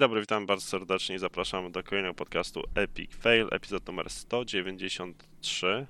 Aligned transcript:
Dzień 0.00 0.08
dobry, 0.08 0.20
witam 0.20 0.46
bardzo 0.46 0.66
serdecznie 0.66 1.16
i 1.16 1.18
zapraszamy 1.18 1.70
do 1.70 1.82
kolejnego 1.82 2.14
podcastu 2.14 2.62
Epic 2.74 3.14
Fail, 3.14 3.48
epizod 3.52 3.86
numer 3.86 4.10
193. 4.10 5.86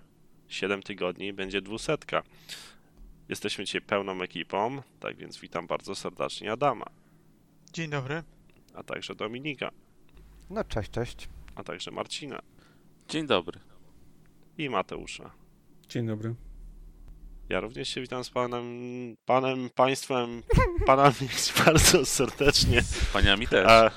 7 0.48 0.82
tygodni, 0.82 1.32
będzie 1.32 1.62
dwusetka. 1.62 2.22
Jesteśmy 3.28 3.64
dzisiaj 3.64 3.80
pełną 3.80 4.22
ekipą, 4.22 4.82
tak 5.00 5.16
więc 5.16 5.38
witam 5.40 5.66
bardzo 5.66 5.94
serdecznie 5.94 6.52
Adama, 6.52 6.86
Dzień 7.72 7.90
dobry. 7.90 8.22
a 8.74 8.82
także 8.82 9.14
Dominika, 9.14 9.70
No 10.50 10.64
cześć, 10.64 10.90
cześć. 10.90 11.28
a 11.54 11.62
także 11.64 11.90
Marcina 11.90 12.42
Dzień 13.08 13.26
dobry. 13.26 13.60
i 14.58 14.70
Mateusza. 14.70 15.30
Dzień 15.88 16.06
dobry. 16.06 16.34
Ja 17.50 17.60
również 17.60 17.88
się 17.88 18.00
witam 18.00 18.24
z 18.24 18.30
panem, 18.30 18.66
panem, 19.24 19.70
państwem, 19.74 20.42
panami 20.86 21.28
bardzo 21.64 22.06
serdecznie. 22.06 22.82
Z 22.82 23.12
paniami 23.12 23.48
też. 23.48 23.66
E, 23.70 23.90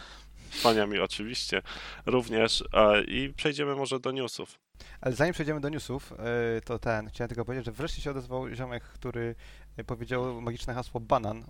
paniami 0.63 0.99
oczywiście 0.99 1.61
również. 2.05 2.63
E, 2.73 3.03
I 3.03 3.33
przejdziemy 3.33 3.75
może 3.75 3.99
do 3.99 4.11
newsów. 4.11 4.59
Ale 5.01 5.15
zanim 5.15 5.33
przejdziemy 5.33 5.61
do 5.61 5.69
newsów, 5.69 6.11
y, 6.57 6.61
to 6.61 6.79
ten, 6.79 7.09
chciałem 7.09 7.29
tylko 7.29 7.45
powiedzieć, 7.45 7.65
że 7.65 7.71
wreszcie 7.71 8.01
się 8.01 8.11
odezwał 8.11 8.55
ziomek, 8.55 8.83
który 8.83 9.35
powiedział 9.85 10.41
magiczne 10.41 10.73
hasło 10.73 10.99
banan 10.99 11.45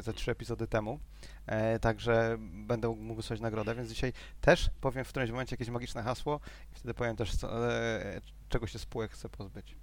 ze 0.00 0.12
trzy 0.12 0.30
epizody 0.30 0.66
temu. 0.66 1.00
E, 1.46 1.78
Także 1.78 2.36
będę 2.40 2.88
mógł 2.88 3.14
wysłać 3.14 3.40
nagrodę, 3.40 3.74
więc 3.74 3.88
dzisiaj 3.88 4.12
też 4.40 4.70
powiem 4.80 5.04
w 5.04 5.08
którymś 5.08 5.30
momencie 5.30 5.54
jakieś 5.54 5.68
magiczne 5.68 6.02
hasło 6.02 6.40
i 6.72 6.74
wtedy 6.74 6.94
powiem 6.94 7.16
też, 7.16 7.36
co, 7.36 7.70
e, 7.70 8.20
czego 8.48 8.66
się 8.66 8.78
spółek 8.78 9.12
chce 9.12 9.28
pozbyć. 9.28 9.76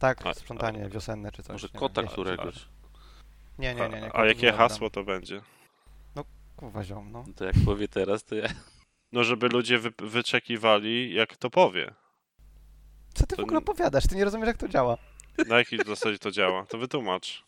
Tak, 0.00 0.26
A- 0.26 0.34
sprzątanie 0.34 0.88
wiosenne 0.88 1.32
czy 1.32 1.42
coś. 1.42 1.52
Może 1.52 1.68
nie 1.74 1.80
kota 1.80 2.02
wieś- 2.02 2.10
któregoś. 2.12 2.54
Nie, 3.58 3.74
nie, 3.74 3.88
nie. 3.88 4.00
nie 4.00 4.16
A, 4.16 4.26
jakie 4.26 4.46
nie 4.46 4.52
hasło 4.52 4.90
to 4.90 5.04
będzie? 5.04 5.40
Kurwa 6.56 6.84
ziom, 6.84 7.12
no. 7.12 7.24
To 7.36 7.44
jak 7.44 7.54
powie 7.64 7.88
teraz, 7.88 8.24
to 8.24 8.34
ja... 8.34 8.48
No, 9.12 9.24
żeby 9.24 9.48
ludzie 9.48 9.78
wy, 9.78 9.92
wyczekiwali, 9.98 11.14
jak 11.14 11.36
to 11.36 11.50
powie. 11.50 11.94
Co 13.14 13.26
ty 13.26 13.34
w 13.34 13.36
To 13.36 13.42
ogóle 13.42 13.56
n- 13.58 13.62
opowiadasz? 13.62 14.06
Ty 14.06 14.16
nie 14.16 14.24
rozumiesz 14.24 14.46
jak 14.46 14.56
to 14.56 14.68
działa. 14.68 14.96
Na 15.48 15.58
jakiej 15.58 15.78
zasadzie 15.86 16.18
to 16.18 16.30
działa? 16.30 16.66
To 16.66 16.78
wytłumacz. 16.78 17.44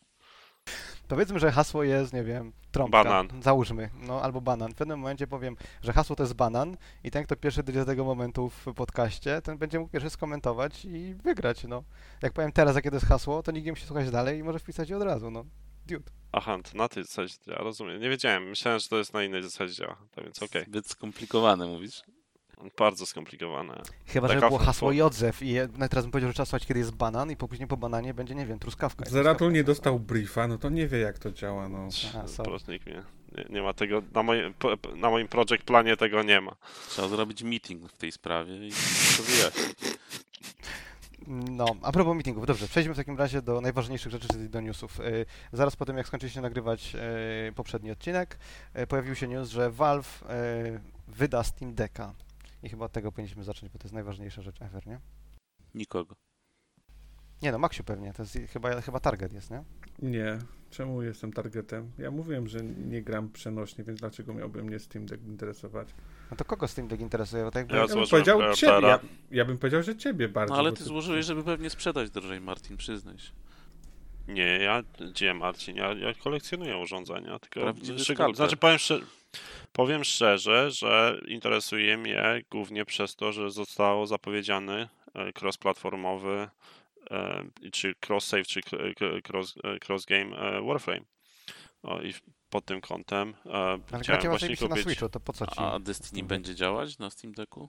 Powiedzmy, 1.15 1.39
że 1.39 1.53
hasło 1.53 1.83
jest, 1.83 2.13
nie 2.13 2.25
wiem, 2.25 2.53
trąbka. 2.71 3.05
Banan. 3.05 3.43
Załóżmy, 3.43 3.91
no 3.95 4.23
albo 4.23 4.41
banan. 4.41 4.73
W 4.73 4.75
pewnym 4.75 4.99
momencie 5.01 5.27
powiem, 5.27 5.57
że 5.83 5.93
hasło 5.93 6.17
to 6.17 6.23
jest 6.23 6.35
banan 6.35 6.77
i 7.05 7.11
ten, 7.11 7.25
kto 7.25 7.37
pierwszy 7.37 7.63
dojdzie 7.63 7.81
do 7.81 7.87
tego 7.87 8.05
momentu 8.05 8.51
w 8.51 8.75
podcaście, 8.75 9.43
ten 9.43 9.59
będzie 9.59 9.79
mógł 9.79 9.91
pierwszy 9.91 10.11
skomentować 10.11 10.85
i 10.85 11.15
wygrać, 11.15 11.65
no. 11.65 11.83
Jak 12.23 12.33
powiem 12.33 12.53
teraz, 12.53 12.77
jakie 12.77 12.91
to 12.91 12.97
jest 12.97 13.07
hasło, 13.07 13.43
to 13.43 13.53
nikt 13.53 13.67
nie 13.67 13.73
musi 13.73 13.87
słuchać 13.87 14.11
dalej 14.11 14.39
i 14.39 14.43
może 14.43 14.59
wpisać 14.59 14.91
je 14.91 14.97
od 14.97 15.03
razu, 15.03 15.31
no. 15.31 15.45
Dude. 15.87 16.11
Aha, 16.33 16.59
to 16.71 16.79
na 16.79 16.89
tej 16.89 17.03
zasadzie 17.03 17.35
działa, 17.47 17.59
rozumiem. 17.59 18.01
Nie 18.01 18.11
wiedziałem, 18.11 18.49
myślałem, 18.49 18.81
że 18.81 18.89
to 18.89 18.99
jest 18.99 19.13
na 19.13 19.25
innej 19.25 19.43
zasadzie 19.43 19.75
działa. 19.75 19.97
Tak 20.15 20.25
więc 20.25 20.43
okej. 20.43 20.65
Zbyt 20.65 20.87
skomplikowane 20.87 21.67
mówisz. 21.67 22.03
Bardzo 22.79 23.07
skomplikowane. 23.07 23.83
Chyba, 24.07 24.29
że 24.29 24.41
było 24.41 24.59
hasło 24.59 24.93
i 24.93 25.01
odzew 25.03 25.43
i 25.43 25.53
ja- 25.53 25.69
teraz 25.91 26.05
bym 26.05 26.11
powiedział, 26.13 26.31
że 26.31 26.35
trzeba 26.35 26.47
słuchać, 26.47 26.67
kiedy 26.67 26.81
jest 26.81 26.95
banan 26.95 27.31
i 27.31 27.37
po- 27.37 27.49
później 27.49 27.69
po 27.69 27.77
bananie 27.77 28.15
będzie, 28.15 28.35
nie 28.35 28.47
wiem, 28.47 28.59
truskawka. 28.59 29.05
Zeratul 29.11 29.53
nie 29.53 29.65
dostał 29.65 30.01
briefa, 30.01 30.49
no 30.49 30.59
to 30.59 30.71
nie 30.71 30.87
wie 30.89 30.99
jak 30.99 31.19
to 31.19 31.33
działa, 31.33 31.69
no. 31.69 31.89
Aha, 32.09 32.23
Po 32.23 32.29
sorry. 32.29 32.51
prostu 32.51 32.73
nikt 32.73 32.87
mnie, 32.87 33.03
nie, 33.39 33.45
nie 33.51 33.63
ma 33.63 33.73
tego, 33.73 34.03
na 34.15 34.23
moim, 34.23 34.55
po- 34.55 34.77
na 34.97 35.11
moim 35.11 35.29
project 35.29 35.65
planie 35.65 35.97
tego 35.97 36.23
nie 36.23 36.41
ma. 36.41 36.57
Trzeba 36.89 37.09
zrobić 37.09 37.43
meeting 37.43 37.83
w 37.93 37.97
tej 37.99 38.13
sprawie 38.13 38.67
i 38.67 38.71
to 39.17 39.23
wyjaśnić. 39.23 39.77
No, 41.27 41.67
a 41.83 41.93
propos 41.93 42.15
meetingów, 42.17 42.47
dobrze, 42.47 42.69
przejdźmy 42.69 42.95
w 42.95 42.97
takim 42.97 43.19
razie 43.19 43.43
do 43.43 43.61
najważniejszych 43.61 44.13
rzeczy, 44.13 44.29
czyli 44.29 44.49
do 44.51 44.61
newsów. 44.61 45.01
Y, 45.01 45.27
Zaraz 45.53 45.77
po 45.77 45.85
tym, 45.85 45.97
jak 45.97 46.07
skończyliście 46.07 46.41
nagrywać 46.41 46.95
y, 47.49 47.53
poprzedni 47.53 47.91
odcinek, 47.91 48.39
y, 48.79 48.87
pojawił 48.87 49.15
się 49.15 49.29
news, 49.29 49.49
że 49.51 49.71
Valve 49.71 50.25
wyda 51.09 51.43
Steam 51.45 51.75
Decka. 51.75 52.15
I 52.63 52.69
chyba 52.69 52.85
od 52.85 52.93
tego 52.93 53.13
powinniśmy 53.13 53.45
zacząć, 53.45 53.73
bo 53.73 53.79
to 53.79 53.85
jest 53.85 53.95
najważniejsza 53.95 54.43
rzecz 54.43 54.63
ever, 54.63 54.87
nie? 54.87 55.01
Nikogo. 55.75 56.15
Nie 57.43 57.53
no, 57.53 57.59
Maxiu 57.59 57.85
pewnie, 57.85 58.13
to 58.13 58.23
jest 58.23 58.39
chyba, 58.53 58.81
chyba 58.81 59.01
target 59.01 59.33
jest, 59.33 59.51
nie? 59.51 59.65
Nie. 59.99 60.39
Czemu 60.71 61.03
jestem 61.03 61.33
targetem? 61.33 61.91
Ja 61.99 62.11
mówiłem, 62.11 62.49
że 62.49 62.61
nie 62.65 63.03
gram 63.03 63.31
przenośnie, 63.31 63.85
więc 63.85 64.01
dlaczego 64.01 64.35
miałby 64.35 64.65
mnie 64.65 64.79
Steam 64.79 65.07
Deck 65.07 65.25
interesować? 65.25 65.89
No 66.31 66.37
to 66.37 66.45
kogo 66.45 66.69
Steam 66.69 66.89
Deck 66.89 67.03
interesuje? 67.03 67.45
Bo 67.45 67.51
tak 67.51 67.61
jakby... 67.61 67.75
Ja 67.75 67.81
Ja 67.81 67.89
bym 67.89 68.07
powiedział 68.09 68.55
ciebie. 68.55 68.87
Ja, 68.89 69.01
ja 69.31 69.45
bym 69.45 69.59
powiedział, 69.59 69.83
że 69.83 69.97
ciebie 69.97 70.29
bardziej. 70.29 70.53
No 70.53 70.59
ale 70.59 70.71
bo 70.71 70.77
ty 70.77 70.85
złożyłeś, 70.85 71.27
żeby 71.27 71.45
pewnie 71.45 71.71
sprzedać 71.71 72.11
drożej, 72.11 72.41
Martin, 72.41 72.77
przyznaj 72.77 73.19
się. 73.19 73.33
Nie, 74.29 74.59
ja, 74.59 74.83
gdzie 75.13 75.35
Marcin, 75.35 75.77
ja, 75.77 75.93
ja 75.93 76.15
kolekcjonuję 76.15 76.77
urządzenia, 76.77 77.39
tylko 77.39 77.61
Prawdziwy 77.61 77.99
skalper. 77.99 78.37
Znaczy 78.37 78.57
powiem, 78.57 78.79
szczerze, 78.79 79.07
powiem 79.73 80.05
szczerze, 80.05 80.71
że 80.71 81.21
interesuje 81.27 81.97
mnie 81.97 82.43
głównie 82.51 82.85
przez 82.85 83.17
to, 83.17 83.33
że 83.33 83.51
został 83.51 84.07
zapowiedziany 84.07 84.89
e, 85.15 85.33
cross-platformowy 85.33 86.49
e, 87.11 87.45
czy 87.73 87.95
cross-save, 87.95 88.47
czy 88.47 88.61
cross, 89.29 89.55
e, 89.65 89.79
cross-game 89.79 90.37
e, 90.37 90.63
Warframe. 90.63 91.05
O, 91.83 92.03
I 92.03 92.15
pod 92.51 92.65
tym 92.65 92.81
kątem 92.81 93.35
Ale 93.45 93.79
chciałem 93.79 94.03
gracie 94.03 94.29
właśnie 94.29 94.49
właśnie 94.49 94.69
na 94.69 94.75
kupić... 94.75 94.85
Switchu, 94.85 95.09
to 95.09 95.21
po 95.21 95.33
co 95.33 95.47
ci? 95.47 95.55
A 95.57 95.79
Destiny 95.79 96.21
Deck? 96.21 96.29
będzie 96.29 96.55
działać 96.55 96.99
na 96.99 97.11
Steam 97.11 97.35
Decku? 97.35 97.69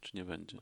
Czy 0.00 0.16
nie 0.16 0.24
będzie? 0.24 0.58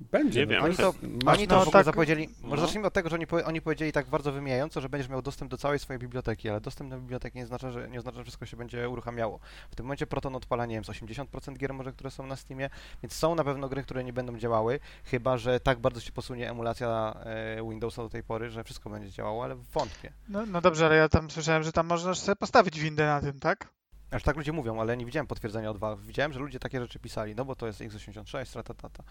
Będzie. 0.00 0.40
Nie 0.40 0.46
no 0.46 0.52
wiem. 0.52 0.64
Oni 0.64 0.76
to, 0.76 0.94
oni 1.26 1.48
to 1.48 1.54
no 1.54 1.64
w 1.64 1.68
ogóle 1.68 1.72
tak- 1.72 1.84
zapowiedzieli. 1.84 2.28
no. 2.42 2.48
Może 2.48 2.62
zacznijmy 2.62 2.86
od 2.86 2.92
tego, 2.92 3.08
że 3.08 3.16
oni, 3.16 3.26
oni 3.44 3.60
powiedzieli 3.60 3.92
tak 3.92 4.06
bardzo 4.06 4.32
wymijająco, 4.32 4.80
że 4.80 4.88
będziesz 4.88 5.08
miał 5.08 5.22
dostęp 5.22 5.50
do 5.50 5.56
całej 5.56 5.78
swojej 5.78 6.00
biblioteki, 6.00 6.48
ale 6.48 6.60
dostęp 6.60 6.90
do 6.90 6.98
biblioteki 6.98 7.38
nie 7.38 7.44
oznacza, 7.44 7.70
że, 7.70 7.88
nie 7.88 7.98
oznacza, 7.98 8.16
że 8.16 8.22
wszystko 8.24 8.46
się 8.46 8.56
będzie 8.56 8.88
uruchamiało. 8.88 9.38
W 9.70 9.76
tym 9.76 9.86
momencie 9.86 10.06
Proton 10.06 10.36
odpala, 10.36 10.66
nie 10.66 10.74
wiem, 10.74 10.84
z 10.84 10.88
80% 10.88 11.56
gier 11.56 11.74
może, 11.74 11.92
które 11.92 12.10
są 12.10 12.26
na 12.26 12.36
Steamie, 12.36 12.70
więc 13.02 13.14
są 13.14 13.34
na 13.34 13.44
pewno 13.44 13.68
gry, 13.68 13.82
które 13.82 14.04
nie 14.04 14.12
będą 14.12 14.38
działały, 14.38 14.80
chyba 15.04 15.38
że 15.38 15.60
tak 15.60 15.78
bardzo 15.78 16.00
się 16.00 16.12
posunie 16.12 16.50
emulacja 16.50 17.14
e, 17.24 17.68
Windowsa 17.70 18.02
do 18.02 18.08
tej 18.08 18.22
pory, 18.22 18.50
że 18.50 18.64
wszystko 18.64 18.90
będzie 18.90 19.10
działało, 19.10 19.44
ale 19.44 19.54
wątpię. 19.54 20.12
No, 20.28 20.46
no 20.46 20.60
dobrze, 20.60 20.86
ale 20.86 20.96
ja 20.96 21.08
tam 21.08 21.30
słyszałem, 21.30 21.62
że 21.62 21.72
tam 21.72 21.86
można 21.86 22.14
sobie 22.14 22.36
postawić 22.36 22.80
windę 22.80 23.06
na 23.06 23.20
tym, 23.20 23.38
tak? 23.40 23.76
Aż 24.10 24.22
tak 24.22 24.36
ludzie 24.36 24.52
mówią, 24.52 24.80
ale 24.80 24.96
nie 24.96 25.06
widziałem 25.06 25.26
potwierdzenia 25.26 25.70
od 25.70 25.78
Valve. 25.78 26.06
Widziałem, 26.06 26.32
że 26.32 26.40
ludzie 26.40 26.58
takie 26.58 26.80
rzeczy 26.80 26.98
pisali, 26.98 27.34
no 27.34 27.44
bo 27.44 27.56
to 27.56 27.66
jest 27.66 27.80
x86, 27.80 28.56
ratatata. 28.56 29.02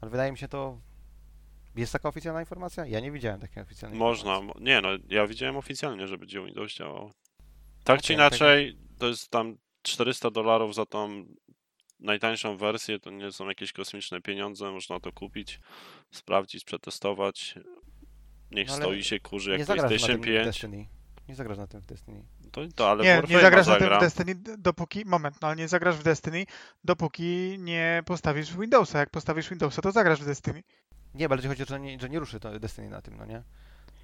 Ale 0.00 0.10
wydaje 0.10 0.32
mi 0.32 0.38
się 0.38 0.48
to... 0.48 0.80
Jest 1.76 1.92
taka 1.92 2.08
oficjalna 2.08 2.40
informacja? 2.40 2.86
Ja 2.86 3.00
nie 3.00 3.12
widziałem 3.12 3.40
takiej 3.40 3.62
oficjalnej 3.62 3.98
Można, 3.98 4.34
informacji. 4.34 4.64
nie 4.64 4.80
no, 4.80 4.88
ja 5.08 5.26
widziałem 5.26 5.56
oficjalnie, 5.56 6.08
że 6.08 6.18
będzie 6.18 6.44
Windows 6.44 6.74
działał. 6.74 7.10
Tak 7.84 8.02
czy 8.02 8.14
Okej, 8.14 8.16
inaczej, 8.16 8.78
to 8.98 9.08
jest 9.08 9.30
tam 9.30 9.56
400 9.82 10.30
dolarów 10.30 10.74
za 10.74 10.86
tą 10.86 11.24
najtańszą 12.00 12.56
wersję, 12.56 13.00
to 13.00 13.10
nie 13.10 13.32
są 13.32 13.48
jakieś 13.48 13.72
kosmiczne 13.72 14.20
pieniądze, 14.20 14.72
można 14.72 15.00
to 15.00 15.12
kupić, 15.12 15.60
sprawdzić, 16.10 16.64
przetestować. 16.64 17.54
Niech 18.50 18.68
No 18.68 18.76
stoi 18.76 19.04
się 19.04 19.20
kurzy 19.20 19.50
jak 19.50 19.66
PlayStation 19.66 20.08
tym 20.08 20.22
w 20.22 20.24
5. 20.24 20.44
Destiny. 20.46 20.86
Nie 21.28 21.34
zagrasz 21.34 21.58
na 21.58 21.66
tym 21.66 21.80
w 21.80 21.86
Destiny. 21.86 22.24
To, 22.54 22.60
to 22.74 22.90
ale 22.90 23.04
Nie, 23.04 23.22
nie 23.28 23.40
zagrasz 23.40 23.66
na 23.66 23.72
tym 23.72 23.82
zagram. 23.82 24.00
w 24.00 24.02
Destiny, 24.02 24.34
dopóki... 24.58 25.04
Moment, 25.06 25.36
no 25.42 25.48
ale 25.48 25.56
nie 25.56 25.68
zagrasz 25.68 25.96
w 25.96 26.02
Destiny, 26.02 26.46
dopóki 26.84 27.56
nie 27.58 28.02
postawisz 28.06 28.56
Windowsa. 28.56 28.98
Jak 28.98 29.10
postawisz 29.10 29.48
Windowsa, 29.50 29.82
to 29.82 29.92
zagrasz 29.92 30.20
w 30.22 30.26
Destiny. 30.26 30.62
Nie, 31.14 31.28
bardziej 31.28 31.48
chodzi 31.48 31.62
o 31.62 31.66
to, 31.66 31.74
że 31.74 31.80
nie, 31.80 32.00
że 32.00 32.08
nie 32.08 32.18
ruszy 32.18 32.40
to 32.40 32.58
Destiny 32.60 32.88
na 32.90 33.02
tym, 33.02 33.16
no 33.16 33.24
nie? 33.26 33.42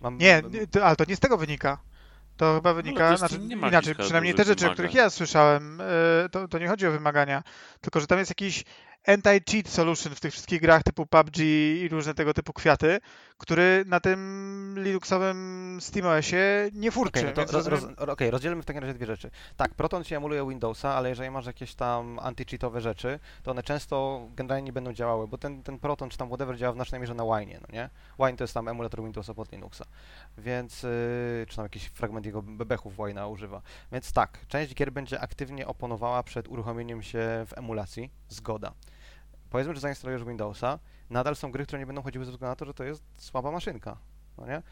Mam, 0.00 0.18
Nie, 0.18 0.42
to, 0.70 0.84
ale 0.86 0.96
to 0.96 1.04
nie 1.08 1.16
z 1.16 1.20
tego 1.20 1.38
wynika. 1.38 1.78
To 2.36 2.54
chyba 2.54 2.74
wynika, 2.74 3.10
Destiny 3.10 3.28
znaczy 3.28 3.38
nie 3.48 3.56
ma 3.56 3.68
inaczej, 3.68 3.94
przynajmniej 3.94 4.34
te 4.34 4.44
rzeczy, 4.44 4.52
o 4.52 4.68
wymagań. 4.68 4.74
których 4.74 4.94
ja 4.94 5.10
słyszałem, 5.10 5.80
e, 5.80 6.28
to, 6.28 6.48
to 6.48 6.58
nie 6.58 6.68
chodzi 6.68 6.86
o 6.86 6.90
wymagania, 6.90 7.42
tylko 7.80 8.00
że 8.00 8.06
tam 8.06 8.18
jest 8.18 8.30
jakiś 8.30 8.64
anti-cheat 9.06 9.68
solution 9.68 10.14
w 10.14 10.20
tych 10.20 10.32
wszystkich 10.32 10.60
grach 10.60 10.82
typu 10.82 11.06
PUBG 11.06 11.38
i 11.38 11.88
różne 11.90 12.14
tego 12.14 12.34
typu 12.34 12.52
kwiaty, 12.52 13.00
który 13.38 13.84
na 13.86 14.00
tym 14.00 14.74
Linuxowym 14.78 15.78
SteamOSie 15.80 16.70
nie 16.72 16.90
furczy. 16.90 17.20
Okej, 17.20 17.24
no 17.24 17.32
to 17.32 17.40
więc 17.40 17.52
roz, 17.52 17.66
roz, 17.66 17.82
rozumiem- 17.82 18.10
okej, 18.10 18.30
rozdzielmy 18.30 18.62
w 18.62 18.66
takim 18.66 18.82
razie 18.82 18.94
dwie 18.94 19.06
rzeczy. 19.06 19.30
Tak, 19.56 19.74
Proton 19.74 20.04
się 20.04 20.16
emuluje 20.16 20.48
Windowsa, 20.48 20.94
ale 20.94 21.08
jeżeli 21.08 21.30
masz 21.30 21.46
jakieś 21.46 21.74
tam 21.74 22.18
anti-cheatowe 22.22 22.80
rzeczy, 22.80 23.18
to 23.42 23.50
one 23.50 23.62
często 23.62 24.26
generalnie 24.36 24.64
nie 24.66 24.72
będą 24.72 24.92
działały, 24.92 25.28
bo 25.28 25.38
ten, 25.38 25.62
ten 25.62 25.78
Proton 25.78 26.08
czy 26.10 26.18
tam 26.18 26.28
whatever 26.28 26.56
działa 26.56 26.72
w 26.72 26.76
znacznej 26.76 27.00
mierze 27.00 27.14
na 27.14 27.24
Wine, 27.24 27.58
no 27.60 27.66
nie? 27.72 27.90
Wine 28.18 28.36
to 28.36 28.44
jest 28.44 28.54
tam 28.54 28.68
emulator 28.68 29.02
Windowsa 29.02 29.34
pod 29.34 29.52
Linuxa, 29.52 29.84
więc, 30.38 30.82
yy, 30.82 30.90
czy 31.48 31.56
tam 31.56 31.64
jakiś 31.64 31.84
fragment 31.86 32.26
jego 32.26 32.42
bebechów 32.42 32.96
Wine'a 32.96 33.30
używa. 33.32 33.62
Więc 33.92 34.12
tak, 34.12 34.38
część 34.48 34.74
gier 34.74 34.92
będzie 34.92 35.20
aktywnie 35.20 35.66
oponowała 35.66 36.22
przed 36.22 36.48
uruchomieniem 36.48 37.02
się 37.02 37.18
w 37.46 37.58
emulacji, 37.58 38.10
zgoda. 38.30 38.72
Powiedzmy, 39.50 39.74
że 39.74 39.80
zainstalujesz 39.80 40.24
Windowsa, 40.24 40.78
nadal 41.10 41.36
są 41.36 41.50
gry, 41.52 41.66
które 41.66 41.78
nie 41.78 41.86
będą 41.86 42.02
chodziły 42.02 42.24
ze 42.24 42.30
względu 42.30 42.50
na 42.52 42.56
to, 42.56 42.64
że 42.64 42.74
to 42.74 42.84
jest 42.84 43.02
słaba 43.16 43.50
maszynka, 43.50 43.96
no 44.38 44.46
nie? 44.46 44.62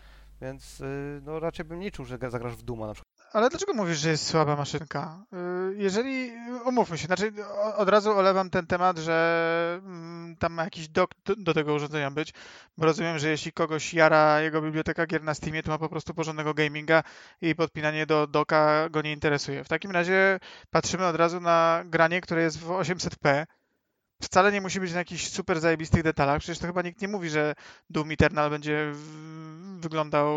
Więc 0.40 0.80
yy, 0.80 1.20
no 1.24 1.40
raczej 1.40 1.64
bym 1.64 1.80
nie 1.80 1.90
czuł, 1.90 2.04
że 2.04 2.18
gra- 2.18 2.30
zagrasz 2.30 2.56
w 2.56 2.62
Duma 2.62 2.86
na 2.86 2.94
przykład. 2.94 3.17
Ale 3.32 3.50
dlaczego 3.50 3.74
mówisz, 3.74 3.98
że 3.98 4.10
jest 4.10 4.26
słaba 4.26 4.56
maszynka? 4.56 5.24
Y, 5.72 5.76
Jeżeli, 5.76 6.32
umówmy 6.64 6.98
się, 6.98 7.06
znaczy 7.06 7.32
od 7.76 7.88
razu 7.88 8.12
olewam 8.12 8.50
ten 8.50 8.66
temat, 8.66 8.98
że 8.98 9.80
mm, 9.84 10.36
tam 10.36 10.52
ma 10.52 10.64
jakiś 10.64 10.88
dok 10.88 11.10
do, 11.36 11.54
tego 11.54 11.74
urządzenia 11.74 12.10
być, 12.10 12.34
bo 12.76 12.86
rozumiem, 12.86 13.18
że 13.18 13.28
jeśli 13.28 13.52
kogoś 13.52 13.94
jara 13.94 14.40
jego 14.40 14.62
biblioteka 14.62 15.06
gier 15.06 15.22
na 15.22 15.34
Steamie, 15.34 15.62
to 15.62 15.70
ma 15.70 15.78
po 15.78 15.88
prostu 15.88 16.14
porządnego 16.14 16.54
gaminga 16.54 17.02
i 17.40 17.54
podpinanie 17.54 18.06
do 18.06 18.26
doka 18.26 18.88
go 18.88 19.02
nie 19.02 19.12
interesuje. 19.12 19.64
W 19.64 19.68
takim 19.68 19.90
razie 19.90 20.40
patrzymy 20.70 21.06
od 21.06 21.16
razu 21.16 21.40
na 21.40 21.82
granie, 21.86 22.20
które 22.20 22.42
jest 22.42 22.58
w 22.58 22.68
800p. 22.68 23.46
Wcale 24.22 24.52
nie 24.52 24.60
musi 24.60 24.80
być 24.80 24.92
na 24.92 24.98
jakichś 24.98 25.28
super 25.28 25.60
zajebistych 25.60 26.02
detalach. 26.02 26.38
Przecież 26.38 26.58
to 26.58 26.66
chyba 26.66 26.82
nikt 26.82 27.02
nie 27.02 27.08
mówi, 27.08 27.30
że 27.30 27.54
Doom 27.90 28.10
Eternal 28.10 28.50
będzie 28.50 28.92
wyglądał 29.80 30.28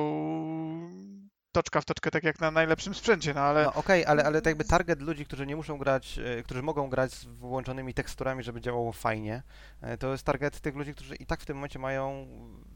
toczka 1.52 1.82
w 1.82 1.86
toczkę 1.86 2.12
tak 2.12 2.24
jak 2.24 2.40
na 2.40 2.52
najlepszym 2.52 2.94
sprzęcie, 2.96 3.34
no 3.34 3.42
ale... 3.42 3.64
No 3.64 3.74
okej, 3.74 4.06
ale, 4.06 4.24
ale 4.24 4.42
to 4.42 4.50
jakby 4.50 4.64
target 4.64 5.02
ludzi, 5.02 5.26
którzy 5.26 5.46
nie 5.48 5.56
muszą 5.56 5.78
grać, 5.78 6.20
e, 6.20 6.44
którzy 6.44 6.62
mogą 6.62 6.90
grać 6.90 7.12
z 7.14 7.26
włączonymi 7.26 7.94
teksturami, 7.94 8.44
żeby 8.44 8.62
działało 8.62 8.92
fajnie, 8.92 9.44
e, 9.82 9.98
to 9.98 10.12
jest 10.12 10.24
target 10.24 10.60
tych 10.60 10.76
ludzi, 10.76 10.94
którzy 10.94 11.16
i 11.16 11.26
tak 11.26 11.42
w 11.42 11.46
tym 11.46 11.58
momencie 11.58 11.80
mają, 11.80 12.28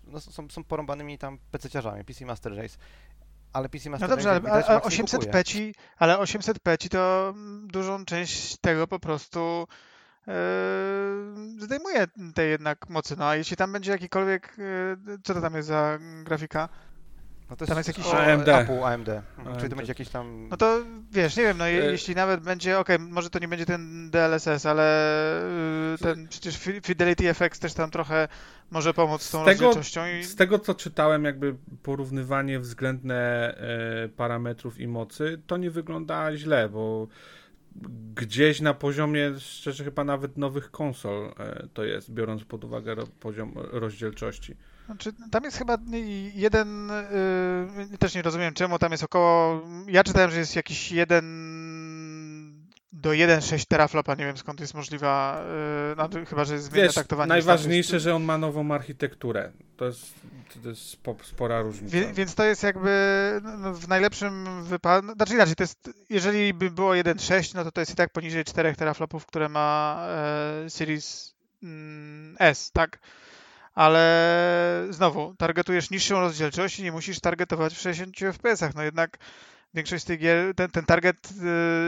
no, 0.07 0.19
są, 0.19 0.50
są 0.50 0.63
porąbanymi 0.63 1.18
tam 1.18 1.38
PC-ciarzami, 1.51 2.04
PC 2.04 2.25
Master 2.25 2.56
Race. 2.57 2.77
Ale 3.54 3.69
PC 3.69 3.89
No 3.89 3.92
Master 3.92 4.10
dobrze, 4.10 4.30
Race, 4.30 4.31
ale, 4.31 4.42
widać, 4.42 4.66
ale 4.66 4.75
Max 4.75 4.86
nie 4.86 4.88
800 4.88 5.19
kupuje. 5.19 5.33
peci, 5.33 5.75
ale 5.98 6.19
800 6.19 6.60
peci 6.60 6.89
to 6.89 7.30
mm, 7.36 7.68
dużą 7.68 8.06
część 8.06 8.57
tego 8.57 8.88
po 8.88 9.00
prostu 9.00 9.68
yy, 10.28 10.33
zdejmuje 11.60 12.07
tej 12.36 12.50
jednak 12.50 12.89
mocy. 12.89 13.16
No 13.18 13.25
a 13.25 13.36
jeśli 13.36 13.57
tam 13.57 13.71
będzie 13.71 13.92
jakikolwiek, 13.92 14.56
yy, 14.57 15.18
co 15.24 15.33
to 15.33 15.42
tam 15.42 15.56
jest 15.56 15.68
za 15.68 16.00
grafika? 16.24 16.69
No 17.50 17.56
to 17.56 17.65
tam 17.65 17.77
jest 17.77 17.88
jakiś- 17.88 18.06
AMD. 18.13 18.47
Apple 18.50 18.83
AMD. 18.83 19.09
Mhm, 19.09 19.24
Czyli 19.36 19.50
AMD. 19.57 19.69
to 19.69 19.75
będzie 19.75 19.92
jakiś 19.92 20.09
tam... 20.09 20.47
No 20.50 20.57
to 20.57 20.80
wiesz, 21.12 21.38
nie 21.38 21.44
wiem, 21.44 21.57
no 21.57 21.68
je, 21.68 21.83
E- 21.83 21.92
jeśli 21.92 22.15
nawet 22.15 22.42
będzie, 22.42 22.80
okej, 22.80 23.00
może 23.00 23.30
to 23.30 23.39
nie 23.39 23.47
będzie 23.47 23.65
ten 23.65 24.09
DLSS, 24.12 24.65
ale 24.65 24.86
yy, 25.92 25.97
ten 25.97 26.27
przecież 26.27 26.57
Fi- 26.59 26.81
Fidelity 26.86 27.33
FX 27.33 27.59
też 27.59 27.74
tam 27.74 27.92
trochę 27.92 28.27
może 28.71 28.94
pomóc 28.94 29.21
z 29.21 29.31
tą 29.31 29.44
Z 29.44 29.45
tego- 29.45 29.65
rozdzielczością 29.65 30.01
i 30.19 30.24
Z 30.24 30.36
tego, 30.36 30.59
co 30.59 30.74
czytałem, 30.75 31.25
jakby 31.25 31.56
porównywanie 31.83 32.59
względne 32.59 33.15
e, 34.06 34.09
parametrów 34.09 34.80
i 34.80 34.88
mocy, 34.88 35.42
to 35.47 35.57
nie 35.57 35.71
wygląda 35.71 36.38
źle, 36.38 36.69
bo 36.69 37.07
gdzieś 38.15 38.62
na 38.62 38.74
poziomie, 38.74 39.31
szczerze 39.39 39.83
chyba 39.83 40.03
nawet 40.03 40.38
nowych 40.38 40.71
konsol 40.71 41.33
e, 41.39 41.68
to 41.74 41.83
jest, 41.83 42.12
biorąc 42.12 42.44
pod 42.44 42.63
uwagę 42.63 42.95
ro, 42.95 43.07
poziom 43.19 43.53
rozdzielczości. 43.56 44.56
Znaczy, 44.86 45.14
tam 45.32 45.44
jest 45.44 45.58
chyba 45.58 45.78
jeden, 46.34 46.92
yy, 47.92 47.98
też 47.98 48.16
nie 48.16 48.22
rozumiem 48.22 48.54
czemu, 48.54 48.80
tam 48.80 48.92
jest 48.92 49.04
około, 49.04 49.62
ja 49.88 50.04
czytałem, 50.04 50.32
że 50.32 50.40
jest 50.40 50.56
jakiś 50.56 50.92
jeden 50.92 51.26
do 52.94 53.10
1,6 53.10 53.66
teraflopa, 53.68 54.16
nie 54.16 54.26
wiem 54.26 54.38
skąd 54.38 54.60
jest 54.60 54.74
możliwa, 54.74 55.44
yy, 55.90 55.96
no, 55.98 56.26
chyba, 56.26 56.46
że 56.46 56.54
jest 56.54 56.66
zmienne 56.66 56.88
Wiesz, 56.88 56.96
taktowanie. 56.96 57.30
najważniejsze, 57.30 57.88
ustawy. 57.88 58.00
że 58.00 58.16
on 58.16 58.24
ma 58.24 58.38
nową 58.38 58.72
architekturę. 58.72 59.52
To 59.78 59.86
jest, 59.86 60.14
to 60.64 60.70
jest 60.70 60.82
spo, 60.82 61.16
spora 61.24 61.62
różnica. 61.62 61.98
Wie, 61.98 62.14
więc 62.14 62.36
to 62.36 62.44
jest 62.44 62.64
jakby 62.64 62.92
no, 63.44 63.58
no, 63.58 63.74
w 63.74 63.88
najlepszym 63.88 64.64
wypadku, 64.64 65.14
znaczy 65.14 65.34
inaczej, 65.34 65.56
to 65.56 65.64
jest, 65.64 65.90
jeżeli 66.10 66.54
by 66.54 66.72
było 66.72 66.92
1,6, 66.92 67.56
no 67.56 67.64
to 67.64 67.72
to 67.72 67.81
jest 67.81 67.92
i 67.92 67.96
tak 67.96 68.10
poniżej 68.12 68.44
4 68.44 68.76
teraflopów, 68.76 69.26
które 69.26 69.50
ma 69.50 70.00
e, 70.66 70.70
Series 70.70 71.36
mm, 71.64 72.36
S, 72.40 72.72
tak? 72.72 73.00
Ale 73.75 74.88
znowu, 74.89 75.36
targetujesz 75.38 75.89
niższą 75.89 76.19
rozdzielczość 76.19 76.80
i 76.80 76.83
nie 76.83 76.92
musisz 76.92 77.19
targetować 77.19 77.74
w 77.74 77.81
60 77.81 78.18
fps. 78.19 78.75
No 78.75 78.83
jednak 78.83 79.18
większość 79.74 80.04
z 80.04 80.06
tych 80.06 80.19
gier, 80.19 80.56
ten, 80.56 80.72
ten 80.72 80.86
target 80.86 81.30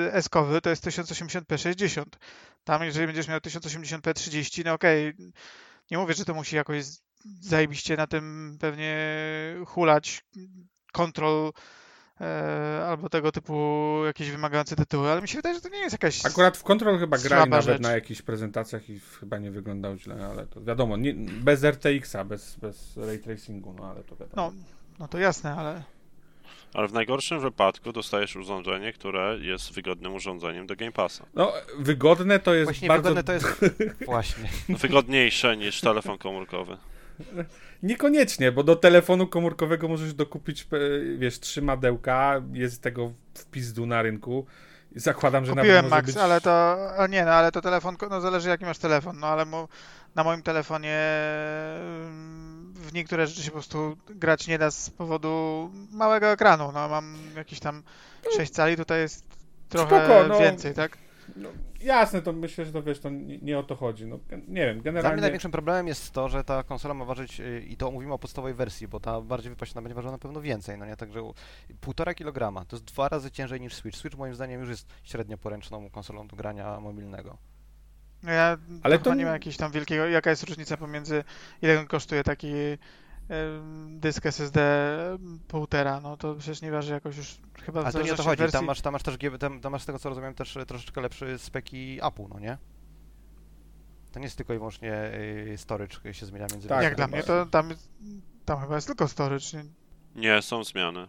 y, 0.07 0.13
S-kowy 0.13 0.62
to 0.62 0.69
jest 0.69 0.88
1080p 0.88 1.57
60. 1.57 2.19
Tam 2.63 2.84
jeżeli 2.84 3.06
będziesz 3.06 3.28
miał 3.28 3.39
1080p 3.39 4.13
30, 4.13 4.63
no 4.66 4.74
okej, 4.74 5.13
nie 5.92 5.98
mówię, 5.98 6.13
że 6.13 6.25
to 6.25 6.34
musi 6.34 6.56
jakoś 6.56 6.86
zajebiście 7.42 7.98
na 7.98 8.07
tym 8.07 8.57
pewnie 8.60 8.98
hulać 9.66 10.25
kontrol 10.94 11.51
albo 12.88 13.10
tego 13.10 13.31
typu 13.31 14.02
jakieś 14.06 14.31
wymagające 14.31 14.75
tytuły, 14.75 15.12
ale 15.12 15.22
mi 15.22 15.28
się 15.28 15.36
wydaje, 15.36 15.56
że 15.56 15.62
to 15.62 15.69
nie 15.69 15.80
jest 15.80 15.92
jakaś... 15.92 16.25
Akurat 16.25 16.58
w 16.58 16.64
Control 16.64 17.00
chyba 17.00 17.18
grali 17.18 17.50
nawet 17.50 17.66
rzecz. 17.66 17.81
na 17.81 17.92
jakichś 17.92 18.22
prezentacjach 18.22 18.90
i 18.90 19.00
chyba 19.00 19.38
nie 19.38 19.52
wyglądał 19.52 19.98
źle, 19.98 20.28
ale 20.31 20.48
to 20.48 20.64
wiadomo, 20.64 20.98
nie, 20.98 21.14
bez 21.30 21.64
RTX-a, 21.64 22.24
bez, 22.24 22.56
bez 22.56 22.98
ray 22.98 23.19
tracingu, 23.19 23.74
no 23.74 23.86
ale 23.86 24.04
to 24.04 24.16
wiadomo. 24.16 24.52
No, 24.52 24.54
no 25.00 25.08
to 25.08 25.18
jasne, 25.19 25.56
ale... 25.56 25.84
Ale 26.74 26.88
w 26.88 26.94
najgorszym 26.94 27.40
wypadku 27.40 27.92
dostajesz 27.92 28.36
urządzenie, 28.36 28.94
które 28.94 29.38
jest 29.42 29.74
wygodnym 29.74 30.16
urządzeniem 30.16 30.68
do 30.68 30.75
Game 30.75 30.92
Passa. 30.92 31.25
No, 31.34 31.54
wygodne 31.80 32.40
to 32.40 32.54
jest 32.54 32.66
Właśnie 32.66 32.88
bardzo... 32.88 33.10
wygodne 33.10 33.24
to 33.24 33.34
jest... 33.34 33.75
Właśnie. 34.06 34.50
Wygodniejsze 34.69 35.58
niż 35.58 35.81
telefon 35.81 36.18
komórkowy. 36.18 36.78
Niekoniecznie, 37.84 38.52
bo 38.52 38.64
do 38.64 38.75
telefonu 38.75 39.28
komórkowego 39.28 39.88
możesz 39.88 40.14
dokupić, 40.14 40.62
e, 40.62 41.18
wiesz, 41.18 41.40
trzy 41.40 41.62
madełka, 41.62 42.42
jest 42.54 42.81
tego 42.81 43.12
w 43.34 43.46
pizdu 43.46 43.86
na 43.86 44.02
rynku. 44.02 44.46
Zakładam, 44.96 45.46
że 45.46 45.52
Kupiłem 45.52 45.75
nawet 45.75 45.92
Max, 45.92 46.06
być... 46.06 46.18
ale 46.18 46.42
to... 46.42 46.78
Nie, 47.10 47.25
no 47.25 47.31
ale 47.31 47.52
to 47.52 47.62
telefon, 47.62 47.98
no 48.10 48.22
zależy 48.22 48.50
jaki 48.50 48.66
masz 48.66 48.78
telefon, 48.78 49.19
no 49.19 49.28
ale 49.28 49.46
mu, 49.46 49.68
na 50.16 50.24
moim 50.24 50.42
telefonie 50.42 51.00
ym, 52.06 52.74
w 52.75 52.94
niektóre 52.94 53.28
rzeczy 53.28 53.42
się 53.42 53.52
po 53.52 53.54
prostu 53.54 53.98
grać 54.10 54.48
nie 54.48 54.58
da 54.58 54.72
z 54.72 54.90
powodu 54.90 55.69
małego 55.92 56.28
ekranu, 56.28 56.72
no 56.72 56.90
mam 56.90 57.18
jakieś 57.36 57.60
tam 57.60 57.84
6 58.38 58.54
cali, 58.54 58.78
tutaj 58.78 59.00
jest 59.00 59.25
trochę 59.69 60.06
Spoko, 60.06 60.28
no. 60.28 60.40
więcej, 60.40 60.74
tak? 60.74 60.98
No, 61.36 61.50
jasne, 61.82 62.22
to 62.22 62.34
myślę, 62.34 62.66
że 62.66 62.72
to 62.72 62.84
wiesz, 62.84 63.00
to 63.00 63.10
nie, 63.10 63.38
nie 63.38 63.60
o 63.60 63.64
to 63.64 63.76
chodzi. 63.76 64.06
No, 64.06 64.20
nie 64.32 64.38
wiem, 64.38 64.48
Dla 64.48 64.72
mnie 64.74 64.82
generalnie... 64.82 65.22
największym 65.22 65.52
problemem 65.52 65.88
jest 65.88 66.12
to, 66.12 66.30
że 66.30 66.44
ta 66.44 66.64
konsola 66.64 66.94
ma 66.94 67.06
ważyć, 67.06 67.40
y, 67.40 67.66
i 67.69 67.78
to 67.78 67.92
mówimy 67.92 68.14
o 68.14 68.19
podstawowej 68.19 68.54
wersji, 68.54 68.88
bo 68.88 69.00
ta 69.00 69.22
bardziej 69.22 69.50
wypaśna 69.50 69.81
będzie 69.81 69.96
ważyła 69.96 70.12
na 70.12 70.18
pewno 70.18 70.42
więcej, 70.42 70.78
no 70.78 70.86
nie? 70.86 70.96
Także 70.98 71.31
półtora 71.81 72.14
kilograma, 72.14 72.66
to 72.66 72.76
jest 72.76 72.86
dwa 72.86 73.10
razy 73.10 73.31
ciężej 73.31 73.62
niż 73.62 73.74
Switch. 73.74 73.98
Switch 73.98 74.18
moim 74.18 74.36
zdaniem 74.36 74.60
już 74.60 74.69
jest 74.69 74.88
średnio 75.04 75.38
poręczną 75.38 75.90
konsolą 75.90 76.28
do 76.28 76.36
grania 76.36 76.80
mobilnego. 76.80 77.38
No 78.24 78.31
ja 78.31 78.44
Ale 78.44 78.57
ale 78.84 78.98
to 78.98 79.04
to 79.04 79.14
nie 79.16 79.26
ma 79.26 79.31
jakiegoś 79.31 79.57
tam 79.57 79.72
wielkiego, 79.72 80.06
jaka 80.06 80.30
jest 80.30 80.44
różnica 80.44 80.78
pomiędzy, 80.78 81.24
ile 81.62 81.86
kosztuje 81.86 82.24
taki 82.24 82.54
dysk 83.88 84.26
SSD 84.26 84.60
półtora, 85.48 86.00
no 86.00 86.18
to 86.18 86.36
przecież 86.36 86.62
nie 86.62 86.72
waży 86.72 86.94
jakoś 86.94 87.18
już 87.18 87.38
chyba 87.64 87.81
w 87.81 87.84
Ale 87.86 87.94
to 87.94 88.02
nie 88.02 88.14
o 88.14 88.16
to 88.16 88.24
chodzi, 88.24 88.40
wersji. 88.40 88.57
tam 88.60 88.66
masz, 88.66 88.81
tam 88.81 88.94
masz 88.94 89.04
też, 89.04 89.18
tam, 89.40 89.60
tam 89.62 89.72
masz 89.72 89.81
z 89.81 89.86
tego 89.86 90.00
co 90.00 90.10
rozumiem 90.10 90.34
też 90.34 90.57
troszeczkę 90.68 91.02
lepszy 91.02 91.38
speki 91.38 92.00
Apple, 92.04 92.24
no 92.30 92.40
nie? 92.40 92.57
To 94.12 94.19
nie 94.19 94.26
jest 94.26 94.38
tylko 94.38 94.54
i 94.54 94.57
wyłącznie 94.57 94.94
y, 95.54 95.57
storage 95.57 96.14
się 96.14 96.26
zmienia 96.26 96.48
między 96.52 96.68
Tak, 96.68 96.84
Jak 96.84 96.96
dla 96.96 97.07
mnie 97.07 97.24
to 97.24 97.46
tam, 97.46 97.69
jest- 97.69 97.90
tam 98.46 98.60
chyba 98.62 98.76
jest 98.76 98.88
tylko 98.88 99.07
storage. 99.07 99.46
Nie? 99.54 99.64
Nie, 100.22 100.42
są 100.42 100.64
zmiany. 100.64 101.07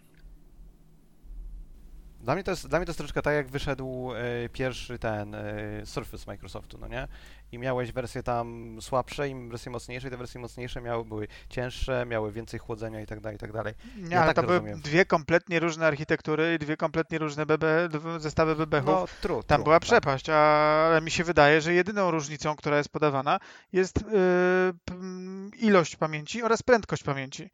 Dla 2.20 2.34
mnie, 2.34 2.44
to 2.44 2.50
jest, 2.50 2.68
dla 2.68 2.78
mnie 2.78 2.86
to 2.86 2.90
jest 2.90 2.98
troszeczkę 2.98 3.22
tak, 3.22 3.34
jak 3.34 3.48
wyszedł 3.48 4.12
e, 4.14 4.48
pierwszy 4.48 4.98
ten 4.98 5.34
e, 5.34 5.46
Surface 5.84 6.24
Microsoftu, 6.26 6.78
no 6.78 6.88
nie? 6.88 7.08
I 7.52 7.58
miałeś 7.58 7.92
wersje 7.92 8.22
tam 8.22 8.78
słabsze 8.80 9.28
i 9.28 9.48
wersje 9.48 9.72
mocniejsze, 9.72 10.08
i 10.08 10.10
te 10.10 10.16
wersje 10.16 10.40
mocniejsze 10.40 10.80
miały, 10.80 11.04
były 11.04 11.28
cięższe, 11.48 12.06
miały 12.06 12.32
więcej 12.32 12.60
chłodzenia 12.60 13.00
i 13.00 13.06
tak 13.06 13.20
dalej, 13.20 13.36
i 13.36 13.38
tak 13.38 13.52
dalej. 13.52 13.74
Nie, 13.96 14.14
Ja 14.14 14.22
ale 14.22 14.26
tak 14.34 14.36
to 14.36 14.42
były 14.42 14.54
rozumiem. 14.58 14.80
dwie 14.80 15.04
kompletnie 15.04 15.60
różne 15.60 15.86
architektury 15.86 16.54
i 16.54 16.58
dwie 16.58 16.76
kompletnie 16.76 17.18
różne 17.18 17.46
BB, 17.46 17.88
zestawy 18.18 18.56
bebechów. 18.56 18.86
No, 18.88 19.06
true, 19.20 19.42
Tam 19.42 19.56
true, 19.58 19.64
była 19.64 19.76
tak. 19.76 19.82
przepaść, 19.82 20.28
ale 20.30 21.00
mi 21.00 21.10
się 21.10 21.24
wydaje, 21.24 21.60
że 21.60 21.74
jedyną 21.74 22.10
różnicą, 22.10 22.56
która 22.56 22.76
jest 22.78 22.88
podawana, 22.88 23.40
jest 23.72 24.02
yy, 24.02 24.72
m, 24.90 25.50
ilość 25.58 25.96
pamięci 25.96 26.42
oraz 26.42 26.62
prędkość 26.62 27.02
pamięci. 27.02 27.50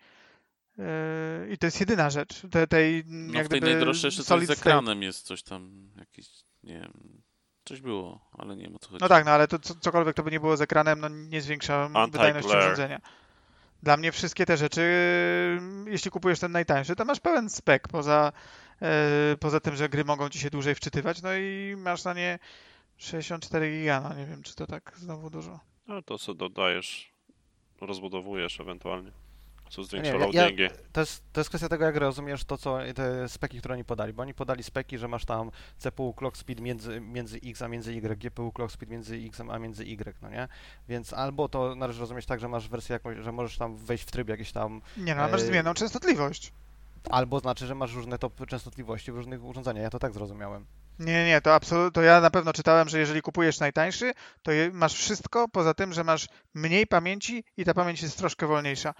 Yy, 0.78 0.84
I 1.52 1.58
to 1.58 1.66
jest 1.66 1.80
jedyna 1.80 2.10
rzecz. 2.10 2.42
Te, 2.50 2.66
tej, 2.66 3.04
No 3.06 3.34
jak 3.34 3.46
w 3.46 3.48
tej 3.48 3.60
gdyby 3.60 3.72
najdroższej 3.74 4.08
jeszcze 4.08 4.24
coś 4.24 4.40
z 4.42 4.44
state. 4.44 4.60
ekranem 4.60 5.02
jest, 5.02 5.26
coś 5.26 5.42
tam, 5.42 5.90
jakiś, 5.96 6.26
nie 6.62 6.80
wiem, 6.80 7.22
coś 7.64 7.80
było, 7.80 8.20
ale 8.32 8.56
nie 8.56 8.64
wiem 8.64 8.76
o 8.76 8.78
co 8.78 8.88
chodzi. 8.88 9.00
No 9.02 9.08
tak, 9.08 9.24
no 9.24 9.30
ale 9.30 9.48
to 9.48 9.58
co- 9.58 9.74
cokolwiek 9.74 10.16
to 10.16 10.22
by 10.22 10.30
nie 10.30 10.40
było 10.40 10.56
z 10.56 10.60
ekranem, 10.60 11.00
no 11.00 11.08
nie 11.08 11.40
zwiększa 11.40 11.88
wydajności 12.12 12.50
urządzenia. 12.66 13.00
Dla 13.82 13.96
mnie 13.96 14.12
wszystkie 14.12 14.46
te 14.46 14.56
rzeczy, 14.56 14.80
yy, 15.84 15.90
jeśli 15.90 16.10
kupujesz 16.10 16.38
ten 16.40 16.52
najtańszy, 16.52 16.96
to 16.96 17.04
masz 17.04 17.20
pełen 17.20 17.50
spek 17.50 17.88
poza, 17.88 18.32
yy, 18.80 18.88
poza 19.40 19.60
tym, 19.60 19.76
że 19.76 19.88
gry 19.88 20.04
mogą 20.04 20.28
ci 20.28 20.38
się 20.38 20.50
dłużej 20.50 20.74
wczytywać, 20.74 21.22
no 21.22 21.34
i 21.34 21.74
masz 21.78 22.04
na 22.04 22.14
nie 22.14 22.38
64 22.96 23.78
giga, 23.78 24.00
no 24.00 24.14
nie 24.14 24.26
wiem, 24.26 24.42
czy 24.42 24.54
to 24.54 24.66
tak 24.66 24.92
znowu 24.96 25.30
dużo. 25.30 25.60
No 25.86 26.02
to 26.02 26.18
co 26.18 26.34
dodajesz, 26.34 27.12
rozbudowujesz 27.80 28.60
ewentualnie. 28.60 29.12
Co 29.74 30.18
ja-. 30.32 30.50
To 30.92 31.00
jest, 31.00 31.22
to 31.32 31.40
jest 31.40 31.50
kwestia 31.50 31.68
tego, 31.68 31.84
jak 31.84 31.96
rozumiesz 31.96 32.44
to, 32.44 32.58
co 32.58 32.78
te 32.94 33.28
speki, 33.28 33.58
które 33.58 33.74
oni 33.74 33.84
podali, 33.84 34.12
bo 34.12 34.22
oni 34.22 34.34
podali 34.34 34.62
speki, 34.62 34.98
że 34.98 35.08
masz 35.08 35.24
tam 35.24 35.50
CPU 35.78 36.14
clock 36.14 36.36
speed 36.36 36.62
między, 36.62 37.00
między 37.00 37.40
X 37.44 37.62
a 37.62 37.68
między 37.68 37.92
Y, 37.92 38.18
GPU 38.18 38.52
clock 38.52 38.72
speed 38.72 38.92
między 38.92 39.16
X 39.16 39.40
a 39.50 39.58
między 39.58 39.84
Y, 39.84 40.16
no 40.22 40.30
nie? 40.30 40.48
Więc 40.88 41.12
albo 41.12 41.48
to 41.48 41.74
należy 41.74 42.00
rozumieć 42.00 42.26
tak, 42.26 42.40
że 42.40 42.48
masz 42.48 42.68
wersję 42.68 42.92
jakąś, 42.92 43.18
że 43.18 43.32
możesz 43.32 43.58
tam 43.58 43.76
wejść 43.76 44.04
w 44.04 44.10
tryb 44.10 44.28
jakiś 44.28 44.52
tam, 44.52 44.82
Nie 44.96 45.14
no, 45.14 45.22
ale 45.22 45.32
masz 45.32 45.40
Ej. 45.40 45.46
zmienną 45.46 45.74
częstotliwość. 45.74 46.52
albo 47.10 47.40
znaczy, 47.40 47.66
że 47.66 47.74
masz 47.74 47.94
różne 47.94 48.18
top 48.18 48.46
częstotliwości 48.46 49.12
w 49.12 49.16
różnych 49.16 49.44
urządzeniach, 49.44 49.82
ja 49.82 49.90
to 49.90 49.98
tak 49.98 50.12
zrozumiałem. 50.12 50.66
Nie, 50.98 51.26
nie, 51.26 51.40
to 51.40 51.54
absolutnie, 51.54 51.92
to 51.92 52.02
ja 52.02 52.20
na 52.20 52.30
pewno 52.30 52.52
czytałem, 52.52 52.88
że 52.88 52.98
jeżeli 52.98 53.22
kupujesz 53.22 53.60
najtańszy, 53.60 54.12
to 54.42 54.52
je, 54.52 54.70
masz 54.72 54.94
wszystko, 54.94 55.48
poza 55.48 55.74
tym, 55.74 55.92
że 55.92 56.04
masz 56.04 56.28
mniej 56.54 56.86
pamięci 56.86 57.44
i 57.56 57.64
ta 57.64 57.74
pamięć 57.74 58.02
jest 58.02 58.18
troszkę 58.18 58.46
wolniejsza. 58.46 58.94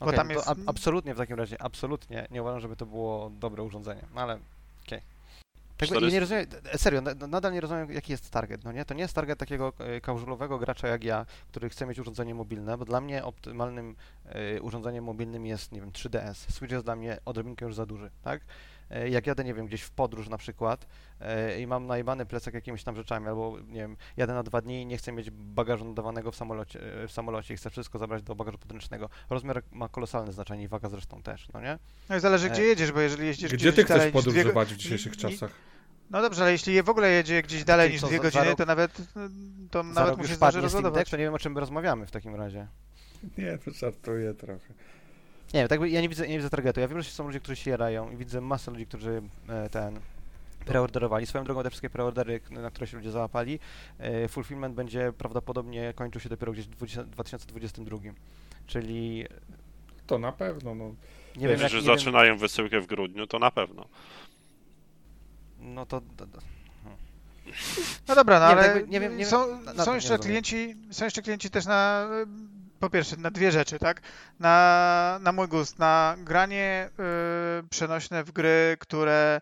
Bo 0.00 0.06
Okej, 0.06 0.16
tam 0.16 0.30
jest... 0.30 0.48
ab- 0.48 0.58
absolutnie 0.66 1.14
w 1.14 1.16
takim 1.18 1.36
razie, 1.36 1.62
absolutnie 1.62 2.26
nie 2.30 2.42
uważam, 2.42 2.60
żeby 2.60 2.76
to 2.76 2.86
było 2.86 3.30
dobre 3.30 3.62
urządzenie, 3.62 4.02
no 4.14 4.20
ale 4.20 4.38
okej. 4.86 5.00
Tego 5.76 5.94
ja 5.94 6.00
400 6.00 6.14
nie 6.14 6.20
rozumiem, 6.20 6.46
e, 6.72 6.78
serio, 6.78 7.00
na- 7.00 7.26
nadal 7.26 7.52
nie 7.52 7.60
rozumiem 7.60 7.92
jaki 7.92 8.12
jest 8.12 8.30
target, 8.30 8.64
no 8.64 8.72
nie? 8.72 8.84
To 8.84 8.94
nie 8.94 9.02
jest 9.02 9.14
target 9.14 9.38
takiego 9.38 9.72
e, 9.78 10.00
casualowego 10.00 10.58
gracza 10.58 10.88
jak 10.88 11.04
ja, 11.04 11.26
który 11.48 11.68
chce 11.68 11.86
mieć 11.86 11.98
urządzenie 11.98 12.34
mobilne, 12.34 12.78
bo 12.78 12.84
dla 12.84 13.00
mnie 13.00 13.24
optymalnym 13.24 13.96
e, 14.24 14.62
urządzeniem 14.62 15.04
mobilnym 15.04 15.46
jest, 15.46 15.72
nie 15.72 15.80
wiem, 15.80 15.90
3DS. 15.92 16.34
Switch 16.34 16.72
jest 16.72 16.84
dla 16.84 16.96
mnie 16.96 17.18
odrobinkę 17.24 17.64
już 17.64 17.74
za 17.74 17.86
duży, 17.86 18.10
tak? 18.22 18.40
E, 18.90 19.08
Jak 19.08 19.26
jadę, 19.26 19.44
nie 19.44 19.54
wiem, 19.54 19.66
gdzieś 19.66 19.82
w 19.82 19.90
podróż 19.90 20.28
na 20.28 20.38
przykład 20.38 20.86
e, 21.20 21.60
i 21.60 21.66
mam 21.66 21.86
najbany 21.86 22.26
plecak 22.26 22.54
jakimiś 22.54 22.84
tam 22.84 22.96
rzeczami, 22.96 23.26
albo 23.28 23.56
nie 23.68 23.80
wiem, 23.80 23.96
jadę 24.16 24.34
na 24.34 24.42
dwa 24.42 24.60
dni 24.60 24.82
i 24.82 24.86
nie 24.86 24.96
chcę 24.98 25.12
mieć 25.12 25.30
bagażu 25.30 25.84
nadawanego 25.84 26.32
w 26.32 26.36
samolocie, 26.36 27.02
e, 27.02 27.08
w 27.08 27.12
samolocie 27.12 27.54
i 27.54 27.56
chcę 27.56 27.70
wszystko 27.70 27.98
zabrać 27.98 28.22
do 28.22 28.34
bagażu 28.34 28.58
podręcznego. 28.58 29.08
Rozmiar 29.30 29.62
ma 29.72 29.88
kolosalne 29.88 30.32
znaczenie 30.32 30.62
i 30.64 30.68
waga 30.68 30.88
zresztą 30.88 31.22
też, 31.22 31.48
no 31.54 31.60
nie? 31.60 31.78
No 32.08 32.16
i 32.16 32.20
zależy, 32.20 32.50
gdzie 32.50 32.62
jedziesz, 32.62 32.92
bo 32.92 33.00
jeżeli 33.00 33.26
jeździsz 33.26 33.48
Gdzie 33.48 33.56
gdzieś 33.56 33.74
ty 33.74 33.84
chcesz 33.84 34.14
niż 34.14 34.24
dwie 34.24 34.32
podróżować 34.32 34.74
w 34.74 34.76
dzisiejszych 34.76 35.16
czasach? 35.16 35.50
No 36.10 36.22
dobrze, 36.22 36.42
ale 36.42 36.52
jeśli 36.52 36.74
je 36.74 36.82
w 36.82 36.88
ogóle 36.88 37.10
jedzie 37.10 37.42
gdzieś 37.42 37.64
dalej 37.64 37.86
Czyli 37.86 37.92
niż 37.94 38.00
co, 38.00 38.06
dwie 38.08 38.18
godziny, 38.20 38.44
rok- 38.44 38.56
to 38.58 38.64
nawet, 38.66 38.92
to 39.70 39.82
Za 39.82 39.88
nawet 39.88 40.08
rok 40.08 40.16
mu 40.16 40.22
już 40.22 40.30
się 40.30 40.36
zdąży 40.36 40.38
padnie 40.38 40.50
Steam 40.50 40.62
Deck, 40.62 40.62
rozładować. 40.74 41.10
to 41.10 41.16
nie 41.16 41.24
wiem 41.24 41.34
o 41.34 41.38
czym 41.38 41.52
my 41.52 41.60
rozmawiamy 41.60 42.06
w 42.06 42.10
takim 42.10 42.34
razie. 42.34 42.66
Nie, 43.38 43.58
to 43.58 43.70
żartuję 43.70 44.34
trochę. 44.34 44.74
Nie 45.54 45.60
wiem, 45.60 45.68
tak 45.68 45.80
by, 45.80 45.88
ja 45.90 46.00
nie 46.00 46.08
widzę, 46.08 46.28
nie 46.28 46.36
widzę 46.36 46.50
targetu. 46.50 46.80
Ja 46.80 46.88
wiem, 46.88 47.02
że 47.02 47.10
są 47.10 47.26
ludzie, 47.26 47.40
którzy 47.40 47.56
się 47.56 47.70
jarają 47.70 48.10
i 48.10 48.16
widzę 48.16 48.40
masę 48.40 48.70
ludzi, 48.70 48.86
którzy 48.86 49.22
e, 49.48 49.68
ten 49.70 50.00
preorderowali. 50.66 51.26
Swoją 51.26 51.44
drogą 51.44 51.62
te 51.62 51.70
wszystkie 51.70 51.90
preordery, 51.90 52.40
na 52.50 52.70
które 52.70 52.86
się 52.86 52.96
ludzie 52.96 53.10
załapali, 53.10 53.58
e, 53.98 54.28
fulfillment 54.28 54.74
będzie 54.74 55.12
prawdopodobnie 55.18 55.92
kończył 55.96 56.20
się 56.20 56.28
dopiero 56.28 56.52
gdzieś 56.52 56.66
w 56.66 56.70
20 56.70 57.04
2022. 57.04 57.98
Czyli 58.66 59.26
To 60.06 60.18
na 60.18 60.32
pewno, 60.32 60.74
no. 60.74 60.94
nie 61.36 61.48
wiem, 61.48 61.56
Że 61.56 61.62
jak, 61.62 61.72
że 61.72 61.78
nie 61.80 61.84
wiem, 61.86 61.98
zaczynają 61.98 62.38
wysyłkę 62.38 62.80
w 62.80 62.86
grudniu, 62.86 63.26
to 63.26 63.38
na 63.38 63.50
pewno. 63.50 63.86
no 65.60 65.86
to, 65.86 66.00
to, 66.16 66.26
to 66.26 66.38
No 68.08 68.14
dobra, 68.14 68.40
no 68.40 68.48
Nie 68.48 68.54
wiem, 68.56 68.64
ale 68.64 68.74
jakby- 68.74 68.90
nie 68.92 69.00
wiem- 69.00 69.16
nie 69.16 69.26
są, 69.26 69.46
wiem, 69.64 69.84
są 69.84 69.94
jeszcze 69.94 70.18
klienci, 70.18 70.74
są 70.90 71.04
jeszcze 71.04 71.22
klienci 71.22 71.50
też 71.50 71.66
na, 71.66 72.08
po 72.80 72.90
pierwsze, 72.90 73.16
na 73.16 73.30
dwie 73.30 73.52
rzeczy, 73.52 73.78
tak? 73.78 74.00
Na, 74.40 75.18
na 75.22 75.32
mój 75.32 75.48
gust, 75.48 75.78
na 75.78 76.16
granie 76.18 76.90
y, 77.64 77.68
przenośne 77.68 78.24
w 78.24 78.32
gry, 78.32 78.76
które 78.80 79.40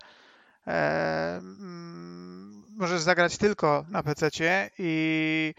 mm, 0.67 2.64
możesz 2.76 3.00
zagrać 3.00 3.37
tylko 3.37 3.85
na 3.88 4.03
PC-cie 4.03 4.71
i 4.79 5.55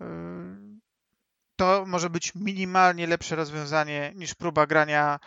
y, 0.00 0.04
to 1.56 1.84
może 1.86 2.10
być 2.10 2.34
minimalnie 2.34 3.06
lepsze 3.06 3.36
rozwiązanie 3.36 4.12
niż 4.14 4.34
próba 4.34 4.66
grania 4.66 5.20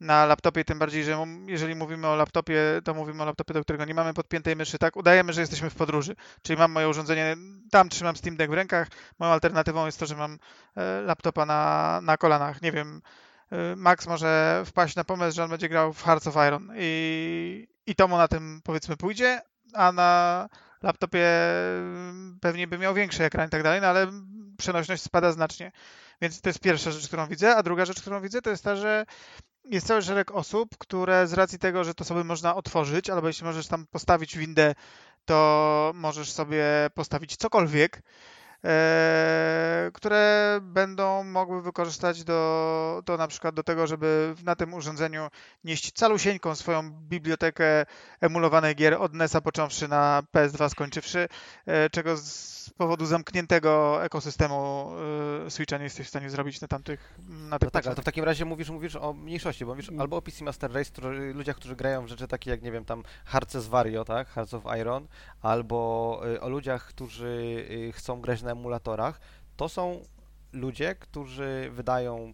na 0.00 0.26
laptopie, 0.26 0.64
tym 0.64 0.78
bardziej, 0.78 1.04
że 1.04 1.26
jeżeli 1.46 1.74
mówimy 1.74 2.06
o 2.06 2.16
laptopie, 2.16 2.60
to 2.84 2.94
mówimy 2.94 3.22
o 3.22 3.26
laptopie, 3.26 3.54
do 3.54 3.62
którego 3.62 3.84
nie 3.84 3.94
mamy 3.94 4.14
podpiętej 4.14 4.56
myszy, 4.56 4.78
tak? 4.78 4.96
Udajemy, 4.96 5.32
że 5.32 5.40
jesteśmy 5.40 5.70
w 5.70 5.74
podróży, 5.74 6.16
czyli 6.42 6.58
mam 6.58 6.72
moje 6.72 6.88
urządzenie, 6.88 7.36
tam 7.70 7.88
trzymam 7.88 8.16
Steam 8.16 8.36
Deck 8.36 8.50
w 8.50 8.54
rękach, 8.54 8.88
moją 9.18 9.32
alternatywą 9.32 9.86
jest 9.86 10.00
to, 10.00 10.06
że 10.06 10.16
mam 10.16 10.38
e, 10.76 11.00
laptopa 11.00 11.46
na, 11.46 12.00
na 12.02 12.16
kolanach, 12.16 12.62
nie 12.62 12.72
wiem, 12.72 13.02
e, 13.50 13.76
Max 13.76 14.06
może 14.06 14.62
wpaść 14.66 14.96
na 14.96 15.04
pomysł, 15.04 15.36
że 15.36 15.44
on 15.44 15.50
będzie 15.50 15.68
grał 15.68 15.92
w 15.92 16.02
Hearts 16.02 16.26
of 16.26 16.36
Iron 16.48 16.72
i, 16.76 17.68
i 17.86 17.94
to 17.94 18.08
mu 18.08 18.16
na 18.16 18.28
tym 18.28 18.60
powiedzmy 18.64 18.96
pójdzie, 18.96 19.40
a 19.74 19.92
na 19.92 20.48
laptopie 20.82 21.28
mm, 21.78 22.38
pewnie 22.40 22.66
by 22.66 22.78
miał 22.78 22.94
większy 22.94 23.24
ekran 23.24 23.46
i 23.46 23.50
tak 23.50 23.62
dalej, 23.62 23.80
no 23.80 23.86
ale 23.86 24.06
przenośność 24.58 25.02
spada 25.02 25.32
znacznie. 25.32 25.72
Więc 26.22 26.40
to 26.40 26.48
jest 26.48 26.60
pierwsza 26.60 26.90
rzecz, 26.90 27.06
którą 27.06 27.26
widzę, 27.26 27.56
a 27.56 27.62
druga 27.62 27.84
rzecz, 27.84 28.00
którą 28.00 28.20
widzę, 28.20 28.42
to 28.42 28.50
jest 28.50 28.64
ta, 28.64 28.76
że 28.76 29.06
jest 29.64 29.86
cały 29.86 30.02
szereg 30.02 30.30
osób, 30.30 30.78
które 30.78 31.26
z 31.26 31.32
racji 31.32 31.58
tego, 31.58 31.84
że 31.84 31.94
to 31.94 32.04
sobie 32.04 32.24
można 32.24 32.54
otworzyć, 32.54 33.10
albo 33.10 33.26
jeśli 33.26 33.44
możesz 33.44 33.66
tam 33.66 33.86
postawić 33.86 34.38
windę, 34.38 34.74
to 35.24 35.92
możesz 35.94 36.32
sobie 36.32 36.64
postawić 36.94 37.36
cokolwiek, 37.36 38.02
które 39.92 40.58
będą 40.62 41.24
mogły 41.24 41.62
wykorzystać 41.62 42.24
do, 42.24 43.02
do 43.06 43.16
na 43.16 43.28
przykład 43.28 43.54
do 43.54 43.62
tego, 43.62 43.86
żeby 43.86 44.34
na 44.44 44.56
tym 44.56 44.74
urządzeniu 44.74 45.28
nieść 45.64 45.92
calusieńką 45.92 46.54
swoją 46.54 46.90
bibliotekę 46.90 47.86
emulowanych 48.20 48.76
gier 48.76 48.94
od 48.94 49.14
NES-a 49.14 49.40
począwszy 49.40 49.88
na 49.88 50.22
PS2 50.36 50.68
skończywszy, 50.68 51.28
e, 51.66 51.90
czego 51.90 52.16
z 52.16 52.54
powodu 52.70 53.06
zamkniętego 53.06 54.04
ekosystemu 54.04 54.90
e, 55.46 55.50
Switcha 55.50 55.78
nie 55.78 55.84
jesteś 55.84 56.06
w 56.06 56.10
stanie 56.10 56.30
zrobić 56.30 56.60
na 56.60 56.68
tamtych 56.68 57.14
na 57.28 57.58
tych 57.58 57.66
No 57.66 57.70
tak, 57.70 57.86
ale 57.86 57.96
to 57.96 58.02
w 58.02 58.04
takim 58.04 58.24
razie 58.24 58.44
mówisz, 58.44 58.70
mówisz 58.70 58.96
o 58.96 59.12
mniejszości, 59.12 59.64
bo 59.64 59.70
mówisz 59.70 59.90
albo 59.98 60.16
o 60.16 60.22
PC 60.22 60.44
Master 60.44 60.72
Race, 60.72 60.90
który, 60.90 61.34
ludziach, 61.34 61.56
którzy 61.56 61.76
grają 61.76 62.04
w 62.04 62.08
rzeczy 62.08 62.28
takie 62.28 62.50
jak, 62.50 62.62
nie 62.62 62.72
wiem, 62.72 62.84
tam 62.84 63.02
Hearts 63.24 63.56
of 63.56 63.64
Wario, 63.64 64.04
tak, 64.04 64.28
Hearts 64.28 64.54
of 64.54 64.62
Iron, 64.80 65.06
albo 65.42 66.20
y, 66.34 66.40
o 66.40 66.48
ludziach, 66.48 66.86
którzy 66.86 67.66
y, 67.70 67.92
chcą 67.92 68.20
grać 68.20 68.42
na 68.42 68.53
emulatorach, 68.54 69.20
to 69.56 69.68
są 69.68 70.00
ludzie, 70.52 70.94
którzy 70.94 71.70
wydają, 71.72 72.32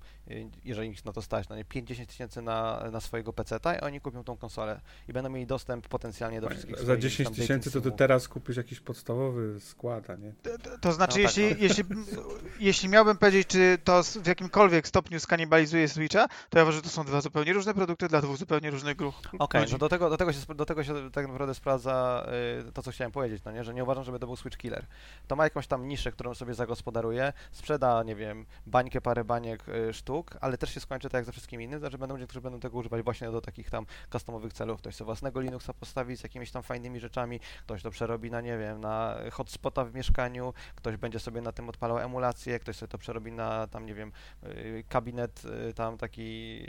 jeżeli 0.64 0.90
ich 0.90 1.04
na 1.04 1.12
to 1.12 1.22
stać, 1.22 1.48
no 1.48 1.56
nie 1.56 1.64
5-10 1.64 2.06
tysięcy 2.06 2.42
na, 2.42 2.90
na 2.92 3.00
swojego 3.00 3.32
PC-ta 3.32 3.74
i 3.74 3.80
oni 3.80 4.00
kupią 4.00 4.24
tą 4.24 4.36
konsolę 4.36 4.80
i 5.08 5.12
będą 5.12 5.30
mieli 5.30 5.46
dostęp 5.46 5.88
potencjalnie 5.88 6.40
do 6.40 6.48
wszystkich 6.48 6.76
Za 6.76 6.82
swoich 6.82 7.00
10 7.00 7.28
tam 7.28 7.34
tysięcy 7.36 7.70
to 7.70 7.80
ty 7.80 7.92
teraz 7.92 8.28
kupisz 8.28 8.56
jakiś 8.56 8.80
podstawowy 8.80 9.60
skład, 9.60 10.10
a 10.10 10.14
nie? 10.16 10.32
To, 10.42 10.58
to- 10.58 10.78
to 10.78 10.92
znaczy, 10.92 11.22
No 11.22 11.28
tak, 11.28 11.36
jeśli, 11.36 11.50
no. 11.50 11.56
jeśli, 11.60 11.84
jeśli 12.68 12.88
miałbym 12.88 13.16
powiedzieć, 13.16 13.46
czy 13.48 13.78
to 13.84 14.02
w 14.02 14.26
jakimkolwiek 14.26 14.88
stopniu 14.88 15.20
skanibalizuje 15.20 15.88
Switcha, 15.88 16.28
to 16.50 16.58
ja 16.58 16.64
uważam, 16.64 16.78
że 16.78 16.82
to 16.82 16.88
są 16.88 17.04
dwa 17.04 17.20
zupełnie 17.20 17.52
różne 17.52 17.74
produkty 17.74 18.08
dla 18.08 18.20
dwóch 18.22 18.36
zupełnie 18.36 18.70
różnych 18.70 18.96
grup. 18.96 19.14
Okej, 19.38 19.66
no 19.72 19.78
do 19.78 19.88
tego, 19.88 20.10
do, 20.10 20.16
tego 20.16 20.32
się, 20.32 20.54
do 20.54 20.66
tego 20.66 20.84
się 20.84 21.10
tak 21.10 21.26
naprawdę 21.28 21.54
sprawdza 21.54 22.26
y, 22.68 22.72
to, 22.72 22.82
co 22.82 22.90
chciałem 22.90 23.12
powiedzieć, 23.12 23.42
no 23.44 23.52
nie? 23.52 23.64
że 23.64 23.74
nie 23.74 23.82
uważam, 23.82 24.04
żeby 24.04 24.18
to 24.18 24.26
był 24.26 24.36
Switch 24.36 24.56
Killer. 24.58 24.86
To 25.28 25.36
ma 25.36 25.44
jakąś 25.44 25.66
tam 25.66 25.88
niszę, 25.88 26.12
którą 26.12 26.34
sobie 26.34 26.54
zagospodaruje, 26.54 27.32
sprzeda, 27.52 28.02
nie 28.02 28.14
wiem, 28.16 28.46
bańkę, 28.66 29.00
parę 29.00 29.24
baniek 29.24 29.68
y, 29.68 29.92
sztuk, 29.94 30.19
ale 30.40 30.58
też 30.58 30.74
się 30.74 30.80
skończy 30.80 31.08
tak 31.08 31.18
jak 31.18 31.24
ze 31.24 31.32
wszystkim 31.32 31.62
innym, 31.62 31.80
znaczy 31.80 31.98
będą 31.98 32.14
ludzie, 32.14 32.26
którzy 32.26 32.40
będą 32.40 32.60
tego 32.60 32.78
używać 32.78 33.02
właśnie 33.02 33.30
do 33.30 33.40
takich 33.40 33.70
tam 33.70 33.86
customowych 34.12 34.52
celów. 34.52 34.78
Ktoś 34.78 34.94
sobie 34.94 35.06
własnego 35.06 35.40
Linuxa 35.40 35.72
postawi 35.80 36.16
z 36.16 36.22
jakimiś 36.22 36.50
tam 36.50 36.62
fajnymi 36.62 37.00
rzeczami, 37.00 37.40
ktoś 37.60 37.82
to 37.82 37.90
przerobi 37.90 38.30
na, 38.30 38.40
nie 38.40 38.58
wiem, 38.58 38.80
na 38.80 39.16
hotspota 39.32 39.84
w 39.84 39.94
mieszkaniu, 39.94 40.52
ktoś 40.74 40.96
będzie 40.96 41.20
sobie 41.20 41.40
na 41.40 41.52
tym 41.52 41.68
odpalał 41.68 41.98
emulację, 41.98 42.58
ktoś 42.58 42.76
sobie 42.76 42.88
to 42.88 42.98
przerobi 42.98 43.32
na 43.32 43.66
tam, 43.66 43.86
nie 43.86 43.94
wiem, 43.94 44.12
y, 44.44 44.84
kabinet 44.88 45.42
y, 45.68 45.74
tam 45.74 45.98
taki 45.98 46.60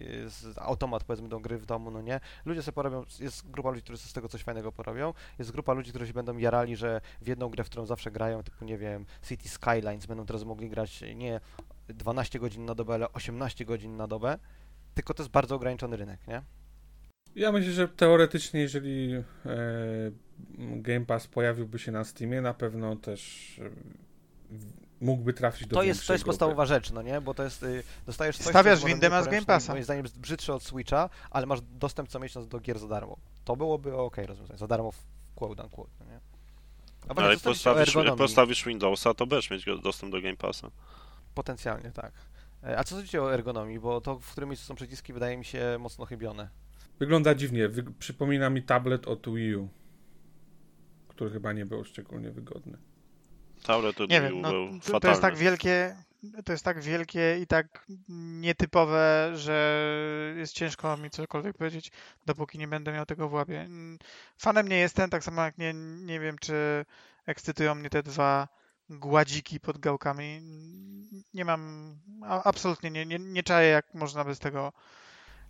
y, 0.57 0.61
automat 0.61 1.03
powiedzmy 1.03 1.29
do 1.29 1.39
gry 1.39 1.57
w 1.57 1.65
domu, 1.65 1.91
no 1.91 2.01
nie? 2.01 2.19
Ludzie 2.45 2.63
sobie 2.63 2.75
porobią, 2.75 3.03
jest 3.19 3.51
grupa 3.51 3.69
ludzi, 3.69 3.83
którzy 3.83 3.97
z 3.97 4.13
tego 4.13 4.29
coś 4.29 4.43
fajnego 4.43 4.71
porobią, 4.71 5.13
jest 5.39 5.51
grupa 5.51 5.73
ludzi, 5.73 5.89
którzy 5.89 6.07
się 6.07 6.13
będą 6.13 6.37
jarali, 6.37 6.75
że 6.75 7.01
w 7.21 7.27
jedną 7.27 7.49
grę, 7.49 7.63
w 7.63 7.69
którą 7.69 7.85
zawsze 7.85 8.11
grają, 8.11 8.43
typu, 8.43 8.65
nie 8.65 8.77
wiem, 8.77 9.05
City 9.27 9.49
Skylines, 9.49 10.05
będą 10.05 10.25
teraz 10.25 10.43
mogli 10.43 10.69
grać 10.69 11.03
nie 11.15 11.39
12 11.93 12.39
godzin 12.39 12.65
na 12.65 12.75
dobę, 12.75 12.93
ale 12.93 13.13
18 13.13 13.65
godzin 13.65 13.97
na 13.97 14.07
dobę, 14.07 14.37
tylko 14.93 15.13
to 15.13 15.23
jest 15.23 15.31
bardzo 15.31 15.55
ograniczony 15.55 15.97
rynek, 15.97 16.27
nie? 16.27 16.41
Ja 17.35 17.51
myślę, 17.51 17.71
że 17.71 17.87
teoretycznie, 17.87 18.59
jeżeli 18.59 19.13
e, 19.13 19.23
Game 20.57 21.05
Pass 21.05 21.27
pojawiłby 21.27 21.79
się 21.79 21.91
na 21.91 22.03
Steamie, 22.03 22.41
na 22.41 22.53
pewno 22.53 22.95
też 22.95 23.59
e, 23.59 23.69
mógłby 25.01 25.33
trafić 25.33 25.67
do 25.67 25.75
To 25.75 25.83
jest, 25.83 26.07
to 26.07 26.13
jest 26.13 26.23
grupy. 26.23 26.31
podstawowa 26.31 26.65
rzecz, 26.65 26.91
no 26.91 27.01
nie? 27.01 27.21
Bo 27.21 27.33
to 27.33 27.43
jest, 27.43 27.63
y, 27.63 27.83
dostajesz 28.05 28.37
coś, 28.37 28.47
Stawiasz 28.47 28.81
modelem 28.83 29.11
masz 29.11 29.25
Game 29.25 29.45
Passa. 29.45 29.73
Moim 29.73 29.83
zdaniem 29.83 30.05
jest 30.05 30.19
brzydsze 30.19 30.53
od 30.53 30.63
Switcha, 30.63 31.09
ale 31.31 31.45
masz 31.45 31.59
dostęp 31.61 32.09
co 32.09 32.19
miesiąc 32.19 32.47
do 32.47 32.59
gier 32.59 32.79
za 32.79 32.87
darmo. 32.87 33.17
To 33.45 33.55
byłoby 33.55 33.97
ok 33.97 34.17
rozwiązanie, 34.25 34.59
za 34.59 34.67
darmo 34.67 34.91
w 34.91 35.03
quote 35.35 35.63
unquote, 35.63 35.91
no 35.99 36.05
nie? 36.05 36.19
A 37.07 37.21
Ale 37.21 37.33
jak 37.33 37.39
postawisz, 37.39 37.93
postawisz 38.17 38.65
Windowsa, 38.65 39.13
to 39.13 39.27
będziesz 39.27 39.49
mieć 39.49 39.65
dostęp 39.83 40.11
do 40.11 40.21
Game 40.21 40.37
Passa. 40.37 40.71
Potencjalnie, 41.35 41.91
tak. 41.91 42.11
E, 42.63 42.77
A 42.79 42.83
co 42.83 42.95
sądzicie 42.95 43.21
o 43.23 43.33
ergonomii? 43.33 43.79
Bo 43.79 44.01
to, 44.01 44.19
w 44.19 44.31
którym 44.31 44.49
miejscu 44.49 44.65
są 44.67 44.75
przyciski, 44.75 45.13
wydaje 45.13 45.37
mi 45.37 45.45
się 45.45 45.77
mocno 45.79 46.05
chybione. 46.05 46.49
Wygląda 46.99 47.35
dziwnie. 47.35 47.67
Wy, 47.67 47.83
przypomina 47.99 48.49
mi 48.49 48.63
tablet 48.63 49.07
od 49.07 49.29
Wii 49.35 49.55
U, 49.55 49.69
który 51.07 51.31
chyba 51.31 51.53
nie 51.53 51.65
był 51.65 51.83
szczególnie 51.83 52.31
wygodny. 52.31 52.77
Tablet 53.63 53.95
to 53.95 54.05
Nie 54.05 54.21
Wii 54.21 54.29
wiem, 54.29 54.37
U 54.39 54.41
no, 54.41 54.51
był 54.51 54.67
to, 54.79 54.85
to 54.85 54.91
fatalny. 54.91 55.09
jest 55.11 55.21
tak 55.21 55.37
wielkie, 55.37 55.95
to 56.45 56.51
jest 56.51 56.65
tak 56.65 56.81
wielkie 56.81 57.37
i 57.41 57.47
tak 57.47 57.85
nietypowe, 58.41 59.31
że 59.35 59.83
jest 60.37 60.53
ciężko 60.53 60.97
mi 60.97 61.09
cokolwiek 61.09 61.57
powiedzieć, 61.57 61.91
dopóki 62.25 62.57
nie 62.57 62.67
będę 62.67 62.91
miał 62.93 63.05
tego 63.05 63.29
w 63.29 63.33
łapie. 63.33 63.69
Fanem 64.37 64.67
nie 64.67 64.77
jestem, 64.77 65.09
tak 65.09 65.23
samo 65.23 65.41
jak 65.43 65.57
nie, 65.57 65.73
nie 66.05 66.19
wiem, 66.19 66.37
czy 66.37 66.85
ekscytują 67.25 67.75
mnie 67.75 67.89
te 67.89 68.03
dwa 68.03 68.47
gładziki 68.91 69.59
pod 69.59 69.77
gałkami. 69.77 70.41
Nie 71.33 71.45
mam, 71.45 71.95
absolutnie 72.43 72.91
nie, 72.91 73.05
nie, 73.05 73.19
nie 73.19 73.43
czaję, 73.43 73.69
jak 73.69 73.93
można 73.93 74.23
bez 74.23 74.39
tego 74.39 74.73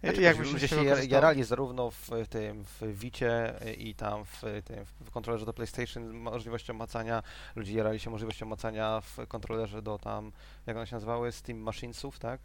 Znaczy, 0.04 0.22
Jak 0.22 0.38
ludzie 0.38 0.60
się 0.60 0.68
z 0.68 0.70
tego 0.70 0.82
jar- 0.82 0.90
korzystał? 0.96 1.16
jarali 1.16 1.44
zarówno 1.44 1.92
w 1.92 2.10
tym, 2.30 2.64
w 2.64 2.82
Wicie 3.00 3.54
i 3.78 3.96
tam 3.96 4.26
w 4.26 4.42
tym, 4.66 4.86
w 5.06 5.12
kontrolerze 5.12 5.46
do 5.46 5.54
PlayStation 5.54 6.14
możliwością 6.14 6.74
macania, 6.74 7.24
ludzie 7.56 7.74
jarali 7.74 8.00
się 8.00 8.10
możliwością 8.10 8.46
macania 8.46 9.02
w 9.02 9.28
kontrolerze 9.28 9.82
do 9.82 9.98
tam, 10.00 10.32
jak 10.66 10.78
one 10.78 10.88
się 10.88 10.96
nazywały, 10.96 11.32
Steam 11.32 11.60
Machinesów, 11.60 12.20
tak? 12.20 12.42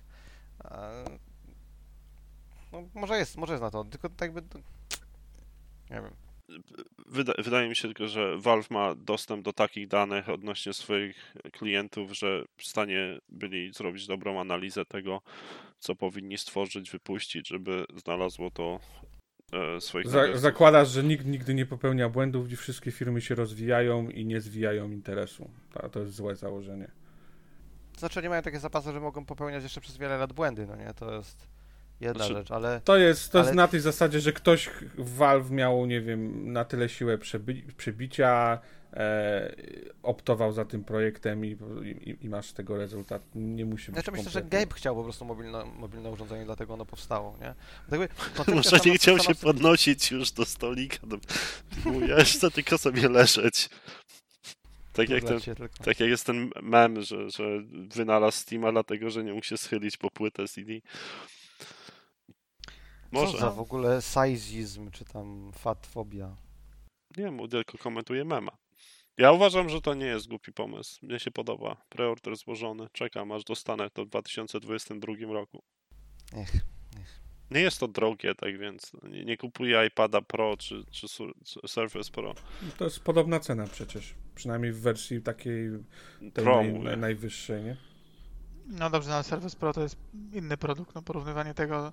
No, 2.72 2.82
może 2.94 3.18
jest, 3.18 3.36
może 3.36 3.52
jest 3.52 3.62
na 3.62 3.70
to, 3.70 3.84
tylko 3.84 4.08
tak 4.08 4.20
jakby, 4.34 4.58
nie 5.90 5.96
wiem. 6.02 6.10
Wyda, 7.06 7.32
wydaje 7.38 7.68
mi 7.68 7.76
się 7.76 7.88
tylko, 7.88 8.08
że 8.08 8.38
Valve 8.38 8.70
ma 8.70 8.94
dostęp 8.94 9.44
do 9.44 9.52
takich 9.52 9.88
danych 9.88 10.28
odnośnie 10.28 10.72
swoich 10.72 11.34
klientów, 11.52 12.12
że 12.12 12.44
w 12.56 12.66
stanie 12.66 13.18
byli 13.28 13.72
zrobić 13.72 14.06
dobrą 14.06 14.40
analizę 14.40 14.84
tego, 14.84 15.22
co 15.78 15.94
powinni 15.94 16.38
stworzyć, 16.38 16.90
wypuścić, 16.90 17.48
żeby 17.48 17.84
znalazło 17.96 18.50
to 18.50 18.80
e, 19.52 19.80
swoich 19.80 20.08
Za, 20.08 20.36
zakładasz, 20.36 20.88
że 20.88 21.04
nikt 21.04 21.26
nigdy 21.26 21.54
nie 21.54 21.66
popełnia 21.66 22.08
błędów 22.08 22.52
i 22.52 22.56
wszystkie 22.56 22.92
firmy 22.92 23.20
się 23.20 23.34
rozwijają 23.34 24.08
i 24.08 24.24
nie 24.24 24.40
zwijają 24.40 24.90
interesu. 24.90 25.50
To, 25.72 25.88
to 25.88 26.00
jest 26.00 26.14
złe 26.14 26.36
założenie. 26.36 26.90
To 27.92 28.00
znaczy, 28.00 28.20
oni 28.20 28.28
mają 28.28 28.42
takie 28.42 28.60
zapasy, 28.60 28.92
że 28.92 29.00
mogą 29.00 29.24
popełniać 29.24 29.62
jeszcze 29.62 29.80
przez 29.80 29.96
wiele 29.96 30.16
lat 30.16 30.32
błędy, 30.32 30.66
no 30.66 30.76
nie? 30.76 30.94
To 30.94 31.14
jest 31.14 31.55
jedna 32.00 32.24
Znaczy- 32.24 32.34
rzecz, 32.34 32.50
ale 32.50 32.80
To 32.84 32.96
jest, 32.96 33.32
to 33.32 33.38
jest 33.38 33.48
Ale- 33.48 33.56
na 33.56 33.68
tej 33.68 33.80
zasadzie, 33.80 34.20
że 34.20 34.32
ktoś 34.32 34.70
w 34.98 35.16
Valve 35.16 35.50
miał, 35.50 35.86
nie 35.86 36.00
wiem, 36.00 36.52
na 36.52 36.64
tyle 36.64 36.88
siłę 36.88 37.18
przebi- 37.18 37.62
przebicia, 37.76 38.58
e, 38.92 39.54
optował 40.02 40.52
za 40.52 40.64
tym 40.64 40.84
projektem 40.84 41.44
i, 41.44 41.56
i, 41.84 42.16
i 42.24 42.28
masz 42.28 42.52
tego 42.52 42.76
rezultat. 42.76 43.22
Nie 43.34 43.64
musi 43.64 43.86
być 43.86 43.94
Znaczy 43.94 44.12
myślę, 44.12 44.30
że. 44.30 44.42
Gabe 44.42 44.74
chciał 44.74 44.96
po 44.96 45.04
prostu 45.04 45.24
mobilne, 45.24 45.64
mobilne 45.64 46.10
urządzenie, 46.10 46.44
dlatego 46.44 46.74
ono 46.74 46.84
powstało, 46.86 47.38
nie? 47.40 47.54
Jakby 47.90 48.08
Może 48.54 48.70
sama- 48.70 48.86
nie 48.86 48.94
chciał 48.94 49.18
sama 49.18 49.34
się 49.34 49.40
podnosić 49.40 50.10
już 50.10 50.32
do 50.32 50.44
stolika. 50.44 50.98
Mówię, 51.84 52.06
ja 52.06 52.24
chcę 52.24 52.50
tylko 52.50 52.78
sobie 52.78 53.08
leżeć. 53.08 53.68
Tak 54.92 55.08
jak, 55.08 55.24
ten, 55.24 55.40
tak 55.84 56.00
jak 56.00 56.08
jest 56.08 56.26
ten 56.26 56.50
mem, 56.62 57.02
że, 57.02 57.30
że 57.30 57.44
wynalazł 57.94 58.38
Steama 58.38 58.72
dlatego, 58.72 59.10
że 59.10 59.24
nie 59.24 59.32
mógł 59.32 59.44
się 59.46 59.56
schylić 59.56 59.96
po 59.96 60.10
płytę 60.10 60.48
CD. 60.48 60.72
Co 63.12 63.20
Może. 63.20 63.38
za 63.38 63.50
w 63.50 63.60
ogóle 63.60 64.02
sizizm, 64.02 64.90
czy 64.90 65.04
tam 65.04 65.52
fatfobia? 65.54 66.36
Nie, 67.16 67.30
mu 67.30 67.48
tylko 67.48 67.78
komentuję 67.78 68.24
mema. 68.24 68.56
Ja 69.18 69.32
uważam, 69.32 69.68
że 69.68 69.80
to 69.80 69.94
nie 69.94 70.06
jest 70.06 70.28
głupi 70.28 70.52
pomysł. 70.52 71.06
Mnie 71.06 71.18
się 71.20 71.30
podoba. 71.30 71.76
Preorder 71.88 72.36
złożony. 72.36 72.86
Czekam, 72.92 73.32
aż 73.32 73.44
dostanę 73.44 73.90
to 73.90 74.04
w 74.04 74.08
2022 74.08 75.14
roku. 75.32 75.62
Ech, 76.36 76.52
Nie 77.50 77.60
jest 77.60 77.80
to 77.80 77.88
drogie, 77.88 78.34
tak 78.34 78.58
więc 78.58 78.92
nie, 79.02 79.24
nie 79.24 79.36
kupuję 79.36 79.86
iPada 79.86 80.20
Pro 80.22 80.56
czy, 80.56 80.84
czy 80.90 81.06
Sur- 81.08 81.34
czy 81.44 81.60
Surface 81.68 82.10
Pro. 82.10 82.34
To 82.78 82.84
jest 82.84 83.00
podobna 83.00 83.40
cena 83.40 83.66
przecież. 83.66 84.14
Przynajmniej 84.34 84.72
w 84.72 84.80
wersji 84.80 85.22
takiej 85.22 85.70
tej 86.20 86.44
Pro 86.44 86.62
naj, 86.64 86.98
najwyższej, 86.98 87.62
nie? 87.64 87.76
No 88.66 88.90
dobrze, 88.90 89.08
no, 89.08 89.14
ale 89.14 89.24
Surface 89.24 89.56
Pro 89.56 89.72
to 89.72 89.82
jest 89.82 89.96
inny 90.32 90.56
produkt, 90.56 90.94
no 90.94 91.02
porównywanie 91.02 91.54
tego... 91.54 91.92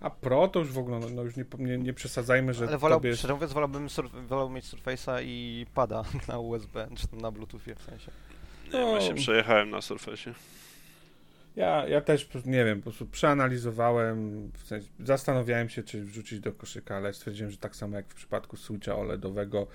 A 0.00 0.10
Pro 0.10 0.48
to 0.48 0.58
już 0.58 0.72
w 0.72 0.78
ogóle, 0.78 0.98
no, 0.98 1.08
no 1.08 1.22
już 1.22 1.36
nie, 1.36 1.44
nie, 1.58 1.78
nie 1.78 1.92
przesadzajmy, 1.94 2.54
że 2.54 2.66
Ale 2.68 2.78
wolał, 2.78 2.98
tobie 3.00 3.16
szczerze 3.16 3.34
mówiąc, 3.34 3.52
wolałbym, 3.52 3.86
surf- 3.86 4.26
wolałbym 4.26 4.54
mieć 4.56 4.64
Surface'a 4.64 5.22
i 5.24 5.66
pada 5.74 6.04
na 6.28 6.38
USB, 6.38 6.88
czy 6.96 7.08
tam 7.08 7.20
na 7.20 7.30
Bluetoothie 7.30 7.74
w 7.74 7.82
sensie. 7.82 8.10
Nie, 8.72 8.78
ja 8.78 9.00
się 9.00 9.10
No. 9.10 9.16
przejechałem 9.16 9.70
na 9.70 9.80
Surface. 9.80 10.34
Ja, 11.56 11.88
ja 11.88 12.00
też, 12.00 12.28
nie 12.44 12.64
wiem, 12.64 12.78
po 12.78 12.82
prostu 12.82 13.06
przeanalizowałem, 13.06 14.50
w 14.54 14.62
sensie, 14.66 14.88
zastanawiałem 15.00 15.68
się, 15.68 15.82
czy 15.82 16.04
wrzucić 16.04 16.40
do 16.40 16.52
koszyka, 16.52 16.96
ale 16.96 17.12
stwierdziłem, 17.14 17.50
że 17.50 17.56
tak 17.58 17.76
samo 17.76 17.96
jak 17.96 18.06
w 18.08 18.14
przypadku 18.14 18.56
Switcha 18.56 18.96
OLEDowego, 18.96 19.66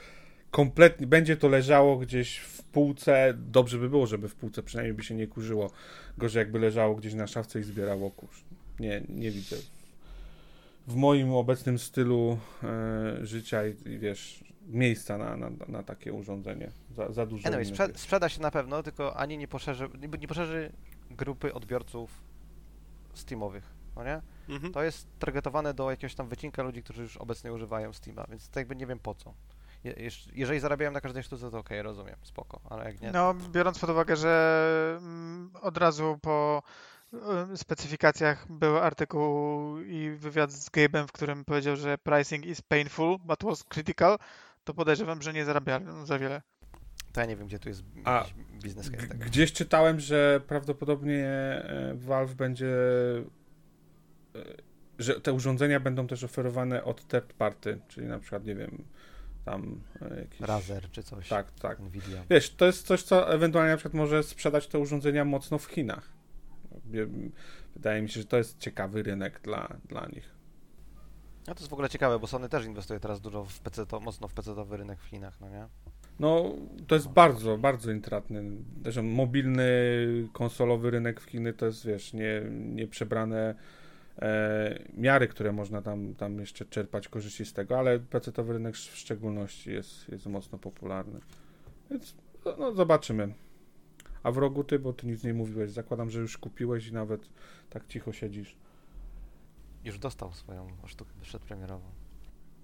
kompletnie 0.51 1.07
będzie 1.07 1.37
to 1.37 1.47
leżało 1.47 1.97
gdzieś 1.97 2.37
w 2.37 2.63
półce. 2.63 3.33
Dobrze 3.37 3.77
by 3.77 3.89
było, 3.89 4.07
żeby 4.07 4.29
w 4.29 4.35
półce 4.35 4.63
przynajmniej 4.63 4.93
by 4.93 5.03
się 5.03 5.15
nie 5.15 5.27
kurzyło. 5.27 5.71
Gorzej 6.17 6.39
jakby 6.41 6.59
leżało 6.59 6.95
gdzieś 6.95 7.13
na 7.13 7.27
szafce 7.27 7.59
i 7.59 7.63
zbierało 7.63 8.11
kurz. 8.11 8.43
Nie, 8.79 9.01
nie 9.09 9.31
widzę. 9.31 9.55
W 10.87 10.95
moim 10.95 11.33
obecnym 11.33 11.79
stylu 11.79 12.37
e, 12.63 13.25
życia 13.25 13.67
i, 13.67 13.89
i 13.89 13.99
wiesz, 13.99 14.43
miejsca 14.67 15.17
na, 15.17 15.37
na, 15.37 15.49
na 15.67 15.83
takie 15.83 16.13
urządzenie. 16.13 16.71
Za, 16.91 17.11
za 17.11 17.25
dużo. 17.25 17.47
Anyway, 17.47 17.63
innych 17.65 17.75
sprze- 17.77 17.87
jest. 17.87 17.99
sprzeda 17.99 18.29
się 18.29 18.41
na 18.41 18.51
pewno, 18.51 18.83
tylko 18.83 19.17
ani 19.17 19.37
nie 19.37 19.47
poszerzy, 19.47 19.89
nie, 20.01 20.07
nie 20.07 20.27
poszerzy 20.27 20.71
grupy 21.11 21.53
odbiorców 21.53 22.21
Steamowych, 23.13 23.73
no 23.95 24.03
nie? 24.03 24.21
Mhm. 24.49 24.73
To 24.73 24.83
jest 24.83 25.07
targetowane 25.19 25.73
do 25.73 25.91
jakiegoś 25.91 26.15
tam 26.15 26.27
wycinka 26.29 26.63
ludzi, 26.63 26.83
którzy 26.83 27.01
już 27.01 27.17
obecnie 27.17 27.53
używają 27.53 27.93
Steama, 27.93 28.25
więc 28.29 28.49
to 28.49 28.59
jakby 28.59 28.75
nie 28.75 28.87
wiem 28.87 28.99
po 28.99 29.15
co. 29.15 29.33
Je, 29.83 29.93
jeż- 29.93 30.29
jeżeli 30.33 30.59
zarabiają 30.59 30.91
na 30.91 31.01
każdej 31.01 31.23
sztuce, 31.23 31.51
to 31.51 31.57
okej, 31.57 31.81
rozumiem, 31.81 32.15
spoko, 32.21 32.59
ale 32.69 32.85
jak 32.85 33.01
nie, 33.01 33.11
No, 33.11 33.33
biorąc 33.33 33.79
pod 33.79 33.89
uwagę, 33.89 34.15
że 34.15 34.97
mm, 35.01 35.51
od 35.61 35.77
razu 35.77 36.19
po 36.21 36.63
specyfikacjach 37.55 38.51
był 38.51 38.77
artykuł 38.77 39.79
i 39.79 40.09
wywiad 40.09 40.51
z 40.51 40.69
Gabe'em, 40.71 41.07
w 41.07 41.11
którym 41.11 41.45
powiedział, 41.45 41.75
że 41.75 41.97
pricing 41.97 42.45
is 42.45 42.61
painful, 42.61 43.17
but 43.19 43.43
was 43.43 43.63
critical, 43.63 44.17
to 44.63 44.73
podejrzewam, 44.73 45.21
że 45.21 45.33
nie 45.33 45.45
zarabiają 45.45 46.05
za 46.05 46.19
wiele. 46.19 46.41
to 47.13 47.21
ja 47.21 47.27
nie 47.27 47.35
wiem, 47.35 47.47
gdzie 47.47 47.59
tu 47.59 47.69
jest 47.69 47.83
A, 48.03 48.17
jakiś 48.17 48.33
biznes 48.63 48.91
case 48.91 49.07
tego. 49.07 49.25
Gdzieś 49.25 49.53
czytałem, 49.53 49.99
że 49.99 50.41
prawdopodobnie 50.47 51.25
e, 51.27 51.93
Valve 51.95 52.35
będzie. 52.35 52.67
e, 54.35 54.39
że 54.99 55.21
te 55.21 55.33
urządzenia 55.33 55.79
będą 55.79 56.07
też 56.07 56.23
oferowane 56.23 56.83
od 56.83 57.07
third 57.07 57.33
party, 57.33 57.79
czyli 57.87 58.07
na 58.07 58.19
przykład, 58.19 58.45
nie 58.45 58.55
wiem, 58.55 58.83
tam 59.45 59.81
e, 60.01 60.19
jakiś. 60.19 60.39
Razer 60.41 60.91
czy 60.91 61.03
coś, 61.03 61.27
Tak, 61.29 61.51
tak. 61.51 61.79
Nvidia. 61.79 62.23
Wiesz, 62.29 62.49
to 62.55 62.65
jest 62.65 62.87
coś, 62.87 63.03
co 63.03 63.33
ewentualnie 63.33 63.71
na 63.71 63.77
przykład 63.77 63.93
może 63.93 64.23
sprzedać 64.23 64.67
te 64.67 64.79
urządzenia 64.79 65.25
mocno 65.25 65.57
w 65.57 65.65
Chinach. 65.65 66.12
Wydaje 67.75 68.01
mi 68.01 68.09
się, 68.09 68.19
że 68.19 68.27
to 68.27 68.37
jest 68.37 68.59
ciekawy 68.59 69.03
rynek 69.03 69.41
dla, 69.41 69.77
dla 69.89 70.05
nich. 70.05 70.33
No 71.47 71.55
to 71.55 71.59
jest 71.59 71.69
w 71.69 71.73
ogóle 71.73 71.89
ciekawe, 71.89 72.19
bo 72.19 72.27
Sony 72.27 72.49
też 72.49 72.65
inwestuje 72.65 72.99
teraz 72.99 73.21
dużo 73.21 73.45
w 73.45 73.59
PC, 73.59 73.85
to, 73.85 73.99
mocno 73.99 74.27
w 74.27 74.33
PC-owy 74.33 74.77
rynek 74.77 74.99
w 74.99 75.05
Chinach, 75.05 75.41
no 75.41 75.49
nie? 75.49 75.67
No, 76.19 76.55
to 76.87 76.95
jest 76.95 77.07
bardzo, 77.07 77.57
bardzo 77.57 77.91
intratny. 77.91 78.43
Zresztą 78.83 79.03
mobilny, 79.03 79.63
konsolowy 80.33 80.91
rynek 80.91 81.21
w 81.21 81.25
Chiny 81.25 81.53
to 81.53 81.65
jest, 81.65 81.85
wiesz, 81.85 82.13
nie, 82.13 82.41
nieprzebrane 82.49 83.55
e, 84.19 84.79
miary, 84.97 85.27
które 85.27 85.51
można 85.51 85.81
tam, 85.81 86.15
tam 86.15 86.39
jeszcze 86.39 86.65
czerpać 86.65 87.07
korzyści 87.07 87.45
z 87.45 87.53
tego, 87.53 87.79
ale 87.79 87.99
PC-towy 87.99 88.53
rynek 88.53 88.75
w 88.75 88.97
szczególności 88.97 89.71
jest, 89.71 90.09
jest 90.09 90.25
mocno 90.25 90.57
popularny. 90.57 91.19
Więc 91.91 92.15
no, 92.45 92.55
no, 92.59 92.71
zobaczymy. 92.71 93.33
A 94.23 94.31
w 94.31 94.37
rogu 94.37 94.63
ty, 94.63 94.79
bo 94.79 94.93
ty 94.93 95.07
nic 95.07 95.23
nie 95.23 95.33
mówiłeś, 95.33 95.71
zakładam, 95.71 96.09
że 96.09 96.19
już 96.19 96.37
kupiłeś 96.37 96.87
i 96.87 96.93
nawet 96.93 97.29
tak 97.69 97.87
cicho 97.87 98.13
siedzisz. 98.13 98.55
Już 99.83 99.99
dostał 99.99 100.33
swoją 100.33 100.67
sztukę 100.85 101.11
przedpremierową. 101.21 101.85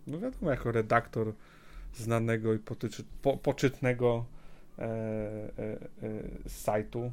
No 0.07 0.19
wiadomo, 0.19 0.51
jako 0.51 0.71
redaktor 0.71 1.33
znanego 1.93 2.53
i 2.53 2.59
potyczy, 2.59 3.03
po, 3.21 3.37
poczytnego 3.37 4.25
e, 4.77 4.83
e, 4.83 4.89
e, 6.03 6.49
sajtu. 6.49 7.11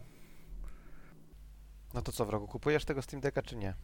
No 1.94 2.02
to 2.02 2.12
co, 2.12 2.26
wrogu, 2.26 2.46
kupujesz 2.46 2.84
tego 2.84 3.02
Steam 3.02 3.20
Decka 3.20 3.42
czy 3.42 3.56
nie? 3.56 3.74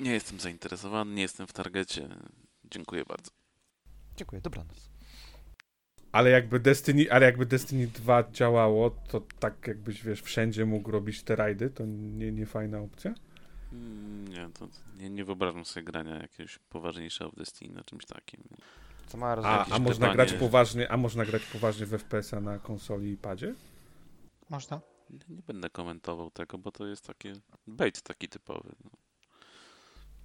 Nie 0.00 0.12
jestem 0.12 0.40
zainteresowany, 0.40 1.14
nie 1.14 1.22
jestem 1.22 1.46
w 1.46 1.52
targecie. 1.52 2.08
Dziękuję 2.64 3.04
bardzo. 3.04 3.30
Dziękuję, 4.16 4.40
dobranoc. 4.42 4.91
Ale 6.12 6.30
jakby 6.30 6.60
Destiny, 6.60 7.06
ale 7.12 7.26
jakby 7.26 7.46
Destiny 7.46 7.86
2 7.86 8.24
działało, 8.32 8.90
to 8.90 9.22
tak 9.38 9.66
jakbyś, 9.66 10.02
wiesz, 10.04 10.22
wszędzie 10.22 10.64
mógł 10.64 10.90
robić 10.90 11.22
te 11.22 11.36
rajdy, 11.36 11.70
to 11.70 11.84
nie, 11.86 12.32
nie 12.32 12.46
fajna 12.46 12.78
opcja? 12.78 13.14
Mm, 13.72 14.28
Nie, 14.28 14.48
to 14.58 14.68
nie, 14.96 15.10
nie 15.10 15.24
wyobrażam 15.24 15.64
sobie 15.64 15.84
grania 15.84 16.14
jakiegoś 16.22 16.58
poważniejszego 16.58 17.30
w 17.30 17.36
Destiny 17.36 17.74
na 17.74 17.84
czymś 17.84 18.04
takim. 18.06 18.40
Co 19.06 19.18
ma 19.18 19.26
A, 19.32 19.64
a 19.66 19.78
można 19.78 20.06
pytanie. 20.08 20.14
grać 20.14 20.32
poważnie, 20.32 20.90
a 20.92 20.96
można 20.96 21.24
grać 21.24 21.42
poważnie 21.44 21.86
w 21.86 21.90
FPS-a 21.90 22.40
na 22.40 22.58
konsoli 22.58 23.10
i 23.12 23.16
padzie? 23.16 23.54
Można. 24.50 24.80
Nie, 25.10 25.18
nie 25.36 25.42
będę 25.46 25.70
komentował 25.70 26.30
tego, 26.30 26.58
bo 26.58 26.72
to 26.72 26.86
jest 26.86 27.06
taki 27.06 27.28
bait 27.66 28.02
taki 28.02 28.28
typowy. 28.28 28.68
No. 28.84 28.90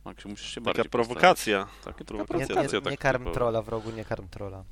Maksiu, 0.05 0.29
musisz 0.29 0.47
się 0.49 0.61
Taka 0.61 0.65
bardziej 0.73 0.89
prowokacja. 0.89 1.67
Taka 1.85 1.99
Nie, 1.99 2.05
prowokacja. 2.05 2.61
nie, 2.63 2.69
tak 2.69 2.85
nie 2.91 2.97
karm 2.97 3.19
typowa. 3.21 3.33
trolla, 3.35 3.61
wrogu, 3.61 3.91
nie 3.91 4.05
karm 4.05 4.27
trolla. 4.27 4.63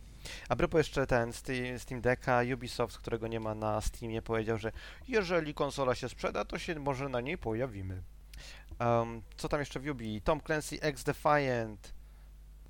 A 0.50 0.56
propos 0.56 0.78
jeszcze 0.78 1.08
ten 1.08 1.34
Steam, 1.78 2.02
Decka, 2.02 2.42
Ubisoft, 2.54 2.98
którego 2.98 3.28
nie 3.28 3.40
ma 3.40 3.56
na 3.56 3.82
Steamie, 3.82 4.22
powiedział, 4.22 4.58
że 4.58 4.72
jeżeli 5.08 5.54
konsola 5.54 5.96
się 5.96 6.10
sprzeda, 6.10 6.46
to 6.46 6.60
się 6.60 6.80
może 6.80 7.10
na 7.10 7.22
niej 7.22 7.38
pojawimy. 7.38 8.04
Um, 8.80 9.22
co 9.38 9.50
tam 9.50 9.60
jeszcze 9.60 9.80
w 9.80 9.88
Ubi? 9.88 10.22
Tom 10.22 10.42
Clancy 10.42 10.82
X 10.82 11.04
Defiant. 11.04 11.94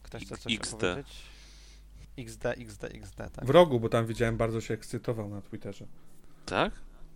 Ktoś 0.03 0.25
chce 0.25 0.37
coś 0.37 0.53
XD. 0.53 0.73
opowiedzieć? 0.73 1.23
XD, 2.17 2.45
XD, 2.45 2.83
XD, 2.83 3.15
tak. 3.15 3.45
W 3.45 3.49
rogu, 3.49 3.79
bo 3.79 3.89
tam 3.89 4.05
widziałem, 4.05 4.37
bardzo 4.37 4.61
się 4.61 4.73
ekscytował 4.73 5.29
na 5.29 5.41
Twitterze. 5.41 5.85
Tak? 6.45 6.73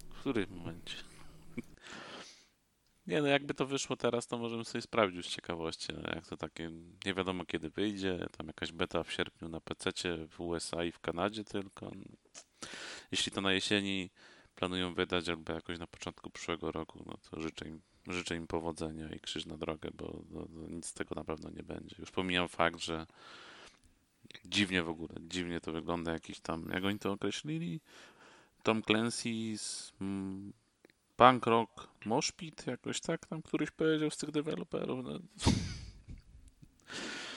W 0.10 0.20
którym 0.20 0.50
momencie? 0.50 0.96
Nie 3.10 3.22
no, 3.22 3.28
jakby 3.28 3.54
to 3.54 3.66
wyszło 3.66 3.96
teraz, 3.96 4.28
to 4.28 4.38
możemy 4.38 4.66
sobie 4.66 4.82
sprawdzić 4.82 5.26
z 5.26 5.30
ciekawości, 5.30 5.94
ale 5.96 6.16
jak 6.16 6.28
to 6.28 6.38
takie, 6.38 6.72
nie 7.06 7.14
wiadomo 7.14 7.46
kiedy 7.46 7.70
wyjdzie, 7.70 8.28
tam 8.38 8.48
jakaś 8.48 8.72
beta 8.72 9.04
w 9.04 9.12
sierpniu 9.12 9.50
na 9.50 9.62
PC 9.62 9.92
w 10.28 10.42
USA 10.42 10.84
i 10.84 10.92
w 10.92 11.00
Kanadzie 11.00 11.44
tylko. 11.44 11.92
Jeśli 13.12 13.32
to 13.32 13.42
na 13.42 13.54
jesieni 13.54 14.10
planują 14.56 14.94
wydać 14.94 15.30
albo 15.30 15.54
jakoś 15.54 15.80
na 15.80 15.88
początku 15.88 16.30
przyszłego 16.30 16.72
roku, 16.72 17.04
no 17.06 17.18
to 17.32 17.42
życzę 17.42 17.68
im, 17.68 17.82
życzę 18.08 18.36
im 18.36 18.48
powodzenia 18.48 19.10
i 19.10 19.20
krzyż 19.20 19.46
na 19.46 19.58
drogę, 19.58 19.90
bo 19.94 20.22
no, 20.30 20.46
no, 20.50 20.68
nic 20.68 20.86
z 20.86 20.94
tego 20.94 21.16
na 21.16 21.24
pewno 21.24 21.50
nie 21.50 21.64
będzie. 21.64 21.96
Już 22.00 22.12
pomijam 22.12 22.48
fakt, 22.48 22.80
że 22.80 23.06
dziwnie 24.46 24.84
w 24.84 24.90
ogóle, 24.90 25.16
dziwnie 25.22 25.62
to 25.62 25.72
wygląda 25.72 26.12
jakiś 26.12 26.40
tam, 26.40 26.70
jak 26.74 26.84
oni 26.84 27.00
to 27.00 27.12
określili? 27.12 27.80
Tom 28.64 28.84
Clancy 28.84 29.30
z 29.58 29.94
mm, 30.02 30.54
Punk 31.20 31.46
Rock 31.46 31.88
Moshpit, 32.06 32.68
jakoś 32.68 33.02
tak 33.02 33.26
tam 33.26 33.42
któryś 33.42 33.72
powiedział 33.72 34.12
z 34.12 34.18
tych 34.18 34.32
deweloperów. 34.32 35.06
No. 35.06 35.20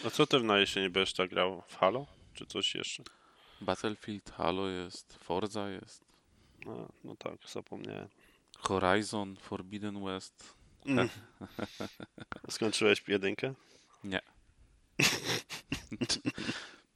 A 0.06 0.10
co 0.10 0.26
ty 0.26 0.40
na 0.40 0.58
jesieni 0.58 0.90
będziesz 0.90 1.14
tak 1.14 1.30
grał? 1.30 1.62
W 1.68 1.76
Halo? 1.76 2.06
Czy 2.34 2.46
coś 2.46 2.74
jeszcze? 2.74 3.02
Battlefield, 3.60 4.30
Halo 4.30 4.68
jest, 4.68 5.18
Forza 5.24 5.68
jest. 5.68 6.04
No, 6.66 6.88
no 7.04 7.16
tak, 7.16 7.34
zapomniałem. 7.48 8.08
Horizon, 8.58 9.36
Forbidden 9.36 10.04
West. 10.04 10.54
Mm. 10.86 11.08
Skończyłeś 12.50 13.04
jedynkę? 13.08 13.54
Nie. 14.04 14.20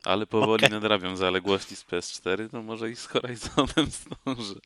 Ale 0.04 0.26
powoli 0.26 0.64
okay. 0.64 0.70
nadrabiam 0.70 1.16
zaległości 1.16 1.76
z 1.76 1.84
PS4, 1.84 2.48
no 2.52 2.62
może 2.62 2.90
i 2.90 2.96
z 2.96 3.06
Horizonem 3.06 3.86
zdążę. 4.24 4.60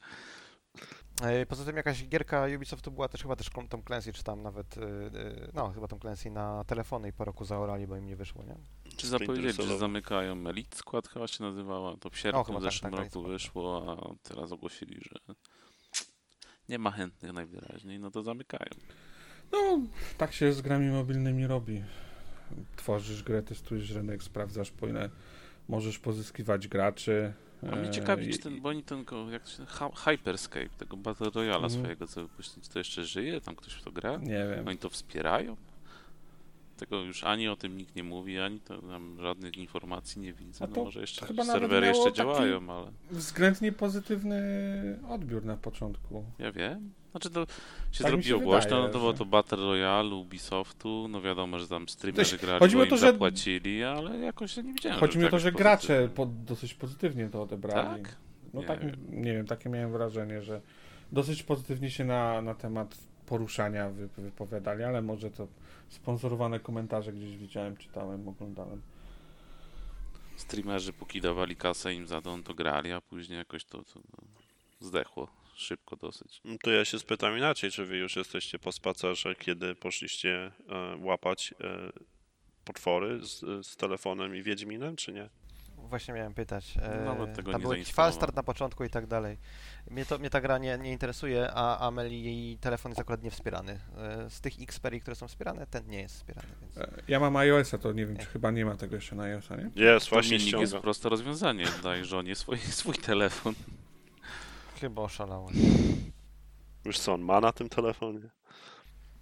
E, 1.23 1.47
poza 1.47 1.65
tym 1.65 1.77
jakaś 1.77 2.09
gierka 2.09 2.47
Ubisoftu 2.57 2.91
była 2.91 3.09
też 3.09 3.23
chyba 3.23 3.37
też 3.37 3.51
Tom 3.69 3.83
Clancy, 3.87 4.13
czy 4.13 4.25
tam 4.25 4.43
nawet, 4.43 4.79
e, 4.79 4.83
e, 4.83 5.51
no 5.55 5.71
chyba 5.73 5.89
Tom 5.89 6.01
Clancy 6.01 6.31
na 6.31 6.65
telefony 6.65 7.09
i 7.09 7.13
po 7.13 7.25
roku 7.25 7.45
zaorali, 7.45 7.87
bo 7.87 7.97
im 7.97 8.07
nie 8.07 8.17
wyszło, 8.17 8.45
nie? 8.45 8.57
Czy 8.97 9.07
zapowiedzieli, 9.07 9.69
że 9.69 9.79
zamykają 9.79 10.49
Elite 10.49 10.77
Squad 10.77 11.09
chyba 11.09 11.27
się 11.27 11.45
nazywała, 11.45 11.97
to 11.97 12.11
w 12.11 12.19
sierpniu 12.19 12.45
w 12.45 12.47
tak, 12.47 12.63
zeszłym 12.63 12.93
tak, 12.93 13.05
roku 13.05 13.23
wyszło, 13.23 13.97
a 13.99 14.29
teraz 14.29 14.53
ogłosili, 14.53 15.01
że 15.01 15.35
nie 16.69 16.79
ma 16.79 16.91
chętnych 16.91 17.33
najwyraźniej, 17.33 17.99
no 18.01 18.11
to 18.11 18.23
zamykają. 18.23 18.71
No, 19.53 19.81
tak 20.19 20.33
się 20.33 20.53
z 20.53 20.61
grami 20.61 20.91
mobilnymi 20.91 21.47
robi. 21.47 21.85
Tworzysz 22.77 23.23
grę, 23.23 23.43
testujesz 23.43 23.91
rynek, 23.91 24.23
sprawdzasz 24.23 24.71
po 24.71 24.89
ile 24.89 25.11
możesz 25.69 25.99
pozyskiwać 25.99 26.69
graczy, 26.69 27.33
a 27.73 27.77
mnie 27.77 27.90
ciekawi, 27.90 28.33
czy 28.33 28.38
ten, 28.38 28.61
bo 28.61 28.68
oni 28.68 28.83
ten, 28.83 29.05
jak 29.31 29.42
to 29.42 29.51
się, 29.51 29.66
Hyperscape, 30.05 30.68
tego 30.79 30.96
Battle 30.96 31.31
Royale 31.31 31.66
mm. 31.66 31.70
swojego, 31.70 32.07
co 32.07 32.23
wypuścili, 32.23 32.62
czy 32.62 32.70
to 32.70 32.79
jeszcze 32.79 33.05
żyje? 33.05 33.40
Tam 33.40 33.57
ktoś 33.57 33.73
w 33.73 33.83
to 33.83 33.92
gra? 33.92 34.16
Nie 34.16 34.46
wiem. 34.51 34.68
Oni 34.68 34.79
to 34.79 34.90
wspierają? 34.90 35.57
Tego 36.81 37.03
już 37.03 37.25
ani 37.25 37.49
o 37.49 37.57
tym 37.57 37.77
nikt 37.77 37.97
nie 37.97 38.05
mówi, 38.05 38.38
ani 38.38 38.61
to 38.61 38.83
tam 38.83 39.16
żadnych 39.21 39.57
informacji 39.57 40.21
nie 40.21 40.33
widzę. 40.33 40.69
No 40.77 40.85
może 40.85 41.01
jeszcze 41.01 41.27
chyba 41.27 41.45
serwery 41.45 41.87
jeszcze 41.87 42.12
działają, 42.12 42.71
ale... 42.71 42.93
Względnie 43.11 43.73
pozytywny 43.73 44.40
odbiór 45.09 45.45
na 45.45 45.57
początku. 45.57 46.25
Ja 46.38 46.53
wiem. 46.53 46.93
Znaczy 47.11 47.31
to 47.31 47.47
się 47.93 48.05
tak 48.05 48.12
zrobiło 48.12 48.38
się 48.38 48.45
głośno, 48.45 48.71
wydaje, 48.71 48.83
no 48.83 48.88
to 48.88 48.99
było 48.99 49.12
to 49.12 49.25
Battle 49.25 49.59
Royale 49.59 50.14
Ubisoftu, 50.14 51.07
no 51.09 51.23
wiadomo, 51.23 51.59
że 51.59 51.69
tam 51.69 51.88
streamerzy 51.88 52.38
grali, 52.38 52.59
chodzi 52.59 52.77
bo 52.77 52.87
to, 52.87 52.97
że 52.97 53.12
zapłacili, 53.12 53.85
ale 53.85 54.19
jakoś 54.19 54.57
nie 54.57 54.73
widziałem. 54.73 55.01
Chodzi 55.01 55.19
mi 55.19 55.25
o 55.25 55.29
to, 55.29 55.38
że 55.38 55.53
gracze 55.53 56.09
dosyć 56.45 56.75
pozytywnie 56.75 57.29
to 57.29 57.43
odebrali. 57.43 58.03
Tak? 58.03 58.16
No 58.55 58.61
nie 58.61 58.66
tak, 58.66 58.81
wiem. 58.81 58.97
nie 59.11 59.33
wiem, 59.33 59.47
takie 59.47 59.69
miałem 59.69 59.93
wrażenie, 59.93 60.43
że 60.43 60.61
dosyć 61.12 61.43
pozytywnie 61.43 61.90
się 61.90 62.05
na, 62.05 62.43
na 62.43 62.55
temat 62.55 63.10
poruszania 63.31 63.90
wypowiadali, 64.16 64.83
ale 64.83 65.03
może 65.03 65.31
to 65.31 65.49
sponsorowane 65.88 66.61
komentarze 66.61 67.12
gdzieś 67.12 67.37
widziałem, 67.37 67.77
czytałem, 67.77 68.29
oglądałem. 68.29 68.83
Streamerzy 70.37 70.93
póki 70.93 71.21
dawali 71.21 71.57
kasę 71.57 71.95
im 71.95 72.07
za 72.07 72.23
to, 72.23 72.38
to 72.45 72.55
grali, 72.55 72.93
a 72.93 73.01
później 73.01 73.38
jakoś 73.38 73.64
to, 73.64 73.83
to 73.83 74.01
no, 74.01 74.25
zdechło 74.81 75.29
szybko 75.55 75.97
dosyć. 75.97 76.40
No 76.45 76.57
to 76.62 76.71
ja 76.71 76.85
się 76.85 76.99
spytam 76.99 77.38
inaczej, 77.38 77.71
czy 77.71 77.85
wy 77.85 77.97
już 77.97 78.16
jesteście 78.16 78.59
po 78.59 78.73
spacerze, 78.73 79.35
kiedy 79.35 79.75
poszliście 79.75 80.53
e, 80.69 80.97
łapać 81.01 81.55
e, 81.61 81.93
potwory 82.64 83.27
z, 83.27 83.66
z 83.66 83.77
telefonem 83.77 84.37
i 84.37 84.43
Wiedźminem, 84.43 84.97
czy 84.97 85.12
nie? 85.12 85.29
Właśnie 85.90 86.14
miałem 86.14 86.35
pytać. 86.35 86.79
E, 86.83 87.05
Nawet 87.05 87.35
tego 87.35 87.53
Tam 87.53 87.62
był 87.62 87.72
jakiś 87.72 87.92
falstart 87.92 88.37
na 88.37 88.42
początku 88.42 88.85
i 88.85 88.90
tak 88.90 89.07
dalej. 89.07 89.38
Mnie, 89.90 90.07
to, 90.07 90.18
mnie 90.18 90.31
ta 90.31 90.40
gra 90.40 90.59
nie, 90.59 90.79
nie 90.79 90.92
interesuje, 90.92 91.50
a 91.55 91.79
Ameli 91.87 92.22
jej 92.24 92.59
telefon 92.59 92.90
jest 92.90 93.00
akurat 93.00 93.22
niewspierany. 93.22 93.81
E, 93.96 94.31
z 94.31 94.40
tych 94.40 94.62
Xperii, 94.62 95.00
które 95.00 95.16
są 95.16 95.29
wspierane, 95.29 95.66
ten 95.66 95.87
nie 95.87 96.00
jest 96.00 96.14
wspierany. 96.14 96.48
Więc... 96.61 96.79
E, 96.79 96.90
ja 97.09 97.20
mam 97.20 97.37
iOS-a, 97.37 97.79
to 97.79 97.92
nie 97.92 98.07
wiem, 98.07 98.16
czy 98.16 98.26
chyba 98.26 98.50
nie 98.50 98.64
ma 98.64 98.76
tego 98.76 98.94
jeszcze 98.94 99.16
na 99.16 99.22
iOS-a, 99.22 99.57
nie? 99.57 99.70
Jest, 99.74 100.11
właśnie 100.11 100.40
ściąga. 100.40 100.61
jest 100.61 100.76
proste 100.76 101.09
rozwiązanie. 101.09 101.64
Daj 101.83 102.05
żonie 102.05 102.35
swój, 102.35 102.59
swój 102.81 102.94
telefon. 102.94 103.55
Chyba 104.81 105.03
oszalałem. 105.03 105.55
Już 106.85 106.98
co, 106.98 107.14
on 107.14 107.20
ma 107.20 107.40
na 107.40 107.53
tym 107.53 107.68
telefonie? 107.68 108.20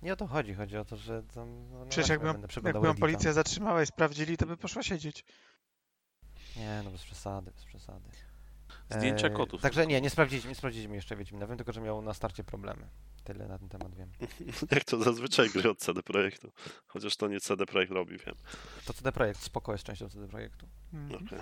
Nie 0.03 0.13
o 0.13 0.17
to 0.17 0.27
chodzi, 0.27 0.55
chodzi 0.55 0.77
o 0.77 0.85
to, 0.85 0.97
że 0.97 1.23
tam... 1.23 1.71
No, 1.71 1.87
Przecież 1.87 2.09
jakby, 2.09 2.27
jakby 2.65 2.87
ją 2.87 2.95
policja 2.95 3.33
zatrzymała 3.33 3.83
i 3.83 3.87
sprawdzili, 3.87 4.37
to 4.37 4.47
by 4.47 4.57
poszła 4.57 4.83
siedzieć. 4.83 5.25
Nie, 6.59 6.83
no 6.85 6.91
bez 6.91 7.03
przesady, 7.03 7.51
bez 7.51 7.65
przesady. 7.65 8.11
Zdjęcia 8.91 9.29
eee, 9.29 9.35
kotów. 9.35 9.63
Także 9.63 9.87
nie, 9.87 10.01
nie 10.01 10.11
sprawdziliśmy, 10.11 10.49
nie 10.49 10.55
sprawdziliśmy 10.55 10.95
jeszcze 10.95 11.17
Wiedźmina. 11.17 11.47
Wiem 11.47 11.57
tylko, 11.57 11.73
że 11.73 11.81
miał 11.81 12.03
na 12.03 12.15
starcie 12.15 12.45
problemy. 12.45 12.89
Tyle 13.25 13.49
na 13.49 13.59
ten 13.59 13.69
temat 13.69 13.95
wiem. 13.95 14.11
Jak 14.71 14.85
to 14.85 14.99
zazwyczaj 14.99 15.51
gry 15.51 15.71
od 15.71 15.79
CD 15.79 16.03
Projektu. 16.03 16.53
Chociaż 16.87 17.17
to 17.17 17.29
nie 17.29 17.41
CD 17.41 17.67
Projekt 17.67 17.93
robi, 17.93 18.19
wiem. 18.19 18.35
To 18.85 18.93
CD 18.93 19.13
Projekt, 19.13 19.41
spoko 19.41 19.73
jest 19.73 19.85
częścią 19.85 20.09
CD 20.09 20.29
Projektu. 20.29 20.67
Mhm. 20.93 21.27
Okay. 21.27 21.41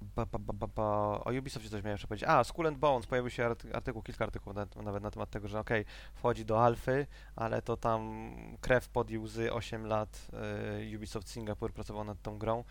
Ba, 0.00 0.26
ba, 0.26 0.38
ba, 0.38 0.66
ba, 0.66 1.20
O 1.24 1.30
Ubisoftie 1.38 1.70
coś 1.70 1.82
miałem 1.82 1.94
jeszcze 1.94 2.08
powiedzieć. 2.08 2.28
A, 2.28 2.44
Skull 2.44 2.66
and 2.66 2.78
Bones, 2.78 3.06
pojawił 3.06 3.30
się 3.30 3.56
artykuł, 3.72 4.02
kilka 4.02 4.24
artykułów 4.24 4.56
nawet, 4.56 4.76
nawet 4.76 5.02
na 5.02 5.10
temat 5.10 5.30
tego, 5.30 5.48
że 5.48 5.60
okej, 5.60 5.80
okay, 5.80 5.92
wchodzi 6.14 6.44
do 6.44 6.64
alfy, 6.64 7.06
ale 7.36 7.62
to 7.62 7.76
tam 7.76 8.30
krew 8.60 8.88
pod 8.88 9.10
łzy 9.10 9.52
8 9.52 9.86
lat 9.86 10.28
y, 10.92 10.96
Ubisoft 10.96 11.28
Singapore 11.28 11.72
pracował 11.72 12.04
nad 12.04 12.22
tą 12.22 12.38
grą. 12.38 12.64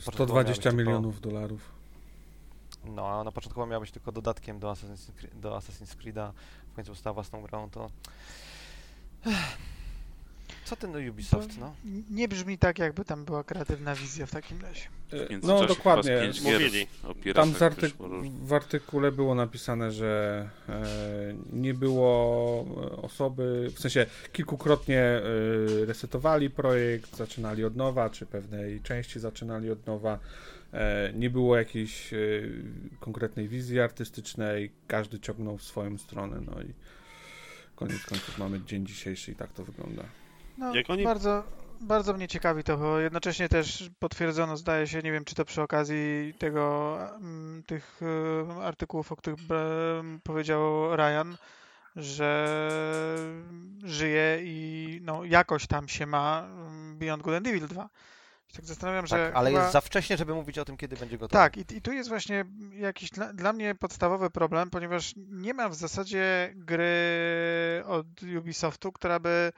Która 0.00 0.14
120 0.14 0.72
milionów 0.72 1.14
tylko, 1.14 1.30
dolarów. 1.30 1.72
No, 2.84 3.08
a 3.08 3.24
na 3.24 3.32
początku 3.32 3.66
miała 3.66 3.80
być 3.80 3.90
tylko 3.90 4.12
dodatkiem 4.12 4.58
do 4.58 4.72
Assassin's, 4.72 5.10
do 5.34 5.58
Assassin's 5.58 5.96
Creed'a, 5.96 6.32
w 6.72 6.74
końcu 6.74 6.94
stała 6.94 7.14
własną 7.14 7.42
grą, 7.42 7.70
to... 7.70 7.90
Co 10.64 10.76
ten 10.76 11.08
Ubisoft, 11.10 11.58
no? 11.60 11.74
Nie 12.10 12.28
brzmi 12.28 12.58
tak, 12.58 12.78
jakby 12.78 13.04
tam 13.04 13.24
była 13.24 13.44
kreatywna 13.44 13.94
wizja 13.94 14.26
w 14.26 14.30
takim 14.30 14.60
razie. 14.60 14.88
No 15.42 15.66
dokładnie. 15.66 16.32
Mówili. 16.42 16.86
Tam 17.34 17.54
w 18.42 18.52
artykule 18.52 19.12
było 19.12 19.34
napisane, 19.34 19.92
że 19.92 20.48
e, 20.68 20.82
nie 21.52 21.74
było 21.74 22.64
osoby, 23.02 23.70
w 23.74 23.80
sensie 23.80 24.06
kilkukrotnie 24.32 25.00
e, 25.00 25.22
resetowali 25.86 26.50
projekt, 26.50 27.16
zaczynali 27.16 27.64
od 27.64 27.76
nowa, 27.76 28.10
czy 28.10 28.26
pewnej 28.26 28.80
części 28.80 29.20
zaczynali 29.20 29.70
od 29.70 29.86
nowa. 29.86 30.18
E, 30.72 31.12
nie 31.14 31.30
było 31.30 31.56
jakiejś 31.56 32.12
e, 32.12 32.18
konkretnej 33.00 33.48
wizji 33.48 33.80
artystycznej, 33.80 34.70
każdy 34.86 35.20
ciągnął 35.20 35.58
w 35.58 35.62
swoją 35.62 35.98
stronę, 35.98 36.40
no 36.46 36.62
i 36.62 36.72
koniec 37.76 38.02
końców 38.02 38.38
mamy 38.38 38.60
dzień 38.60 38.86
dzisiejszy 38.86 39.32
i 39.32 39.34
tak 39.34 39.52
to 39.52 39.64
wygląda. 39.64 40.04
No, 40.58 40.74
Jak 40.74 40.90
oni... 40.90 41.04
bardzo, 41.04 41.42
bardzo 41.80 42.12
mnie 42.12 42.28
ciekawi 42.28 42.64
to, 42.64 42.76
bo 42.76 42.98
jednocześnie 42.98 43.48
też 43.48 43.90
potwierdzono, 43.98 44.56
zdaje 44.56 44.86
się, 44.86 45.02
nie 45.02 45.12
wiem 45.12 45.24
czy 45.24 45.34
to 45.34 45.44
przy 45.44 45.62
okazji 45.62 46.34
tego, 46.38 46.98
mm, 47.16 47.62
tych 47.66 48.00
y, 48.02 48.62
artykułów, 48.62 49.12
o 49.12 49.16
których 49.16 49.40
powiedział 50.22 50.96
Ryan, 50.96 51.36
że 51.96 52.58
żyje 53.84 54.38
i 54.42 55.00
no, 55.02 55.24
jakoś 55.24 55.66
tam 55.66 55.88
się 55.88 56.06
ma 56.06 56.46
mm, 56.46 56.98
Beyond 56.98 57.22
Good 57.22 57.34
and 57.34 57.46
Evil 57.46 57.68
2. 57.68 57.88
Tak 58.56 58.64
zastanawiam, 58.64 59.06
tak, 59.06 59.18
że. 59.18 59.32
Ale 59.34 59.50
chyba... 59.50 59.62
jest 59.62 59.72
za 59.72 59.80
wcześnie, 59.80 60.16
żeby 60.16 60.34
mówić 60.34 60.58
o 60.58 60.64
tym, 60.64 60.76
kiedy 60.76 60.96
będzie 60.96 61.18
gotowy. 61.18 61.32
Tak, 61.42 61.56
i, 61.56 61.76
i 61.76 61.82
tu 61.82 61.92
jest 61.92 62.08
właśnie 62.08 62.44
jakiś 62.72 63.10
dla, 63.10 63.32
dla, 63.32 63.52
mnie 63.52 63.74
podstawowy 63.74 64.30
problem, 64.30 64.70
ponieważ 64.70 65.14
nie 65.16 65.54
ma 65.54 65.68
w 65.68 65.74
zasadzie 65.74 66.52
gry 66.56 66.94
od 67.86 68.06
Ubisoftu, 68.38 68.92
która 68.92 69.20
by 69.20 69.52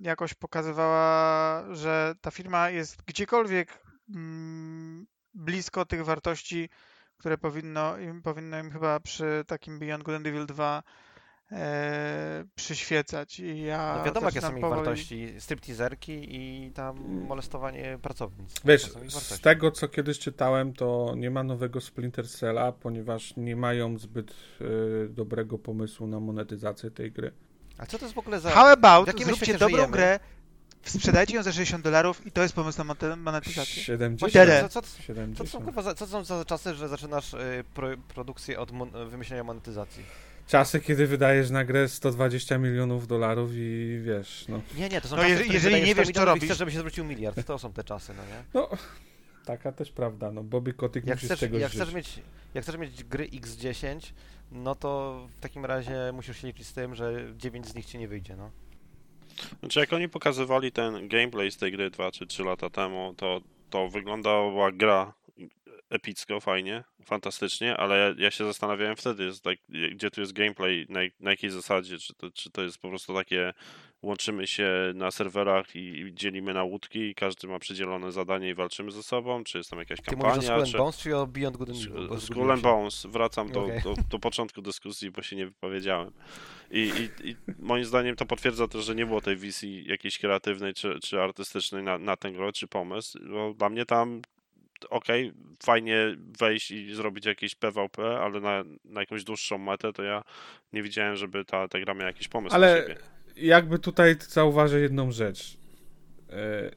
jakoś 0.00 0.34
pokazywała, 0.34 1.64
że 1.74 2.14
ta 2.20 2.30
firma 2.30 2.70
jest 2.70 3.02
gdziekolwiek 3.06 3.82
mm, 4.14 5.06
blisko 5.34 5.84
tych 5.84 6.04
wartości, 6.04 6.68
które 7.16 7.38
powinno 7.38 7.98
im, 7.98 8.22
powinno 8.22 8.58
im 8.58 8.70
chyba 8.70 9.00
przy 9.00 9.44
takim 9.46 9.78
Beyond 9.78 10.04
Good 10.04 10.16
and 10.16 10.26
Evil 10.26 10.46
2 10.46 10.82
e, 11.52 12.44
przyświecać. 12.54 13.40
I 13.40 13.62
ja 13.62 13.94
no 13.98 14.04
wiadomo, 14.04 14.26
jakie 14.26 14.40
są 14.40 14.54
ich 14.54 14.60
powoli... 14.60 14.76
wartości. 14.76 15.40
Stripteaserki 15.40 16.36
i 16.36 16.72
tam 16.72 16.96
molestowanie 17.26 17.98
pracownic. 18.02 18.54
Wiesz, 18.64 18.82
z 19.08 19.40
tego, 19.40 19.70
co 19.70 19.88
kiedyś 19.88 20.18
czytałem, 20.18 20.72
to 20.72 21.14
nie 21.16 21.30
ma 21.30 21.42
nowego 21.42 21.80
Splinter 21.80 22.28
Cella, 22.28 22.72
ponieważ 22.72 23.36
nie 23.36 23.56
mają 23.56 23.98
zbyt 23.98 24.30
y, 24.30 25.08
dobrego 25.08 25.58
pomysłu 25.58 26.06
na 26.06 26.20
monetyzację 26.20 26.90
tej 26.90 27.12
gry. 27.12 27.32
A 27.78 27.86
co 27.86 27.98
to 27.98 28.04
jest 28.04 28.14
w 28.14 28.18
ogóle 28.18 28.40
za... 28.40 28.50
How 28.50 28.66
about 28.66 29.04
w 29.04 29.06
jakim 29.06 29.26
zróbcie 29.26 29.52
dobrą 29.52 29.68
żyjemy? 29.68 29.92
grę, 29.92 30.20
sprzedajcie 30.84 31.34
ją 31.36 31.42
za 31.42 31.52
60 31.52 31.84
dolarów 31.84 32.26
i 32.26 32.30
to 32.32 32.42
jest 32.42 32.54
pomysł 32.54 32.78
na 32.84 32.94
monet- 32.94 33.16
monetyzację. 33.16 33.82
70. 33.82 34.32
Tyle. 34.32 34.60
Co, 34.62 34.68
co, 34.68 34.82
co, 34.82 34.82
to 34.82 34.88
są, 34.96 35.02
70. 35.02 35.64
kurwa, 35.64 35.82
za- 35.82 35.94
co 35.94 36.06
to 36.06 36.12
są 36.12 36.24
za 36.24 36.44
czasy, 36.44 36.74
że 36.74 36.88
zaczynasz 36.88 37.34
y, 37.34 37.38
pro, 37.74 37.88
produkcję 38.14 38.60
od 38.60 38.72
mon- 38.72 39.08
wymyślenia 39.08 39.44
monetyzacji? 39.44 40.04
Czasy, 40.46 40.80
kiedy 40.80 41.06
wydajesz 41.06 41.50
na 41.50 41.64
grę 41.64 41.88
120 41.88 42.58
milionów 42.58 43.06
dolarów 43.06 43.50
i 43.54 44.00
wiesz, 44.04 44.44
no. 44.48 44.60
Nie, 44.76 44.88
nie, 44.88 45.00
to 45.00 45.08
są 45.08 45.16
No 45.16 45.22
czasy, 45.22 45.32
jeżeli- 45.34 45.52
jeżeli 45.54 45.74
nie 45.82 45.92
100 45.94 46.02
wiesz, 46.02 46.10
co 46.14 46.24
robisz- 46.24 46.44
chcesz, 46.44 46.58
żeby 46.58 46.70
się 46.72 46.78
zwrócił 46.78 47.04
miliard. 47.04 47.46
To 47.46 47.58
są 47.58 47.72
te 47.72 47.84
czasy, 47.84 48.12
no 48.16 48.22
nie? 48.22 48.44
No, 48.54 48.68
taka 49.44 49.72
też 49.72 49.92
prawda, 49.92 50.30
no. 50.32 50.42
Bobby 50.42 50.72
Kotick 50.74 51.06
Jak 51.06 51.16
musi 51.16 51.26
z 51.26 51.28
chcesz, 51.28 51.40
czegoś 51.40 51.60
jak, 51.60 51.72
żyć. 51.72 51.82
chcesz 51.82 51.94
mieć, 51.94 52.20
jak 52.54 52.64
chcesz 52.64 52.76
mieć 52.76 53.04
gry 53.04 53.28
X10, 53.28 54.00
no 54.52 54.74
to 54.74 55.20
w 55.36 55.40
takim 55.40 55.64
razie 55.64 56.12
musisz 56.12 56.40
się 56.40 56.46
liczyć 56.46 56.66
z 56.66 56.72
tym, 56.72 56.94
że 56.94 57.32
9 57.36 57.66
z 57.66 57.74
nich 57.74 57.86
ci 57.86 57.98
nie 57.98 58.08
wyjdzie, 58.08 58.36
no. 58.36 58.50
Znaczy, 59.60 59.80
jak 59.80 59.92
oni 59.92 60.08
pokazywali 60.08 60.72
ten 60.72 61.08
gameplay 61.08 61.50
z 61.50 61.56
tej 61.56 61.72
gry 61.72 61.90
2 61.90 62.10
czy 62.10 62.26
3 62.26 62.44
lata 62.44 62.70
temu, 62.70 63.14
to, 63.16 63.40
to 63.70 63.88
wyglądała 63.88 64.72
gra 64.72 65.14
epicko, 65.90 66.40
fajnie, 66.40 66.84
fantastycznie, 67.04 67.76
ale 67.76 67.98
ja, 67.98 68.24
ja 68.24 68.30
się 68.30 68.44
zastanawiałem 68.44 68.96
wtedy, 68.96 69.30
tak, 69.42 69.58
gdzie 69.68 70.10
tu 70.10 70.20
jest 70.20 70.32
gameplay, 70.32 70.86
na, 70.88 71.00
na 71.20 71.30
jakiej 71.30 71.50
zasadzie, 71.50 71.98
czy 71.98 72.14
to, 72.14 72.30
czy 72.30 72.50
to 72.50 72.62
jest 72.62 72.78
po 72.78 72.88
prostu 72.88 73.14
takie 73.14 73.54
łączymy 74.02 74.46
się 74.46 74.92
na 74.94 75.10
serwerach 75.10 75.76
i, 75.76 76.10
dzielimy 76.14 76.54
na 76.54 76.64
łódki 76.64 76.98
i 76.98 77.14
każdy 77.14 77.48
ma 77.48 77.58
przydzielone 77.58 78.12
zadanie 78.12 78.50
i 78.50 78.54
walczymy 78.54 78.90
ze 78.90 79.02
sobą, 79.02 79.44
czy 79.44 79.58
jest 79.58 79.70
tam 79.70 79.78
jakaś 79.78 79.98
Ty 80.00 80.16
mówisz 80.16 80.30
o 80.30 80.32
Skull 80.32 80.48
kampania, 80.48 80.72
czy... 80.72 80.78
Bones 80.78 80.98
czy 80.98 81.16
o 81.16 81.26
Beyond 81.26 81.56
Good 81.56 81.68
and 81.68 81.78
Evil? 81.78 82.20
Skull 82.20 82.50
and. 82.50 82.62
Bones. 82.62 83.06
Wracam 83.06 83.52
do, 83.52 83.64
Okej. 83.64 83.82
do, 83.82 83.94
do 84.10 84.18
początku 84.18 84.62
dyskusji, 84.62 85.10
bo 85.10 85.22
się 85.22 85.36
nie 85.36 85.46
wypowiedziałem. 85.46 86.12
I, 86.70 86.80
i, 86.80 87.28
I 87.28 87.36
moim 87.58 87.84
zdaniem 87.84 88.16
to 88.16 88.26
potwierdza 88.26 88.68
też, 88.68 88.84
że 88.84 88.94
nie 88.94 89.06
było 89.06 89.20
tej 89.20 89.36
wizji 89.36 89.84
jakiejś 89.86 90.18
kreatywnej 90.18 90.74
czy, 90.74 90.98
czy 91.02 91.22
artystycznej 91.22 91.82
na, 91.82 91.98
na 91.98 92.16
ten 92.16 92.34
grę, 92.34 92.52
czy 92.52 92.66
pomysł. 92.66 93.18
Bo 93.30 93.54
dla 93.54 93.68
mnie 93.68 93.86
tam 93.86 94.22
okej, 94.90 95.32
fajnie 95.62 96.16
wejść 96.38 96.70
i 96.70 96.94
zrobić 96.94 97.26
jakieś 97.26 97.54
PvP, 97.54 98.20
ale 98.20 98.40
na, 98.40 98.64
na 98.84 99.00
jakąś 99.00 99.24
dłuższą 99.24 99.58
metę 99.58 99.92
to 99.92 100.02
ja 100.02 100.22
nie 100.72 100.82
widziałem, 100.82 101.16
żeby 101.16 101.44
ta, 101.44 101.68
ta 101.68 101.80
gra 101.80 101.94
miała 101.94 102.06
jakiś 102.06 102.28
pomysł 102.28 102.52
na 102.52 102.56
Ale 102.56 102.82
siebie. 102.82 103.17
Jakby 103.40 103.78
tutaj 103.78 104.16
zauważę 104.28 104.80
jedną 104.80 105.12
rzecz. 105.12 105.58
E, 106.30 106.70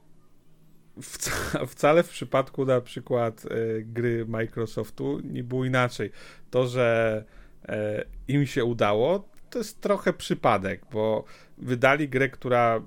wca- 1.02 1.66
Wcale 1.74 2.04
w 2.04 2.10
przypadku 2.10 2.66
na 2.66 2.82
przykład 2.82 3.46
e, 3.46 3.82
gry 3.82 4.26
Microsoftu 4.26 5.20
nie 5.24 5.44
było 5.44 5.66
inaczej. 5.66 6.12
To, 6.52 6.68
że 6.68 7.24
e, 7.66 8.06
im 8.28 8.46
się 8.46 8.66
udało, 8.66 9.30
to 9.50 9.58
jest 9.58 9.82
trochę 9.82 10.14
przypadek, 10.14 10.82
bo 10.92 11.24
wydali 11.58 12.10
grę, 12.10 12.30
która 12.30 12.82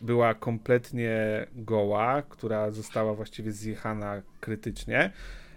była 0.00 0.34
kompletnie 0.34 1.46
goła, 1.54 2.22
która 2.22 2.70
została 2.70 3.14
właściwie 3.14 3.52
zjechana 3.52 4.22
krytycznie, 4.40 5.12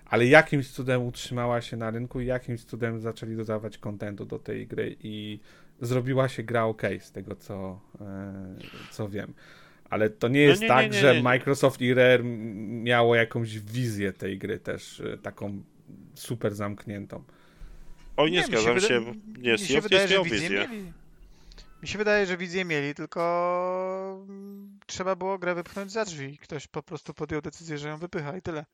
ale 0.06 0.25
jakimś 0.25 0.69
cudem 0.69 1.03
utrzymała 1.03 1.62
się 1.62 1.77
na 1.77 1.91
rynku 1.91 2.21
i 2.21 2.25
jakimś 2.25 2.63
cudem 2.63 2.99
zaczęli 2.99 3.36
dodawać 3.36 3.77
kontentu 3.77 4.25
do 4.25 4.39
tej 4.39 4.67
gry 4.67 4.95
i 4.99 5.39
zrobiła 5.86 6.30
się 6.30 6.43
gra 6.43 6.63
ok, 6.63 6.82
z 7.00 7.12
tego 7.12 7.36
co, 7.36 7.80
e, 8.02 8.56
co 8.91 9.10
wiem. 9.10 9.34
Ale 9.89 10.10
to 10.10 10.28
nie 10.28 10.43
No 10.43 10.50
jest 10.50 10.62
nie, 10.62 10.67
tak, 10.67 10.86
nie, 10.86 10.89
nie, 10.89 11.00
że 11.02 11.15
nie. 11.15 11.24
Microsoft 11.24 11.82
i 11.82 11.93
Rare 11.93 12.24
miało 12.84 13.15
jakąś 13.15 13.60
wizję 13.60 14.13
tej 14.13 14.38
gry 14.38 14.60
też, 14.60 15.00
e, 15.00 15.17
taką 15.17 15.63
super 16.15 16.56
zamkniętą. 16.56 17.24
Oj, 18.17 18.32
nie, 18.32 18.39
mi 18.39 18.46
zgadzam 18.46 18.80
się, 18.80 19.00
wyda- 19.02 19.13
nie, 19.38 19.52
mi 19.52 19.60
się 19.60 19.82
wydaje, 19.82 20.08
że 20.08 20.24
wizję. 20.24 20.50
mieli. 20.50 20.91
Mi 21.82 21.88
się 21.88 21.98
wydaje, 21.98 22.26
że 22.26 22.38
wizję 22.38 22.65
mieli, 22.65 22.96
tylko 22.96 24.24
mm, 24.30 24.80
trzeba 24.86 25.15
było 25.15 25.38
grę 25.39 25.56
wypchnąć 25.56 25.91
za 25.91 26.06
drzwi. 26.06 26.38
Ktoś 26.38 26.67
po 26.67 26.84
prostu 26.84 27.13
podjął 27.13 27.41
decyzję, 27.41 27.78
że 27.78 27.88
ją 27.88 27.98
wypycha 27.98 28.38
i 28.38 28.41
tyle. 28.41 28.65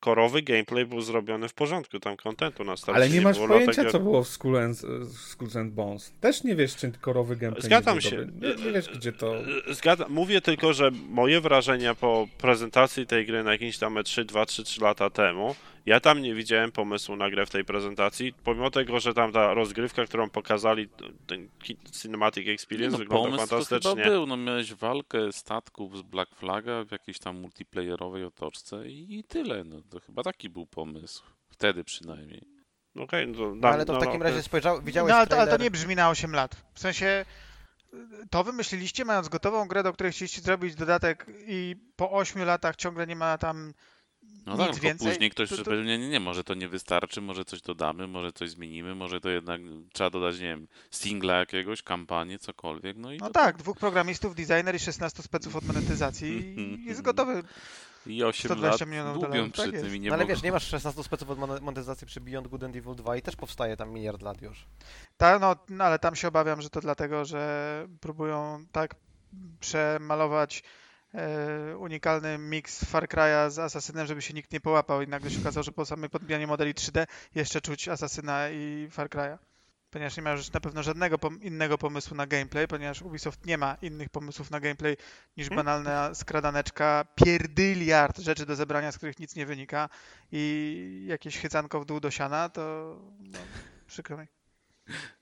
Korowy 0.00 0.42
gameplay 0.42 0.86
był 0.86 1.00
zrobiony 1.00 1.48
w 1.48 1.54
porządku, 1.54 2.00
tam 2.00 2.16
kontentu 2.16 2.64
na 2.64 2.76
starcie 2.76 2.96
Ale 2.96 3.10
nie 3.10 3.20
masz 3.20 3.36
było, 3.36 3.48
pojęcia, 3.48 3.72
dlatego- 3.72 3.92
co 3.92 4.00
było 4.00 4.22
w 4.24 4.28
Skull 4.28 4.56
and, 4.56 4.82
Skulls 5.16 5.56
and 5.56 5.72
Bones. 5.72 6.12
Też 6.20 6.44
nie 6.44 6.56
wiesz, 6.56 6.76
czy 6.76 6.92
korowy 7.00 7.36
gameplay 7.36 7.62
Zgadzam 7.62 8.00
się. 8.00 8.26
Nie, 8.40 8.64
nie 8.64 8.72
wiesz, 8.72 8.88
gdzie 8.88 9.12
to... 9.12 9.34
Zgadzam. 9.70 10.12
Mówię 10.12 10.40
tylko, 10.40 10.72
że 10.72 10.90
moje 11.08 11.40
wrażenia 11.40 11.94
po 11.94 12.28
prezentacji 12.38 13.06
tej 13.06 13.26
gry 13.26 13.42
na 13.44 13.52
jakimś 13.52 13.78
tam 13.78 13.98
3, 14.04 14.24
2, 14.24 14.46
3, 14.46 14.64
3 14.64 14.80
lata 14.80 15.10
temu, 15.10 15.54
ja 15.88 16.00
tam 16.00 16.22
nie 16.22 16.34
widziałem 16.34 16.72
pomysłu 16.72 17.16
na 17.16 17.30
grę 17.30 17.46
w 17.46 17.50
tej 17.50 17.64
prezentacji, 17.64 18.34
pomimo 18.44 18.70
tego, 18.70 19.00
że 19.00 19.14
tam 19.14 19.32
ta 19.32 19.54
rozgrywka, 19.54 20.04
którą 20.04 20.30
pokazali, 20.30 20.88
ten 21.26 21.48
cinematic 21.92 22.46
Nie, 22.46 22.52
experience 22.52 22.92
no, 22.92 22.98
wygląda 22.98 23.24
pomysł 23.28 23.48
to 23.50 23.56
chyba 23.56 23.64
fantastycznie. 23.68 24.04
był, 24.04 24.26
no 24.26 24.36
miałeś 24.36 24.74
walkę 24.74 25.32
statków 25.32 25.98
z 25.98 26.02
Black 26.02 26.34
Flaga 26.34 26.84
w 26.84 26.90
jakiejś 26.92 27.18
tam 27.18 27.40
multiplayerowej 27.40 28.24
otoczce 28.24 28.88
i, 28.88 29.24
tyle, 29.28 29.64
no 29.64 29.76
to 29.90 30.00
chyba 30.00 30.22
taki 30.22 30.48
był 30.50 30.66
pomysł. 30.66 31.22
Wtedy 31.48 31.84
przynajmniej. 31.84 32.44
Okej, 32.96 33.28
no, 33.28 33.34
to 33.38 33.54
No, 33.54 33.60
dam- 33.60 33.72
ale 33.72 33.84
to 33.84 33.92
w 33.92 33.96
no, 33.96 34.00
takim 34.00 34.18
no, 34.18 34.24
razie 34.24 34.42
spojrzał, 34.42 34.82
widziałeś 34.82 35.10
No 35.10 35.16
ale 35.16 35.26
to, 35.26 35.40
ale 35.40 35.50
to 35.50 35.62
nie 35.62 35.70
brzmi 35.70 35.96
na 35.96 36.10
8 36.10 36.32
lat. 36.32 36.56
W 36.74 36.80
sensie 36.80 37.24
to 38.30 38.44
wymyśliliście 38.44 39.04
mając 39.04 39.28
gotową 39.28 39.68
grę, 39.68 39.82
do 39.82 39.92
której 39.92 40.12
chcieliście 40.12 40.40
zrobić 40.40 40.74
dodatek 40.74 41.26
i 41.46 41.76
po 41.96 42.10
8 42.10 42.44
latach 42.44 42.76
ciągle 42.76 43.06
nie 43.06 43.16
ma 43.16 43.38
tam 43.38 43.72
No 44.46 44.66
nic 44.66 44.72
tak, 44.72 44.82
więcej. 44.82 45.12
później 45.12 45.30
ktoś 45.30 45.48
to, 45.48 45.56
to, 45.56 45.64
pewnie 45.64 45.98
nie, 45.98 46.08
nie, 46.08 46.20
może 46.20 46.44
to 46.44 46.54
nie 46.54 46.68
wystarczy, 46.68 47.20
może 47.20 47.44
coś 47.44 47.60
dodamy, 47.62 48.06
może 48.06 48.32
coś 48.32 48.50
zmienimy, 48.50 48.94
może 48.94 49.20
to 49.20 49.28
jednak 49.28 49.60
trzeba 49.92 50.10
dodać, 50.10 50.40
nie 50.40 50.46
wiem, 50.46 50.68
singla 50.90 51.38
jakiegoś, 51.38 51.82
kampanię, 51.82 52.38
cokolwiek, 52.38 52.96
no 52.96 53.12
i 53.12 53.18
no 53.18 53.26
to 53.26 53.32
tak, 53.32 53.56
dwóch 53.56 53.78
programistów, 53.78 54.34
designer 54.34 54.74
i 54.74 54.78
16 54.78 55.22
speców 55.22 55.56
od 55.56 55.64
monetyzacji 55.64 56.54
i 56.60 56.84
jest 56.84 57.02
gotowy. 57.02 57.42
I 58.06 58.24
8 58.24 58.48
120 58.48 58.84
lat 58.84 58.90
milionów 58.90 59.22
dłubią 59.22 59.50
przy 59.50 59.62
tak 59.62 59.70
tym 59.70 59.84
jest. 59.84 59.96
i 59.96 60.00
nie 60.00 60.08
No 60.08 60.14
ale 60.14 60.24
mogą... 60.24 60.34
wiesz, 60.34 60.42
nie 60.42 60.52
masz 60.52 60.66
16 60.66 61.02
speców 61.02 61.30
od 61.30 61.38
mon- 61.38 61.60
monetyzacji 61.60 62.06
przy 62.06 62.20
Beyond 62.20 62.48
Good 62.48 62.64
and 62.64 62.76
Evil 62.76 62.94
2 62.94 63.16
i 63.16 63.22
też 63.22 63.36
powstaje 63.36 63.76
tam 63.76 63.90
miliard 63.90 64.22
lat 64.22 64.42
już. 64.42 64.66
Ta, 65.16 65.38
no, 65.38 65.56
no 65.68 65.84
ale 65.84 65.98
tam 65.98 66.16
się 66.16 66.28
obawiam, 66.28 66.62
że 66.62 66.70
to 66.70 66.80
dlatego, 66.80 67.24
że 67.24 67.86
próbują 68.00 68.64
tak 68.72 68.94
przemalować 69.60 70.62
unikalny 71.78 72.38
miks 72.38 72.84
Far 72.84 73.08
Cry'a 73.08 73.50
z 73.50 73.58
Asasynem, 73.58 74.06
żeby 74.06 74.22
się 74.22 74.34
nikt 74.34 74.52
nie 74.52 74.60
połapał 74.60 75.02
i 75.02 75.08
nagle 75.08 75.30
się 75.30 75.40
okazało, 75.40 75.64
że 75.64 75.72
po 75.72 75.86
samej 75.86 76.10
podbijaniu 76.10 76.48
modeli 76.48 76.74
3D 76.74 77.06
jeszcze 77.34 77.60
czuć 77.60 77.88
Asasyna 77.88 78.50
i 78.50 78.88
Far 78.90 79.08
Cry'a. 79.08 79.38
Ponieważ 79.90 80.16
nie 80.16 80.22
ma 80.22 80.30
już 80.30 80.52
na 80.52 80.60
pewno 80.60 80.82
żadnego 80.82 81.16
pom- 81.18 81.42
innego 81.42 81.78
pomysłu 81.78 82.16
na 82.16 82.26
gameplay, 82.26 82.68
ponieważ 82.68 83.02
Ubisoft 83.02 83.46
nie 83.46 83.58
ma 83.58 83.76
innych 83.82 84.08
pomysłów 84.08 84.50
na 84.50 84.60
gameplay 84.60 84.96
niż 85.36 85.48
Hmm? 85.48 85.64
banalna 85.66 86.14
skradaneczka, 86.14 87.04
pierdyliard 87.14 88.18
rzeczy 88.18 88.46
do 88.46 88.56
zebrania, 88.56 88.92
z 88.92 88.96
których 88.96 89.18
nic 89.18 89.36
nie 89.36 89.46
wynika 89.46 89.88
i 90.32 91.04
jakieś 91.08 91.38
chycanko 91.38 91.80
w 91.80 91.84
dół 91.84 92.00
do 92.00 92.10
siana, 92.10 92.48
to 92.48 92.96
no, 93.20 93.38
przykro 93.86 94.16
mi. 94.16 94.26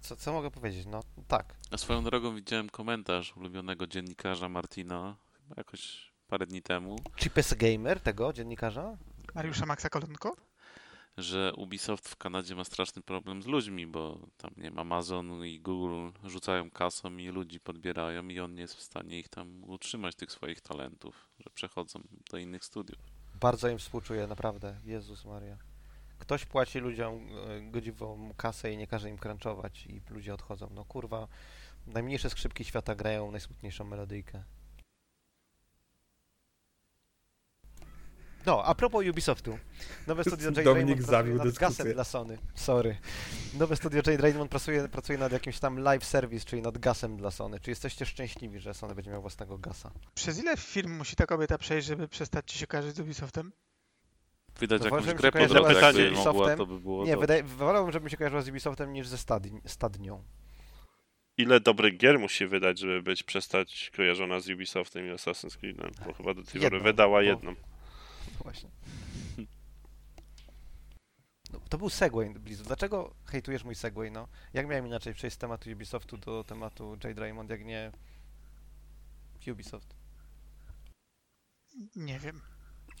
Co, 0.00 0.16
co 0.16 0.32
mogę 0.32 0.50
powiedzieć? 0.50 0.86
No 0.86 1.02
tak. 1.28 1.56
A 1.70 1.76
swoją 1.76 2.04
drogą 2.04 2.34
widziałem 2.34 2.70
komentarz 2.70 3.36
ulubionego 3.36 3.86
dziennikarza 3.86 4.48
Martina, 4.48 5.16
chyba 5.32 5.54
jakoś 5.56 6.12
parę 6.28 6.46
dni 6.46 6.62
temu, 6.62 6.96
Cheapest 7.16 7.54
Gamer, 7.54 8.00
tego 8.00 8.32
dziennikarza? 8.32 8.96
Mariusza 9.34 9.66
Maxa 9.66 9.88
Kolonko? 9.88 10.36
że 11.16 11.52
Ubisoft 11.56 12.08
w 12.08 12.16
Kanadzie 12.16 12.54
ma 12.54 12.64
straszny 12.64 13.02
problem 13.02 13.42
z 13.42 13.46
ludźmi, 13.46 13.86
bo 13.86 14.18
tam 14.36 14.50
nie 14.56 14.62
wiem, 14.62 14.78
Amazon 14.78 15.44
i 15.44 15.60
Google 15.60 16.08
rzucają 16.24 16.70
kasą 16.70 17.16
i 17.16 17.28
ludzi 17.28 17.60
podbierają 17.60 18.28
i 18.28 18.40
on 18.40 18.54
nie 18.54 18.60
jest 18.60 18.74
w 18.74 18.82
stanie 18.82 19.18
ich 19.18 19.28
tam 19.28 19.64
utrzymać, 19.64 20.14
tych 20.14 20.32
swoich 20.32 20.60
talentów, 20.60 21.28
że 21.38 21.50
przechodzą 21.54 22.00
do 22.30 22.38
innych 22.38 22.64
studiów. 22.64 22.98
Bardzo 23.40 23.68
im 23.68 23.78
współczuję, 23.78 24.26
naprawdę. 24.26 24.80
Jezus 24.84 25.24
Maria. 25.24 25.56
Ktoś 26.18 26.44
płaci 26.44 26.78
ludziom 26.78 27.28
e, 27.48 27.60
godziwą 27.70 28.34
kasę 28.36 28.72
i 28.72 28.76
nie 28.76 28.86
każe 28.86 29.10
im 29.10 29.18
crunchować 29.18 29.86
i 29.86 30.00
ludzie 30.10 30.34
odchodzą. 30.34 30.70
No 30.74 30.84
kurwa, 30.84 31.28
najmniejsze 31.86 32.30
skrzypki 32.30 32.64
świata 32.64 32.94
grają 32.94 33.30
najsmutniejszą 33.30 33.84
melodyjkę. 33.84 34.42
No, 38.46 38.64
a 38.64 38.74
propos 38.74 39.04
Ubisoftu. 39.10 39.58
Nowe 40.06 40.24
studio 40.30 40.46
Jade 40.46 40.62
Dominik 40.62 41.06
Raymond 41.08 41.08
pracuje 41.08 41.34
nad 41.34 41.46
dyskusję. 41.46 41.68
gasem 41.68 41.92
dla 41.92 42.04
Sony. 42.04 42.38
Sorry. 42.54 42.96
Nowe 43.54 43.76
studio 43.76 44.02
Jade 44.06 44.22
Raymond 44.22 44.50
pracuje, 44.50 44.88
pracuje 44.88 45.18
nad 45.18 45.32
jakimś 45.32 45.58
tam 45.58 45.78
live 45.78 46.04
service, 46.04 46.44
czyli 46.44 46.62
nad 46.62 46.78
gasem 46.78 47.16
dla 47.16 47.30
Sony. 47.30 47.60
Czy 47.60 47.70
jesteście 47.70 48.06
szczęśliwi, 48.06 48.60
że 48.60 48.74
Sony 48.74 48.94
będzie 48.94 49.10
miał 49.10 49.20
własnego 49.20 49.58
gasa? 49.58 49.90
Przez 50.14 50.38
ile 50.38 50.56
film 50.56 50.96
musi 50.96 51.16
ta 51.16 51.26
kobieta 51.26 51.58
przejść, 51.58 51.86
żeby 51.86 52.08
przestać 52.08 52.52
ci 52.52 52.58
się 52.58 52.66
kojarzyć 52.66 52.96
z 52.96 53.00
Ubisoftem? 53.00 53.52
Wydać 54.58 54.80
No 54.80 54.86
jakąś 54.86 55.04
grę 55.04 55.14
że 55.16 55.22
po 55.22 55.32
kojarzyła 55.32 55.60
drodze, 55.60 55.74
się 55.74 55.92
z 55.92 55.98
jakby 55.98 56.16
mogła, 56.24 56.56
to 56.56 56.66
by 56.66 56.80
było 56.80 57.04
Nie, 57.04 57.16
wydaje, 57.16 57.42
wolałbym, 57.42 57.92
żeby 57.92 58.04
mi 58.04 58.10
się 58.10 58.16
kojarzyła 58.16 58.42
z 58.42 58.48
Ubisoftem 58.48 58.92
niż 58.92 59.08
ze 59.08 59.18
stadni, 59.18 59.60
stadnią. 59.66 60.24
Ile 61.38 61.60
dobrych 61.60 61.96
gier 61.96 62.18
musi 62.18 62.46
wydać, 62.46 62.78
żeby 62.78 63.02
być 63.02 63.22
przestać 63.22 63.90
kojarzona 63.96 64.40
z 64.40 64.48
Ubisoftem 64.48 65.06
i 65.06 65.10
Assassin's 65.10 65.56
Creedem? 65.56 65.90
Bo 66.06 66.12
chyba 66.12 66.34
do 66.34 66.42
tej 66.42 66.52
pory 66.52 66.64
Jedną, 66.64 66.80
wydała 66.80 67.18
bo- 67.18 67.22
jedną. 67.22 67.54
Właśnie. 68.42 68.70
No, 71.52 71.60
to 71.68 71.78
był 71.78 71.90
Segway 71.90 72.30
Blizzard. 72.30 72.66
Dlaczego 72.66 73.14
hejtujesz 73.24 73.64
mój 73.64 73.74
Segway, 73.74 74.10
no? 74.10 74.28
Jak 74.54 74.68
miałem 74.68 74.86
inaczej 74.86 75.14
przejść 75.14 75.34
z 75.36 75.38
tematu 75.38 75.70
Ubisoftu 75.70 76.16
do 76.16 76.44
tematu 76.44 76.98
Jade 77.04 77.20
Raymond, 77.20 77.50
jak 77.50 77.64
nie 77.64 77.92
Ubisoft? 79.52 79.94
Nie 81.96 82.18
wiem. 82.18 82.40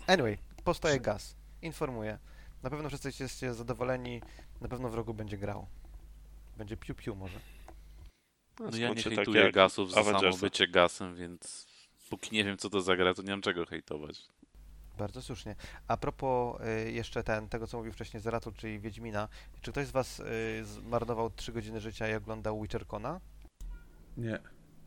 Anyway, 0.06 0.38
powstaje 0.64 1.00
gaz. 1.00 1.36
Informuję. 1.66 2.18
Na 2.62 2.70
pewno 2.70 2.88
wszyscy 2.88 3.08
jesteście 3.08 3.54
zadowoleni. 3.54 4.22
Na 4.60 4.68
pewno 4.68 4.88
w 4.88 4.94
rogu 4.94 5.14
będzie 5.14 5.38
grał. 5.38 5.66
Będzie 6.56 6.76
piu-piu 6.76 7.16
może. 7.16 7.40
No 8.60 8.66
ja 8.66 8.70
nie 8.70 8.84
Skończy 8.86 9.02
tak 9.02 9.14
hejtuję 9.14 9.42
jak 9.42 9.54
gasów 9.54 9.90
za 9.90 10.04
samo 10.04 10.36
bycie 10.40 10.68
gasem, 10.68 11.14
więc 11.14 11.66
póki 12.10 12.36
nie 12.36 12.44
wiem 12.44 12.56
co 12.56 12.70
to 12.70 12.80
za 12.80 12.96
gra, 12.96 13.14
to 13.14 13.22
nie 13.22 13.30
mam 13.30 13.42
czego 13.42 13.66
hejtować. 13.66 14.26
Bardzo 14.98 15.22
słusznie. 15.22 15.56
A 15.88 15.96
propos 15.96 16.60
y, 16.60 16.92
jeszcze 16.92 17.22
ten, 17.22 17.48
tego, 17.48 17.66
co 17.66 17.76
mówił 17.76 17.92
wcześniej 17.92 18.20
Zeratul, 18.20 18.52
czyli 18.52 18.80
Wiedźmina. 18.80 19.28
Czy 19.60 19.72
ktoś 19.72 19.86
z 19.86 19.90
was 19.90 20.20
y, 20.20 20.64
zmarnował 20.64 21.30
3 21.30 21.52
godziny 21.52 21.80
życia 21.80 22.08
i 22.08 22.14
oglądał 22.14 22.62
Witchercona? 22.62 23.20
Nie. 24.16 24.38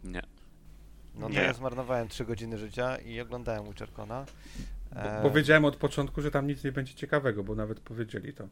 Nie. 0.04 0.22
No 1.16 1.28
to 1.28 1.34
Nie. 1.34 1.40
ja 1.40 1.54
zmarnowałem 1.54 2.08
3 2.08 2.26
godziny 2.26 2.58
życia 2.58 2.98
i 2.98 3.20
oglądałem 3.22 3.66
Witchercona. 3.66 4.26
Bo, 4.94 5.00
E, 5.02 5.24
bo 5.24 5.32
wiedziałem 5.32 5.66
od 5.66 5.76
początku, 5.76 6.22
że 6.22 6.32
tam 6.32 6.48
nic 6.48 6.64
nie 6.64 6.72
będzie 6.72 6.94
ciekawego, 6.94 7.44
bo 7.44 7.56
nawet 7.56 7.80
powiedzieli 7.80 8.34
to. 8.34 8.48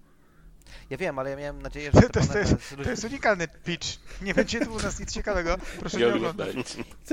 Ja 0.89 0.97
wiem, 0.97 1.19
ale 1.19 1.29
ja 1.29 1.35
miałem 1.37 1.61
nadzieję, 1.61 1.91
że 1.93 2.01
To, 2.01 2.19
to, 2.27 2.37
jest, 2.39 2.75
to 2.83 2.89
jest 2.89 3.03
unikalny 3.03 3.47
pitch. 3.65 3.87
Nie 4.21 4.33
będzie 4.33 4.59
tu 4.65 4.73
u 4.73 4.79
nas 4.79 4.99
nic 4.99 5.11
ciekawego. 5.13 5.57
Proszę 5.79 5.97
Nie 5.97 6.05
nie 6.05 6.13
oglądać. 6.13 6.49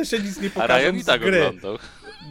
się 0.04 0.18
nic 0.18 0.40
nie 0.40 0.50
A 0.56 0.66
Ryan 0.66 0.92
pokażą 0.92 0.96
i 0.96 1.04
tak 1.04 1.20
gry. 1.20 1.46
oglądał. 1.46 1.78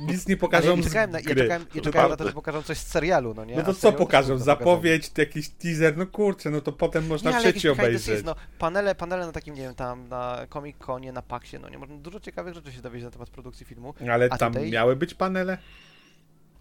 Nic 0.07 0.27
nie 0.27 0.33
Ale 0.33 0.39
pokażą 0.39 0.75
ja 0.77 0.81
z 0.83 0.85
czekałem, 0.85 1.11
na, 1.11 1.19
ja 1.19 1.25
czekałem, 1.25 1.65
ja 1.75 1.81
To 1.81 1.81
czekałem 1.81 2.09
na 2.11 2.17
to, 2.17 2.23
że 2.27 2.33
pokażą 2.33 2.61
coś 2.61 2.77
z 2.77 2.87
serialu, 2.87 3.33
no 3.33 3.45
nie? 3.45 3.55
No 3.55 3.63
to 3.63 3.73
co 3.73 3.93
pokażą? 3.93 4.37
Zapowiedź, 4.37 5.11
jakiś 5.17 5.49
teaser? 5.49 5.97
No 5.97 6.07
kurczę, 6.07 6.49
no 6.49 6.61
to 6.61 6.71
potem 6.71 7.07
można 7.07 7.29
nie, 7.31 7.35
w 7.37 7.39
ale 7.39 7.53
sieci 7.53 7.69
obejrzeć. 7.69 8.23
no, 8.25 8.35
panele, 8.59 8.95
panele 8.95 9.25
na 9.25 9.31
takim, 9.31 9.55
nie 9.55 9.61
wiem, 9.61 9.75
tam 9.75 10.07
na 10.07 10.47
Comic 10.53 10.77
Conie, 10.77 11.11
na 11.11 11.21
Paxie, 11.21 11.59
no 11.59 11.69
nie, 11.69 11.77
można 11.77 11.97
dużo 11.97 12.19
ciekawych 12.19 12.53
rzeczy 12.53 12.71
się 12.73 12.81
dowiedzieć 12.81 13.05
na 13.05 13.11
temat 13.11 13.29
produkcji 13.29 13.65
filmu. 13.65 13.93
Ale 14.11 14.27
a 14.31 14.37
tam 14.37 14.53
tutaj- 14.53 14.71
miały 14.71 14.95
być 14.95 15.13
panele? 15.13 15.57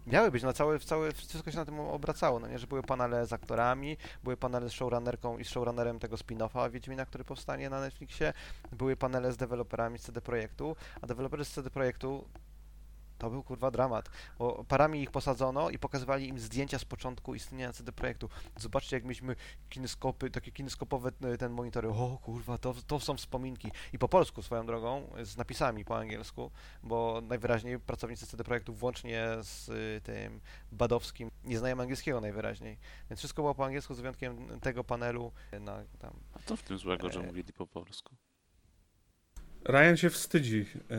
Miały 0.07 0.31
być, 0.31 0.43
no 0.43 0.53
całe, 0.53 0.79
całe, 0.79 1.13
wszystko 1.13 1.51
się 1.51 1.57
na 1.57 1.65
tym 1.65 1.81
obracało, 1.81 2.41
no 2.41 2.49
nie, 2.49 2.59
że 2.59 2.67
były 2.67 2.83
panele 2.83 3.27
z 3.27 3.33
aktorami, 3.33 3.97
były 4.25 4.37
panele 4.37 4.69
z 4.69 4.73
showrunnerką 4.73 5.39
i 5.39 5.45
showrunnerem 5.45 5.99
tego 5.99 6.17
spin-offa 6.17 6.71
Wiedźmina, 6.71 7.07
który 7.07 7.25
powstanie 7.25 7.71
na 7.71 7.81
Netflixie, 7.81 8.33
były 8.73 8.97
panele 8.97 9.33
z 9.33 9.37
deweloperami 9.37 9.99
z 9.99 10.03
CD 10.03 10.21
Projektu, 10.21 10.77
a 11.01 11.07
deweloperzy 11.07 11.45
z 11.45 11.51
CD 11.51 11.71
Projektu 11.71 12.25
to 13.23 13.31
był 13.31 13.43
kurwa 13.43 13.71
dramat, 13.71 14.09
bo 14.39 14.65
parami 14.65 15.03
ich 15.03 15.11
posadzono 15.11 15.71
i 15.71 15.79
pokazywali 15.79 16.29
im 16.29 16.39
zdjęcia 16.39 16.79
z 16.79 16.85
początku 16.85 17.35
istnienia 17.35 17.73
CD 17.73 17.93
Projektu. 17.93 18.29
Zobaczcie, 18.57 18.97
jak 18.97 19.05
mieliśmy 19.05 19.37
kineskopy, 19.69 20.31
takie 20.31 20.53
kineskopowe 20.53 21.11
e, 21.23 21.39
ten 21.39 21.53
monitory. 21.53 21.89
O 21.89 22.19
kurwa, 22.23 22.59
to, 22.59 22.75
to 22.87 23.01
są 23.01 23.17
wspominki. 23.17 23.73
I 23.93 23.99
po 23.99 24.09
polsku 24.09 24.43
swoją 24.43 24.67
drogą, 24.67 25.11
z 25.23 25.37
napisami 25.37 25.85
po 25.85 25.99
angielsku, 25.99 26.51
bo 26.83 27.21
najwyraźniej 27.29 27.81
pracownicy 27.81 28.27
CD 28.27 28.45
Projektu 28.45 28.75
włącznie 28.75 29.27
z 29.41 29.69
y, 29.69 30.01
tym 30.05 30.41
Badowskim 30.73 31.31
nie 31.45 31.59
znają 31.59 31.81
angielskiego 31.81 32.21
najwyraźniej. 32.21 32.79
Więc 33.11 33.19
wszystko 33.19 33.43
było 33.43 33.55
po 33.55 33.65
angielsku 33.65 33.95
z 33.95 34.01
wyjątkiem 34.01 34.61
tego 34.61 34.85
panelu 34.85 35.33
na 35.61 35.85
tam. 35.99 36.21
A 36.33 36.39
to 36.39 36.57
w 36.57 36.63
tym 36.63 36.79
złego, 36.79 37.11
że 37.11 37.21
E. 37.21 37.23
mówili 37.23 37.53
po 37.53 37.67
polsku. 37.67 38.15
Ryan 39.65 39.97
się 39.97 40.11
wstydzi 40.11 40.67
e, 40.91 40.97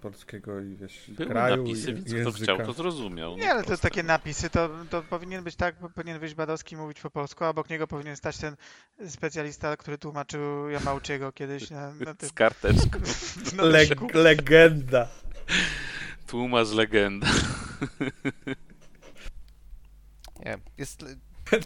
polskiego 0.00 0.60
i 0.60 0.76
wiesz, 0.76 1.10
Były 1.10 1.28
kraju 1.30 1.56
napisy, 1.56 1.90
i 1.90 1.94
więc 1.94 2.06
kto 2.06 2.16
języka. 2.16 2.54
chciał, 2.54 2.66
to 2.66 2.72
zrozumiał. 2.72 3.36
Nie, 3.36 3.44
no 3.44 3.50
ale 3.50 3.60
to 3.60 3.66
proste. 3.66 3.88
takie 3.88 4.02
napisy, 4.02 4.50
to, 4.50 4.70
to 4.90 5.02
powinien 5.02 5.44
być 5.44 5.56
tak, 5.56 5.74
powinien 5.94 6.18
wyjść 6.18 6.34
Badowski 6.34 6.76
mówić 6.76 7.00
po 7.00 7.10
polsku, 7.10 7.44
a 7.44 7.48
obok 7.48 7.70
niego 7.70 7.86
powinien 7.86 8.16
stać 8.16 8.38
ten 8.38 8.56
specjalista, 9.08 9.76
który 9.76 9.98
tłumaczył 9.98 10.70
Yamauchiego 10.70 11.32
kiedyś 11.32 11.70
na, 11.70 11.92
na 11.94 12.14
tym 12.14 12.28
Z 12.28 12.32
karteczką. 12.32 12.98
na 13.56 13.62
Leg 13.62 14.14
legenda. 14.14 15.08
Tłumacz 16.26 16.68
legenda. 16.68 17.26
Nie, 20.44 20.58
jest 20.78 21.04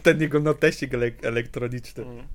Ten 0.03 0.21
jego 0.21 0.39
noteścik 0.39 0.93
ele 0.93 1.11
elektroniczny. 1.21 2.03
Mm. 2.03 2.27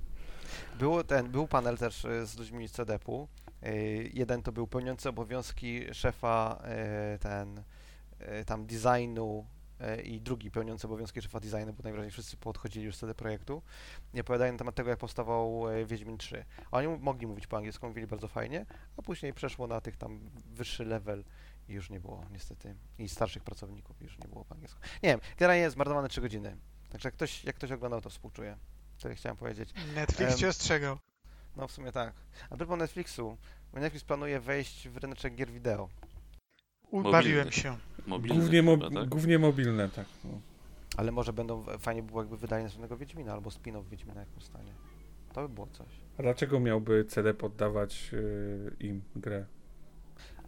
Było 0.78 1.04
ten, 1.04 1.28
był 1.28 1.46
panel 1.48 1.78
też 1.78 2.04
y, 2.04 2.26
z 2.26 2.38
ludźmi 2.38 2.68
z 2.68 2.72
CDP-u. 2.72 3.28
Y, 3.66 4.10
Jeden 4.14 4.42
to 4.42 4.52
był 4.52 4.66
pełniący 4.66 5.08
obowiązki 5.08 5.94
szefa 5.94 6.62
y, 7.14 7.18
ten 7.18 7.58
y, 8.40 8.44
tam 8.44 8.66
designu 8.66 9.46
i 10.04 10.20
drugi 10.20 10.50
pełniący 10.50 10.86
obowiązki 10.86 11.22
szefa 11.22 11.40
designu, 11.40 11.72
bo 11.72 11.82
najwyraźniej 11.82 12.10
wszyscy 12.10 12.36
podchodzili 12.36 12.86
już 12.86 12.96
CD 12.96 13.14
Projektu. 13.14 13.62
Nie 14.14 14.20
opowiadają 14.20 14.52
na 14.52 14.58
temat 14.58 14.74
tego, 14.74 14.90
jak 14.90 14.98
powstawał 14.98 15.62
Wiedźmin 15.86 16.18
3. 16.18 16.44
Oni 16.70 16.88
mogli 16.88 17.26
mówić 17.26 17.46
po 17.46 17.56
angielsku, 17.56 17.86
mówili 17.86 18.06
bardzo 18.06 18.28
fajnie, 18.28 18.66
a 18.96 19.02
później 19.02 19.34
przeszło 19.34 19.66
na 19.66 19.80
tych 19.80 19.96
tam 19.96 20.30
wyższy 20.46 20.84
level 20.84 21.24
i 21.68 21.72
już 21.72 21.90
nie 21.90 22.00
było 22.00 22.24
niestety. 22.30 22.74
I 22.98 23.08
starszych 23.08 23.44
pracowników 23.44 24.02
już 24.02 24.18
nie 24.18 24.28
było 24.28 24.44
po 24.44 24.54
angielsku. 24.54 24.80
Nie 25.02 25.08
wiem, 25.08 25.20
generalnie 25.38 25.70
zmarnowane 25.70 26.08
3 26.08 26.20
godziny. 26.20 26.56
Także 26.90 27.06
jak 27.08 27.14
ktoś, 27.14 27.44
jak 27.44 27.56
ktoś 27.56 27.72
oglądał, 27.72 28.00
to 28.00 28.10
współczuję. 28.10 28.56
Tyle 29.02 29.14
chciałem 29.14 29.36
powiedzieć. 29.36 29.70
Netflix 29.94 30.32
Em, 30.32 30.38
cię 30.38 30.48
ostrzegał. 30.48 30.98
No 31.56 31.68
w 31.68 31.72
sumie 31.72 31.92
tak. 31.92 32.14
A 32.50 32.56
propos 32.56 32.78
Netflixu, 32.78 33.36
Netflix 33.72 34.04
planuje 34.04 34.40
wejść 34.40 34.88
w 34.88 34.96
ryneczek 34.96 35.34
gier 35.34 35.50
wideo. 35.50 35.88
Ubawiłem 36.90 37.52
się. 37.52 37.76
Mobilny 38.06 38.38
Głównie, 38.38 38.62
mo 38.62 38.72
chyba, 38.72 38.90
tak? 39.00 39.08
głównie 39.08 39.38
mobilne, 39.38 39.88
tak. 39.88 40.06
No. 40.24 40.40
Ale 40.96 41.12
może 41.12 41.32
będą, 41.32 41.64
fajnie 41.78 42.02
by 42.02 42.08
było 42.08 42.22
jakby 42.22 42.36
wydali 42.36 42.64
następnego 42.64 42.96
Wiedźmina, 42.96 43.32
albo 43.32 43.50
spin-off 43.50 43.88
Wiedźmina 43.88 44.20
jak 44.20 44.28
powstanie. 44.28 44.72
To 45.32 45.48
by 45.48 45.54
było 45.54 45.66
coś. 45.66 45.88
A 46.18 46.22
dlaczego 46.22 46.60
miałby 46.60 47.04
CD 47.04 47.34
poddawać 47.34 48.10
y, 48.12 48.76
im 48.80 49.02
grę? 49.16 49.46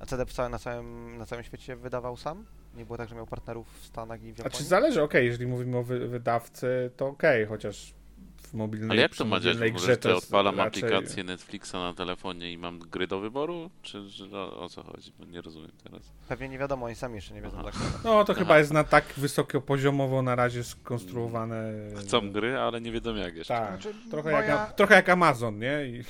A 0.00 0.06
CD 0.06 0.24
na, 0.48 0.58
całym, 0.58 1.18
na 1.18 1.26
całym 1.26 1.44
świecie 1.44 1.76
wydawał 1.76 2.16
sam? 2.16 2.46
Nie 2.74 2.84
było 2.86 2.98
tak, 2.98 3.08
że 3.08 3.14
miał 3.14 3.26
partnerów 3.26 3.80
w 3.80 3.86
Stanach 3.86 4.22
i 4.22 4.32
w 4.32 4.40
A 4.40 4.42
Japonii? 4.42 4.58
czy 4.58 4.64
zależy, 4.64 5.02
okej, 5.02 5.26
jeżeli 5.26 5.46
mówimy 5.46 5.76
o 5.78 5.82
wy 5.82 6.08
wydawcy, 6.08 6.90
to 6.96 7.06
okej, 7.06 7.46
chociaż 7.46 7.94
w 8.42 8.54
mobilnej, 8.54 8.90
Ale 8.90 9.02
jak 9.02 9.16
to 9.16 9.24
ma 9.24 9.36
ogóle, 9.36 9.70
grze 9.70 9.86
że 9.86 9.96
to 9.96 10.16
odpalam 10.16 10.58
raczej... 10.58 10.84
aplikację 10.84 11.24
Netflixa 11.24 11.72
na 11.72 11.94
telefonie 11.94 12.52
i 12.52 12.58
mam 12.58 12.78
gry 12.78 13.06
do 13.06 13.20
wyboru? 13.20 13.70
Czy 13.82 14.08
że, 14.08 14.38
o, 14.38 14.60
o 14.60 14.68
co 14.68 14.82
chodzi? 14.82 15.12
Bo 15.18 15.24
nie 15.24 15.40
rozumiem 15.40 15.70
teraz. 15.84 16.02
Pewnie 16.28 16.48
nie 16.48 16.58
wiadomo, 16.58 16.86
oni 16.86 16.94
sami 16.94 17.14
jeszcze 17.14 17.34
nie 17.34 17.42
wiedzą 17.42 17.64
tak. 17.64 17.74
No 18.04 18.24
to 18.24 18.32
Aha. 18.32 18.40
chyba 18.40 18.58
jest 18.58 18.72
na 18.72 18.84
tak 18.84 19.04
wysokopoziomowo 19.16 20.22
na 20.22 20.34
razie 20.34 20.64
skonstruowane. 20.64 21.72
Chcą 22.00 22.30
gry, 22.32 22.58
ale 22.58 22.80
nie 22.80 22.92
wiedzą 22.92 23.14
jak 23.14 23.36
jeszcze. 23.36 23.54
Tak, 23.54 23.68
Znaczy, 23.68 23.94
trochę, 24.10 24.30
moja- 24.30 24.44
jak, 24.44 24.72
trochę 24.72 24.94
jak 24.94 25.08
Amazon, 25.08 25.58
nie? 25.58 25.86
I. 25.86 26.04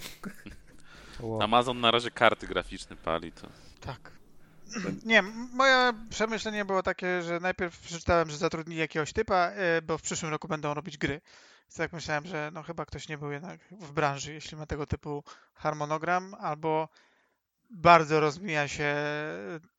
Amazon 1.41 1.81
na 1.81 1.91
razie 1.91 2.11
karty 2.11 2.47
graficzne 2.47 2.97
pali, 2.97 3.33
to 3.33 3.49
Tak. 3.81 4.13
Nie, 5.05 5.23
moje 5.53 5.93
przemyślenie 6.11 6.65
było 6.65 6.83
takie, 6.83 7.23
że 7.23 7.41
najpierw 7.41 7.81
przeczytałem, 7.81 8.31
że 8.31 8.37
zatrudnili 8.37 8.81
jakiegoś 8.81 9.13
typa, 9.13 9.37
e, 9.37 9.83
bo 9.83 9.99
w 9.99 10.03
przyszłym 10.03 10.31
roku 10.31 10.49
będą 10.49 10.75
robić 10.75 10.99
gry. 10.99 11.21
Więc 11.73 11.77
tak 11.77 11.93
myślałem, 11.93 12.27
że 12.27 12.51
no 12.55 12.63
chyba 12.63 12.85
ktoś 12.85 13.09
nie 13.09 13.19
był 13.19 13.31
jednak 13.31 13.61
w 13.81 13.93
branży, 13.93 14.35
jeśli 14.35 14.57
ma 14.57 14.67
tego 14.67 14.87
typu 14.87 15.25
harmonogram, 15.55 16.35
albo 16.35 16.89
bardzo 17.71 18.21
rozmija 18.21 18.69
się 18.69 18.95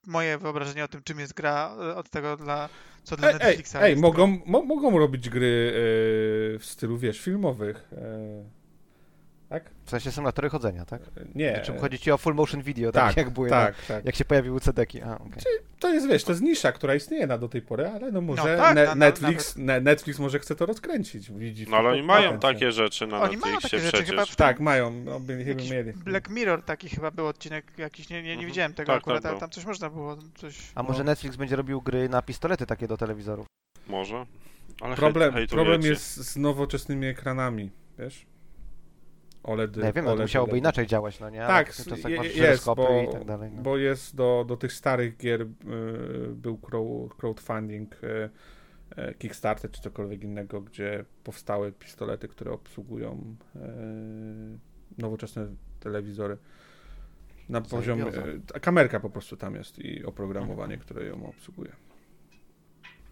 moje 0.08 0.38
wyobrażenie 0.38 0.84
o 0.84 0.88
tym, 0.88 1.04
czym 1.04 1.20
jest 1.20 1.34
gra, 1.34 1.76
e, 1.80 1.96
od 1.96 2.10
tego, 2.10 2.38
dla, 2.38 2.70
co 3.04 3.18
dla 3.18 3.28
Ej, 3.28 3.34
ej, 3.34 3.40
Netflixa 3.40 3.76
ej 3.76 3.90
jest 3.90 4.02
mogą, 4.02 4.41
mo, 4.46 4.64
mogą 4.64 5.00
robić 5.00 5.30
gry 5.30 5.74
e, 5.76 6.60
w 6.60 6.66
stylu, 6.66 6.98
wiesz, 6.98 7.22
filmowych. 7.22 7.89
E, 7.91 8.62
tak? 9.54 9.70
W 9.86 9.89
sensie 9.89 10.12
symulatory 10.12 10.49
chodzenia, 10.49 10.86
tak? 10.86 11.01
Nie. 11.36 11.62
Czym 11.62 11.80
chodzi 11.80 11.99
ci 11.99 12.12
o 12.12 12.18
full 12.18 12.34
motion 12.36 12.62
video, 12.62 12.91
tak, 12.91 13.08
Tak, 13.08 13.18
jak 13.18 13.30
były, 13.30 13.49
na, 13.49 13.66
tak, 13.66 13.76
tak. 13.88 14.06
jak 14.06 14.16
się 14.16 14.26
pojawiły 14.26 14.60
CD-ki. 14.60 15.01
A, 15.01 15.16
okej. 15.16 15.43
To 15.80 15.93
jest, 15.93 16.08
wiesz, 16.08 16.24
to 16.24 16.32
jest 16.32 16.41
nisza, 16.41 16.72
która 16.72 16.95
istnieje 16.95 17.28
na 17.28 17.38
do 17.38 17.49
tej 17.49 17.62
pory, 17.62 17.88
ale 17.88 18.12
no 18.12 18.22
może 18.22 18.41
No 18.41 18.58
tak, 18.64 18.76
ne- 18.76 18.84
na- 18.86 18.89
na- 18.89 18.95
Netflix, 18.95 19.56
ne- 19.56 19.82
Netflix 19.82 20.20
może 20.20 20.39
chce 20.39 20.56
to 20.56 20.66
rozkręcić. 20.66 21.32
Widzi 21.32 21.66
No 21.70 21.78
ale 21.78 21.89
oni 21.89 22.04
mają 22.04 22.39
takie 22.39 22.72
rzeczy 22.72 23.08
na 23.08 23.22
Oni 23.22 23.38
mają 23.38 23.54
Netflixie 23.54 23.70
takie 23.80 23.86
rzeczy, 23.86 23.97
przecież. 23.97 24.10
chyba 24.10 24.26
w 24.26 24.36
Tak, 24.36 24.60
mają, 24.60 24.91
no, 24.91 25.20
by, 25.20 25.43
chyba 25.43 25.64
mieli. 25.64 25.93
Black 25.93 26.30
Mirror 26.30 26.64
taki 26.64 26.89
chyba 26.89 27.12
był 27.12 27.28
odcinek 27.28 27.66
jakiś, 27.78 28.10
nie, 28.10 28.16
nie, 28.18 28.24
nie 28.24 28.32
Mhm. 28.34 28.49
widziałem 28.49 28.74
tego 28.74 28.88
Tak, 28.93 29.01
akurat, 29.01 29.24
tak 29.24 29.32
ale 29.32 29.39
tam 29.39 29.49
coś 29.49 29.66
można 29.66 29.89
było, 29.89 30.18
coś... 30.36 30.56
A 30.76 30.84
może 30.84 30.99
No. 30.99 31.06
Netflix 31.06 31.36
będzie 31.36 31.56
robił 31.56 31.82
gry 31.82 32.10
na 32.10 32.22
pistolety 32.22 32.66
takie 32.66 32.88
do 32.88 32.97
telewizorów? 32.97 33.45
Może. 33.88 34.26
Ale 34.82 34.95
Problem, 34.95 35.34
hej, 35.34 35.47
problem 35.47 35.82
jest 35.82 36.16
z 36.18 36.38
nowoczesnymi 36.38 37.08
ekranami, 37.08 37.72
wiesz? 37.99 38.26
OLED. 39.44 39.78
Wiem, 39.78 39.91
no 39.96 40.02
to 40.04 40.10
OLED, 40.12 40.22
musiałoby 40.22 40.52
OLED. 40.52 40.64
inaczej 40.64 40.88
działać, 40.88 41.20
no 41.20 41.30
nie? 41.30 41.39
Tak, 41.39 41.74
je- 42.10 42.28
jest, 42.28 42.66
bo, 42.66 43.02
i 43.10 43.14
tak 43.14 43.26
dalej. 43.26 43.52
No. 43.52 43.62
bo 43.62 43.78
jest 43.78 44.16
do, 44.16 44.46
do 44.48 44.58
tych 44.58 44.74
starych 44.74 45.18
gier 45.18 45.41
y, 45.41 45.48
był 46.36 46.56
crow- 46.58 47.10
crowdfunding, 47.18 48.04
y, 48.04 48.30
y, 49.10 49.14
Kickstarter 49.14 49.72
czy 49.72 49.82
cokolwiek 49.82 50.24
innego, 50.24 50.62
gdzie 50.62 51.06
powstały 51.24 51.72
pistolety, 51.72 52.28
które 52.28 52.52
obsługują 52.52 53.36
y, 53.56 53.60
nowoczesne 54.98 55.48
telewizory. 55.80 56.38
Na 57.50 57.62
poziomie. 57.62 58.06
Y, 58.56 58.60
kamerka 58.62 59.00
po 59.00 59.10
prostu 59.10 59.38
tam 59.38 59.56
jest 59.56 59.80
i 59.80 60.06
oprogramowanie, 60.06 60.78
które 60.78 61.06
ją 61.06 61.26
obsługuje. 61.26 61.72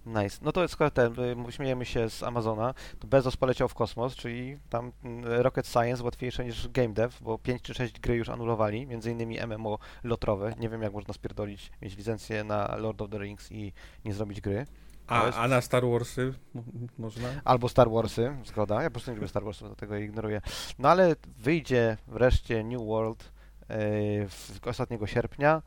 Nice. 0.06 0.38
No 0.41 0.52
to 0.52 0.68
skoro 0.68 0.91
ten, 0.91 1.14
y, 1.49 1.52
śmiejemy 1.52 1.86
się 1.86 2.10
z 2.10 2.24
Amazona, 2.24 2.74
to 2.99 3.08
Bezos 3.08 3.38
poleciał 3.38 3.68
w 3.68 3.74
kosmos, 3.74 4.16
czyli 4.16 4.58
tam 4.70 4.91
mm, 5.04 5.26
rocket 5.41 5.68
science 5.68 6.04
łatwiejsze 6.04 6.45
niż 6.45 6.68
game 6.68 6.89
dev, 6.89 7.18
bo 7.22 7.38
5 7.38 7.62
czy 7.62 7.74
6 7.74 7.99
gry 7.99 8.16
już 8.16 8.30
anulowali, 8.30 8.88
między 8.88 9.12
innymi 9.12 9.38
MMO 9.47 9.80
lotrowe. 10.04 10.54
Nie 10.60 10.70
wiem 10.70 10.82
jak 10.82 10.93
można 10.93 11.14
spierdolić, 11.14 11.72
mieć 11.82 11.97
licencję 11.97 12.43
na 12.43 12.76
Lord 12.76 13.02
of 13.02 13.10
the 13.10 13.18
Rings 13.18 13.52
i 13.52 13.74
nie 14.06 14.14
zrobić 14.14 14.41
gry. 14.41 14.66
A, 15.08 15.26
jest- 15.26 15.38
a 15.38 15.47
na 15.47 15.62
Star 15.62 15.84
Warsy 15.86 16.34
mo- 16.54 16.64
można? 16.97 17.30
Albo 17.45 17.70
Star 17.70 17.89
Warsy, 17.91 18.36
zgoda. 18.45 18.84
Ja 18.84 18.89
po 18.89 18.93
prostu 18.93 19.12
nie 19.12 19.16
lubię 19.16 19.28
Star 19.28 19.43
Warsów, 19.43 19.68
dlatego 19.68 19.95
je 19.95 20.06
ignoruję. 20.06 20.41
No 20.80 20.89
ale 20.89 21.16
wyjdzie 21.38 21.97
wreszcie 22.08 22.64
New 22.64 22.82
World 22.82 23.32
yy, 23.70 23.76
w 24.30 24.60
ostatniego 24.68 25.08
sierpnia 25.08 25.62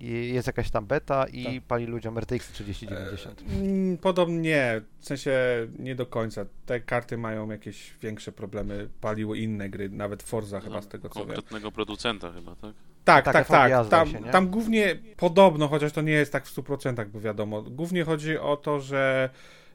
jest 0.00 0.46
jakaś 0.46 0.70
tam 0.70 0.86
beta 0.86 1.26
i 1.26 1.44
Tak. 1.44 1.64
pali 1.68 1.86
ludziom 1.86 2.18
RTX 2.18 2.52
3090. 2.52 3.42
Mm, 3.60 3.98
Podobnie 3.98 4.40
nie, 4.40 4.80
w 4.98 5.06
sensie 5.06 5.32
nie 5.78 5.94
do 5.94 6.06
końca. 6.06 6.44
Te 6.66 6.80
karty 6.80 7.18
mają 7.18 7.50
jakieś 7.50 7.94
większe 8.02 8.32
problemy, 8.32 8.88
paliły 9.00 9.38
inne 9.38 9.68
gry, 9.68 9.88
nawet 9.88 10.22
Forza 10.22 10.60
chyba 10.60 10.82
z 10.82 10.88
tego 10.88 11.08
co 11.08 11.20
wiem. 11.20 11.26
Konkretnego 11.28 11.72
producenta 11.72 12.32
chyba, 12.32 12.56
tak? 12.56 12.74
Tak, 13.04 13.24
Tak, 13.24 13.34
tak, 13.34 13.48
tak. 13.48 13.88
Tam, 13.88 14.08
się, 14.08 14.20
tam 14.24 14.48
głównie 14.48 14.96
podobno, 15.16 15.68
chociaż 15.68 15.92
to 15.92 16.02
nie 16.02 16.12
jest 16.12 16.32
tak 16.32 16.46
w 16.46 16.56
100%, 16.56 17.06
bo 17.08 17.20
wiadomo. 17.20 17.62
Głównie 17.62 18.04
chodzi 18.04 18.38
o 18.38 18.56
to, 18.56 18.80
że 18.80 19.30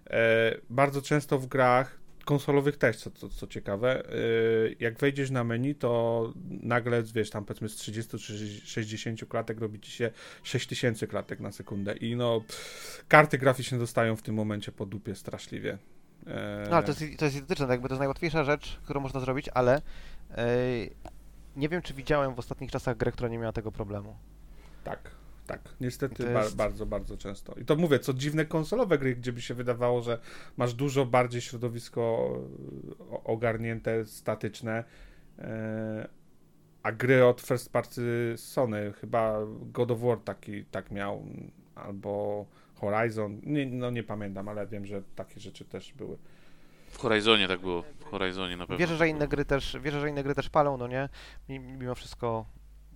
e, 0.09 0.55
bardzo 0.69 1.01
często 1.01 1.39
w 1.39 1.47
grach 1.47 2.04
konsolowych 2.25 2.77
też, 2.77 2.97
co, 2.97 3.11
co, 3.11 3.29
co 3.29 3.47
ciekawe, 3.47 4.09
e, 4.09 4.13
jak 4.79 4.99
wejdziesz 4.99 5.31
na 5.31 5.43
menu, 5.43 5.75
to 5.75 6.33
nagle, 6.49 7.03
wiesz, 7.03 7.29
tam 7.29 7.45
powiedzmy 7.45 7.69
z 7.69 7.75
30 7.75 8.17
czy 8.17 8.61
60 8.65 9.25
klatek 9.25 9.59
robi 9.59 9.79
ci 9.79 9.91
się 9.91 10.11
6000 10.43 11.07
klatek 11.07 11.39
na 11.39 11.51
sekundę 11.51 11.95
i 11.95 12.15
no, 12.15 12.41
karty 13.07 13.37
graficzne 13.37 13.77
dostają 13.77 14.15
w 14.15 14.21
tym 14.21 14.35
momencie 14.35 14.71
po 14.71 14.85
dupie 14.85 15.15
straszliwie. 15.15 15.77
E, 16.27 16.67
No 16.69 16.75
ale 16.75 16.85
to 16.85 16.91
jest, 16.91 17.17
to 17.19 17.25
jest 17.25 17.37
identyczne, 17.37 17.67
jakby 17.67 17.87
to 17.87 17.93
jest 17.93 17.99
najłatwiejsza 17.99 18.43
rzecz, 18.43 18.79
którą 18.83 19.01
można 19.01 19.19
zrobić, 19.19 19.49
ale 19.53 19.81
yy, 20.29 20.35
nie 21.55 21.69
wiem, 21.69 21.81
czy 21.81 21.93
widziałem 21.93 22.35
w 22.35 22.39
ostatnich 22.39 22.71
czasach 22.71 22.97
grę, 22.97 23.11
która 23.11 23.29
nie 23.29 23.37
miała 23.37 23.53
tego 23.53 23.71
problemu. 23.71 24.15
Tak, 24.83 25.11
tak. 25.47 25.61
Niestety 25.81 26.23
jest- 26.23 26.55
bardzo, 26.55 26.85
bardzo 26.85 27.17
często. 27.17 27.53
I 27.53 27.65
to 27.65 27.75
mówię, 27.75 27.99
co 27.99 28.13
dziwne 28.13 28.45
konsolowe 28.45 28.97
gry, 28.97 29.15
gdzie 29.15 29.33
by 29.33 29.41
się 29.41 29.53
wydawało, 29.53 30.01
że 30.01 30.19
masz 30.57 30.73
dużo 30.73 31.05
bardziej 31.05 31.41
środowisko 31.41 32.01
o- 33.11 33.23
ogarnięte, 33.23 34.05
statyczne. 34.05 34.83
e, 35.39 36.07
A 36.83 36.91
gry 36.91 37.25
od 37.25 37.41
first 37.41 37.71
party 37.71 38.33
Sony, 38.37 38.93
chyba 38.93 39.39
God 39.61 39.91
of 39.91 39.99
War 40.01 40.17
taki 40.19 40.65
tak 40.65 40.91
miał, 40.91 41.25
albo 41.75 42.45
Horizon, 42.75 43.41
nie, 43.43 43.65
no 43.65 43.91
nie 43.91 44.03
pamiętam, 44.03 44.49
ale 44.49 44.67
wiem, 44.67 44.85
że 44.85 45.01
takie 45.15 45.39
rzeczy 45.39 45.65
też 45.65 45.93
były. 45.93 46.17
W 46.89 46.97
Horizonie 46.97 47.47
tak 47.47 47.59
było. 47.61 47.81
W 47.99 48.03
Horizonie 48.03 48.57
na 48.57 48.63
pewno. 48.67 48.77
Wierzę, 48.77 48.93
że 48.93 48.99
tak 48.99 49.09
inne 49.09 49.27
gry 49.27 49.45
też, 49.45 49.77
wierzę, 49.81 50.01
że 50.01 50.09
inne 50.09 50.23
gry 50.23 50.35
też 50.35 50.49
palą, 50.49 50.77
no 50.77 50.87
nie? 50.87 51.09
Mi- 51.49 51.59
Mimo 51.59 51.95
wszystko 51.95 52.45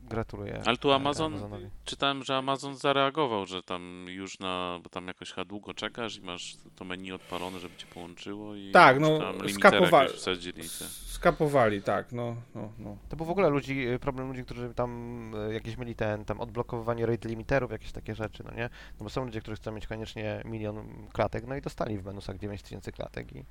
gratuluję. 0.10 0.62
Ale 0.66 0.78
tu 0.78 0.92
e, 0.92 0.96
Amazon, 0.96 1.34
Amazonowi. 1.34 1.70
czytałem, 1.86 2.24
że 2.24 2.38
Amazon 2.38 2.76
zareagował, 2.76 3.46
że 3.46 3.64
tam 3.64 4.06
już 4.10 4.40
na, 4.40 4.80
bo 4.84 4.90
tam 4.90 5.08
jakoś 5.08 5.32
chyba 5.32 5.46
długo 5.46 5.74
czekasz 5.74 6.18
i 6.18 6.22
masz 6.22 6.58
to 6.76 6.86
menu 6.86 7.12
odpalone, 7.12 7.60
żeby 7.60 7.76
cię 7.76 7.86
połączyło 7.88 8.56
i 8.56 8.72
Tak, 8.72 9.00
no, 9.00 9.20
tam 9.20 9.50
skapowali. 9.50 10.10
wsadzili. 10.14 10.62
te- 10.62 10.86
Skapowali, 11.20 11.82
tak, 11.82 12.12
no, 12.12 12.36
no, 12.56 12.72
no. 12.80 12.98
To 13.10 13.16
był 13.16 13.26
w 13.26 13.30
ogóle 13.30 13.50
ludzi, 13.50 13.88
y, 13.90 14.00
problem 14.00 14.28
ludzi, 14.28 14.44
którzy 14.46 14.74
tam 14.74 15.32
y, 15.50 15.54
jakieś 15.54 15.78
mieli 15.78 15.96
ten, 15.96 16.26
tam 16.26 16.40
odblokowywanie 16.42 17.06
rate 17.06 17.30
limiterów, 17.30 17.72
jakieś 17.72 17.92
takie 17.92 18.16
rzeczy, 18.16 18.44
no 18.44 18.52
nie? 18.52 18.70
No 19.00 19.04
bo 19.04 19.10
są 19.10 19.26
ludzie, 19.26 19.42
którzy 19.42 19.56
chcą 19.58 19.72
mieć 19.72 19.88
koniecznie 19.88 20.42
milion 20.46 21.08
klatek, 21.14 21.48
no 21.48 21.56
i 21.56 21.62
dostali 21.62 21.98
w 21.98 22.06
menusach 22.06 22.38
9000 22.38 22.92
klatek 22.92 23.36
i 23.36 23.44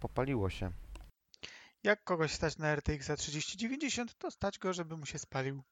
popaliło 0.00 0.50
się. 0.50 0.70
Jak 1.84 2.04
kogoś 2.04 2.32
stać 2.32 2.58
na 2.58 2.76
RTX 2.76 3.10
3090, 3.16 4.18
to 4.18 4.30
stać 4.30 4.58
go, 4.58 4.72
żeby 4.72 4.96
mu 4.96 5.06
się 5.06 5.18
spalił. 5.18 5.62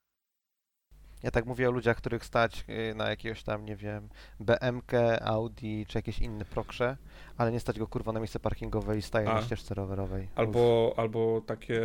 Ja 1.22 1.30
tak 1.30 1.46
mówię 1.46 1.68
o 1.68 1.72
ludziach, 1.72 1.96
których 1.96 2.24
stać 2.24 2.64
y, 2.90 2.94
na 2.94 3.10
jakiegoś 3.10 3.42
tam, 3.42 3.64
nie 3.64 3.76
wiem, 3.76 4.08
BMK, 4.40 4.92
Audi 5.20 5.86
czy 5.88 5.98
jakieś 5.98 6.18
inne 6.18 6.44
prokrze, 6.44 6.96
ale 7.36 7.52
nie 7.52 7.60
stać 7.60 7.78
go 7.78 7.86
kurwa 7.86 8.12
na 8.12 8.20
miejsce 8.20 8.40
parkingowe 8.40 8.98
i 8.98 9.02
staje 9.02 9.30
A. 9.30 9.34
na 9.34 9.42
ścieżce 9.42 9.74
rowerowej. 9.74 10.28
Albo, 10.34 10.94
albo 10.96 11.40
takie 11.40 11.80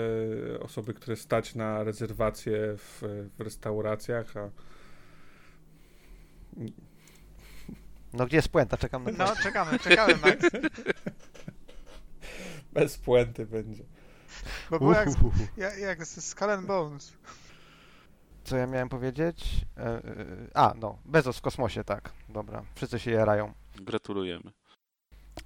osoby, 0.59 0.93
które 0.93 1.15
stać 1.15 1.55
na 1.55 1.83
rezerwacje 1.83 2.57
w, 2.77 3.01
w 3.37 3.41
restauracjach, 3.41 4.37
a 4.37 4.49
No 8.13 8.25
gdzie 8.25 8.37
jest 8.37 8.49
puenta? 8.49 8.77
Czekam 8.77 9.03
na 9.03 9.11
No, 9.11 9.35
czekamy, 9.43 9.79
czekamy, 9.79 10.15
Max. 10.15 10.49
bez 12.73 12.97
puenty 12.97 13.45
będzie. 13.45 13.83
Bo 14.71 14.79
było 14.79 14.93
jak, 14.93 15.07
jak, 15.57 15.77
jak 15.77 16.05
z 16.05 16.25
Skull 16.25 16.49
and 16.49 16.67
Bones. 16.67 17.13
Co 18.43 18.57
ja 18.57 18.67
miałem 18.67 18.89
powiedzieć? 18.89 19.65
E, 19.77 19.81
e, 19.81 20.01
a, 20.53 20.73
no, 20.79 20.97
Bezos 21.05 21.37
w 21.37 21.41
kosmosie, 21.41 21.83
tak. 21.83 22.11
Dobra, 22.29 22.63
wszyscy 22.75 22.99
się 22.99 23.11
jarają. 23.11 23.53
Gratulujemy. 23.75 24.51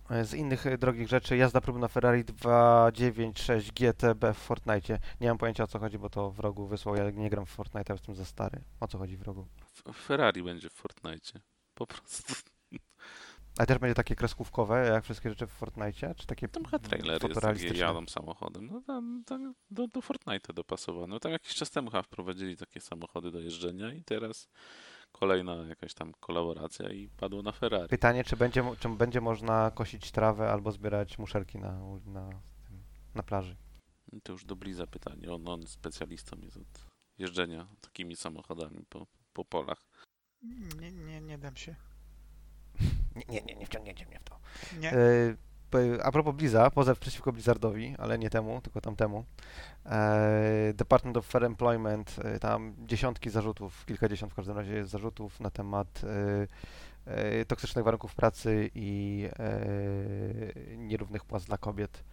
E, 0.09 0.25
Z 0.25 0.33
innych 0.33 0.67
e, 0.67 0.77
drogich 0.77 1.07
rzeczy, 1.07 1.37
jazda 1.37 1.61
próbna 1.61 1.87
Ferrari 1.87 2.23
296 2.25 3.71
GTB 3.71 4.33
w 4.33 4.37
Fortnite. 4.37 4.99
Nie 5.21 5.27
mam 5.27 5.37
pojęcia 5.37 5.63
o 5.63 5.67
co 5.67 5.79
chodzi, 5.79 5.97
bo 5.99 6.09
to 6.09 6.31
wrogu 6.31 6.67
wysłał. 6.67 6.95
Ja 6.95 7.11
nie 7.11 7.29
gram 7.29 7.45
w 7.45 7.49
Fortnite, 7.49 7.93
jestem 7.93 8.15
za 8.15 8.25
stary. 8.25 8.61
O 8.79 8.87
co 8.87 8.97
chodzi 8.97 9.17
wrogu? 9.17 9.47
F- 9.87 9.95
Ferrari 10.05 10.43
będzie 10.43 10.69
w 10.69 10.73
Fortnite. 10.73 11.39
Po 11.73 11.87
prostu. 11.87 12.33
A 13.57 13.65
też 13.65 13.77
będzie 13.77 13.95
takie 13.95 14.15
kreskówkowe, 14.15 14.87
jak 14.87 15.03
wszystkie 15.03 15.29
rzeczy 15.29 15.47
w 15.47 15.51
Fortnite? 15.51 16.15
Czy 16.15 16.27
takie 16.27 16.47
Tam 16.47 16.65
chyba 16.65 16.79
trailer 16.79 17.09
jest, 17.11 17.21
takie 17.21 17.33
fotorealistyczne? 17.33 17.77
jadą 17.77 18.07
samochodem. 18.07 18.67
No 18.67 18.81
tam, 18.81 19.23
tam 19.25 19.53
do, 19.71 19.87
do 19.87 19.99
Fortnite'a 19.99 20.53
dopasowane. 20.53 21.07
No 21.07 21.19
tam 21.19 21.31
jakiś 21.31 21.55
czas 21.55 21.71
temu 21.71 21.91
chyba 21.91 22.01
wprowadzili 22.01 22.57
takie 22.57 22.81
samochody 22.81 23.31
do 23.31 23.39
jeżdżenia 23.39 23.93
i 23.93 24.03
teraz 24.03 24.47
kolejna 25.11 25.55
jakaś 25.55 25.93
tam 25.93 26.13
kolaboracja 26.19 26.89
i 26.89 27.09
padło 27.09 27.41
na 27.41 27.51
Ferrari. 27.51 27.89
Pytanie, 27.89 28.23
czy 28.23 28.37
będzie, 28.37 28.63
czy 28.79 28.89
będzie 28.89 29.21
można 29.21 29.71
kosić 29.71 30.11
trawę 30.11 30.51
albo 30.51 30.71
zbierać 30.71 31.17
muszelki 31.17 31.57
na, 31.59 31.79
na, 32.05 32.29
na 33.15 33.23
plaży? 33.23 33.55
To 34.23 34.31
już 34.31 34.45
do 34.45 34.55
Bliza 34.55 34.87
pytanie. 34.87 35.33
On, 35.33 35.47
on 35.47 35.67
specjalistą 35.67 36.37
jest 36.41 36.57
od 36.57 36.85
jeżdżenia 37.17 37.67
takimi 37.81 38.15
samochodami 38.15 38.85
po, 38.89 39.07
po 39.33 39.45
polach. 39.45 39.87
Nie, 40.79 40.91
nie, 40.91 41.21
nie 41.21 41.37
dam 41.37 41.55
się. 41.55 41.75
Nie, 43.17 43.25
nie, 43.29 43.41
nie, 43.41 43.55
nie 43.55 43.65
wciągnięcie 43.65 44.05
mnie 44.05 44.19
w 44.19 44.23
to. 44.23 44.39
Nie. 44.79 44.91
E, 44.93 46.03
A 46.03 46.11
propos 46.11 46.35
Bliza, 46.35 46.71
pozew 46.71 46.99
przeciwko 46.99 47.31
Blizzardowi, 47.31 47.95
ale 47.97 48.17
nie 48.17 48.29
temu, 48.29 48.61
tylko 48.61 48.81
tamtemu. 48.81 49.25
E, 49.85 50.73
Department 50.73 51.17
of 51.17 51.25
Fair 51.25 51.43
Employment, 51.43 52.15
e, 52.23 52.39
tam 52.39 52.73
dziesiątki 52.79 53.29
zarzutów, 53.29 53.85
kilkadziesiąt 53.85 54.31
w 54.31 54.35
każdym 54.35 54.57
razie 54.57 54.85
zarzutów 54.85 55.39
na 55.39 55.49
temat 55.49 56.01
toksycznych 57.47 57.85
warunków 57.85 58.15
pracy 58.15 58.69
i 58.75 59.29
nierównych 60.77 61.25
płac 61.25 61.45
dla 61.45 61.57
kobiet. 61.57 62.03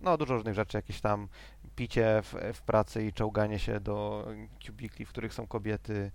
No, 0.00 0.16
dużo 0.16 0.34
różnych 0.34 0.54
rzeczy, 0.54 0.78
jakieś 0.78 1.00
tam 1.00 1.28
picie 1.76 2.22
w, 2.22 2.34
w 2.54 2.62
pracy 2.62 3.06
i 3.06 3.12
czołganie 3.12 3.58
się 3.58 3.80
do 3.80 4.26
kubikli, 4.66 5.04
w 5.04 5.08
których 5.08 5.34
są 5.34 5.46
kobiety, 5.46 6.10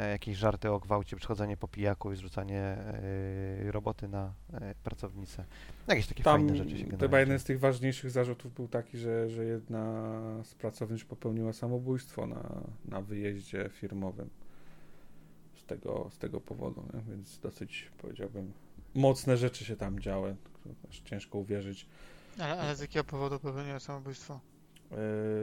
jakieś 0.00 0.36
żarty 0.36 0.70
o 0.70 0.80
gwałcie, 0.80 1.16
przychodzenie 1.16 1.56
po 1.56 1.68
pijaku 1.68 2.12
i 2.12 2.16
zrzucanie 2.16 2.60
e, 2.60 3.72
roboty 3.72 4.08
na 4.08 4.34
e, 4.52 4.74
pracownicę. 4.74 5.44
Jakieś 5.88 6.06
takie 6.06 6.22
Tam 6.22 6.40
fajne 6.40 6.56
rzeczy 6.56 6.70
się 6.70 6.84
chyba 6.84 6.96
generalnie 6.96 7.20
jeden 7.20 7.38
z 7.38 7.44
tych 7.44 7.60
ważniejszych 7.60 8.10
zarzutów 8.10 8.54
był 8.54 8.68
taki, 8.68 8.98
że, 8.98 9.30
że 9.30 9.44
jedna 9.44 10.12
z 10.44 10.54
pracownic 10.54 11.04
popełniła 11.04 11.52
samobójstwo 11.52 12.26
na, 12.26 12.62
na 12.84 13.00
wyjeździe 13.00 13.70
firmowym 13.72 14.30
z 15.54 15.64
tego, 15.64 16.10
z 16.10 16.18
tego 16.18 16.40
powodu, 16.40 16.84
nie? 16.94 17.00
więc 17.10 17.38
dosyć 17.38 17.90
powiedziałbym 17.98 18.52
mocne 18.94 19.36
rzeczy 19.36 19.64
się 19.64 19.76
tam 19.76 20.00
działy, 20.00 20.36
aż 20.88 21.00
ciężko 21.00 21.38
uwierzyć. 21.38 21.86
Ale, 22.38 22.60
ale 22.60 22.76
z 22.76 22.80
jakiego 22.80 23.04
powodu 23.04 23.40
popełniłem 23.40 23.80
samobójstwo? 23.80 24.34
E, 24.34 24.96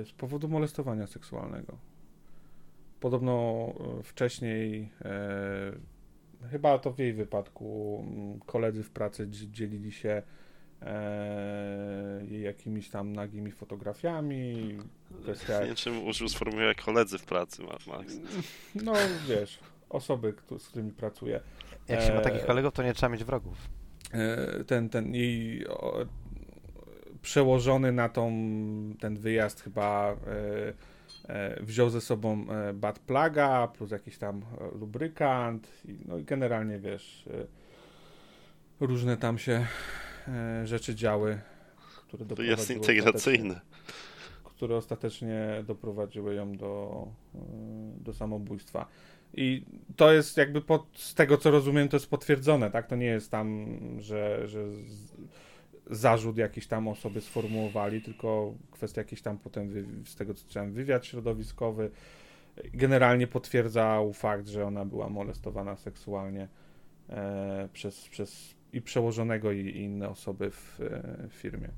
z 0.05 0.11
powodu 0.17 0.47
molestowania 0.47 1.07
seksualnego. 1.07 1.77
Podobno 3.07 3.65
e, 3.99 4.03
wcześniej, 4.03 4.89
e, 5.05 6.47
chyba 6.51 6.79
to 6.79 6.91
w 6.91 6.99
jej 6.99 7.13
wypadku, 7.13 7.99
m, 8.07 8.39
koledzy 8.45 8.83
w 8.83 8.89
pracy 8.91 9.27
dzi- 9.27 9.51
dzielili 9.51 9.91
się 9.91 10.21
e, 10.81 12.21
jej 12.29 12.41
jakimiś 12.41 12.89
tam 12.89 13.13
nagimi 13.13 13.51
fotografiami. 13.51 14.77
Kwestia, 15.23 15.59
Nie 15.59 15.65
wiem, 15.65 15.75
czym 15.75 16.07
użył 16.07 16.29
sformułowania 16.29 16.73
koledzy 16.73 17.17
w 17.17 17.25
pracy, 17.25 17.63
Ma- 17.63 17.97
Max. 17.97 18.13
no 18.75 18.93
wiesz, 19.27 19.59
osoby, 19.89 20.33
z 20.59 20.67
którymi 20.67 20.91
pracuje. 20.91 21.39
Jak 21.87 22.01
się 22.01 22.13
ma 22.13 22.19
e, 22.19 22.23
takich 22.23 22.45
kolegów, 22.45 22.73
to 22.73 22.83
nie 22.83 22.93
trzeba 22.93 23.09
mieć 23.13 23.23
wrogów. 23.23 23.57
E, 24.13 24.63
ten, 24.63 24.89
ten 24.89 25.15
jej 25.15 25.65
przełożony 27.21 27.91
na 27.91 28.09
tą, 28.09 28.31
ten 28.99 29.15
wyjazd 29.17 29.61
chyba 29.61 30.15
wziął 31.61 31.89
ze 31.89 32.01
sobą 32.01 32.45
e, 32.49 32.73
bad 32.73 32.99
plaga 32.99 33.67
plus 33.67 33.91
jakiś 33.91 34.17
tam 34.17 34.41
e, 34.61 34.77
lubrykant 34.77 35.81
no 36.05 36.17
i 36.17 36.23
generalnie 36.23 36.79
wiesz 36.79 37.27
e, 38.81 38.85
różne 38.87 39.17
tam 39.17 39.37
się 39.37 39.65
e, 40.27 40.67
rzeczy 40.67 40.95
działy, 40.95 41.41
które 42.07 42.25
To 42.25 42.41
jest 42.41 42.71
integracyjny. 42.71 43.59
które 44.43 44.75
ostatecznie 44.75 45.63
doprowadziły 45.67 46.35
ją 46.35 46.51
do, 46.57 47.07
e, 47.35 47.39
do 47.99 48.13
samobójstwa. 48.13 48.87
I 49.33 49.65
to 49.95 50.13
jest 50.13 50.37
jakby 50.37 50.61
pod, 50.61 50.87
z 50.93 51.13
tego 51.13 51.37
co 51.37 51.51
rozumiem, 51.51 51.89
to 51.89 51.95
jest 51.97 52.09
potwierdzone, 52.09 52.71
tak? 52.71 52.87
To 52.87 52.95
nie 52.95 53.05
jest 53.05 53.31
tam, 53.31 53.67
że, 53.99 54.47
że 54.47 54.65
zarzut 55.89 56.37
jakiś 56.37 56.67
tam 56.67 56.87
o 56.87 56.95
sobie 56.95 57.21
sformułowali, 57.21 58.01
tylko 58.01 58.53
kwestia 58.71 59.01
jakiś 59.01 59.21
tam 59.21 59.37
potem, 59.37 59.69
wy, 59.69 59.85
z 60.05 60.15
tego 60.15 60.33
co 60.33 60.47
czytałem, 60.47 60.73
wywiad 60.73 61.05
środowiskowy 61.05 61.91
generalnie 62.73 63.27
potwierdzał 63.27 64.13
fakt, 64.13 64.47
że 64.47 64.65
ona 64.65 64.85
była 64.85 65.09
molestowana 65.09 65.75
seksualnie 65.75 66.47
e, 67.09 67.69
przez, 67.73 68.09
przez 68.09 68.55
i 68.73 68.81
przełożonego 68.81 69.51
i, 69.51 69.59
i 69.59 69.81
inne 69.81 70.09
osoby 70.09 70.51
w 70.51 70.79
e, 70.81 71.29
firmie. 71.29 71.69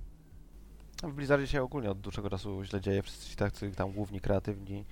W 1.03 1.14
Blizzardzie 1.14 1.47
się 1.47 1.62
ogólnie 1.62 1.91
od 1.91 1.99
dłuższego 1.99 2.30
czasu 2.30 2.64
źle 2.64 2.82
dzieje. 2.82 3.01
Wszyscy 3.01 3.30
ci 3.30 3.36
tacy 3.36 3.72
tam 3.72 3.91
główni 3.91 4.20
kreatywni 4.22 4.86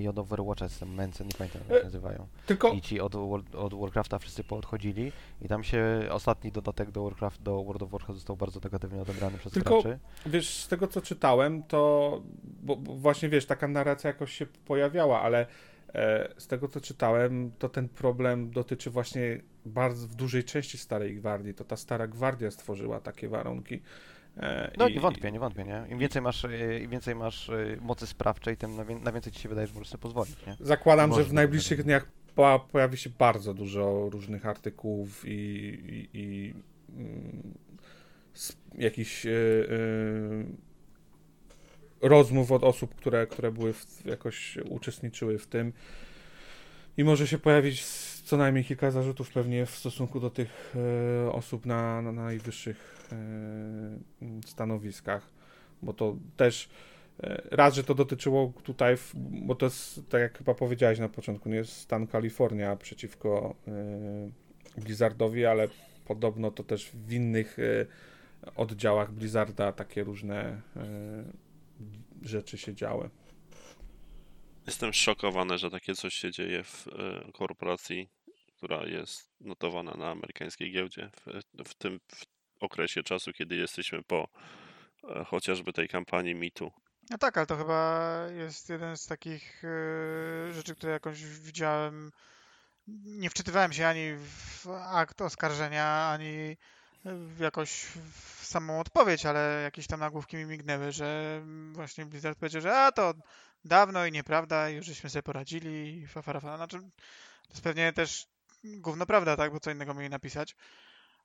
i 0.00 0.08
od 0.08 0.18
Overwatcha 0.18 0.64
jestem 0.64 0.94
Męce, 0.94 1.24
nie 1.24 1.30
pamiętam 1.38 1.62
jak 1.68 1.72
E, 1.76 1.78
się 1.78 1.84
nazywają. 1.84 2.26
Tylko 2.46 2.68
I 2.72 2.80
ci 2.80 3.00
od, 3.00 3.14
od 3.54 3.74
Warcrafta 3.74 4.18
wszyscy 4.18 4.44
poodchodzili 4.44 5.12
i 5.42 5.48
tam 5.48 5.64
się 5.64 5.84
ostatni 6.10 6.52
dodatek 6.52 6.90
do 6.90 7.02
Warcraft, 7.04 7.42
do 7.42 7.64
World 7.64 7.82
of 7.82 7.90
Warcraft 7.90 8.14
został 8.18 8.36
bardzo 8.36 8.60
negatywnie 8.64 9.02
odebrany 9.02 9.38
przez 9.38 9.52
Tylko- 9.52 9.82
graczy. 9.82 9.98
wiesz, 10.26 10.56
z 10.56 10.68
tego 10.68 10.86
co 10.88 11.00
czytałem, 11.00 11.62
to 11.62 12.22
bo, 12.44 12.76
bo 12.76 12.94
właśnie 12.94 13.28
wiesz, 13.28 13.46
taka 13.46 13.68
narracja 13.68 14.08
jakoś 14.08 14.32
się 14.32 14.46
pojawiała, 14.46 15.22
ale 15.22 15.46
e, 15.94 16.34
z 16.38 16.46
tego 16.46 16.68
co 16.68 16.80
czytałem, 16.80 17.52
to 17.58 17.68
ten 17.68 17.88
problem 17.88 18.50
dotyczy 18.50 18.90
właśnie 18.90 19.40
bardzo 19.66 20.06
w 20.06 20.14
dużej 20.14 20.44
części 20.44 20.78
Starej 20.78 21.14
Gwardii. 21.16 21.54
To 21.54 21.64
ta 21.64 21.76
Stara 21.76 22.06
Gwardia 22.06 22.50
stworzyła 22.50 23.00
takie 23.00 23.28
warunki. 23.28 23.82
E, 24.36 24.72
No 24.78 24.88
i- 24.88 24.94
nie 24.94 25.00
wątpię, 25.00 25.32
nie 25.32 25.38
wątpię, 25.40 25.64
nie? 25.64 25.84
Im 25.90 25.98
więcej 25.98 26.22
masz, 26.22 26.44
e, 26.44 26.78
im 26.80 26.90
więcej 26.90 27.14
masz 27.14 27.50
e, 27.50 27.76
mocy 27.80 28.06
sprawczej, 28.06 28.56
tym 28.56 28.76
na, 28.76 28.84
na 28.84 29.12
więcej 29.12 29.32
ci 29.32 29.40
się 29.40 29.48
wydaje, 29.48 29.66
że 29.66 29.74
możesz 29.74 29.88
sobie 29.88 30.02
pozwolić, 30.02 30.46
nie? 30.46 30.56
Zakładam, 30.60 31.10
że 31.10 31.16
Można 31.16 31.30
w 31.30 31.32
najbliższych 31.34 31.78
tak. 31.78 31.86
dniach 31.86 32.06
po, 32.34 32.66
pojawi 32.72 32.96
się 32.96 33.10
bardzo 33.18 33.54
dużo 33.54 34.08
różnych 34.12 34.46
artykułów 34.46 35.22
i, 35.26 35.30
i, 35.32 36.08
i 36.18 36.54
mm, 36.96 37.54
jakichś 38.78 39.26
rozmów 42.02 42.52
od 42.52 42.64
osób, 42.64 42.94
które, 42.94 43.26
które 43.26 43.52
były 43.52 43.72
w, 43.72 44.04
jakoś 44.04 44.56
uczestniczyły 44.68 45.38
w 45.38 45.46
tym. 45.46 45.72
I 46.96 47.04
może 47.04 47.26
się 47.26 47.38
pojawić 47.38 47.82
co 48.30 48.36
najmniej 48.36 48.64
kilka 48.64 48.90
zarzutów 48.90 49.32
pewnie 49.32 49.66
w 49.66 49.70
stosunku 49.70 50.20
do 50.20 50.30
tych 50.30 50.74
e, 51.26 51.32
osób 51.32 51.66
na, 51.66 52.02
na 52.02 52.12
najwyższych 52.12 53.08
e, 53.12 53.16
stanowiskach, 54.46 55.30
bo 55.82 55.92
to 55.92 56.16
też 56.36 56.68
e, 57.22 57.42
raz, 57.50 57.74
że 57.74 57.84
to 57.84 57.94
dotyczyło 57.94 58.52
tutaj, 58.62 58.96
w, 58.96 59.12
bo 59.16 59.54
to 59.54 59.66
jest, 59.66 60.00
tak 60.08 60.20
jak 60.20 60.38
chyba 60.38 60.54
powiedziałeś 60.54 60.98
na 60.98 61.08
początku, 61.08 61.48
nie 61.48 61.56
jest 61.56 61.72
stan 61.72 62.06
Kalifornia 62.06 62.76
przeciwko 62.76 63.54
e, 63.68 64.80
Blizzardowi, 64.80 65.46
ale 65.46 65.68
podobno 66.04 66.50
to 66.50 66.64
też 66.64 66.90
w 66.94 67.12
innych 67.12 67.58
e, 67.58 67.86
oddziałach 68.56 69.12
Blizzarda 69.12 69.72
takie 69.72 70.04
różne 70.04 70.62
e, 70.76 71.24
rzeczy 72.22 72.58
się 72.58 72.74
działy. 72.74 73.10
Jestem 74.66 74.92
szokowany, 74.92 75.58
że 75.58 75.70
takie 75.70 75.94
coś 75.94 76.14
się 76.14 76.30
dzieje 76.30 76.64
w 76.64 76.86
korporacji, 77.32 78.08
która 78.60 78.86
jest 78.86 79.30
notowana 79.40 79.94
na 79.94 80.10
amerykańskiej 80.10 80.72
giełdzie 80.72 81.10
w, 81.16 81.42
w 81.68 81.74
tym 81.74 82.00
w 82.10 82.62
okresie 82.62 83.02
czasu, 83.02 83.32
kiedy 83.32 83.56
jesteśmy 83.56 84.02
po 84.02 84.28
e, 85.04 85.24
chociażby 85.24 85.72
tej 85.72 85.88
kampanii 85.88 86.34
mitu. 86.34 86.72
No 87.10 87.18
tak, 87.18 87.36
ale 87.36 87.46
to 87.46 87.56
chyba 87.56 88.26
jest 88.36 88.68
jeden 88.68 88.96
z 88.96 89.06
takich 89.06 89.64
e, 89.64 90.52
rzeczy, 90.52 90.74
które 90.74 90.92
jakąś 90.92 91.24
widziałem. 91.24 92.10
Nie 93.04 93.30
wczytywałem 93.30 93.72
się 93.72 93.86
ani 93.86 94.12
w 94.14 94.66
akt 94.92 95.20
oskarżenia, 95.20 96.10
ani 96.10 96.56
w 97.04 97.38
jakoś 97.38 97.70
w 98.12 98.44
samą 98.46 98.80
odpowiedź, 98.80 99.26
ale 99.26 99.60
jakieś 99.62 99.86
tam 99.86 100.00
nagłówki 100.00 100.36
mi 100.36 100.44
mignęły, 100.44 100.92
że 100.92 101.40
właśnie 101.72 102.06
Blizzard 102.06 102.38
powiedział, 102.38 102.62
że 102.62 102.76
a 102.76 102.92
to 102.92 103.14
dawno 103.64 104.06
i 104.06 104.12
nieprawda, 104.12 104.68
już 104.68 104.86
żeśmy 104.86 105.10
sobie 105.10 105.22
poradzili 105.22 105.98
i 105.98 106.06
fa, 106.06 106.22
fa, 106.22 106.40
fa. 106.40 106.56
Znaczy, 106.56 106.78
to 106.78 107.54
jest 107.54 107.62
pewnie 107.62 107.92
też 107.92 108.26
gówno 108.64 109.06
prawda, 109.06 109.36
tak, 109.36 109.52
bo 109.52 109.60
co 109.60 109.70
innego 109.70 109.94
mieli 109.94 110.10
napisać. 110.10 110.56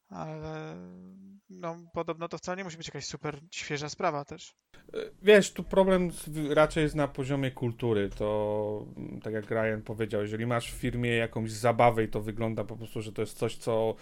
Ale 0.09 0.75
no, 1.49 1.77
podobno 1.93 2.27
to 2.27 2.37
wcale 2.37 2.57
nie 2.57 2.63
musi 2.63 2.77
być 2.77 2.87
jakaś 2.87 3.05
super 3.05 3.39
świeża 3.51 3.89
sprawa 3.89 4.25
też. 4.25 4.55
Wiesz, 5.21 5.53
tu 5.53 5.63
problem 5.63 6.11
raczej 6.49 6.83
jest 6.83 6.95
na 6.95 7.07
poziomie 7.07 7.51
kultury. 7.51 8.09
To 8.09 8.85
mm, 8.97 9.21
tak 9.21 9.33
jak 9.33 9.51
Ryan 9.51 9.81
powiedział, 9.81 10.21
jeżeli 10.21 10.45
masz 10.45 10.71
w 10.71 10.75
firmie 10.75 11.09
jakąś 11.09 11.51
zabawę 11.51 12.03
i 12.03 12.07
to 12.07 12.21
wygląda 12.21 12.63
po 12.63 12.77
prostu, 12.77 13.01
że 13.01 13.13
to 13.13 13.21
jest 13.21 13.37
coś, 13.37 13.55
co, 13.55 13.95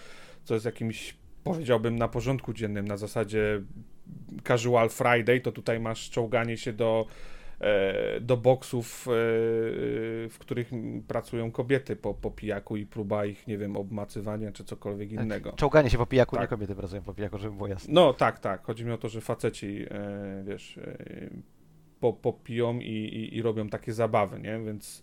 co 0.43 0.53
jest 0.53 0.65
jakimś, 0.65 1.17
powiedziałbym, 1.43 1.95
na 1.95 2.07
porządku 2.07 2.53
dziennym, 2.53 2.87
na 2.87 2.97
zasadzie 2.97 3.61
casual 4.47 4.89
Friday, 4.89 5.41
to 5.41 5.51
tutaj 5.51 5.79
masz 5.79 6.09
czołganie 6.09 6.57
się 6.57 6.73
do, 6.73 7.05
e, 7.07 7.32
do 8.21 8.37
boksów, 8.37 9.07
e, 9.07 9.11
w 10.29 10.35
których 10.39 10.71
pracują 11.07 11.51
kobiety 11.51 11.95
po, 11.95 12.13
po 12.13 12.31
pijaku 12.31 12.77
i 12.77 12.85
próba 12.85 13.25
ich, 13.25 13.47
nie 13.47 13.57
wiem, 13.57 13.77
obmacywania 13.77 14.51
czy 14.51 14.63
cokolwiek 14.63 15.11
innego. 15.11 15.51
Czołganie 15.51 15.89
się 15.89 15.97
po 15.97 16.05
pijaku, 16.05 16.35
nie 16.35 16.41
Tak. 16.41 16.49
kobiety 16.49 16.75
pracują 16.75 17.01
po 17.01 17.13
pijaku, 17.13 17.37
żeby 17.37 17.55
było 17.55 17.67
jasne. 17.67 17.93
No 17.93 18.13
tak, 18.13 18.39
tak. 18.39 18.63
Chodzi 18.63 18.85
mi 18.85 18.91
o 18.91 18.97
to, 18.97 19.09
że 19.09 19.21
faceci, 19.21 19.85
e, 19.91 20.43
wiesz, 20.43 20.77
e, 20.77 21.29
po, 21.99 22.13
popiją 22.13 22.79
i, 22.79 22.89
i, 22.89 23.37
i 23.37 23.41
robią 23.41 23.69
takie 23.69 23.93
zabawy, 23.93 24.39
nie? 24.39 24.59
Więc 24.59 25.01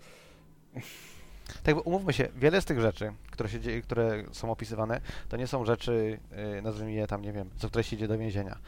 Tak, 1.63 1.75
bo 1.75 1.81
umówmy 1.81 2.13
się, 2.13 2.29
wiele 2.37 2.61
z 2.61 2.65
tych 2.65 2.81
rzeczy, 2.81 3.13
które, 3.31 3.49
się 3.49 3.61
dzieje, 3.61 3.83
które 3.83 4.25
są 4.33 4.51
opisywane, 4.51 5.01
to 5.29 5.37
nie 5.37 5.47
są 5.47 5.65
rzeczy, 5.65 6.19
nazwijmy 6.63 6.93
je 6.93 7.07
tam, 7.07 7.23
nie 7.23 7.33
wiem, 7.33 7.51
za 7.59 7.69
które 7.69 7.85
się 7.85 7.97
idzie 7.97 8.09
do 8.09 8.19
więzienia. 8.19 8.59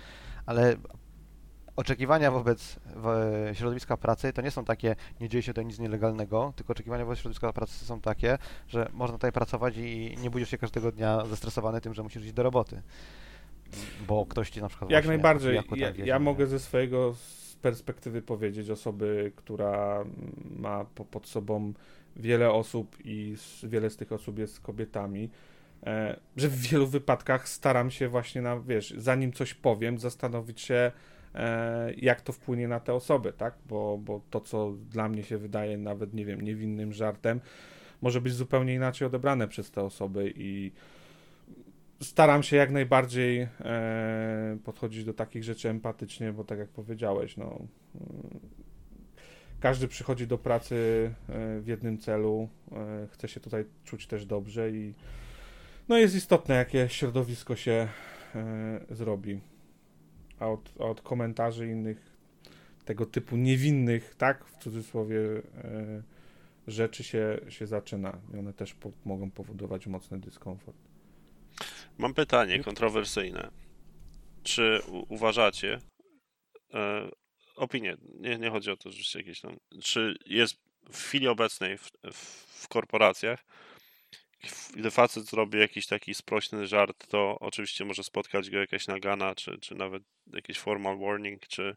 Ale 0.47 0.77
oczekiwania 1.77 2.31
wobec 2.31 2.81
środowiska 3.53 3.97
pracy 3.97 4.33
to 4.33 4.43
nie 4.43 4.51
są 4.51 4.65
takie, 4.65 4.97
nie 5.21 5.29
dzieje 5.29 5.43
się 5.43 5.53
tutaj 5.53 5.67
nic 5.67 5.79
nielegalnego, 5.79 6.53
tylko 6.57 6.73
oczekiwania 6.73 7.05
wobec 7.05 7.19
środowiska 7.19 7.53
pracy 7.53 7.85
są 7.85 8.01
takie, 8.01 8.39
że 8.69 8.89
można 8.93 9.17
tutaj 9.17 9.33
pracować 9.33 9.75
i 9.77 10.17
nie 10.23 10.31
budzisz 10.31 10.51
się 10.51 10.59
każdego 10.59 10.93
dnia 10.93 11.27
zestresowany 11.27 11.81
tym, 11.81 11.95
że 11.95 12.03
musisz 12.03 12.25
iść 12.25 12.33
do 12.33 12.43
roboty. 12.43 12.83
Bo 14.07 14.27
ktoś 14.27 14.51
ci 14.51 14.61
na 14.61 14.69
przykład 14.69 14.91
jak 14.91 15.07
najbardziej. 15.07 15.55
Ja, 15.55 15.93
ja 15.97 16.19
nie? 16.19 16.25
mogę 16.25 16.47
ze 16.47 16.59
swojego 16.59 17.15
z 17.15 17.57
perspektywy 17.63 18.23
powiedzieć, 18.23 18.71
osoby, 18.71 19.33
która 19.37 20.05
ma 20.57 20.85
po, 20.85 21.05
pod 21.05 21.27
sobą 21.27 21.73
wiele 22.17 22.51
osób 22.51 22.97
i 23.05 23.37
wiele 23.63 23.91
z 23.91 23.97
tych 23.97 24.13
osób 24.13 24.39
jest 24.39 24.61
kobietami, 24.61 25.31
e, 25.87 26.21
że 26.37 26.49
w 26.49 26.57
wielu 26.57 26.87
wypadkach 26.87 27.49
staram 27.49 27.91
się 27.91 28.09
właśnie 28.09 28.43
na, 28.43 28.61
wiesz, 28.61 28.95
zanim 28.97 29.33
coś 29.33 29.55
powiem, 29.55 29.99
zastanowić 29.99 30.61
się, 30.61 30.93
jak 31.97 32.21
to 32.21 32.33
wpłynie 32.33 32.69
na 32.69 32.81
te 32.81 32.95
osoby, 32.95 33.33
tak? 33.33 33.55
Bo, 33.69 33.99
bo 33.99 34.21
to, 34.31 34.41
co 34.41 34.73
dla 34.91 35.09
mnie 35.09 35.23
się 35.23 35.39
wydaje 35.39 35.79
nawet, 35.79 36.15
nie 36.15 36.25
wiem, 36.25 36.41
niewinnym 36.41 36.93
żartem, 36.93 37.41
może 38.03 38.21
być 38.21 38.35
zupełnie 38.35 38.75
inaczej 38.75 39.07
odebrane 39.07 39.49
przez 39.49 39.71
te 39.71 39.83
osoby 39.83 40.33
i 40.37 40.73
staram 42.01 42.43
się 42.43 42.57
jak 42.57 42.71
najbardziej 42.71 43.41
e, 43.41 44.59
podchodzić 44.65 45.05
do 45.05 45.15
takich 45.15 45.45
rzeczy 45.45 45.69
empatycznie, 45.69 46.33
bo 46.33 46.45
tak 46.45 46.59
jak 46.59 46.69
powiedziałeś, 46.69 47.37
no 47.37 47.67
każdy 49.61 49.89
przychodzi 49.89 50.27
do 50.27 50.39
pracy 50.39 50.75
e, 51.29 51.61
w 51.61 51.67
jednym 51.67 51.99
celu, 51.99 52.49
e, 52.73 53.07
chce 53.11 53.29
się 53.29 53.41
tutaj 53.41 53.65
czuć 53.85 54.07
też 54.07 54.27
dobrze 54.27 54.71
i 54.71 54.95
no 55.89 55.99
jest 55.99 56.15
istotne, 56.15 56.55
jakie 56.55 56.89
środowisko 56.89 57.57
się 57.57 57.89
e, 58.35 58.81
zrobi. 58.91 59.41
A 60.43 60.47
od, 60.49 60.73
od 60.79 61.01
komentarzy 61.01 61.67
innych 61.67 62.13
tego 62.85 63.07
typu 63.07 63.37
niewinnych, 63.37 64.15
tak, 64.15 64.45
w 64.45 64.57
cudzysłowie, 64.59 65.19
e, 65.55 66.03
rzeczy 66.67 67.05
się, 67.05 67.39
się 67.49 67.67
zaczyna 67.67 68.19
i 68.35 68.39
one 68.39 68.53
też 68.53 68.75
po, 68.75 68.93
mogą 69.05 69.31
powodować 69.31 69.87
mocny 69.87 70.19
dyskomfort. 70.21 70.77
Mam 71.99 72.15
pytanie 72.15 72.65
kontrowersyjne. 72.65 73.51
Czy 74.43 74.81
uważacie, 75.09 75.79
e, 76.75 77.11
opinię, 77.57 77.97
nie, 78.21 78.39
nie 78.39 78.51
chodzi 78.51 78.71
o 78.71 78.77
to, 78.77 78.91
że 78.91 79.19
jakieś 79.19 79.41
tam, 79.41 79.57
czy 79.83 80.15
jest 80.27 80.55
w 80.93 80.97
chwili 80.97 81.29
obecnej 81.29 81.79
w, 81.79 81.91
w, 82.13 82.17
w 82.63 82.69
korporacjach, 82.69 83.45
gdy 84.77 84.91
facet 84.91 85.25
zrobi 85.25 85.59
jakiś 85.59 85.87
taki 85.87 86.15
sprośny 86.15 86.67
żart, 86.67 87.07
to 87.09 87.39
oczywiście 87.41 87.85
może 87.85 88.03
spotkać 88.05 88.51
go 88.51 88.59
jakaś 88.59 88.87
nagana, 88.87 89.35
czy, 89.35 89.59
czy 89.59 89.75
nawet 89.75 90.03
jakiś 90.33 90.59
formal 90.59 90.99
warning, 90.99 91.47
czy 91.47 91.77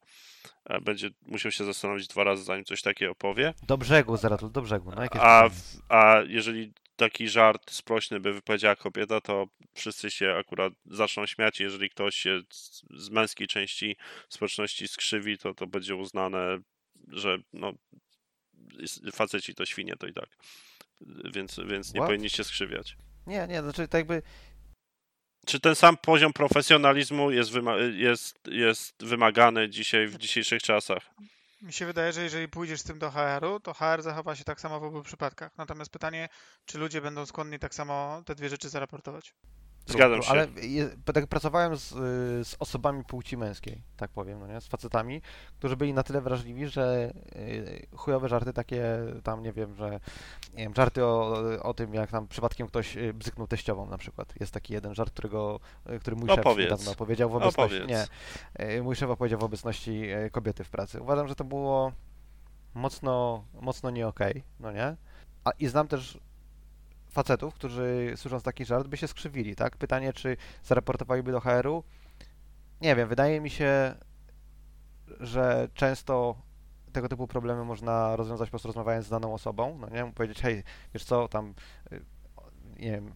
e, 0.66 0.82
będzie 0.82 1.10
musiał 1.22 1.52
się 1.52 1.64
zastanowić 1.66 2.08
dwa 2.08 2.24
razy, 2.24 2.44
zanim 2.44 2.66
coś 2.66 2.82
takiego 2.82 3.16
powie. 3.16 3.54
Do 3.68 3.78
brzegu, 3.78 4.18
Zeratul, 4.18 4.52
do 4.52 4.62
brzegu. 4.62 4.92
No, 4.92 5.22
A, 5.22 5.50
w, 5.50 5.92
a 5.92 6.22
jeżeli 6.28 6.74
taki 6.96 7.30
żart 7.30 7.72
sprośny 7.72 8.20
by 8.20 8.34
wypowiedziała 8.34 8.76
kobieta, 8.76 9.22
to 9.22 9.48
wszyscy 9.74 10.12
się 10.12 10.36
akurat 10.40 10.74
zaczną 10.86 11.26
śmiać. 11.26 11.60
Jeżeli 11.60 11.90
ktoś 11.90 12.16
się 12.16 12.42
z, 12.50 12.84
z 12.90 13.10
męskiej 13.10 13.48
części 13.48 13.98
społeczności 14.30 14.88
skrzywi, 14.88 15.38
to 15.38 15.54
to 15.54 15.68
będzie 15.68 15.96
uznane, 15.96 16.60
że 17.08 17.38
no, 17.54 17.74
faceci 19.14 19.56
to 19.56 19.66
świnie, 19.66 19.96
to 20.00 20.08
i 20.08 20.14
tak. 20.14 20.30
Więc, 21.34 21.60
więc 21.68 21.94
nie 21.94 22.00
What? 22.00 22.08
powinni 22.08 22.30
się 22.30 22.44
skrzywiać. 22.44 22.98
Nie, 23.28 23.48
nie, 23.48 23.62
znaczy 23.62 23.88
tak 23.88 24.00
jakby 24.00 24.22
Czy 25.46 25.60
ten 25.60 25.76
sam 25.76 25.98
poziom 25.98 26.34
profesjonalizmu 26.34 27.32
jest, 27.32 27.52
wyma- 27.52 27.94
jest, 27.96 28.40
jest 28.48 29.06
wymagany 29.06 29.70
dzisiaj 29.70 30.08
w 30.08 30.18
dzisiejszych 30.18 30.62
czasach? 30.62 31.10
Mi 31.62 31.74
się 31.74 31.86
wydaje, 31.86 32.14
że 32.14 32.24
jeżeli 32.24 32.48
pójdziesz 32.48 32.82
z 32.82 32.84
tym 32.84 33.00
do 33.00 33.12
HR-u, 33.12 33.60
to 33.60 33.74
HR 33.74 34.02
zachowa 34.02 34.36
się 34.36 34.44
tak 34.44 34.62
samo 34.62 34.80
w 34.80 34.84
obu 34.84 35.04
przypadkach. 35.04 35.58
Natomiast 35.58 35.92
pytanie, 35.92 36.30
czy 36.66 36.78
ludzie 36.78 37.02
będą 37.02 37.26
skłonni 37.26 37.60
tak 37.60 37.76
samo 37.76 38.22
te 38.26 38.36
dwie 38.36 38.50
rzeczy 38.50 38.70
zaraportować. 38.70 39.34
Zgadzam 39.86 40.22
się. 40.22 40.30
Ale 40.32 40.48
tak 41.14 41.28
pracowałem 41.28 41.76
z, 41.78 41.90
z 42.48 42.56
osobami 42.60 43.04
płci 43.04 43.38
męskiej, 43.38 43.82
tak 43.98 44.12
powiem, 44.12 44.40
no 44.40 44.48
nie? 44.48 44.62
z 44.62 44.68
facetami, 44.68 45.22
którzy 45.58 45.78
byli 45.78 45.94
na 45.94 46.04
tyle 46.04 46.22
wrażliwi, 46.22 46.68
że 46.68 47.14
y, 47.36 47.88
chujowe 47.96 48.30
żarty 48.30 48.54
takie 48.54 48.84
tam, 49.24 49.44
nie 49.44 49.54
wiem, 49.54 49.76
że 49.76 50.00
nie 50.54 50.64
wiem, 50.64 50.74
żarty 50.76 51.06
o, 51.06 51.38
o 51.64 51.74
tym, 51.74 51.94
jak 51.94 52.12
tam 52.12 52.28
przypadkiem 52.28 52.68
ktoś 52.68 52.98
y, 52.98 53.14
bzyknął 53.14 53.48
teściową 53.48 53.86
na 53.86 53.98
przykład. 53.98 54.34
Jest 54.40 54.54
taki 54.54 54.74
jeden 54.74 54.96
żart, 54.96 55.14
którego, 55.14 55.60
y, 55.90 56.00
który 56.00 56.16
mój 56.16 56.30
szef 56.30 56.40
Opowiedz. 56.40 56.70
niedawno 56.72 56.92
opowiedział 56.92 57.30
w 57.30 57.36
obecności, 57.36 57.78
Opowiedz. 57.78 58.10
nie, 58.70 58.82
mój 58.82 58.96
szef 58.96 59.10
opowiedział 59.10 59.40
w 59.40 59.44
obecności 59.44 60.08
kobiety 60.32 60.64
w 60.64 60.70
pracy. 60.70 61.02
Uważam, 61.02 61.28
że 61.28 61.36
to 61.36 61.44
było 61.44 61.92
mocno, 62.74 63.44
mocno 63.62 63.90
nie 63.90 64.08
okej, 64.08 64.44
no 64.60 64.72
nie? 64.72 64.96
A, 65.44 65.52
I 65.60 65.68
znam 65.68 65.88
też 65.88 66.20
facetów, 67.16 67.54
którzy 67.54 68.14
słysząc 68.16 68.44
taki 68.44 68.66
żart 68.66 68.88
by 68.88 68.98
się 68.98 69.08
skrzywili, 69.08 69.56
tak? 69.56 69.78
Pytanie, 69.78 70.14
czy 70.14 70.38
zaraportowaliby 70.64 71.32
do 71.32 71.40
HR-u? 71.40 71.84
Nie 72.82 72.96
wiem, 72.96 73.10
wydaje 73.10 73.42
mi 73.42 73.50
się, 73.50 73.96
że 75.20 75.68
często 75.74 76.36
tego 76.92 77.10
typu 77.10 77.28
problemy 77.28 77.66
można 77.66 78.16
rozwiązać 78.16 78.50
po 78.50 78.52
prostu 78.52 78.68
rozmawiając 78.68 79.06
z 79.06 79.10
daną 79.10 79.34
osobą, 79.34 79.78
no 79.82 79.90
nie? 79.90 80.12
Powiedzieć, 80.14 80.42
hej, 80.42 80.64
wiesz 80.94 81.04
co, 81.04 81.28
tam, 81.28 81.54
y, 81.92 82.02
nie 82.80 82.92
wiem, 82.92 83.14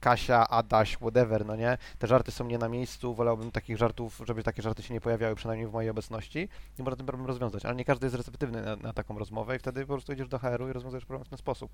Kasia, 0.00 0.48
Adaś, 0.48 0.96
whatever, 0.96 1.46
no 1.46 1.56
nie? 1.56 1.78
Te 1.98 2.06
żarty 2.06 2.30
są 2.30 2.44
nie 2.44 2.58
na 2.58 2.68
miejscu, 2.68 3.14
wolałbym 3.14 3.50
takich 3.50 3.76
żartów, 3.76 4.20
żeby 4.26 4.42
takie 4.42 4.62
żarty 4.62 4.82
się 4.82 4.94
nie 4.94 5.00
pojawiały 5.00 5.34
przynajmniej 5.34 5.68
w 5.68 5.72
mojej 5.72 5.90
obecności 5.90 6.48
i 6.78 6.82
można 6.82 6.96
ten 6.96 7.06
problem 7.06 7.26
rozwiązać, 7.26 7.64
ale 7.64 7.74
nie 7.74 7.84
każdy 7.84 8.06
jest 8.06 8.16
receptywny 8.16 8.62
na, 8.62 8.76
na 8.76 8.92
taką 8.92 9.18
rozmowę 9.18 9.56
i 9.56 9.58
wtedy 9.58 9.80
po 9.80 9.92
prostu 9.92 10.12
idziesz 10.12 10.28
do 10.28 10.38
HR-u 10.38 10.68
i 10.68 10.72
rozwiązujesz 10.72 11.04
problem 11.04 11.24
w 11.24 11.28
ten 11.28 11.38
sposób. 11.38 11.70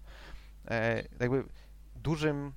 E, 0.68 1.02
jakby 1.20 1.44
dużym, 1.96 2.52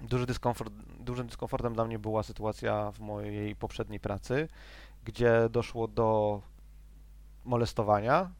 duży 0.00 0.26
dyskomfort, 0.26 0.72
dużym 1.00 1.26
dyskomfortem 1.26 1.74
dla 1.74 1.84
mnie 1.84 1.98
była 1.98 2.22
sytuacja 2.22 2.92
w 2.92 3.00
mojej 3.00 3.56
poprzedniej 3.56 4.00
pracy, 4.00 4.48
gdzie 5.04 5.48
doszło 5.50 5.88
do 5.88 6.40
molestowania 7.44 8.30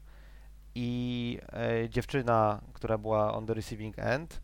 i 0.75 1.39
e, 1.53 1.89
dziewczyna, 1.89 2.61
która 2.73 2.97
była 2.97 3.33
on 3.33 3.45
the 3.45 3.53
receiving 3.53 3.99
end, 3.99 4.41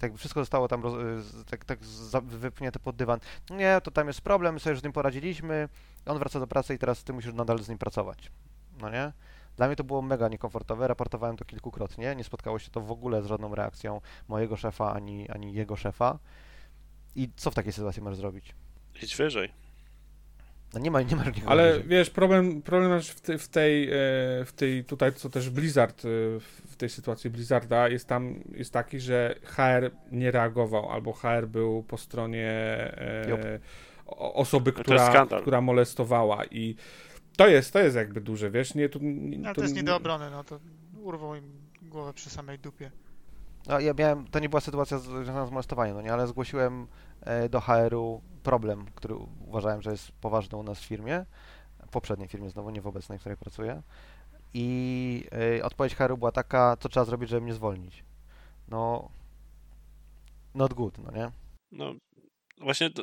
tak 0.00 0.14
wszystko 0.16 0.40
zostało 0.40 0.68
tam 0.68 0.82
roz, 0.82 0.94
z- 1.24 1.44
tak, 1.44 1.64
tak 1.64 1.78
wypchnięte 2.24 2.78
pod 2.78 2.96
dywan. 2.96 3.20
Nie, 3.50 3.80
to 3.82 3.90
tam 3.90 4.06
jest 4.06 4.20
problem, 4.20 4.60
sobie 4.60 4.70
już 4.70 4.78
z 4.80 4.82
tym 4.82 4.92
poradziliśmy, 4.92 5.68
on 6.06 6.18
wraca 6.18 6.40
do 6.40 6.46
pracy 6.46 6.74
i 6.74 6.78
teraz 6.78 7.04
ty 7.04 7.12
musisz 7.12 7.34
nadal 7.34 7.58
z 7.58 7.68
nim 7.68 7.78
pracować. 7.78 8.30
No 8.80 8.90
nie? 8.90 9.12
Dla 9.56 9.66
mnie 9.66 9.76
to 9.76 9.84
było 9.84 10.02
mega 10.02 10.28
niekomfortowe, 10.28 10.88
raportowałem 10.88 11.36
to 11.36 11.44
kilkukrotnie, 11.44 12.14
nie 12.16 12.24
spotkało 12.24 12.58
się 12.58 12.70
to 12.70 12.80
w 12.80 12.90
ogóle 12.90 13.22
z 13.22 13.26
żadną 13.26 13.54
reakcją 13.54 14.00
mojego 14.28 14.56
szefa 14.56 14.92
ani, 14.92 15.30
ani 15.30 15.54
jego 15.54 15.76
szefa. 15.76 16.18
I 17.16 17.30
co 17.36 17.50
w 17.50 17.54
takiej 17.54 17.72
sytuacji 17.72 18.02
możesz 18.02 18.18
zrobić? 18.18 18.54
Idź 19.02 19.16
wyżej. 19.16 19.52
No 20.74 20.80
nie 20.80 20.90
ma, 20.90 21.02
nie 21.02 21.16
ma 21.16 21.24
Ale 21.46 21.72
bliżej. 21.72 21.88
wiesz, 21.88 22.10
problem, 22.10 22.62
problem 22.62 23.02
w, 23.02 23.20
tej- 23.20 23.38
w, 23.38 23.48
tej, 23.48 23.84
e, 23.84 23.90
w 24.44 24.52
tej, 24.56 24.84
tutaj 24.84 25.12
co 25.12 25.30
też 25.30 25.50
Blizzard, 25.50 26.04
e, 26.04 26.08
w 26.66 26.76
tej 26.76 26.88
sytuacji 26.88 27.30
Blizzarda 27.30 27.88
jest 27.88 28.08
tam, 28.08 28.34
jest 28.54 28.72
taki, 28.72 29.00
że 29.00 29.34
HR 29.42 29.90
nie 30.12 30.30
reagował, 30.30 30.90
albo 30.90 31.12
HR 31.12 31.46
był 31.48 31.82
po 31.82 31.98
stronie 31.98 32.46
e, 32.46 33.58
osoby, 34.16 34.72
to 34.72 34.82
która, 34.82 35.26
która 35.40 35.60
molestowała 35.60 36.44
i 36.44 36.76
to 37.36 37.48
jest, 37.48 37.72
to 37.72 37.78
jest 37.78 37.96
jakby 37.96 38.20
duże, 38.20 38.50
wiesz, 38.50 38.74
nie, 38.74 38.88
tu, 38.88 38.98
nie, 39.02 39.46
Ale 39.46 39.54
tu 39.54 39.60
to 39.60 39.64
jest 39.64 39.74
nie 39.76 39.82
do 39.82 39.96
obrony, 39.96 40.30
no 40.30 40.44
to 40.44 40.60
urwą 41.02 41.34
im 41.34 41.52
głowę 41.82 42.12
przy 42.12 42.30
samej 42.30 42.58
dupie. 42.58 42.90
No, 43.66 43.80
ja 43.80 43.94
miałem, 43.98 44.26
to 44.26 44.38
nie 44.38 44.48
była 44.48 44.60
sytuacja 44.60 44.98
związana 44.98 45.46
z 45.46 45.50
molestowaniem, 45.50 45.96
no 45.96 46.02
nie, 46.02 46.12
ale 46.12 46.26
zgłosiłem 46.26 46.86
e, 47.20 47.48
do 47.48 47.60
HR-u 47.60 48.22
problem, 48.42 48.86
który 48.94 49.14
uważałem, 49.46 49.82
że 49.82 49.90
jest 49.90 50.12
poważny 50.12 50.58
u 50.58 50.62
nas 50.62 50.80
w 50.80 50.84
firmie, 50.84 51.26
w 51.86 51.90
poprzedniej 51.90 52.28
firmie 52.28 52.50
znowu, 52.50 52.70
nie 52.70 52.80
w 52.80 52.86
obecnej, 52.86 53.18
w 53.18 53.20
której 53.20 53.36
pracuję. 53.36 53.82
I 54.54 55.26
e, 55.58 55.64
odpowiedź 55.64 55.94
HR-u 55.94 56.18
była 56.18 56.32
taka, 56.32 56.76
co 56.80 56.88
trzeba 56.88 57.04
zrobić, 57.04 57.30
żeby 57.30 57.40
mnie 57.40 57.54
zwolnić. 57.54 58.04
No, 58.68 59.10
not 60.54 60.74
good, 60.74 60.98
no 60.98 61.10
nie? 61.10 61.30
No, 61.72 61.94
właśnie 62.60 62.90
to, 62.90 63.02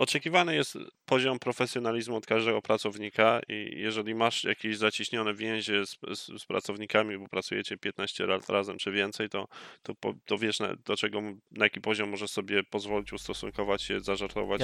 oczekiwany 0.00 0.54
jest 0.54 0.78
poziom 1.06 1.38
profesjonalizmu 1.38 2.16
od 2.16 2.26
każdego 2.26 2.62
pracownika 2.62 3.40
i 3.48 3.70
jeżeli 3.76 4.14
masz 4.14 4.44
jakieś 4.44 4.76
zaciśnione 4.76 5.34
więzie 5.34 5.86
z, 5.86 5.98
z, 6.14 6.42
z 6.42 6.46
pracownikami, 6.46 7.18
bo 7.18 7.28
pracujecie 7.28 7.76
15 7.76 8.26
lat 8.26 8.48
razem 8.48 8.78
czy 8.78 8.92
więcej, 8.92 9.28
to, 9.28 9.48
to, 9.82 9.94
to 10.26 10.38
wiesz 10.38 10.60
na, 10.60 10.76
do 10.76 10.96
czego, 10.96 11.20
na 11.50 11.64
jaki 11.64 11.80
poziom 11.80 12.10
możesz 12.10 12.30
sobie 12.30 12.64
pozwolić 12.64 13.12
ustosunkować 13.12 13.82
się, 13.82 14.00
zażartować. 14.00 14.60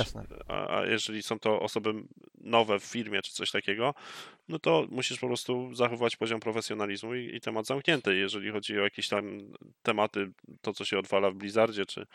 A, 0.48 0.78
a 0.78 0.86
jeżeli 0.86 1.22
są 1.22 1.38
to 1.38 1.60
osoby 1.60 1.94
nowe 2.40 2.80
w 2.80 2.84
firmie 2.84 3.22
czy 3.22 3.32
coś 3.32 3.50
takiego, 3.50 3.94
no 4.48 4.58
to 4.58 4.86
musisz 4.90 5.18
po 5.18 5.26
prostu 5.26 5.74
zachować 5.74 6.16
poziom 6.16 6.40
profesjonalizmu 6.40 7.14
i, 7.14 7.36
i 7.36 7.40
temat 7.40 7.66
zamknięty. 7.66 8.16
Jeżeli 8.16 8.50
chodzi 8.50 8.80
o 8.80 8.84
jakieś 8.84 9.08
tam 9.08 9.38
tematy, 9.82 10.30
to 10.62 10.72
co 10.72 10.84
się 10.84 10.98
odwala 10.98 11.30
w 11.30 11.34
Blizzardzie, 11.34 11.86
czy 11.86 12.06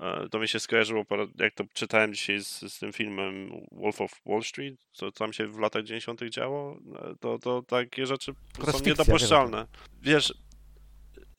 e, 0.00 0.28
to 0.28 0.38
mi 0.38 0.48
się 0.48 0.60
skojarzyło, 0.60 1.04
jak 1.38 1.54
to 1.54 1.64
czytałem 1.72 2.14
dzisiaj 2.14 2.40
z, 2.40 2.53
z 2.60 2.78
tym 2.78 2.92
filmem 2.92 3.50
Wolf 3.72 4.00
of 4.00 4.20
Wall 4.26 4.42
Street, 4.42 4.74
co 4.92 5.12
tam 5.12 5.32
się 5.32 5.46
w 5.46 5.58
latach 5.58 5.82
90. 5.82 6.20
działo, 6.30 6.76
e, 6.94 7.14
to, 7.20 7.38
to 7.38 7.62
takie 7.62 8.06
rzeczy 8.06 8.34
jest 8.66 8.78
są 8.78 8.84
niedopuszczalne. 8.84 9.66
Wiesz, 10.02 10.34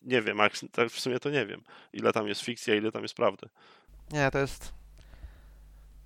nie 0.01 0.21
wiem, 0.21 0.37
jak, 0.37 0.53
tak 0.71 0.89
w 0.89 0.99
sumie 0.99 1.19
to 1.19 1.29
nie 1.29 1.45
wiem, 1.45 1.61
ile 1.93 2.13
tam 2.13 2.27
jest 2.27 2.41
fikcja, 2.41 2.75
ile 2.75 2.91
tam 2.91 3.01
jest 3.01 3.15
prawdy. 3.15 3.47
Nie, 4.11 4.31
to 4.31 4.39
jest... 4.39 4.73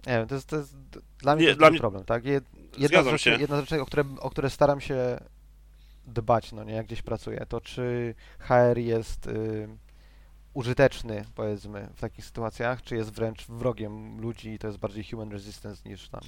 Nie 0.07 0.13
wiem, 0.13 0.27
to 0.27 0.35
jest, 0.35 0.47
to 0.47 0.55
jest 0.55 0.75
dla 1.17 1.35
mnie 1.35 1.45
Nie, 1.45 1.55
dla 1.55 1.69
mnie- 1.69 1.79
problem, 1.79 2.03
tak? 2.05 2.23
Jed- 2.23 2.43
Jedna 2.77 3.03
z, 3.03 3.07
rzeczy, 3.07 3.37
jedna 3.39 3.57
z 3.57 3.59
rzeczy, 3.59 3.81
o 3.81 3.85
które, 3.85 4.03
o 4.19 4.29
które 4.29 4.49
staram 4.49 4.81
się 4.81 5.17
dbać, 6.07 6.51
no 6.51 6.63
nie, 6.63 6.73
jak 6.73 6.85
gdzieś 6.85 7.01
pracuję, 7.01 7.45
to 7.49 7.61
czy 7.61 8.15
HR 8.39 8.77
jest 8.77 9.27
y, 9.27 9.67
użyteczny, 10.53 11.25
powiedzmy, 11.35 11.89
w 11.95 11.99
takich 11.99 12.25
sytuacjach, 12.25 12.81
czy 12.81 12.95
jest 12.95 13.11
wręcz 13.11 13.47
wrogiem 13.47 14.21
ludzi 14.21 14.49
i 14.49 14.59
to 14.59 14.67
jest 14.67 14.79
bardziej 14.79 15.03
human 15.03 15.31
resistance 15.31 15.89
niż 15.89 16.09
tam 16.09 16.21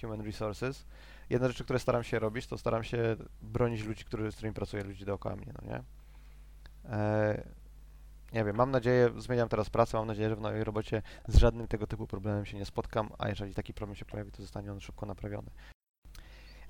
human 0.00 0.20
resources. 0.20 0.86
Jedna 1.30 1.48
z 1.48 1.50
rzeczy, 1.50 1.64
które 1.64 1.78
staram 1.78 2.04
się 2.04 2.18
robić, 2.18 2.46
to 2.46 2.58
staram 2.58 2.84
się 2.84 3.16
bronić 3.42 3.84
ludzi, 3.84 4.04
którzy, 4.04 4.32
z 4.32 4.34
którymi 4.34 4.54
pracuję, 4.54 4.84
ludzi 4.84 5.04
dookoła 5.04 5.36
mnie, 5.36 5.52
no 5.62 5.68
nie? 5.68 5.82
E, 6.92 7.42
nie 8.32 8.44
wiem, 8.44 8.56
mam 8.56 8.70
nadzieję, 8.70 9.10
zmieniam 9.16 9.48
teraz 9.48 9.70
pracę, 9.70 9.98
mam 9.98 10.06
nadzieję, 10.06 10.28
że 10.28 10.36
w 10.36 10.40
nowej 10.40 10.64
robocie 10.64 11.02
z 11.28 11.36
żadnym 11.36 11.68
tego 11.68 11.86
typu 11.86 12.06
problemem 12.06 12.46
się 12.46 12.56
nie 12.56 12.66
spotkam, 12.66 13.10
a 13.18 13.28
jeżeli 13.28 13.54
taki 13.54 13.74
problem 13.74 13.96
się 13.96 14.04
pojawi, 14.04 14.32
to 14.32 14.42
zostanie 14.42 14.72
on 14.72 14.80
szybko 14.80 15.06
naprawiony. 15.06 15.50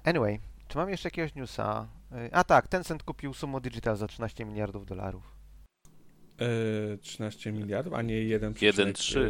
Anyway, 0.05 0.41
czy 0.69 0.79
mam 0.79 0.91
jeszcze 0.91 1.07
jakiegoś 1.07 1.35
newsa? 1.35 1.89
Y, 2.13 2.35
A 2.35 2.45
tak, 2.45 2.69
Tencent 2.69 3.03
kupił 3.03 3.35
Sumo 3.35 3.61
Digital 3.61 3.97
za 3.97 4.07
13 4.07 4.45
miliardów 4.45 4.87
dolarów. 4.87 5.36
E, 6.41 6.97
13 6.97 7.53
miliardów, 7.53 7.95
a 7.95 8.03
nie 8.03 8.23
1, 8.23 8.53
1,3 8.53 9.21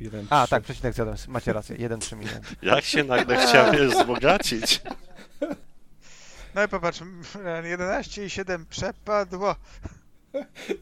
1, 0.00 0.26
A, 0.30 0.46
tak, 0.46 0.62
przecinek 0.62 0.94
zjadłem, 0.94 1.16
macie 1.28 1.52
rację, 1.52 1.76
1,3 1.76 2.16
miliard. 2.16 2.44
Jak 2.62 2.84
się 2.84 3.04
nagle 3.04 3.36
chciałem 3.36 3.90
wzbogacić? 3.90 4.80
No 6.54 6.64
i 6.64 6.68
popatrz, 6.68 7.00
11,7 7.00 8.64
przepadło. 8.70 9.56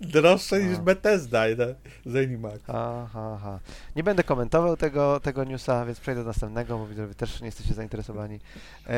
Droższe 0.01 0.63
niż. 0.65 0.79
Bethesda, 0.79 1.49
nie? 1.49 1.75
Zenimax. 2.13 2.65
Ha, 2.67 3.09
ha, 3.13 3.39
ha. 3.43 3.61
Nie 3.97 4.03
będę 4.03 4.23
komentował 4.23 4.77
tego, 4.77 5.21
tego 5.21 5.45
newsa, 5.45 5.87
więc 5.87 6.01
przejdę 6.01 6.21
do 6.21 6.27
następnego, 6.27 6.79
bo 6.79 6.87
widzę, 6.87 7.03
że 7.03 7.09
wy 7.09 7.15
też 7.15 7.41
nie 7.41 7.47
jesteście 7.47 7.75
zainteresowani. 7.75 8.41
E, 8.87 8.93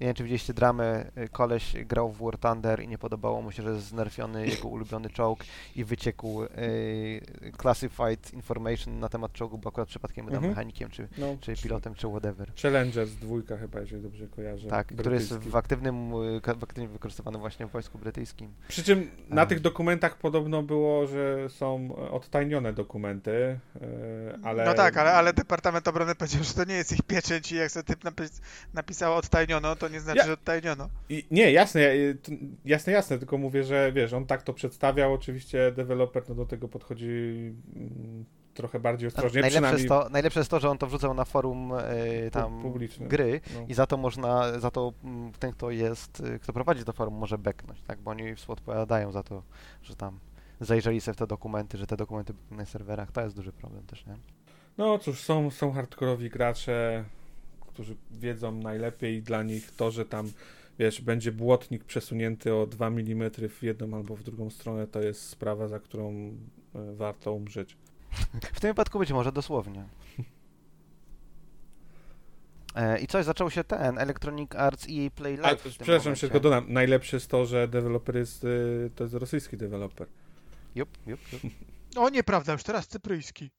Nie 0.00 0.06
wiem, 0.06 0.14
czy 0.16 0.22
widzieliście 0.22 0.54
dramę, 0.54 1.04
y, 1.18 1.28
koleś 1.28 1.72
grał 1.84 2.12
w 2.12 2.18
War 2.22 2.38
Thunder 2.38 2.82
i 2.82 2.88
nie 2.88 2.98
podobało 2.98 3.42
mu 3.42 3.52
się, 3.52 3.62
że 3.62 3.70
jest 3.70 3.86
znerfiony 3.86 4.46
jego 4.46 4.68
ulubiony 4.68 5.10
czołg 5.10 5.40
i 5.76 5.84
wyciekł 5.84 6.42
y, 6.42 6.48
classified 7.62 8.34
information 8.34 9.00
na 9.00 9.08
temat 9.08 9.32
czołgu, 9.32 9.58
bo 9.58 9.68
akurat 9.68 9.88
przypadkiem 9.88 10.26
był 10.26 10.34
Mhm. 10.34 10.50
mechanikiem, 10.50 10.90
czy, 10.90 11.08
No, 11.18 11.36
czy 11.40 11.54
pilotem, 11.56 11.94
czy 11.94 12.08
whatever. 12.08 12.52
Challengers 12.62 13.10
dwójka 13.10 13.56
chyba, 13.56 13.80
jeżeli 13.80 14.02
dobrze 14.02 14.26
kojarzę. 14.28 14.68
Tak, 14.68 14.86
który 14.86 15.14
jest 15.14 15.28
brytyjski. 15.28 15.50
w 15.50 15.56
aktywnym, 15.56 16.12
y, 16.14 16.40
w 16.58 16.64
aktywnie 16.64 16.88
wykorzystywany 16.88 17.38
właśnie 17.38 17.66
w 17.66 17.70
wojsku 17.70 17.98
brytyjskim. 17.98 18.54
Przy 18.68 18.82
czym 18.84 19.10
na 19.28 19.42
A. 19.42 19.46
tych 19.46 19.60
dokumentach 19.60 20.18
podobno 20.18 20.62
było, 20.62 21.06
że 21.06 21.48
są 21.50 21.96
odtajnione 22.10 22.72
dokumenty, 22.72 23.30
e, 23.80 24.38
ale... 24.42 24.64
No 24.64 24.74
tak, 24.74 24.96
ale, 24.96 25.12
ale 25.12 25.32
Departament 25.32 25.88
Obrony 25.88 26.14
powiedział, 26.14 26.44
że 26.44 26.54
to 26.54 26.64
nie 26.64 26.74
jest 26.74 26.92
ich 26.92 27.02
pieczęć 27.02 27.52
i 27.52 27.56
jak 27.56 27.70
sobie 27.70 27.84
typ 27.84 28.04
napis, 28.04 28.40
napisał 28.74 29.14
odtajniono, 29.14 29.76
to 29.76 29.85
nie 29.88 30.00
znaczy, 30.00 30.18
Ja- 30.18 30.26
że 30.26 30.32
odtajniono. 30.32 30.88
I, 31.08 31.26
nie, 31.30 31.52
jasne, 31.52 31.80
ja- 31.80 31.90
y, 31.90 32.18
jasne, 32.64 32.92
jasne, 32.92 33.18
tylko 33.18 33.38
mówię, 33.38 33.64
że 33.64 33.92
wiesz, 33.92 34.12
on 34.12 34.26
tak 34.26 34.42
to 34.42 34.52
przedstawiał, 34.52 35.12
oczywiście 35.12 35.72
deweloper 35.72 36.22
no, 36.28 36.34
do 36.34 36.46
tego 36.46 36.68
podchodzi 36.68 37.06
mm, 37.76 38.24
trochę 38.54 38.80
bardziej 38.80 39.06
ostrożnie, 39.06 39.40
Najlepsze 39.40 39.60
przynajmniej 39.60 39.82
jest, 39.82 39.88
to, 39.88 40.08
najlepsze 40.10 40.40
jest 40.40 40.50
to, 40.50 40.60
że 40.60 40.70
on 40.70 40.78
to 40.78 40.86
wrzucał 40.86 41.14
na 41.14 41.24
forum 41.24 41.72
y, 42.26 42.30
tam 42.30 42.62
publiczne. 42.62 43.06
gry 43.06 43.40
no. 43.54 43.64
i 43.68 43.74
za 43.74 43.86
to 43.86 43.96
można, 43.96 44.58
za 44.60 44.70
to 44.70 44.92
mm, 45.04 45.32
ten, 45.32 45.52
kto 45.52 45.70
jest, 45.70 46.20
y, 46.20 46.38
kto 46.38 46.52
prowadzi 46.52 46.84
to 46.84 46.92
forum 46.92 47.14
może 47.14 47.38
beknąć, 47.38 47.82
tak, 47.82 47.98
bo 47.98 48.10
oni 48.10 48.34
współodpowiadają 48.34 49.12
za 49.12 49.22
to, 49.22 49.42
że 49.82 49.96
tam 49.96 50.18
zajrzeli 50.60 51.00
sobie 51.00 51.14
w 51.14 51.18
te 51.18 51.26
dokumenty, 51.26 51.78
że 51.78 51.86
te 51.86 51.96
dokumenty 51.96 52.32
były 52.32 52.60
na 52.60 52.66
serwerach, 52.66 53.12
to 53.12 53.20
jest 53.20 53.36
duży 53.36 53.52
problem 53.52 53.86
też, 53.86 54.06
nie? 54.06 54.16
No 54.78 54.98
cóż, 54.98 55.20
są, 55.20 55.50
są 55.50 55.72
hardkorowi 55.72 56.30
gracze, 56.30 57.04
którzy 57.76 57.96
wiedzą 58.10 58.52
najlepiej 58.52 59.16
i 59.16 59.22
dla 59.22 59.42
nich 59.42 59.70
to, 59.76 59.90
że 59.90 60.04
tam 60.04 60.32
wiesz, 60.78 61.00
będzie 61.00 61.32
błotnik 61.32 61.84
przesunięty 61.84 62.54
o 62.54 62.66
2 62.66 62.86
mm 62.86 63.30
w 63.48 63.62
jedną 63.62 63.96
albo 63.96 64.16
w 64.16 64.22
drugą 64.22 64.50
stronę, 64.50 64.86
to 64.86 65.00
jest 65.00 65.22
sprawa, 65.22 65.68
za 65.68 65.80
którą 65.80 66.10
e, 66.74 66.94
warto 66.94 67.32
umrzeć. 67.32 67.76
W 68.54 68.60
tym 68.60 68.70
wypadku 68.70 68.98
być 68.98 69.12
może 69.12 69.32
dosłownie. 69.32 69.84
E, 72.74 72.98
I 72.98 73.06
coś, 73.06 73.24
zaczął 73.24 73.50
się 73.50 73.64
ten 73.64 73.98
Electronic 73.98 74.54
Arts 74.54 74.86
EA 74.90 75.10
Play 75.10 75.34
A, 75.34 75.40
Live 75.40 75.60
w 75.60 75.62
tym 75.62 75.72
przepraszam, 75.72 76.10
jeszcze 76.12 76.26
tylko 76.26 76.40
dodam, 76.40 76.64
najlepsze 76.68 77.16
jest 77.16 77.30
to, 77.30 77.46
że 77.46 77.68
deweloper 77.68 78.16
jest, 78.16 78.44
y, 78.44 78.90
to 78.94 79.04
jest 79.04 79.14
rosyjski 79.14 79.56
deweloper. 79.56 80.06
Jup, 80.74 80.88
jup, 81.06 81.20
jup. 81.32 81.42
O, 81.96 82.08
nieprawda, 82.08 82.52
już 82.52 82.62
teraz 82.62 82.88
cypryjski. 82.88 83.50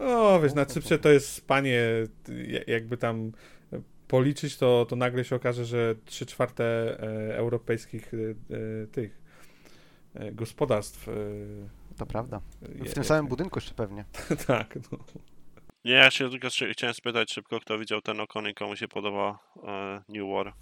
O, 0.00 0.40
wiesz, 0.40 0.54
na 0.54 0.66
Cyprze 0.66 0.98
to 0.98 1.08
jest 1.08 1.46
panie, 1.46 1.82
jakby 2.66 2.96
tam 2.96 3.32
policzyć, 4.08 4.56
to, 4.56 4.86
to 4.88 4.96
nagle 4.96 5.24
się 5.24 5.36
okaże, 5.36 5.64
że 5.64 5.94
3 6.04 6.26
czwarte 6.26 6.64
e, 7.00 7.36
europejskich 7.36 8.14
y, 8.14 8.36
tych 8.92 9.18
e, 10.14 10.32
gospodarstw. 10.32 11.06
To 11.96 12.06
prawda. 12.06 12.40
je- 12.78 12.84
W 12.84 12.94
tym 12.94 13.04
samym 13.04 13.26
budynku 13.26 13.58
jeszcze 13.58 13.74
pewnie. 13.74 14.04
tak, 14.46 14.78
no. 14.92 14.98
Nie, 15.84 15.92
ja 15.92 16.10
się 16.10 16.30
tylko 16.30 16.48
chciałem 16.72 16.94
spytać 16.94 17.32
szybko, 17.32 17.60
kto 17.60 17.78
widział 17.78 18.00
ten 18.00 18.20
okon 18.20 18.48
i 18.48 18.54
komu 18.54 18.76
się 18.76 18.88
podoba 18.88 19.38
e, 19.66 20.02
New 20.08 20.28
War. 20.34 20.52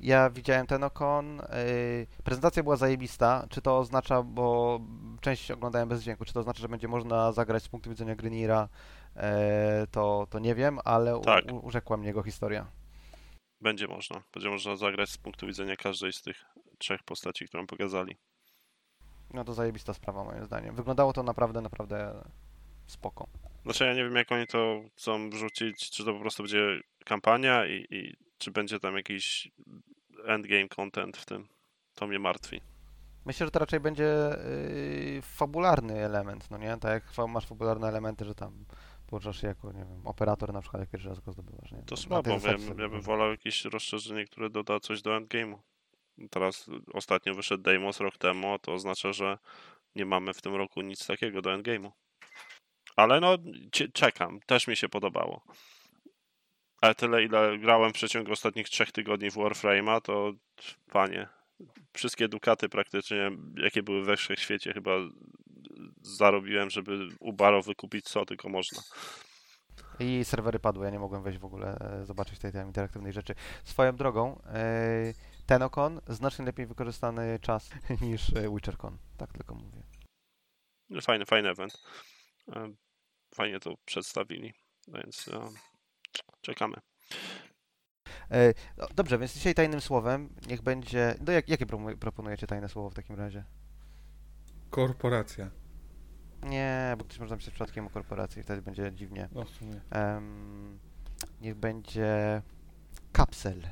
Ja 0.00 0.30
widziałem 0.30 0.66
ten 0.66 0.84
okon. 0.84 1.36
Yy, 1.36 2.06
prezentacja 2.24 2.62
była 2.62 2.76
zajebista. 2.76 3.46
Czy 3.50 3.62
to 3.62 3.78
oznacza, 3.78 4.22
bo 4.22 4.80
część 5.20 5.50
oglądałem 5.50 5.88
bez 5.88 6.02
dźwięku, 6.02 6.24
czy 6.24 6.32
to 6.32 6.40
oznacza, 6.40 6.60
że 6.60 6.68
będzie 6.68 6.88
można 6.88 7.32
zagrać 7.32 7.62
z 7.62 7.68
punktu 7.68 7.90
widzenia 7.90 8.14
Greniera, 8.14 8.68
e, 9.16 9.86
to, 9.90 10.26
to 10.30 10.38
nie 10.38 10.54
wiem, 10.54 10.78
ale 10.84 11.20
Tak. 11.20 11.52
u, 11.52 11.56
urzekła 11.56 11.96
mnie 11.96 12.06
jego 12.06 12.22
historia. 12.22 12.66
Będzie 13.60 13.88
można. 13.88 14.22
Będzie 14.34 14.50
można 14.50 14.76
zagrać 14.76 15.10
z 15.10 15.18
punktu 15.18 15.46
widzenia 15.46 15.76
każdej 15.76 16.12
z 16.12 16.22
tych 16.22 16.44
trzech 16.78 17.02
postaci, 17.02 17.46
którą 17.46 17.66
pokazali. 17.66 18.16
No 19.34 19.44
to 19.44 19.54
zajebista 19.54 19.94
sprawa 19.94 20.24
moim 20.24 20.44
zdaniem. 20.44 20.74
Wyglądało 20.74 21.12
to 21.12 21.22
naprawdę, 21.22 21.60
naprawdę 21.60 22.24
spoko. 22.86 23.28
Znaczy 23.64 23.84
ja 23.84 23.94
nie 23.94 24.04
wiem 24.04 24.16
jak 24.16 24.32
oni 24.32 24.46
to 24.46 24.82
chcą 24.96 25.30
wrzucić, 25.30 25.90
czy 25.90 26.04
to 26.04 26.12
po 26.12 26.20
prostu 26.20 26.42
będzie 26.42 26.80
kampania 27.04 27.66
i, 27.66 27.86
i 27.90 28.16
czy 28.44 28.50
będzie 28.50 28.80
tam 28.80 28.96
jakiś 28.96 29.50
endgame 30.26 30.68
content 30.68 31.16
w 31.16 31.24
tym. 31.24 31.48
To 31.94 32.06
mnie 32.06 32.18
martwi. 32.18 32.60
Myślę, 33.24 33.46
że 33.46 33.50
to 33.50 33.58
raczej 33.58 33.80
będzie 33.80 34.04
yy, 35.14 35.22
fabularny 35.22 36.04
element, 36.04 36.50
no 36.50 36.58
nie? 36.58 36.76
Tak 36.76 36.92
jak 36.92 37.28
masz 37.28 37.46
fabularne 37.46 37.88
elementy, 37.88 38.24
że 38.24 38.34
tam 38.34 38.64
poruczasz 39.06 39.40
się 39.40 39.46
jako, 39.46 39.72
nie 39.72 39.84
wiem, 39.84 40.06
operator 40.06 40.52
na 40.52 40.60
przykład, 40.60 40.80
jak 40.80 40.90
pierwszy 40.90 41.08
raz 41.08 41.20
go 41.20 41.32
zdobywasz, 41.32 41.72
nie? 41.72 41.82
To 41.82 41.96
słabo, 41.96 42.30
ja, 42.30 42.82
ja 42.82 42.88
bym 42.88 43.00
wolał 43.00 43.30
jakieś 43.30 43.64
rozszerzenie, 43.64 44.24
które 44.24 44.50
doda 44.50 44.80
coś 44.80 45.02
do 45.02 45.10
endgame'u. 45.10 45.58
Teraz 46.30 46.70
ostatnio 46.92 47.34
wyszedł 47.34 47.62
Deimos 47.62 48.00
rok 48.00 48.18
temu, 48.18 48.52
a 48.52 48.58
to 48.58 48.72
oznacza, 48.72 49.12
że 49.12 49.38
nie 49.94 50.04
mamy 50.04 50.34
w 50.34 50.42
tym 50.42 50.54
roku 50.54 50.80
nic 50.80 51.06
takiego 51.06 51.42
do 51.42 51.50
endgame'u. 51.50 51.90
Ale 52.96 53.20
no, 53.20 53.38
czekam, 53.92 54.40
też 54.46 54.66
mi 54.66 54.76
się 54.76 54.88
podobało. 54.88 55.44
Ale 56.84 56.94
tyle, 56.94 57.24
ile 57.24 57.58
grałem 57.58 57.90
w 57.90 57.94
przeciągu 57.94 58.32
ostatnich 58.32 58.68
trzech 58.68 58.92
tygodni 58.92 59.30
w 59.30 59.34
Warframe'a, 59.34 60.00
to 60.00 60.32
panie, 60.92 61.28
wszystkie 61.92 62.28
dukaty 62.28 62.68
praktycznie, 62.68 63.30
jakie 63.56 63.82
były 63.82 64.04
we 64.04 64.16
wszechświecie, 64.16 64.72
chyba 64.72 64.90
zarobiłem, 66.02 66.70
żeby 66.70 67.08
u 67.20 67.32
Baro 67.32 67.62
wykupić 67.62 68.04
co 68.04 68.24
tylko 68.24 68.48
można. 68.48 68.82
I 69.98 70.24
serwery 70.24 70.58
padły, 70.58 70.84
ja 70.84 70.90
nie 70.90 70.98
mogłem 70.98 71.22
wejść 71.22 71.38
w 71.38 71.44
ogóle, 71.44 71.78
e, 71.80 72.04
zobaczyć 72.04 72.38
tej 72.38 72.52
tam 72.52 72.66
interaktywnej 72.66 73.12
rzeczy. 73.12 73.34
Swoją 73.64 73.96
drogą, 73.96 74.40
e, 74.46 75.14
Tenokon 75.46 76.00
znacznie 76.08 76.44
lepiej 76.44 76.66
wykorzystany 76.66 77.38
czas 77.42 77.70
niż 78.00 78.32
e, 78.36 78.50
WitcherCon, 78.50 78.98
tak 79.16 79.32
tylko 79.32 79.54
mówię. 79.54 79.82
Fajny, 81.02 81.26
fajny 81.26 81.50
event. 81.50 81.82
Fajnie 83.34 83.60
to 83.60 83.74
przedstawili, 83.84 84.52
więc 84.88 85.28
em, 85.28 85.54
czekamy. 86.44 86.76
E, 88.30 88.54
no, 88.76 88.86
dobrze, 88.94 89.18
więc 89.18 89.34
dzisiaj 89.34 89.54
tajnym 89.54 89.80
słowem 89.80 90.28
niech 90.48 90.62
będzie... 90.62 91.14
No 91.26 91.32
jak, 91.32 91.48
jakie 91.48 91.66
proponujecie 92.00 92.46
tajne 92.46 92.68
słowo 92.68 92.90
w 92.90 92.94
takim 92.94 93.16
razie? 93.16 93.44
Korporacja. 94.70 95.50
Nie, 96.42 96.94
bo 96.98 97.04
ktoś 97.04 97.18
może 97.18 97.34
napisać 97.34 97.54
przypadkiem 97.54 97.86
o 97.86 97.90
korporacji, 97.90 98.42
wtedy 98.42 98.62
będzie 98.62 98.92
dziwnie. 98.92 99.28
No 99.32 99.44
w 99.44 99.50
sumie. 99.50 99.80
Em, 99.90 100.78
niech 101.40 101.54
będzie 101.54 102.42
kapsel. 103.12 103.62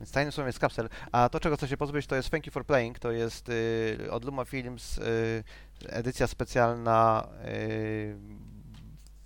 Więc 0.00 0.12
tajnym 0.12 0.32
słowem 0.32 0.48
jest 0.48 0.58
kapsel. 0.58 0.88
A 1.12 1.28
to, 1.28 1.40
czego 1.40 1.56
chcę 1.56 1.68
się 1.68 1.76
pozbyć, 1.76 2.06
to 2.06 2.16
jest 2.16 2.30
Thank 2.30 2.46
You 2.46 2.52
for 2.52 2.66
Playing. 2.66 2.98
To 2.98 3.12
jest 3.12 3.48
y, 3.48 4.08
od 4.10 4.24
Luma 4.24 4.44
Films 4.44 4.98
y, 4.98 5.44
edycja 5.86 6.26
specjalna 6.26 7.28
y, 7.48 8.16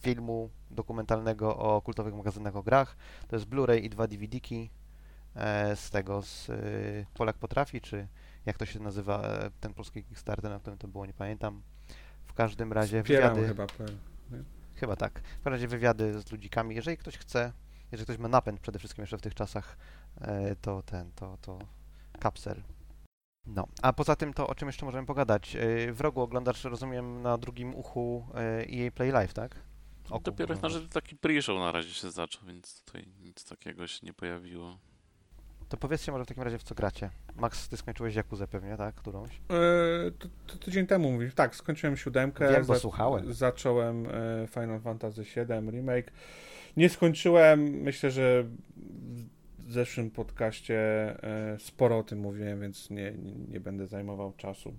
filmu 0.00 0.50
dokumentalnego 0.72 1.56
o 1.56 1.82
kultowych 1.82 2.14
magazynach 2.14 2.56
o 2.56 2.62
grach. 2.62 2.96
To 3.28 3.36
jest 3.36 3.48
Blu-ray 3.48 3.82
i 3.82 3.90
dwa 3.90 4.06
DVD-ki 4.06 4.70
e, 5.34 5.76
z 5.76 5.90
tego, 5.90 6.22
z 6.22 6.48
y, 6.48 7.06
Polak 7.14 7.36
Potrafi, 7.36 7.80
czy 7.80 8.08
jak 8.46 8.58
to 8.58 8.66
się 8.66 8.80
nazywa, 8.80 9.22
e, 9.22 9.50
ten 9.60 9.74
polski 9.74 10.04
Kickstarter, 10.04 10.50
na 10.50 10.58
którym 10.58 10.78
to 10.78 10.88
było, 10.88 11.06
nie 11.06 11.12
pamiętam. 11.12 11.62
W 12.24 12.32
każdym 12.32 12.72
razie 12.72 13.02
Wspieram 13.02 13.34
wywiady... 13.34 13.48
chyba. 13.48 13.66
Chyba 14.74 14.96
tak. 14.96 15.20
W 15.20 15.36
każdym 15.36 15.52
razie 15.52 15.68
wywiady 15.68 16.20
z 16.20 16.32
ludzikami. 16.32 16.74
Jeżeli 16.74 16.96
ktoś 16.96 17.18
chce, 17.18 17.52
jeżeli 17.92 18.04
ktoś 18.04 18.18
ma 18.18 18.28
napęd 18.28 18.60
przede 18.60 18.78
wszystkim 18.78 19.02
jeszcze 19.02 19.18
w 19.18 19.22
tych 19.22 19.34
czasach, 19.34 19.76
e, 20.20 20.56
to 20.56 20.82
ten, 20.82 21.12
to, 21.12 21.38
to 21.40 21.58
kapsel. 22.20 22.62
No, 23.46 23.66
a 23.82 23.92
poza 23.92 24.16
tym 24.16 24.34
to 24.34 24.46
o 24.46 24.54
czym 24.54 24.68
jeszcze 24.68 24.86
możemy 24.86 25.06
pogadać? 25.06 25.56
W 25.92 26.00
rogu 26.00 26.20
oglądasz, 26.20 26.64
rozumiem, 26.64 27.22
na 27.22 27.38
drugim 27.38 27.74
uchu 27.74 28.26
EA 28.34 28.90
Play 28.90 29.10
Live, 29.10 29.34
tak? 29.34 29.71
Oku 30.10 30.22
Dopiero 30.24 30.54
na 30.54 30.58
oglądasz. 30.58 30.82
że 30.82 30.88
taki 30.88 31.16
pre-show 31.16 31.58
na 31.58 31.72
razie 31.72 31.90
się 31.90 32.10
zaczął, 32.10 32.46
więc 32.46 32.82
tutaj 32.84 33.06
nic 33.20 33.44
takiego 33.44 33.86
się 33.86 34.06
nie 34.06 34.12
pojawiło. 34.12 34.78
To 35.68 35.76
powiedzcie 35.76 36.12
może 36.12 36.24
w 36.24 36.28
takim 36.28 36.42
razie 36.42 36.58
w 36.58 36.62
co 36.62 36.74
gracie. 36.74 37.10
Max, 37.36 37.68
ty 37.68 37.76
skończyłeś 37.76 38.14
Jakuzę 38.14 38.48
pewnie, 38.48 38.76
tak? 38.76 38.94
Którąś? 38.94 39.30
E, 39.30 40.10
to, 40.18 40.28
to 40.46 40.56
tydzień 40.56 40.86
temu 40.86 41.12
mówisz. 41.12 41.34
Tak, 41.34 41.56
skończyłem 41.56 41.96
siódemkę. 41.96 42.52
Wiem, 42.52 42.66
bo 42.66 42.78
słuchałem. 42.78 43.34
Zacząłem 43.34 44.06
e, 44.06 44.46
Final 44.46 44.80
Fantasy 44.80 45.22
VII 45.22 45.70
Remake. 45.70 46.12
Nie 46.76 46.88
skończyłem. 46.88 47.60
Myślę, 47.60 48.10
że 48.10 48.44
w 49.58 49.72
zeszłym 49.72 50.10
podcaście 50.10 50.76
e, 51.22 51.58
sporo 51.58 51.98
o 51.98 52.02
tym 52.02 52.18
mówiłem, 52.18 52.60
więc 52.60 52.90
nie, 52.90 53.12
nie, 53.12 53.32
nie 53.48 53.60
będę 53.60 53.86
zajmował 53.86 54.32
czasu. 54.32 54.74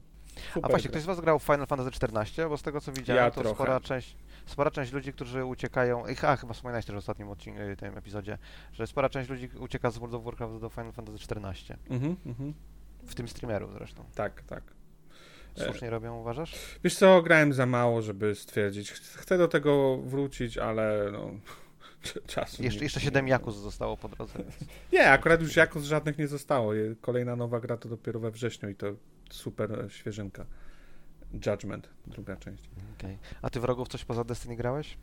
A 0.50 0.54
Super 0.54 0.70
właśnie, 0.72 0.84
gra. 0.90 0.92
ktoś 0.92 1.02
z 1.04 1.06
Was 1.06 1.22
grał 1.22 1.40
w 1.40 1.44
Final 1.44 1.68
Fantasy 1.68 1.90
XIV? 1.90 2.50
Bo 2.50 2.58
z 2.58 2.62
tego 2.62 2.82
co 2.82 2.92
widziałem, 2.92 3.24
Ja 3.24 3.32
to 3.32 3.42
trochę. 3.42 3.56
spora 3.56 3.80
część, 3.80 4.16
spora 4.46 4.72
część 4.72 4.92
ludzi, 4.94 5.14
którzy 5.14 5.46
uciekają. 5.46 6.08
Ich, 6.08 6.24
a, 6.26 6.36
chyba 6.38 6.54
wspominałeś 6.54 6.86
też 6.86 6.96
w 6.96 6.98
ostatnim 6.98 7.30
odcinku, 7.30 7.62
y, 7.62 7.76
tym 7.76 7.98
epizodzie, 7.98 8.38
że 8.74 8.88
spora 8.88 9.10
część 9.10 9.30
ludzi 9.30 9.50
ucieka 9.60 9.92
z 9.92 9.98
World 9.98 10.16
of 10.16 10.24
Warcraft 10.24 10.62
do 10.62 10.70
Final 10.70 10.92
Fantasy 10.92 11.18
XIV. 11.18 11.78
Mhm, 11.90 12.16
mhm. 12.26 12.54
W 13.04 13.16
tym 13.16 13.28
streameru 13.28 13.72
zresztą. 13.72 14.04
Tak, 14.16 14.42
tak. 14.42 14.64
E, 15.58 15.66
Słusznie 15.66 15.90
robią, 15.90 16.20
uważasz? 16.20 16.56
Wiesz 16.84 16.96
co, 16.98 17.22
grałem 17.22 17.54
za 17.54 17.66
mało, 17.66 18.02
żeby 18.02 18.36
stwierdzić. 18.36 18.92
Ch- 18.92 18.96
Chcę 19.18 19.38
do 19.38 19.48
tego 19.48 19.98
wrócić, 19.98 20.58
ale 20.58 21.10
no, 21.12 21.32
czasu. 22.28 22.64
Jeszcze, 22.64 22.80
nie- 22.80 22.84
jeszcze 22.84 23.00
7 23.00 23.28
Jakus 23.28 23.56
zostało 23.56 23.98
po 23.98 24.10
drodze. 24.10 24.34
Nie, 24.94 25.10
akurat 25.10 25.42
już 25.42 25.56
Jakus 25.56 25.84
żadnych 25.84 26.18
nie 26.18 26.28
zostało. 26.28 26.72
Kolejna 27.02 27.36
nowa 27.36 27.60
gra 27.60 27.78
to 27.78 27.90
dopiero 27.90 28.20
we 28.20 28.32
wrześniu 28.32 28.70
i 28.70 28.76
to 28.76 28.88
super 29.30 29.86
świeżynka. 29.90 30.46
Judgment, 31.46 31.90
druga 32.08 32.36
część. 32.36 32.64
Okej. 32.98 33.18
A 33.42 33.50
ty 33.50 33.60
wrogów 33.60 33.88
coś 33.88 34.06
poza 34.06 34.24
Destiny 34.24 34.56
grałeś? 34.56 34.98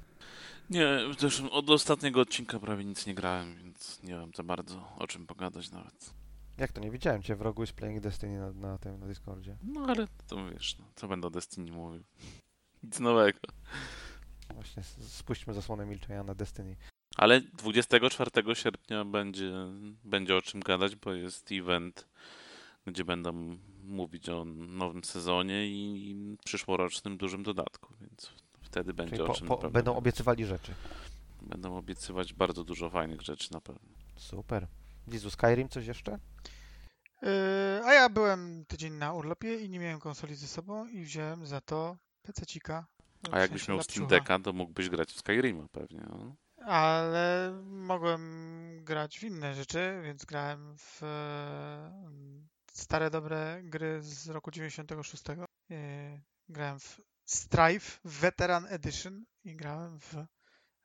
Nie, 0.70 0.98
też 1.18 1.40
od 1.40 1.70
ostatniego 1.70 2.20
odcinka 2.20 2.58
prawie 2.58 2.84
nic 2.84 3.06
nie 3.06 3.14
grałem, 3.14 3.56
więc 3.56 4.02
nie 4.02 4.14
wiem 4.14 4.30
za 4.34 4.42
bardzo 4.42 4.88
o 4.98 5.06
czym 5.06 5.26
pogadać 5.26 5.70
nawet. 5.70 6.14
Jak 6.58 6.72
to 6.72 6.80
nie 6.80 6.90
widziałem 6.90 7.22
cię 7.22 7.36
wrogu 7.36 7.66
z 7.66 7.72
Playing 7.72 8.00
Destiny 8.00 8.38
na, 8.38 8.52
na 8.52 8.78
tym 8.78 9.00
na 9.00 9.06
Discordzie. 9.06 9.56
No 9.62 9.80
ale 9.88 10.06
to 10.26 10.50
wiesz, 10.50 10.78
no, 10.78 10.84
co 10.96 11.08
będę 11.08 11.26
o 11.26 11.30
Destiny 11.30 11.72
mówił. 11.72 12.02
Nic 12.82 13.00
nowego. 13.00 13.38
Właśnie 14.54 14.82
spuśćmy 15.00 15.54
zasłonę 15.54 15.86
milczenia 15.86 16.22
na 16.22 16.34
Destiny. 16.34 16.76
Ale 17.16 17.40
24 17.40 18.54
sierpnia 18.54 19.04
będzie, 19.04 19.52
będzie 20.04 20.36
o 20.36 20.42
czym 20.42 20.60
gadać, 20.60 20.96
bo 20.96 21.12
jest 21.12 21.52
event, 21.52 22.08
gdzie 22.86 23.04
będą 23.04 23.58
mówić 23.90 24.28
o 24.28 24.44
nowym 24.44 25.04
sezonie 25.04 25.66
i 25.68 26.36
przyszłorocznym 26.44 27.16
dużym 27.16 27.42
dodatku, 27.42 27.94
więc 28.00 28.32
wtedy 28.62 28.94
będzie 28.94 29.10
Czyli 29.10 29.22
o 29.22 29.26
po, 29.26 29.34
czym 29.34 29.46
po, 29.46 29.56
pewno 29.56 29.70
będą 29.70 29.96
obiecywali 29.96 30.46
rzeczy. 30.46 30.74
Będą 31.42 31.76
obiecywać 31.76 32.32
bardzo 32.32 32.64
dużo 32.64 32.90
fajnych 32.90 33.22
rzeczy 33.22 33.52
na 33.52 33.60
pewno. 33.60 33.88
Super. 34.16 34.66
Jezu, 35.08 35.30
Skyrim 35.30 35.68
coś 35.68 35.86
jeszcze? 35.86 36.18
Yy, 37.22 37.28
a 37.84 37.92
ja 37.94 38.08
byłem 38.08 38.64
tydzień 38.68 38.92
na 38.92 39.12
urlopie 39.12 39.60
i 39.60 39.70
nie 39.70 39.78
miałem 39.78 40.00
konsoli 40.00 40.34
ze 40.34 40.46
sobą 40.46 40.86
i 40.86 41.04
wziąłem 41.04 41.46
za 41.46 41.60
to 41.60 41.96
PC-cika. 42.22 42.84
A 43.30 43.38
jakbyś 43.38 43.68
miał 43.68 43.82
Steam 43.82 44.06
Decka, 44.06 44.38
to 44.38 44.52
mógłbyś 44.52 44.88
grać 44.88 45.12
w 45.12 45.18
Skyrima 45.18 45.66
pewnie. 45.72 46.00
No. 46.08 46.36
Ale 46.66 47.52
mogłem 47.64 48.84
grać 48.84 49.18
w 49.18 49.22
inne 49.22 49.54
rzeczy, 49.54 50.00
więc 50.04 50.24
grałem 50.24 50.76
w 50.78 51.00
stare, 52.72 53.10
dobre 53.10 53.60
gry 53.64 54.02
z 54.02 54.28
roku 54.28 54.50
96. 54.50 55.24
E, 55.30 56.20
Grałem 56.48 56.80
w 56.80 57.00
Strife 57.26 58.00
Veteran 58.04 58.66
Edition 58.66 59.24
i 59.44 59.56
grałem 59.56 60.00
w 60.00 60.14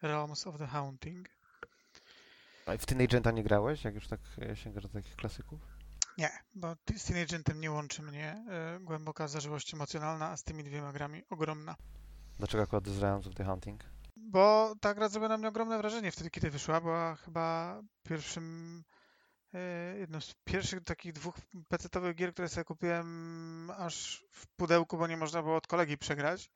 Realms 0.01 0.47
of 0.47 0.57
the 0.57 0.67
Haunting. 0.67 1.29
A 2.65 2.77
w 2.77 2.85
Teen 2.85 3.01
Agenta 3.01 3.31
nie 3.31 3.43
grałeś, 3.43 3.83
jak 3.83 3.95
już 3.95 4.07
tak 4.07 4.19
e, 4.41 4.55
sięgasz 4.55 4.83
do 4.83 4.89
takich 4.89 5.15
klasyków? 5.15 5.59
Nie, 6.17 6.29
bo 6.55 6.75
z 6.97 7.03
Teen 7.03 7.23
Agentem 7.23 7.61
nie 7.61 7.71
łączy 7.71 8.01
mnie 8.01 8.45
e, 8.49 8.79
głęboka 8.79 9.27
zażyłość 9.27 9.73
emocjonalna, 9.73 10.29
a 10.29 10.37
z 10.37 10.43
tymi 10.43 10.63
dwiema 10.63 10.91
grami 10.91 11.23
ogromna. 11.29 11.75
Dlaczego 12.37 12.63
akurat 12.63 12.87
z 12.87 12.99
Realms 12.99 13.27
of 13.27 13.35
the 13.35 13.45
Hunting? 13.45 13.83
Bo 14.15 14.75
ta 14.81 14.93
gra 14.93 15.09
zrobiła 15.09 15.29
na 15.29 15.37
mnie 15.37 15.47
ogromne 15.47 15.77
wrażenie 15.77 16.11
wtedy, 16.11 16.29
kiedy 16.29 16.49
wyszła. 16.49 16.81
Była 16.81 17.15
chyba 17.15 17.79
pierwszym, 18.03 18.83
jedną 19.99 20.21
z 20.21 20.35
pierwszych 20.43 20.83
takich 20.83 21.13
dwóch 21.13 21.35
PC-towych 21.69 22.15
gier, 22.15 22.33
które 22.33 22.49
sobie 22.49 22.65
kupiłem 22.65 23.71
aż 23.77 24.25
w 24.31 24.47
pudełku, 24.47 24.97
bo 24.97 25.07
nie 25.07 25.17
można 25.17 25.43
było 25.43 25.55
od 25.55 25.67
kolegi 25.67 25.97
przegrać. 25.97 26.49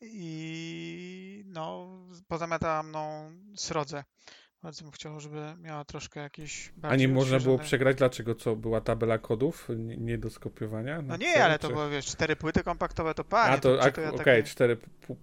I 0.00 1.44
no, 1.46 1.88
pozamiatała 2.28 2.82
mną 2.82 3.32
srodze. 3.56 4.04
Bardzo 4.62 4.82
bym 4.82 4.92
chciał, 4.92 5.20
żeby 5.20 5.54
miała 5.58 5.84
troszkę 5.84 6.20
jakieś 6.20 6.72
A 6.82 6.96
nie 6.96 7.08
można 7.08 7.38
było 7.38 7.58
przegrać? 7.58 7.96
Dlaczego? 7.96 8.34
Co, 8.34 8.56
była 8.56 8.80
tabela 8.80 9.18
kodów 9.18 9.68
nie, 9.76 9.96
nie 9.96 10.18
do 10.18 10.30
skopiowania? 10.30 11.02
No 11.02 11.16
nie, 11.16 11.32
celu, 11.32 11.44
ale 11.44 11.58
to 11.58 11.68
czy- 11.68 11.74
było, 11.74 11.88
wiesz, 11.88 12.06
cztery 12.06 12.36
płyty 12.36 12.64
kompaktowe, 12.64 13.14
to 13.14 13.24
panie. 13.24 13.52
A 13.52 13.58
to, 13.58 13.82
ak- 13.82 13.96
ja 13.96 14.08
okej, 14.08 14.18
takie- 14.18 14.42
cztery 14.42 14.76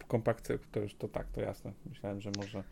kompakty, 0.07 0.59
to 0.71 0.79
już 0.79 0.95
to 0.95 1.07
tak, 1.07 1.27
to 1.31 1.41
jasne. 1.41 1.73
Myślałem, 1.85 2.21
że 2.21 2.31
może 2.38 2.63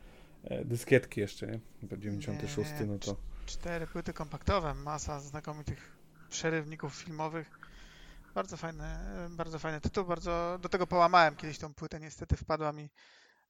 e, 0.44 0.66
dyskietki 0.66 1.20
jeszcze, 1.20 1.48
nie? 1.48 1.60
Bo 1.84 1.98
96, 1.98 2.72
Nie, 2.80 2.86
no 2.86 3.00
to... 3.00 3.16
Cztery 3.46 3.88
płyty 3.88 4.14
kompaktowe, 4.14 4.74
masa 4.74 5.20
znakomitych 5.20 5.98
przerywników 6.30 6.96
filmowych. 6.96 7.60
Bardzo 8.36 8.58
fajny, 8.58 8.84
bardzo 9.30 9.60
fajny 9.60 9.82
tytuł, 9.82 10.06
bardzo 10.06 10.60
do 10.62 10.70
tego 10.70 10.88
połamałem 10.88 11.36
kiedyś 11.36 11.58
tą 11.58 11.74
płytę, 11.74 12.00
niestety 12.00 12.38
wpadła 12.38 12.72
mi 12.72 12.90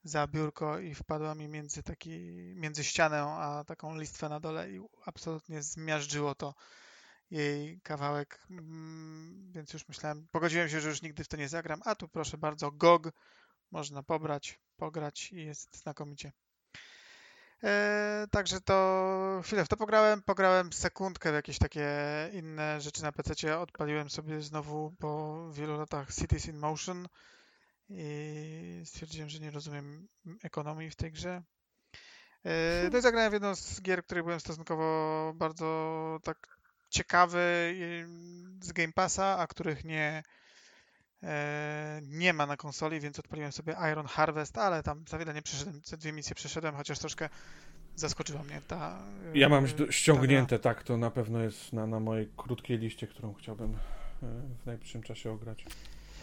za 0.03 0.27
biurko 0.27 0.79
i 0.79 0.95
wpadła 0.95 1.35
mi 1.35 1.47
między 1.47 1.83
taki, 1.83 2.09
między 2.55 2.83
ścianę 2.83 3.23
a 3.23 3.63
taką 3.67 3.97
listwę 3.97 4.29
na 4.29 4.39
dole 4.39 4.71
i 4.71 4.79
absolutnie 5.05 5.61
zmiażdżyło 5.61 6.35
to 6.35 6.53
jej 7.31 7.81
kawałek, 7.81 8.45
mm, 8.49 9.51
więc 9.51 9.73
już 9.73 9.87
myślałem, 9.87 10.27
pogodziłem 10.31 10.69
się, 10.69 10.81
że 10.81 10.89
już 10.89 11.01
nigdy 11.01 11.23
w 11.23 11.27
to 11.27 11.37
nie 11.37 11.49
zagram, 11.49 11.81
a 11.85 11.95
tu 11.95 12.07
proszę 12.07 12.37
bardzo, 12.37 12.71
GOG, 12.71 13.11
można 13.71 14.03
pobrać, 14.03 14.59
pograć 14.77 15.31
i 15.31 15.45
jest 15.45 15.77
znakomicie. 15.77 16.31
E, 17.65 18.27
także 18.31 18.61
to 18.61 19.41
chwilę 19.43 19.65
w 19.65 19.67
to 19.67 19.77
pograłem, 19.77 20.21
pograłem 20.21 20.73
sekundkę 20.73 21.31
w 21.31 21.35
jakieś 21.35 21.57
takie 21.57 21.89
inne 22.33 22.81
rzeczy 22.81 23.03
na 23.03 23.11
PC. 23.11 23.59
Odpaliłem 23.59 24.09
sobie 24.09 24.41
znowu 24.41 24.91
po 24.99 25.39
wielu 25.51 25.77
latach 25.77 26.13
Cities 26.13 26.45
in 26.45 26.57
Motion 26.57 27.07
i 27.89 28.81
stwierdziłem, 28.85 29.29
że 29.29 29.39
nie 29.39 29.51
rozumiem 29.51 30.07
ekonomii 30.43 30.89
w 30.89 30.95
tej 30.95 31.11
grze. 31.11 31.43
E, 32.43 32.89
No 32.91 32.97
i 32.97 33.01
zagrałem 33.01 33.29
w 33.29 33.33
jedną 33.33 33.55
z 33.55 33.81
gier, 33.81 34.03
której 34.03 34.23
byłem 34.23 34.39
stosunkowo 34.39 35.33
bardzo 35.35 36.19
tak 36.23 36.57
ciekawy 36.89 37.75
z 38.61 38.71
Game 38.71 38.93
Passa, 38.93 39.37
a 39.37 39.47
których 39.47 39.83
nie, 39.83 40.23
nie 42.01 42.33
ma 42.33 42.45
na 42.45 42.57
konsoli, 42.57 42.99
więc 42.99 43.19
odpaliłem 43.19 43.51
sobie 43.51 43.75
Iron 43.91 44.05
Harvest, 44.05 44.57
ale 44.57 44.83
tam 44.83 45.03
za 45.09 45.17
wiele 45.17 45.33
nie 45.33 45.41
przeszedłem, 45.41 45.81
ze 45.83 45.97
dwie 45.97 46.11
misje 46.13 46.35
przeszedłem, 46.35 46.75
chociaż 46.75 46.99
troszkę 46.99 47.29
zaskoczyła 47.95 48.43
mnie 48.43 48.61
ta. 48.67 48.99
e, 49.33 49.37
Ja 49.37 49.49
mam 49.49 49.67
ta 49.67 49.91
ściągnięte, 49.91 50.59
tak, 50.59 50.83
to 50.83 50.97
na 50.97 51.11
pewno 51.11 51.39
jest 51.39 51.73
na, 51.73 51.87
na 51.87 51.99
mojej 51.99 52.29
krótkiej 52.37 52.77
liście, 52.77 53.07
którą 53.07 53.33
chciałbym 53.33 53.73
e, 53.73 53.77
w 54.63 54.65
najbliższym 54.65 55.03
czasie 55.03 55.31
ograć. 55.31 55.65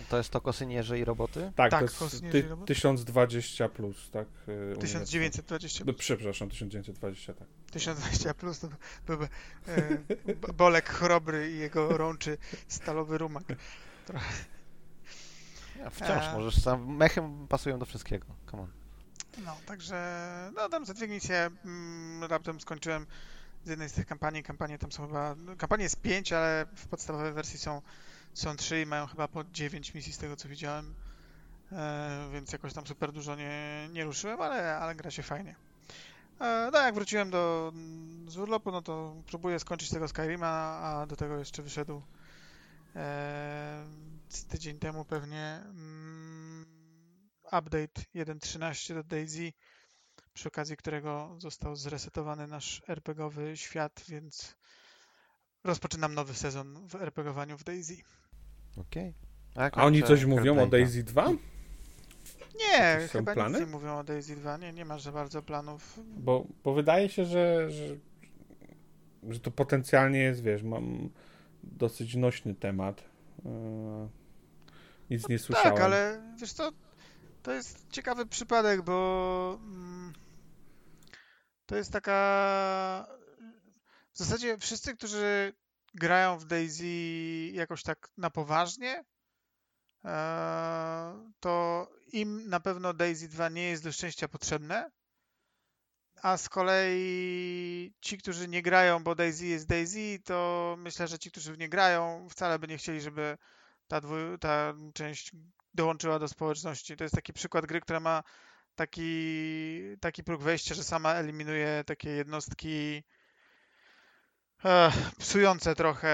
To 0.08 0.16
jest 0.16 0.30
to 0.30 0.40
kosynierze 0.40 0.98
i 0.98 1.04
roboty? 1.04 1.52
Tak, 1.56 1.70
Tak, 1.70 1.92
to 1.92 2.04
jest 2.04 2.22
ty, 2.30 2.38
i 2.38 2.42
Robot. 2.42 2.66
1020 2.66 3.68
plus, 3.68 4.10
tak? 4.10 4.26
e, 4.48 4.52
uniwersum. 4.52 4.80
1920, 4.80 5.84
No, 5.86 5.92
przepraszam, 5.92 6.48
1920, 6.50 7.34
tak. 7.34 7.48
1020 7.70 8.34
plus 8.34 8.58
to 8.58 8.68
byłby 9.06 9.28
e, 9.68 9.98
Bolek 10.52 10.88
Chrobry 10.88 11.52
i 11.52 11.58
jego 11.58 11.96
rączy 11.96 12.38
stalowy 12.68 13.18
rumak. 13.18 13.44
Ja, 15.82 15.90
wciąż 15.90 16.24
E. 16.24 16.32
możesz 16.32 16.62
sam. 16.62 16.96
Mechem 16.96 17.48
pasują 17.48 17.78
do 17.78 17.86
wszystkiego. 17.86 18.26
Come 18.50 18.62
on. 18.62 18.68
No, 19.44 19.56
także 19.66 20.50
no 20.54 20.68
tam 20.68 20.86
za 20.86 20.94
dwie 20.94 21.08
misje 21.08 21.50
mm, 21.64 22.24
raptem 22.24 22.60
skończyłem 22.60 23.06
z 23.64 23.68
jednej 23.68 23.88
z 23.88 23.92
tych 23.92 24.06
kampanii. 24.06 24.42
Kampanie 24.42 24.78
tam 24.78 24.92
są 24.92 25.06
chyba, 25.06 25.34
no, 25.34 25.56
kampanii 25.56 25.82
jest 25.82 26.00
pięć, 26.00 26.32
ale 26.32 26.66
w 26.74 26.86
podstawowej 26.86 27.32
wersji 27.32 27.58
są, 27.58 27.82
są 28.34 28.56
trzy 28.56 28.80
i 28.80 28.86
mają 28.86 29.06
chyba 29.06 29.28
po 29.28 29.44
dziewięć 29.44 29.94
misji 29.94 30.12
z 30.12 30.18
tego 30.18 30.36
co 30.36 30.48
widziałem. 30.48 30.94
E, 31.72 32.28
więc 32.32 32.52
jakoś 32.52 32.72
tam 32.72 32.86
super 32.86 33.12
dużo 33.12 33.36
nie, 33.36 33.88
nie 33.92 34.04
ruszyłem, 34.04 34.40
ale, 34.40 34.76
ale 34.76 34.94
gra 34.94 35.10
się 35.10 35.22
fajnie. 35.22 35.54
E, 36.40 36.70
no 36.72 36.78
jak 36.78 36.94
wróciłem 36.94 37.30
do, 37.30 37.72
z 38.26 38.36
urlopu, 38.36 38.72
no 38.72 38.82
to 38.82 39.14
próbuję 39.26 39.58
skończyć 39.58 39.90
tego 39.90 40.08
Skyrima, 40.08 40.48
a 40.82 41.06
do 41.06 41.16
tego 41.16 41.38
jeszcze 41.38 41.62
wyszedł 41.62 42.02
e, 42.96 43.84
z 44.36 44.44
tydzień 44.46 44.78
temu 44.78 45.04
pewnie 45.04 45.62
mm, 45.64 46.66
update 47.46 48.02
1.13 48.14 48.94
do 48.94 49.04
DayZ, 49.04 49.38
przy 50.32 50.48
okazji 50.48 50.76
którego 50.76 51.36
został 51.38 51.76
zresetowany 51.76 52.46
nasz 52.46 52.82
RPGowy 52.88 53.56
świat, 53.56 54.04
więc 54.08 54.56
rozpoczynam 55.64 56.14
nowy 56.14 56.34
sezon 56.34 56.88
w 56.88 56.94
RPGowaniu 56.94 57.58
w 57.58 57.64
DayZ. 57.64 57.92
Okej. 58.76 59.14
jak 59.56 59.78
A 59.78 59.84
oni 59.84 60.02
coś 60.02 60.24
mówią 60.24 60.62
o? 60.62 60.66
Daisy 60.66 61.02
2? 61.02 61.30
Nie, 62.58 62.78
Jakieś 62.78 63.10
chyba 63.10 63.34
plany? 63.34 63.58
nic 63.58 63.68
nie 63.68 63.72
mówią 63.72 63.98
o 63.98 64.04
DayZ 64.04 64.30
2, 64.30 64.56
nie, 64.56 64.72
nie 64.72 64.84
ma 64.84 64.98
za 64.98 65.12
bardzo 65.12 65.42
planów. 65.42 66.00
Bo, 66.16 66.46
bo 66.64 66.74
wydaje 66.74 67.08
się, 67.08 67.24
że, 67.24 67.70
że, 67.70 67.96
że 69.28 69.40
to 69.40 69.50
potencjalnie 69.50 70.18
jest, 70.18 70.42
wiesz, 70.42 70.62
mam 70.62 71.10
dosyć 71.62 72.14
nośny 72.14 72.54
temat. 72.54 73.04
Nic 75.10 75.28
nie 75.28 75.38
słyszałem. 75.38 75.74
Tak, 75.74 75.84
ale 75.84 76.22
wiesz 76.36 76.52
co, 76.52 76.72
to 77.42 77.52
jest 77.52 77.86
ciekawy 77.90 78.26
przypadek, 78.26 78.82
bo 78.82 79.58
mm, 79.62 80.12
to 81.66 81.76
jest 81.76 81.92
taka... 81.92 83.06
W 84.12 84.18
zasadzie 84.18 84.58
wszyscy, 84.58 84.96
którzy 84.96 85.52
grają 85.94 86.38
w 86.38 86.44
DayZ 86.44 86.82
jakoś 87.52 87.82
tak 87.82 88.08
na 88.16 88.30
poważnie, 88.30 89.04
e, 90.04 91.30
to 91.40 91.88
im 92.12 92.48
na 92.48 92.60
pewno 92.60 92.94
DayZ 92.94 93.28
2 93.28 93.48
nie 93.48 93.62
jest 93.62 93.84
do 93.84 93.92
szczęścia 93.92 94.28
potrzebne, 94.28 94.90
a 96.22 96.36
z 96.36 96.48
kolei 96.48 97.94
ci, 98.00 98.18
którzy 98.18 98.48
nie 98.48 98.62
grają, 98.62 99.04
bo 99.04 99.14
DayZ 99.14 99.40
jest 99.40 99.66
DayZ, 99.66 99.96
to 100.24 100.76
myślę, 100.78 101.08
że 101.08 101.18
ci, 101.18 101.30
którzy 101.30 101.52
w 101.52 101.58
nie 101.58 101.68
grają, 101.68 102.28
wcale 102.30 102.58
by 102.58 102.68
nie 102.68 102.78
chcieli, 102.78 103.00
żeby 103.00 103.38
ta, 103.92 104.00
dwu, 104.00 104.38
ta 104.40 104.74
część 104.94 105.32
dołączyła 105.74 106.18
do 106.18 106.28
społeczności. 106.28 106.96
To 106.96 107.04
jest 107.04 107.14
taki 107.14 107.32
przykład 107.32 107.66
gry, 107.66 107.80
która 107.80 108.00
ma 108.00 108.22
taki, 108.74 109.80
taki 110.00 110.24
próg 110.24 110.42
wejścia, 110.42 110.74
że 110.74 110.84
sama 110.84 111.14
eliminuje 111.14 111.84
takie 111.86 112.10
jednostki 112.10 113.04
e, 114.64 114.92
psujące 115.18 115.74
trochę 115.74 116.10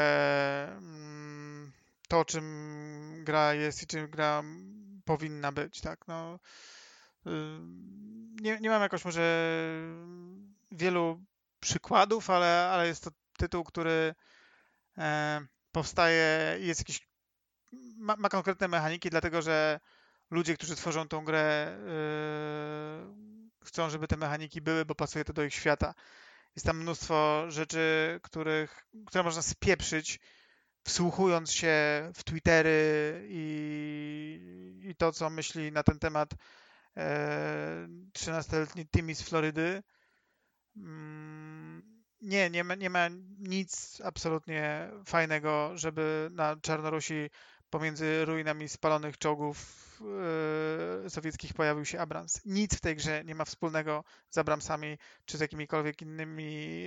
mm, 0.76 1.72
to, 2.09 2.24
czym 2.24 2.45
gra 3.24 3.55
jest 3.55 3.83
i 3.83 3.87
czym 3.87 4.11
gra 4.11 4.43
powinna 5.05 5.53
być, 5.53 5.81
tak, 5.81 6.09
no. 6.09 6.39
Y, 7.26 7.31
nie, 8.41 8.59
nie 8.61 8.70
mam 8.70 8.83
jakoś 8.83 9.05
może 9.05 9.53
wielu 10.70 11.24
przykładów, 11.61 12.31
ale, 12.31 12.68
ale 12.70 12.87
jest 12.87 13.05
to 13.05 13.11
tytuł, 13.39 13.64
który 13.64 14.14
e, 14.99 15.41
powstaje 15.72 16.59
i 16.61 16.66
jest 16.66 16.81
jakiś 16.81 17.08
ma, 17.73 18.16
ma, 18.19 18.29
konkretne 18.29 18.69
mechaniki, 18.69 19.11
dlatego 19.11 19.43
że 19.43 19.81
ludzie, 20.31 20.55
którzy 20.55 20.77
tworzą 20.77 21.09
tą 21.09 21.25
grę, 21.25 21.79
yy, 21.87 23.64
chcą, 23.64 23.91
żeby 23.91 24.09
te 24.09 24.16
mechaniki 24.16 24.61
były, 24.61 24.85
bo 24.85 24.95
pasuje 24.95 25.25
to 25.25 25.33
do 25.33 25.45
ich 25.45 25.55
świata. 25.55 25.95
Jest 26.57 26.66
tam 26.66 26.79
mnóstwo 26.79 27.45
rzeczy, 27.51 28.21
których, 28.23 28.87
które 29.07 29.25
można 29.25 29.43
spieprzyć, 29.43 30.21
wsłuchując 30.85 31.53
się 31.53 31.75
w 32.14 32.25
Twittery 32.25 33.27
i, 33.29 34.81
i 34.83 34.95
to, 34.95 35.12
co 35.12 35.31
myśli 35.31 35.73
na 35.73 35.83
ten 35.83 35.99
temat 35.99 36.35
e, 36.97 37.89
13-letni 38.19 38.87
Timmy 38.89 39.14
z 39.14 39.23
Florydy. 39.23 39.83
Mm, 40.77 42.03
nie, 42.21 42.51
nie 42.51 42.64
ma, 42.64 42.75
nie 42.75 42.91
ma 42.91 43.09
nic 43.39 44.01
absolutnie 44.05 44.91
fajnego, 45.07 45.71
żeby 45.75 46.29
na 46.33 46.57
Czarnorusi 46.57 47.31
pomiędzy 47.71 48.25
ruinami 48.25 48.69
spalonych 48.69 49.19
czołgów 49.19 49.59
yy, 51.03 51.11
sowieckich 51.11 51.55
pojawił 51.55 51.85
się 51.85 52.01
Abrams. 52.01 52.41
Nic 52.45 52.75
w 52.77 52.81
tej 52.81 52.97
grze 52.97 53.25
nie 53.25 53.35
ma 53.35 53.45
wspólnego 53.45 54.05
z 54.31 54.39
Abramsami 54.39 54.99
czy 55.25 55.39
z 55.39 55.41
jakimikolwiek 55.41 56.03
innymi 56.03 56.83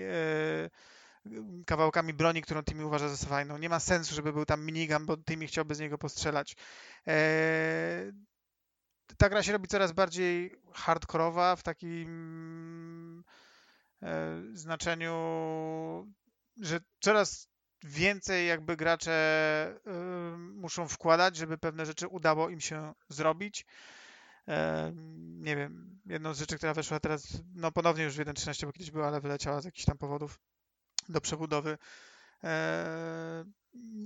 yy, 1.26 1.64
kawałkami 1.66 2.14
broni, 2.14 2.42
którą 2.42 2.64
Timmy 2.64 2.86
uważa 2.86 3.10
za 3.10 3.28
fajną. 3.28 3.58
Nie 3.58 3.70
ma 3.70 3.80
sensu, 3.80 4.16
żeby 4.16 4.34
był 4.34 4.46
tam 4.46 4.66
minigun, 4.66 5.06
bo 5.06 5.18
Timmy 5.18 5.48
chciałby 5.48 5.76
z 5.76 5.80
niego 5.80 5.98
postrzelać. 5.98 6.56
Yy, 7.06 7.14
ta 9.18 9.30
gra 9.30 9.44
się 9.44 9.52
robi 9.52 9.68
coraz 9.68 9.92
bardziej 9.92 10.56
hardkorowa 10.74 11.56
w 11.56 11.64
takim 11.64 13.24
znaczeniu, 14.54 15.14
że 16.58 16.80
coraz 17.00 17.51
więcej 17.84 18.48
jakby 18.48 18.78
gracze 18.78 19.76
y, 19.88 20.38
muszą 20.38 20.88
wkładać, 20.88 21.36
żeby 21.36 21.58
pewne 21.58 21.86
rzeczy 21.86 22.08
udało 22.08 22.50
im 22.50 22.62
się 22.62 22.94
zrobić. 23.10 23.66
E, 24.48 24.92
nie 25.40 25.56
wiem, 25.56 26.00
jedną 26.06 26.34
z 26.34 26.40
rzeczy, 26.40 26.58
która 26.58 26.74
weszła 26.74 27.00
teraz, 27.00 27.28
no 27.56 27.72
ponownie 27.72 28.04
już 28.04 28.16
w 28.16 28.20
1.13, 28.20 28.66
bo 28.66 28.72
kiedyś 28.72 28.92
była, 28.92 29.08
ale 29.08 29.22
wyleciała 29.22 29.62
z 29.62 29.66
jakichś 29.66 29.86
tam 29.86 29.98
powodów 29.98 30.40
do 31.10 31.22
przebudowy. 31.22 31.78
E, 32.44 33.46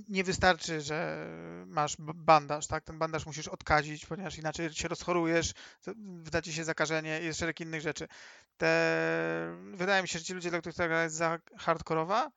nie 0.08 0.24
wystarczy, 0.24 0.80
że 0.80 1.26
masz 1.66 1.96
bandaż, 1.98 2.66
tak? 2.66 2.84
Ten 2.84 2.98
bandaż 2.98 3.26
musisz 3.26 3.48
odkazić, 3.48 4.06
ponieważ 4.06 4.38
inaczej 4.38 4.74
się 4.74 4.88
rozchorujesz, 4.88 5.52
wyda 5.96 6.42
ci 6.42 6.52
się 6.52 6.64
zakażenie 6.64 7.20
i 7.22 7.24
jest 7.24 7.38
szereg 7.38 7.60
innych 7.60 7.80
rzeczy. 7.80 8.08
Te... 8.56 9.56
Wydaje 9.74 10.02
mi 10.02 10.08
się, 10.08 10.18
że 10.18 10.24
ci 10.24 10.34
ludzie, 10.34 10.50
dla 10.50 10.60
których 10.60 10.76
ta 10.76 10.88
gra 10.88 11.02
jest 11.02 11.16
za 11.16 11.38
hardkorowa, 11.58 12.30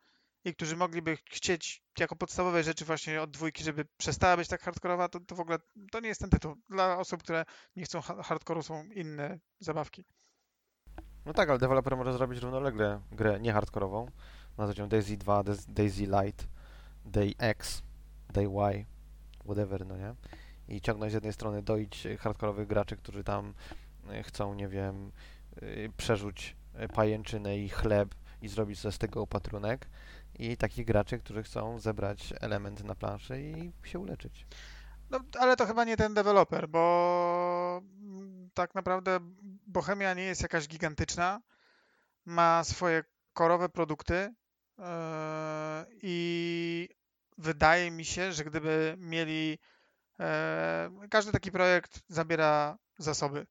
i 0.50 0.56
którzy 0.56 0.76
mogliby 0.76 1.18
chcieć 1.32 1.84
jako 2.00 2.16
podstawowe 2.16 2.64
rzeczy 2.64 2.86
właśnie 2.86 3.22
od 3.22 3.32
dwójki, 3.32 3.64
żeby 3.64 3.86
przestała 3.98 4.38
być 4.38 4.48
tak 4.48 4.62
hardkorowa, 4.62 5.10
to, 5.10 5.20
to 5.20 5.36
w 5.36 5.40
ogóle 5.40 5.58
to 5.92 6.00
nie 6.00 6.08
jest 6.08 6.22
ten 6.22 6.30
tytuł. 6.30 6.56
Dla 6.70 6.98
osób, 6.98 7.24
które 7.24 7.46
nie 7.76 7.84
chcą 7.84 8.02
hardkoru 8.02 8.64
są 8.64 8.84
inne 8.84 9.40
zabawki. 9.60 10.06
No 11.26 11.34
tak, 11.34 11.50
ale 11.50 11.60
deweloper 11.60 11.98
może 11.98 12.14
zrobić 12.14 12.40
równolegle 12.40 13.02
grę 13.12 13.40
nie 13.40 13.54
hardkorową, 13.54 14.12
nazwać 14.58 14.78
ją 14.78 14.90
Daisy 14.90 15.18
2, 15.18 15.44
Daisy 15.68 16.04
Light, 16.04 16.48
Day 17.06 17.34
X, 17.38 17.84
Day 18.34 18.46
Y, 18.46 18.86
whatever, 19.46 19.86
no 19.86 19.98
nie? 19.98 20.16
I 20.68 20.82
ciągnąć 20.82 21.12
z 21.12 21.14
jednej 21.14 21.34
strony 21.34 21.64
doić 21.64 22.08
hardkorowych 22.20 22.68
graczy, 22.68 22.98
którzy 22.98 23.24
tam 23.24 23.54
e, 24.10 24.24
chcą, 24.24 24.54
nie 24.54 24.68
wiem, 24.68 25.12
e, 25.56 25.90
przerzuć 25.98 26.56
e, 26.74 26.88
pajęczynę 26.88 27.58
i 27.58 27.70
chleb 27.70 28.16
i 28.42 28.48
zrobić 28.48 28.80
z 28.80 28.98
tego 28.98 29.22
opatrunek, 29.22 29.88
i 30.40 30.58
takich 30.58 30.86
graczy, 30.86 31.20
którzy 31.20 31.44
chcą 31.44 31.80
zebrać 31.80 32.34
elementy 32.42 32.84
na 32.84 32.96
planszy 32.96 33.42
i 33.42 33.72
się 33.88 34.00
uleczyć. 34.00 34.48
No, 35.10 35.20
ale 35.40 35.56
to 35.56 35.66
chyba 35.66 35.84
nie 35.84 35.98
ten 35.98 36.14
deweloper, 36.14 36.70
bo 36.70 37.82
tak 38.54 38.76
naprawdę 38.76 39.20
Bohemia 39.68 40.14
nie 40.14 40.24
jest 40.24 40.42
jakaś 40.42 40.68
gigantyczna. 40.68 41.42
Ma 42.26 42.64
swoje 42.64 43.04
korowe 43.34 43.70
produkty 43.70 44.34
yy, 44.78 44.86
i 46.02 46.90
wydaje 47.38 47.92
mi 47.92 48.06
się, 48.06 48.34
że 48.34 48.44
gdyby 48.44 48.96
mieli. 48.98 49.60
Yy, 50.20 51.10
każdy 51.10 51.32
taki 51.32 51.52
projekt 51.52 52.02
zabiera 52.08 52.78
zasoby 52.98 53.48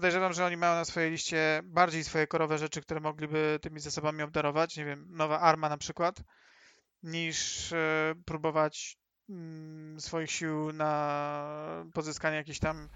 podejrzewam, 0.00 0.32
że 0.32 0.44
oni 0.46 0.56
mają 0.56 0.74
na 0.74 0.84
swojej 0.84 1.10
liście 1.10 1.60
bardziej 1.64 2.04
swoje 2.04 2.26
korowe 2.26 2.58
rzeczy, 2.58 2.82
które 2.82 3.00
mogliby 3.00 3.58
tymi 3.62 3.80
zasobami 3.80 4.22
obdarować, 4.22 4.76
nie 4.76 4.84
wiem, 4.84 5.06
nowa 5.10 5.40
arma 5.40 5.68
na 5.68 5.76
przykład, 5.76 6.22
niż 7.02 7.72
e, 7.72 8.14
próbować 8.24 8.98
mm, 9.28 10.00
swoich 10.00 10.30
sił 10.30 10.72
na 10.72 11.84
pozyskanie 11.94 12.36
jakichś 12.36 12.58
tam 12.58 12.88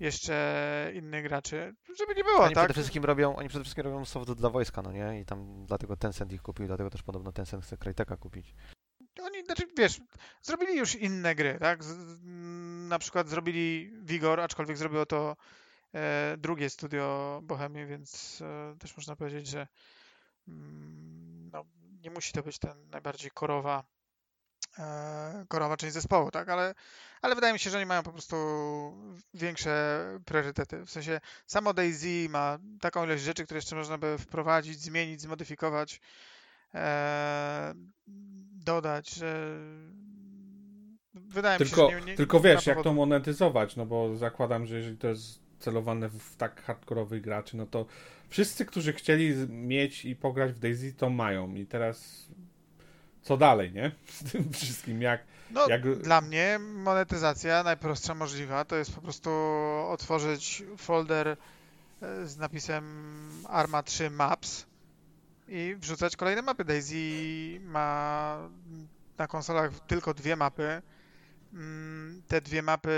jeszcze 0.00 0.92
innych 0.94 1.22
graczy, 1.22 1.74
żeby 1.98 2.14
nie 2.14 2.24
było, 2.24 2.38
oni 2.38 2.54
tak? 2.54 2.64
Przede 2.64 2.74
wszystkim 2.74 3.04
robią, 3.04 3.36
oni 3.36 3.48
przede 3.48 3.64
wszystkim 3.64 3.84
robią 3.84 4.04
soft 4.04 4.32
dla 4.32 4.50
wojska, 4.50 4.82
no 4.82 4.92
nie? 4.92 5.20
I 5.20 5.24
tam 5.24 5.66
dlatego 5.66 5.96
Tencent 5.96 6.32
ich 6.32 6.42
kupił, 6.42 6.66
dlatego 6.66 6.90
też 6.90 7.02
podobno 7.02 7.32
Tencent 7.32 7.64
chce 7.64 7.76
Cryteka 7.76 8.16
kupić. 8.16 8.54
Oni, 9.22 9.44
znaczy, 9.44 9.62
wiesz, 9.78 10.00
zrobili 10.42 10.76
już 10.76 10.94
inne 10.94 11.34
gry, 11.34 11.56
tak? 11.60 11.84
Z, 11.84 12.18
na 12.88 12.98
przykład 12.98 13.28
zrobili 13.28 13.92
Vigor, 14.02 14.40
aczkolwiek 14.40 14.76
zrobiło 14.76 15.06
to 15.06 15.36
drugie 16.38 16.70
studio 16.70 17.40
Bohemii, 17.42 17.86
więc 17.86 18.42
e, 18.42 18.78
też 18.78 18.96
można 18.96 19.16
powiedzieć, 19.16 19.46
że 19.46 19.66
mm, 20.48 21.50
no, 21.52 21.64
nie 22.02 22.10
musi 22.10 22.32
to 22.32 22.42
być 22.42 22.58
ten 22.58 22.90
najbardziej 22.90 23.30
korowa, 23.30 23.84
e, 24.78 25.44
korowa 25.48 25.76
część 25.76 25.94
zespołu, 25.94 26.30
tak? 26.30 26.48
Ale, 26.48 26.74
ale 27.22 27.34
wydaje 27.34 27.52
mi 27.52 27.58
się, 27.58 27.70
że 27.70 27.76
oni 27.76 27.86
mają 27.86 28.02
po 28.02 28.12
prostu 28.12 28.36
większe 29.34 30.04
priorytety. 30.24 30.86
W 30.86 30.90
sensie 30.90 31.20
samo 31.46 31.74
Daisy 31.74 32.28
ma 32.28 32.58
taką 32.80 33.04
ilość 33.04 33.22
rzeczy, 33.22 33.44
które 33.44 33.58
jeszcze 33.58 33.76
można 33.76 33.98
by 33.98 34.18
wprowadzić, 34.18 34.80
zmienić, 34.80 35.20
zmodyfikować, 35.20 36.00
dodać, 38.64 39.10
że 39.10 39.58
wydaje 41.14 41.58
tylko, 41.58 41.86
mi 41.86 41.90
się, 41.90 41.98
że 41.98 42.04
nie, 42.04 42.10
nie, 42.10 42.16
Tylko 42.16 42.40
wiesz, 42.40 42.66
jak 42.66 42.82
to 42.82 42.92
monetyzować, 42.92 43.76
no 43.76 43.86
bo 43.86 44.16
zakładam, 44.16 44.66
że 44.66 44.76
jeżeli 44.76 44.98
to 44.98 45.08
jest 45.08 45.49
celowane 45.60 46.08
w 46.08 46.36
tak 46.36 46.62
hardkorowych 46.62 47.22
graczy, 47.22 47.56
no 47.56 47.66
to 47.66 47.86
wszyscy, 48.28 48.64
którzy 48.66 48.92
chcieli 48.92 49.34
mieć 49.48 50.04
i 50.04 50.16
pograć 50.16 50.52
w 50.52 50.58
Daisy, 50.58 50.92
to 50.92 51.10
mają. 51.10 51.54
I 51.54 51.66
teraz 51.66 52.28
co 53.22 53.36
dalej, 53.36 53.72
nie? 53.72 53.92
Z 54.06 54.32
tym 54.32 54.52
wszystkim, 54.52 55.02
jak... 55.02 55.20
No, 55.50 55.68
jak... 55.68 55.98
dla 55.98 56.20
mnie 56.20 56.58
monetyzacja 56.58 57.62
najprostsza 57.62 58.14
możliwa 58.14 58.64
to 58.64 58.76
jest 58.76 58.94
po 58.94 59.00
prostu 59.00 59.30
otworzyć 59.88 60.62
folder 60.76 61.28
e, 61.28 62.26
z 62.26 62.36
napisem 62.36 62.84
Arma 63.48 63.82
3 63.82 64.10
Maps 64.10 64.66
i 65.48 65.76
wrzucać 65.78 66.16
kolejne 66.16 66.42
mapy. 66.42 66.64
Daisy 66.64 67.60
ma 67.60 68.38
na 69.18 69.26
konsolach 69.26 69.80
tylko 69.86 70.14
dwie 70.14 70.36
mapy. 70.36 70.82
Mm, 71.52 72.22
te 72.28 72.40
dwie 72.40 72.62
mapy 72.62 72.90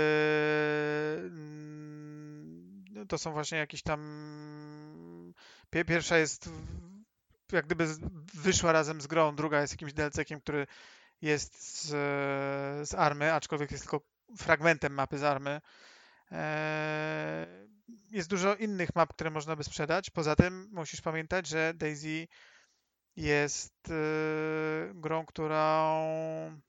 to 3.05 3.17
są 3.17 3.31
właśnie 3.31 3.57
jakieś 3.57 3.81
tam... 3.81 5.33
Pierwsza 5.69 6.17
jest 6.17 6.49
jak 7.51 7.65
gdyby 7.65 7.87
wyszła 8.33 8.71
razem 8.71 9.01
z 9.01 9.07
grą, 9.07 9.35
druga 9.35 9.61
jest 9.61 9.73
jakimś 9.73 9.93
DLC-kiem, 9.93 10.41
który 10.41 10.67
jest 11.21 11.81
z, 11.81 11.89
z 12.89 12.93
Army, 12.93 13.33
aczkolwiek 13.33 13.71
jest 13.71 13.83
tylko 13.83 14.01
fragmentem 14.37 14.93
mapy 14.93 15.17
z 15.17 15.23
Army. 15.23 15.61
E, 16.31 17.47
jest 18.09 18.29
dużo 18.29 18.55
innych 18.55 18.95
map, 18.95 19.13
które 19.13 19.29
można 19.29 19.55
by 19.55 19.63
sprzedać. 19.63 20.09
Poza 20.09 20.35
tym 20.35 20.69
musisz 20.71 21.01
pamiętać, 21.01 21.47
że 21.47 21.73
Daisy 21.73 22.27
jest 23.15 23.89
e, 23.89 23.93
grą, 24.93 25.25
którą 25.25 26.61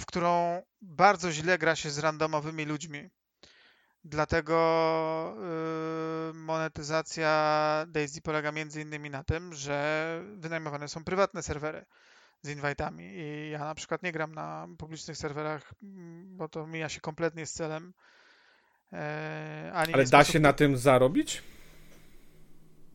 w 0.00 0.06
którą 0.06 0.62
bardzo 0.80 1.32
źle 1.32 1.58
gra 1.58 1.76
się 1.76 1.90
z 1.90 1.98
randomowymi 1.98 2.64
ludźmi. 2.64 3.10
Dlatego 4.04 5.36
yy, 6.28 6.34
monetyzacja 6.34 7.84
Daisy 7.88 8.20
polega 8.22 8.52
między 8.52 8.80
innymi 8.82 9.10
na 9.10 9.24
tym, 9.24 9.54
że 9.54 10.20
wynajmowane 10.36 10.88
są 10.88 11.04
prywatne 11.04 11.42
serwery 11.42 11.84
z 12.42 12.48
invite'ami 12.56 13.00
i 13.02 13.50
ja 13.50 13.58
na 13.58 13.74
przykład 13.74 14.02
nie 14.02 14.12
gram 14.12 14.34
na 14.34 14.68
publicznych 14.78 15.16
serwerach, 15.16 15.72
mm, 15.82 16.36
bo 16.36 16.48
to 16.48 16.66
mija 16.66 16.88
się 16.88 17.00
kompletnie 17.00 17.46
z 17.46 17.52
celem. 17.52 17.92
E, 18.92 19.70
ani 19.74 19.94
Ale 19.94 20.02
da 20.04 20.08
sposób 20.08 20.32
się 20.32 20.40
na 20.40 20.52
tym 20.52 20.76
zarobić? 20.76 21.42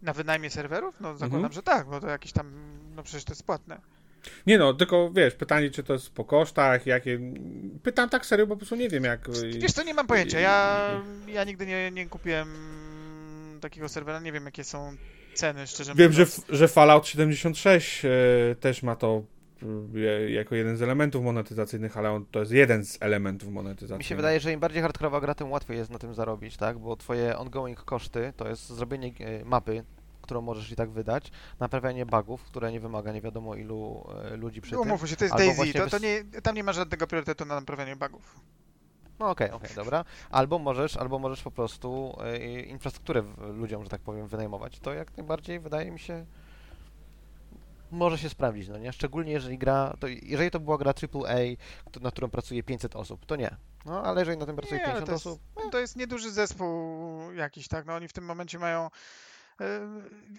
na 0.02 0.14
wynajmie 0.14 0.50
serwerów? 0.50 0.96
No 1.00 1.14
zakładam, 1.14 1.36
Mhm. 1.38 1.54
że 1.54 1.64
tak, 1.64 1.88
bo 1.88 2.00
to 2.00 2.08
jakieś 2.08 2.32
tam, 2.32 2.52
no 2.96 3.04
przecież 3.04 3.24
to 3.24 3.32
jest 3.32 3.44
płatne. 3.44 3.82
Nie 4.48 4.58
no, 4.58 4.74
tylko 4.74 5.12
wiesz, 5.16 5.36
pytanie, 5.36 5.72
czy 5.72 5.84
to 5.84 5.94
jest 5.94 6.14
po 6.14 6.26
kosztach, 6.26 6.86
jakie... 6.86 7.20
Pytam 7.84 8.10
tak 8.10 8.26
serio, 8.26 8.48
bo 8.48 8.56
po 8.56 8.58
prostu 8.58 8.76
nie 8.76 8.90
wiem, 8.90 9.04
jak... 9.04 9.30
Wiesz 9.60 9.72
co, 9.72 9.84
nie 9.84 9.94
mam 9.94 10.08
pojęcia. 10.08 10.40
Ja, 10.40 10.90
ja 11.28 11.44
nigdy 11.44 11.66
nie, 11.66 11.92
nie 11.92 12.08
kupiłem 12.08 12.48
takiego 13.62 13.90
serwera, 13.90 14.20
nie 14.20 14.32
wiem 14.32 14.46
jakie 14.46 14.64
są 14.64 14.96
ceny, 15.34 15.68
szczerze 15.68 15.96
Wiem, 15.96 16.12
że, 16.12 16.22
mówiąc. 16.22 16.46
że 16.50 16.68
Fallout 16.68 17.08
76 17.08 18.06
e, 18.06 18.10
też 18.60 18.84
ma 18.84 18.96
to 18.96 19.24
e, 19.96 20.32
jako 20.32 20.56
jeden 20.56 20.78
z 20.78 20.82
elementów 20.82 21.24
monetyzacyjnych, 21.24 21.98
ale 21.98 22.12
on, 22.12 22.26
to 22.32 22.40
jest 22.40 22.52
jeden 22.52 22.86
z 22.86 22.98
elementów 23.02 23.50
monetyzacyjnych. 23.50 24.00
Mi 24.00 24.04
się 24.04 24.16
wydaje, 24.16 24.40
że 24.40 24.52
im 24.52 24.60
bardziej 24.60 24.82
hardkorowa 24.82 25.22
gra, 25.22 25.36
tym 25.36 25.52
łatwiej 25.52 25.78
jest 25.78 25.92
na 25.92 26.00
tym 26.00 26.14
zarobić, 26.14 26.58
tak? 26.58 26.80
Bo 26.80 26.96
twoje 26.96 27.38
ongoing 27.38 27.84
koszty 27.84 28.34
to 28.38 28.50
jest 28.50 28.70
zrobienie 28.70 29.12
e, 29.20 29.46
mapy, 29.46 29.84
którą 30.30 30.42
możesz 30.42 30.72
i 30.72 30.76
tak 30.76 30.92
wydać, 30.92 31.32
naprawianie 31.60 32.06
bugów, 32.06 32.44
które 32.44 32.72
nie 32.72 32.80
wymaga 32.80 33.12
nie 33.12 33.22
wiadomo 33.22 33.56
ilu 33.56 34.08
e, 34.24 34.38
ludzi 34.38 34.62
przy. 34.62 34.80
Umówmy 34.80 35.08
się, 35.08 35.16
to 35.16 35.24
jest 35.26 35.36
Daisy, 35.36 35.74
to, 35.74 35.90
to 35.90 36.00
nie, 36.00 36.24
tam 36.44 36.56
nie 36.56 36.64
ma 36.64 36.74
żadnego 36.74 37.08
priorytetu 37.08 37.46
na 37.46 37.56
naprawianie 37.56 37.96
bugów. 37.96 38.40
No 39.20 39.30
okej, 39.30 39.52
okej, 39.52 39.70
dobra. 39.76 40.06
Albo 40.30 40.60
możesz, 40.60 40.98
albo 40.98 41.20
możesz 41.20 41.44
po 41.44 41.52
prostu 41.52 42.18
e, 42.24 42.62
infrastrukturę 42.62 43.24
ludziom, 43.38 43.84
że 43.84 43.90
tak 43.90 44.02
powiem, 44.02 44.28
wynajmować. 44.28 44.80
To 44.80 44.94
jak 44.94 45.18
najbardziej 45.18 45.60
wydaje 45.60 45.92
mi 45.92 46.00
się 46.00 46.26
może 47.92 48.18
się 48.18 48.30
sprawdzić, 48.30 48.68
no 48.68 48.78
nie? 48.78 48.94
Szczególnie 48.94 49.32
jeżeli 49.32 49.58
gra, 49.58 49.94
to 50.00 50.08
jeżeli 50.08 50.52
to 50.52 50.60
była 50.60 50.78
gra 50.78 50.94
AAA, 51.04 51.40
na 52.02 52.12
którą 52.12 52.30
pracuje 52.30 52.64
500 52.64 52.96
osób, 52.96 53.26
to 53.26 53.36
nie. 53.36 53.56
No, 53.86 54.04
ale 54.04 54.22
jeżeli 54.22 54.38
na 54.38 54.46
tym 54.46 54.56
pracuje 54.56 54.80
Nie, 54.80 54.86
ale 54.86 54.94
50 54.94 55.06
to 55.06 55.12
jest, 55.12 55.28
osób, 55.28 55.72
to 55.72 55.80
jest 55.80 55.96
nieduży 55.96 56.32
zespół 56.32 57.32
jakiś, 57.32 57.68
tak, 57.68 57.86
no 57.86 57.96
oni 57.96 58.08
w 58.08 58.14
tym 58.14 58.26
momencie 58.26 58.60
mają 58.60 58.90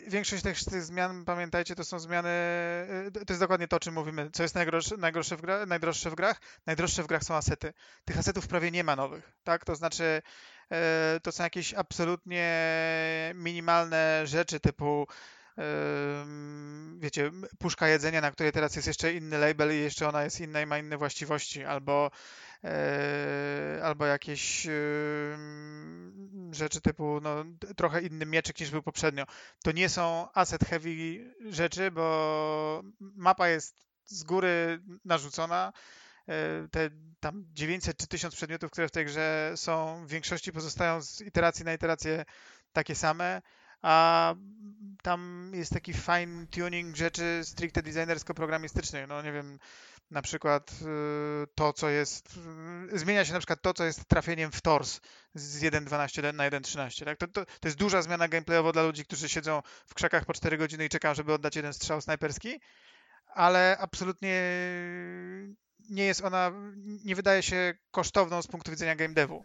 Większość 0.09 0.43
tych, 0.43 0.65
tych 0.65 0.83
zmian, 0.83 1.25
pamiętajcie, 1.25 1.75
to 1.75 1.85
są 1.85 1.99
zmiany, 1.99 2.29
e, 2.29 3.11
to 3.13 3.33
jest 3.33 3.41
dokładnie 3.41 3.69
to, 3.69 3.77
o 3.77 3.81
czym 3.81 3.95
mówimy. 3.95 4.31
Co 4.33 4.43
jest 4.43 4.55
najdroższe, 4.55 5.37
w 5.37 5.41
gra, 5.41 5.67
najdroższe 5.67 6.11
w 6.11 6.15
grach? 6.15 6.41
Najdroższe 6.67 7.03
w 7.03 7.07
grach 7.07 7.25
są 7.25 7.35
asety. 7.35 7.73
Tych 8.05 8.19
asetów 8.19 8.49
prawie 8.49 8.71
nie 8.71 8.85
ma 8.85 8.97
nowych, 8.97 9.33
tak? 9.45 9.65
To 9.65 9.75
znaczy, 9.75 10.23
e, 10.73 11.21
to 11.23 11.33
są 11.33 11.45
jakieś 11.45 11.75
absolutnie 11.75 12.73
minimalne 13.35 14.27
rzeczy 14.27 14.61
typu 14.61 15.07
wiecie, 16.99 17.31
puszka 17.59 17.89
jedzenia, 17.89 18.21
na 18.21 18.31
której 18.31 18.53
teraz 18.53 18.77
jest 18.77 18.89
jeszcze 18.89 19.13
inny 19.13 19.39
label 19.39 19.73
i 19.75 19.81
jeszcze 19.81 20.09
ona 20.09 20.25
jest 20.25 20.41
inna 20.41 20.61
i 20.61 20.67
ma 20.67 20.79
inne 20.79 20.97
właściwości, 20.97 21.65
albo 21.65 22.11
albo 23.83 24.07
jakieś 24.07 24.67
rzeczy 26.51 26.81
typu 26.81 27.21
no, 27.23 27.45
trochę 27.77 28.03
inny 28.03 28.27
mieczyk 28.27 28.61
niż 28.61 28.71
był 28.71 28.83
poprzednio. 28.83 29.25
To 29.65 29.73
nie 29.73 29.89
są 29.89 30.33
asset 30.33 30.65
heavy 30.65 30.91
rzeczy, 31.49 31.91
bo 31.91 32.83
mapa 33.01 33.49
jest 33.49 33.87
z 34.05 34.23
góry 34.25 34.83
narzucona. 35.05 35.73
E, 36.29 36.69
Te 36.71 36.91
tam 37.21 37.45
900 37.53 37.97
czy 37.97 38.07
1000 38.07 38.35
przedmiotów, 38.35 38.71
które 38.71 38.89
w 38.89 38.91
tej 38.91 39.05
grze 39.05 39.53
są, 39.57 40.07
w 40.07 40.11
większości 40.11 40.53
pozostają 40.53 41.03
z 41.03 41.21
iteracji 41.21 41.65
na 41.65 41.73
iterację 41.73 42.25
takie 42.73 42.95
same, 42.95 43.43
a 43.83 44.35
tam 45.03 45.51
jest 45.55 45.73
taki 45.73 45.93
fine 45.95 46.47
tuning 46.47 46.97
rzeczy 46.97 47.41
stricte 47.45 47.83
designersko-programistycznych. 47.83 49.09
No 49.09 49.23
nie 49.23 49.33
wiem, 49.33 49.59
na 50.11 50.23
przykład 50.23 50.73
y, 50.73 51.47
to, 51.55 51.73
co 51.73 51.89
jest. 51.89 52.39
y, 52.93 52.99
Zmienia 52.99 53.25
się 53.25 53.33
na 53.33 53.39
przykład 53.39 53.63
to, 53.63 53.75
co 53.75 53.85
jest 53.85 54.05
trafieniem 54.05 54.53
w 54.53 54.61
tors 54.61 55.01
z 55.35 55.63
1.12 55.63 56.35
na 56.35 56.51
1.13. 56.51 57.05
Tak? 57.05 57.19
To, 57.19 57.29
to, 57.29 57.45
to 57.45 57.69
jest 57.69 57.79
duża 57.79 58.03
zmiana 58.03 58.29
gameplayowo 58.29 58.73
dla 58.73 58.83
ludzi, 58.83 59.05
którzy 59.05 59.29
siedzą 59.29 59.63
w 59.87 59.95
krzakach 59.95 60.25
po 60.25 60.33
4 60.33 60.59
godziny 60.59 60.85
i 60.85 60.89
czekają, 60.89 61.15
żeby 61.15 61.33
oddać 61.33 61.57
jeden 61.57 61.73
strzał 61.73 62.01
snajperski, 62.01 62.61
ale 63.27 63.77
absolutnie 63.81 64.43
nie 65.91 66.05
jest 66.05 66.25
ona, 66.25 66.53
nie 67.05 67.15
wydaje 67.15 67.43
się 67.43 67.75
kosztowną 67.91 68.43
z 68.43 68.47
punktu 68.47 68.71
widzenia 68.71 68.97
game 68.97 69.15
devu. 69.15 69.45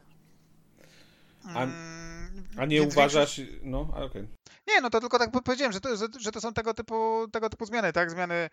Mm, 1.45 2.14
A 2.57 2.65
nie 2.65 2.79
więc 2.79 2.93
uważasz... 2.93 3.41
No, 3.63 3.89
a, 3.95 4.03
okej. 4.03 4.27
nie, 4.67 4.81
no 4.81 4.89
to 4.89 4.99
tylko 4.99 5.19
tak 5.19 5.31
powiedziałem, 5.43 5.73
że 5.73 5.81
to, 5.81 5.97
że, 5.97 6.07
że 6.19 6.31
to 6.31 6.41
są 6.41 6.53
tego 6.53 6.73
typu, 6.73 7.27
tego 7.31 7.49
typu 7.49 7.65
zmiany, 7.65 7.93
tak? 7.93 8.11
Zmiany 8.11 8.33
e, 8.33 8.49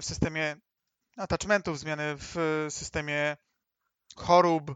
w 0.00 0.04
systemie 0.04 0.56
attachmentów, 1.16 1.78
zmiany 1.78 2.02
w 2.16 2.36
e, 2.36 2.70
systemie 2.70 3.36
chorób, 4.16 4.70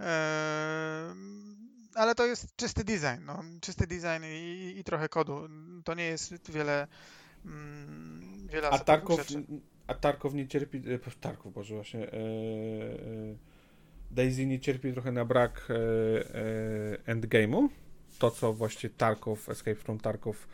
e, 0.00 1.14
ale 1.94 2.14
to 2.14 2.26
jest 2.26 2.56
czysty 2.56 2.84
design, 2.84 3.24
no, 3.24 3.42
czysty 3.60 3.86
design 3.86 4.24
i, 4.24 4.74
i 4.78 4.84
trochę 4.84 5.08
kodu. 5.08 5.48
To 5.84 5.94
nie 5.94 6.04
jest 6.04 6.50
wiele, 6.50 6.86
mm, 7.44 8.48
wiele 8.48 8.70
A 8.70 8.78
Tarkow, 8.78 9.18
rzeczy. 9.18 9.44
a 9.86 9.94
Tarkow 9.94 10.34
nie 10.34 10.48
cierpi... 10.48 10.82
Tarkow, 11.20 11.52
Boże, 11.52 11.74
właśnie... 11.74 12.10
Daisy 14.10 14.46
nie 14.46 14.60
cierpi 14.60 14.92
trochę 14.92 15.12
na 15.12 15.24
brak 15.24 15.68
endgame'u? 17.06 17.68
To, 18.18 18.30
co 18.30 18.52
właśnie 18.52 18.90
Tarkov, 18.90 19.48
Escape 19.48 19.74
from 19.74 19.98
Tarkov 19.98 20.48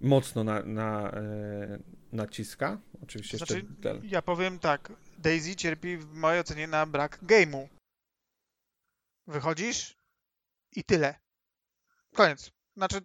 mocno 0.00 0.44
na, 0.44 0.62
na, 0.62 1.10
e, 1.10 1.78
naciska. 2.12 2.78
Oczywiście 3.02 3.38
Znaczy, 3.38 3.54
jeszcze 3.54 3.72
Del. 3.72 4.00
ja 4.04 4.22
powiem 4.22 4.58
tak, 4.58 4.92
Daisy 5.18 5.56
cierpi 5.56 5.96
w 5.96 6.12
mojej 6.12 6.40
ocenie 6.40 6.66
na 6.66 6.86
brak 6.86 7.18
game'u. 7.22 7.68
Wychodzisz 9.26 9.96
i 10.72 10.84
tyle. 10.84 11.14
Koniec. 12.14 12.50
Znaczy, 12.76 13.00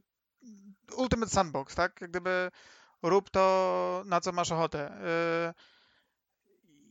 Ultimate 0.97 1.31
Sandbox, 1.31 1.75
tak? 1.75 2.01
Jak 2.01 2.09
gdyby 2.09 2.51
rób 3.01 3.29
to, 3.29 4.03
na 4.05 4.21
co 4.21 4.31
masz 4.31 4.51
ochotę. 4.51 4.91
Yy, 5.47 5.53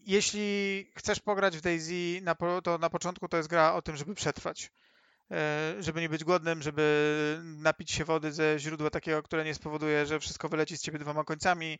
Jeśli 0.06 0.86
chcesz 0.96 1.20
pograć 1.20 1.56
w 1.56 1.60
Daisy, 1.60 2.22
to 2.64 2.78
na 2.78 2.90
początku 2.90 3.28
to 3.28 3.36
jest 3.36 3.48
gra 3.48 3.74
o 3.74 3.82
tym, 3.82 3.96
żeby 3.96 4.14
przetrwać. 4.14 4.72
Yy, 5.30 5.82
Żeby 5.82 6.00
nie 6.00 6.08
być 6.08 6.24
głodnym, 6.24 6.62
żeby 6.62 7.40
napić 7.44 7.90
się 7.90 8.04
wody 8.04 8.32
ze 8.32 8.58
źródła 8.58 8.90
takiego, 8.90 9.22
które 9.22 9.44
nie 9.44 9.54
spowoduje, 9.54 10.06
że 10.06 10.20
wszystko 10.20 10.48
wyleci 10.48 10.76
z 10.76 10.82
ciebie 10.82 10.98
dwoma 10.98 11.24
końcami, 11.24 11.78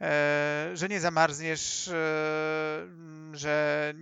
e, 0.00 0.70
że 0.74 0.88
nie 0.88 1.00
zamarzniesz, 1.00 1.88
e, 1.88 1.92
że 3.32 3.94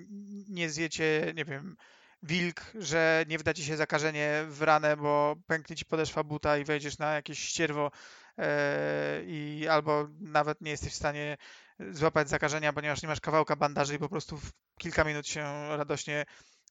nie 0.48 0.70
zjecie, 0.70 1.32
nie 1.36 1.44
wiem, 1.44 1.76
wilk, 2.22 2.60
że 2.74 3.24
nie 3.28 3.38
wda 3.38 3.54
ci 3.54 3.64
się 3.64 3.76
zakażenie 3.76 4.44
w 4.48 4.62
ranę, 4.62 4.96
bo 4.96 5.36
pęknie 5.46 5.76
ci 5.76 5.84
podeszwa 5.84 6.24
buta 6.24 6.58
i 6.58 6.64
wejdziesz 6.64 6.98
na 6.98 7.14
jakieś 7.14 7.38
ścierwo 7.38 7.90
e, 8.38 9.22
i 9.26 9.68
albo 9.70 10.08
nawet 10.20 10.60
nie 10.60 10.70
jesteś 10.70 10.92
w 10.92 10.96
stanie 10.96 11.36
złapać 11.90 12.28
zakażenia, 12.28 12.72
ponieważ 12.72 13.02
nie 13.02 13.08
masz 13.08 13.20
kawałka 13.20 13.56
bandaży 13.56 13.94
i 13.94 13.98
po 13.98 14.08
prostu 14.08 14.36
w 14.36 14.52
kilka 14.78 15.04
minut 15.04 15.26
się 15.28 15.68
radośnie 15.76 16.24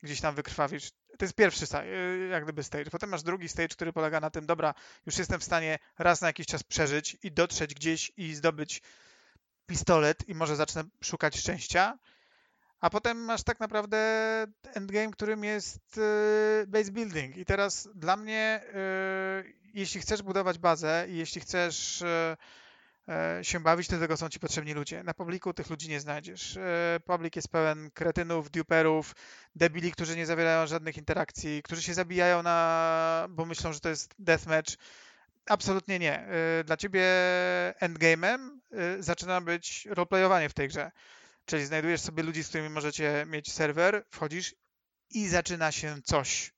gdzieś 0.03 0.21
tam 0.21 0.35
wykrwawisz. 0.35 0.91
To 1.17 1.25
jest 1.25 1.35
pierwszy 1.35 1.65
e, 1.77 2.17
jak 2.17 2.43
gdyby 2.43 2.63
stage. 2.63 2.89
Potem 2.91 3.09
masz 3.09 3.23
drugi 3.23 3.49
stage, 3.49 3.67
który 3.67 3.93
polega 3.93 4.19
na 4.19 4.29
tym, 4.29 4.45
dobra, 4.45 4.73
już 5.05 5.17
jestem 5.17 5.39
w 5.39 5.43
stanie 5.43 5.79
raz 5.99 6.21
na 6.21 6.27
jakiś 6.27 6.47
czas 6.47 6.63
przeżyć 6.63 7.17
i 7.23 7.31
dotrzeć 7.31 7.73
gdzieś 7.73 8.11
i 8.17 8.35
zdobyć 8.35 8.81
pistolet 9.65 10.29
i 10.29 10.35
może 10.35 10.55
zacznę 10.55 10.83
szukać 11.03 11.37
szczęścia. 11.37 11.97
A 12.79 12.89
potem 12.89 13.17
masz 13.17 13.43
tak 13.43 13.59
naprawdę 13.59 13.97
endgame, 14.73 15.11
którym 15.11 15.43
jest 15.43 15.97
e, 15.97 16.67
base 16.67 16.91
building. 16.91 17.37
I 17.37 17.45
teraz 17.45 17.89
dla 17.95 18.17
mnie, 18.17 18.61
e, 18.73 19.43
jeśli 19.73 20.01
chcesz 20.01 20.21
budować 20.21 20.57
bazę 20.57 21.05
i 21.09 21.17
jeśli 21.17 21.41
chcesz 21.41 22.03
się 23.41 23.59
bawić, 23.59 23.87
do 23.87 23.99
tego 23.99 24.17
są 24.17 24.29
ci 24.29 24.39
potrzebni 24.39 24.73
ludzie. 24.73 25.03
Na 25.03 25.13
publiku 25.13 25.53
tych 25.53 25.69
ludzi 25.69 25.89
nie 25.89 25.99
znajdziesz. 25.99 26.57
E, 26.57 26.99
Public 27.05 27.35
jest 27.35 27.47
pełen 27.47 27.91
kretynów, 27.91 28.51
duperów, 28.51 29.15
debili, 29.55 29.91
którzy 29.91 30.15
nie 30.17 30.25
zawierają 30.25 30.67
żadnych 30.67 30.97
interakcji, 30.97 31.63
którzy 31.63 31.81
się 31.83 31.93
zabijają 31.93 32.43
na, 32.43 33.27
bo 33.29 33.45
myślą, 33.45 33.73
że 33.73 33.79
to 33.79 33.89
jest 33.89 34.15
deathmatch. 34.19 34.73
Absolutnie 35.45 35.99
nie. 35.99 36.27
Y, 36.59 36.63
Dla 36.63 36.77
ciebie 36.77 37.03
endgame'em 37.81 38.49
zaczyna 38.99 39.41
być 39.41 39.85
roleplayowanie 39.85 40.49
w 40.49 40.53
tej 40.53 40.67
grze. 40.67 40.91
Czyli 41.45 41.65
znajdujesz 41.65 42.01
sobie 42.01 42.23
ludzi, 42.23 42.43
z 42.43 42.49
którymi 42.49 42.69
możecie 42.69 43.25
mieć 43.27 43.53
serwer, 43.53 44.05
wchodzisz 44.09 44.55
i 45.09 45.27
zaczyna 45.27 45.71
się 45.71 46.01
coś. 46.03 46.53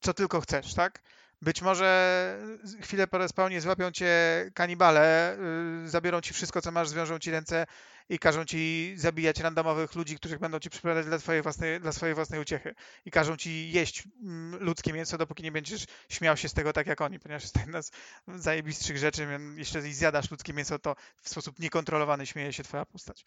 Co 0.00 0.14
tylko 0.14 0.40
chcesz, 0.40 0.74
tak? 0.74 1.02
Być 1.42 1.62
może 1.62 2.38
chwilę 2.80 3.06
po 3.06 3.18
respawnie 3.18 3.60
złapią 3.60 3.90
cię 3.90 4.10
kanibale, 4.54 5.36
y, 5.84 5.88
zabiorą 5.88 6.20
ci 6.20 6.34
wszystko, 6.34 6.62
co 6.62 6.72
masz, 6.72 6.88
zwiążą 6.88 7.18
ci 7.18 7.30
ręce 7.30 7.66
i 8.08 8.18
każą 8.18 8.44
ci 8.44 8.94
zabijać 8.96 9.40
randomowych 9.40 9.94
ludzi, 9.94 10.16
których 10.16 10.38
będą 10.38 10.58
ci 10.58 10.70
przypadać 10.70 11.06
dla, 11.06 11.18
twojej 11.18 11.42
własnej, 11.42 11.80
dla 11.80 11.92
swojej 11.92 12.14
własnej 12.14 12.40
uciechy. 12.40 12.74
I 13.04 13.10
każą 13.10 13.36
ci 13.36 13.72
jeść 13.72 14.04
mm, 14.22 14.62
ludzkie 14.62 14.92
mięso, 14.92 15.18
dopóki 15.18 15.42
nie 15.42 15.52
będziesz 15.52 15.86
śmiał 16.08 16.36
się 16.36 16.48
z 16.48 16.54
tego 16.54 16.72
tak 16.72 16.86
jak 16.86 17.00
oni, 17.00 17.18
ponieważ 17.18 17.42
jest 17.42 17.56
jedna 17.56 17.82
z 17.82 17.90
zajebistszych 18.28 18.98
rzeczy. 18.98 19.28
Jeśli 19.56 19.94
zjadasz 19.94 20.30
ludzkie 20.30 20.52
mięso, 20.52 20.78
to 20.78 20.96
w 21.22 21.28
sposób 21.28 21.58
niekontrolowany 21.58 22.26
śmieje 22.26 22.52
się 22.52 22.62
twoja 22.62 22.86
postać. 22.86 23.24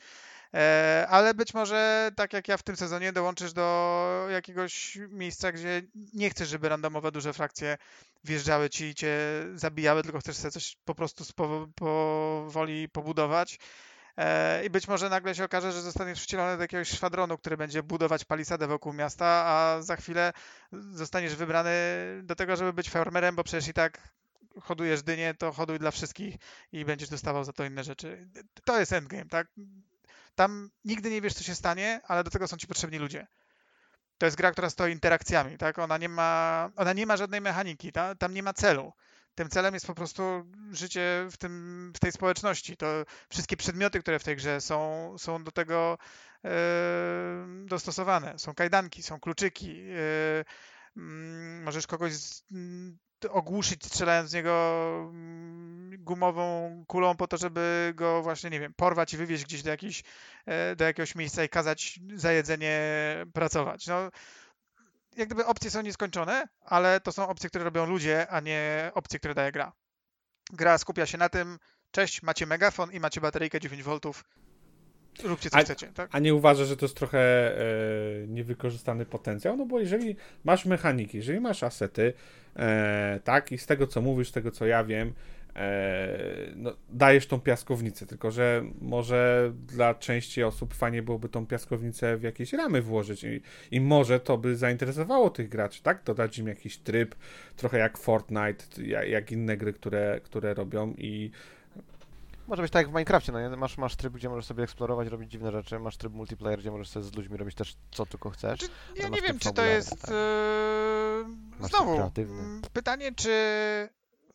E, 0.53 1.07
ale 1.09 1.33
być 1.33 1.53
może, 1.53 2.11
tak 2.15 2.33
jak 2.33 2.47
ja 2.47 2.57
w 2.57 2.63
tym 2.63 2.75
sezonie, 2.75 3.13
dołączysz 3.13 3.53
do 3.53 4.27
jakiegoś 4.31 4.97
miejsca, 5.09 5.51
gdzie 5.51 5.81
nie 6.13 6.29
chcesz, 6.29 6.49
żeby 6.49 6.69
randomowe 6.69 7.11
duże 7.11 7.33
frakcje 7.33 7.77
wjeżdżały 8.23 8.69
ci 8.69 8.85
i 8.85 8.95
cię 8.95 9.17
zabijały, 9.55 10.03
tylko 10.03 10.19
chcesz 10.19 10.37
sobie 10.37 10.51
coś 10.51 10.77
po 10.85 10.95
prostu 10.95 11.23
powoli 11.75 12.89
pobudować. 12.89 13.59
E, 14.17 14.65
I 14.65 14.69
być 14.69 14.87
może 14.87 15.09
nagle 15.09 15.35
się 15.35 15.43
okaże, 15.43 15.71
że 15.71 15.81
zostaniesz 15.81 16.23
wcielony 16.23 16.57
do 16.57 16.61
jakiegoś 16.61 16.89
szwadronu, 16.89 17.37
który 17.37 17.57
będzie 17.57 17.83
budować 17.83 18.25
palisadę 18.25 18.67
wokół 18.67 18.93
miasta, 18.93 19.25
a 19.25 19.81
za 19.81 19.95
chwilę 19.95 20.33
zostaniesz 20.71 21.35
wybrany 21.35 21.71
do 22.23 22.35
tego, 22.35 22.55
żeby 22.55 22.73
być 22.73 22.89
farmerem, 22.89 23.35
bo 23.35 23.43
przecież 23.43 23.67
i 23.67 23.73
tak 23.73 24.09
hodujesz 24.61 25.03
dynię, 25.03 25.33
to 25.33 25.51
hoduj 25.51 25.79
dla 25.79 25.91
wszystkich 25.91 26.35
i 26.71 26.85
będziesz 26.85 27.09
dostawał 27.09 27.43
za 27.43 27.53
to 27.53 27.65
inne 27.65 27.83
rzeczy. 27.83 28.27
To 28.63 28.79
jest 28.79 28.93
endgame, 28.93 29.25
tak? 29.25 29.47
Tam 30.35 30.69
nigdy 30.85 31.09
nie 31.09 31.21
wiesz, 31.21 31.33
co 31.33 31.43
się 31.43 31.55
stanie, 31.55 32.01
ale 32.07 32.23
do 32.23 32.29
tego 32.29 32.47
są 32.47 32.57
ci 32.57 32.67
potrzebni 32.67 32.97
ludzie. 32.97 33.27
To 34.17 34.25
jest 34.25 34.37
gra, 34.37 34.51
która 34.51 34.69
stoi 34.69 34.91
interakcjami, 34.91 35.57
tak? 35.57 35.79
Ona 35.79 35.97
nie 35.97 36.09
ma, 36.09 36.69
ona 36.75 36.93
nie 36.93 37.05
ma 37.05 37.17
żadnej 37.17 37.41
mechaniki, 37.41 37.91
ta, 37.91 38.15
tam 38.15 38.33
nie 38.33 38.43
ma 38.43 38.53
celu. 38.53 38.93
Tym 39.35 39.49
celem 39.49 39.73
jest 39.73 39.87
po 39.87 39.95
prostu 39.95 40.23
życie 40.71 41.27
w, 41.31 41.37
tym, 41.37 41.91
w 41.95 41.99
tej 41.99 42.11
społeczności. 42.11 42.77
To 42.77 42.87
wszystkie 43.29 43.57
przedmioty, 43.57 43.99
które 43.99 44.19
w 44.19 44.23
tej 44.23 44.35
grze 44.35 44.61
są, 44.61 45.13
są 45.17 45.43
do 45.43 45.51
tego 45.51 45.97
e, 46.45 46.49
dostosowane. 47.65 48.39
Są 48.39 48.53
kajdanki, 48.53 49.03
są 49.03 49.19
kluczyki. 49.19 49.81
E, 49.81 50.45
możesz 51.63 51.87
kogoś 51.87 52.13
z, 52.13 52.43
ogłuszyć, 53.29 53.85
strzelając 53.85 54.29
z 54.29 54.33
niego 54.33 55.09
mm, 55.09 55.91
gumową 55.99 56.83
kulą 56.87 57.15
po 57.15 57.27
to, 57.27 57.37
żeby 57.37 57.93
go 57.95 58.23
właśnie, 58.23 58.49
nie 58.49 58.59
wiem, 58.59 58.73
porwać 58.73 59.13
i 59.13 59.17
wywieźć 59.17 59.43
gdzieś 59.43 59.63
do, 59.63 59.69
jakiś, 59.69 60.03
e, 60.45 60.75
do 60.75 60.85
jakiegoś 60.85 61.15
miejsca 61.15 61.43
i 61.43 61.49
kazać 61.49 61.99
za 62.15 62.31
jedzenie 62.31 62.81
pracować. 63.33 63.87
No, 63.87 64.09
jak 65.17 65.27
gdyby 65.27 65.45
opcje 65.45 65.71
są 65.71 65.81
nieskończone, 65.81 66.47
ale 66.61 66.99
to 66.99 67.11
są 67.11 67.27
opcje, 67.27 67.49
które 67.49 67.63
robią 67.63 67.85
ludzie, 67.85 68.27
a 68.27 68.39
nie 68.39 68.91
opcje, 68.93 69.19
które 69.19 69.33
daje 69.33 69.51
gra. 69.51 69.73
Gra 70.53 70.77
skupia 70.77 71.05
się 71.05 71.17
na 71.17 71.29
tym, 71.29 71.59
cześć, 71.91 72.23
macie 72.23 72.45
megafon 72.45 72.91
i 72.91 72.99
macie 72.99 73.21
bateryjkę 73.21 73.59
9V, 73.59 74.23
róbcie 75.23 75.49
co 75.49 75.57
a, 75.57 75.61
chcecie, 75.61 75.87
tak? 75.87 76.09
A 76.11 76.19
nie 76.19 76.35
uważasz, 76.35 76.67
że 76.67 76.77
to 76.77 76.85
jest 76.85 76.95
trochę 76.95 77.19
e, 77.19 78.27
niewykorzystany 78.27 79.05
potencjał? 79.05 79.57
No 79.57 79.65
bo 79.65 79.79
jeżeli 79.79 80.15
masz 80.43 80.65
mechaniki, 80.65 81.17
jeżeli 81.17 81.39
masz 81.39 81.63
asety, 81.63 82.13
e, 82.55 83.19
tak, 83.23 83.51
i 83.51 83.57
z 83.57 83.65
tego 83.65 83.87
co 83.87 84.01
mówisz, 84.01 84.29
z 84.29 84.31
tego 84.31 84.51
co 84.51 84.65
ja 84.65 84.83
wiem, 84.83 85.13
no, 86.55 86.73
dajesz 86.89 87.27
tą 87.27 87.39
piaskownicę, 87.39 88.05
tylko 88.05 88.31
że 88.31 88.63
może 88.81 89.51
dla 89.55 89.95
części 89.95 90.43
osób 90.43 90.73
fajnie 90.73 91.03
byłoby 91.03 91.29
tą 91.29 91.47
piaskownicę 91.47 92.17
w 92.17 92.23
jakieś 92.23 92.53
ramy 92.53 92.81
włożyć 92.81 93.23
i, 93.23 93.41
i 93.71 93.81
może 93.81 94.19
to 94.19 94.37
by 94.37 94.55
zainteresowało 94.55 95.29
tych 95.29 95.49
graczy, 95.49 95.83
tak? 95.83 96.03
Dodać 96.03 96.39
im 96.39 96.47
jakiś 96.47 96.77
tryb, 96.77 97.15
trochę 97.55 97.77
jak 97.77 97.97
Fortnite, 97.97 98.83
jak, 98.83 99.09
jak 99.09 99.31
inne 99.31 99.57
gry, 99.57 99.73
które, 99.73 100.19
które 100.23 100.53
robią 100.53 100.93
i 100.97 101.31
może 102.47 102.61
być 102.61 102.71
tak 102.71 102.79
jak 102.79 102.89
w 102.89 102.93
Minecrafcie, 102.93 103.31
no? 103.31 103.57
Masz, 103.57 103.77
masz 103.77 103.95
tryb, 103.95 104.13
gdzie 104.13 104.29
możesz 104.29 104.45
sobie 104.45 104.63
eksplorować, 104.63 105.07
robić 105.07 105.31
dziwne 105.31 105.51
rzeczy, 105.51 105.79
masz 105.79 105.97
tryb 105.97 106.13
multiplayer, 106.13 106.59
gdzie 106.59 106.71
możesz 106.71 106.89
sobie 106.89 107.05
z 107.05 107.15
ludźmi 107.15 107.37
robić 107.37 107.55
też 107.55 107.75
co 107.91 108.05
tylko 108.05 108.29
chcesz. 108.29 108.59
Czy, 108.59 108.67
ja 108.95 109.09
nie 109.09 109.21
wiem, 109.21 109.39
czy 109.39 109.53
to 109.53 109.65
jest... 109.65 110.01
Tak. 110.01 110.11
Yy, 111.61 111.67
znowu, 111.67 112.11
pytanie, 112.73 113.11
czy... 113.15 113.29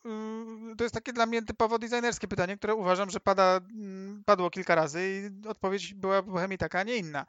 Yy, 0.05 0.77
to 0.77 0.85
jest 0.85 0.95
takie 0.95 1.13
dla 1.13 1.27
mnie 1.27 1.43
typowo 1.43 1.79
designerskie 1.79 2.29
pytanie, 2.29 2.57
które 2.57 2.75
uważam, 2.75 3.11
że 3.11 3.21
pada, 3.21 3.61
yy, 3.77 4.23
padło 4.25 4.51
kilka 4.51 4.75
razy 4.75 5.31
i 5.45 5.49
odpowiedź 5.49 5.95
była 5.95 6.23
w 6.23 6.57
taka, 6.59 6.79
a 6.79 6.83
nie 6.83 6.97
inna. 6.97 7.27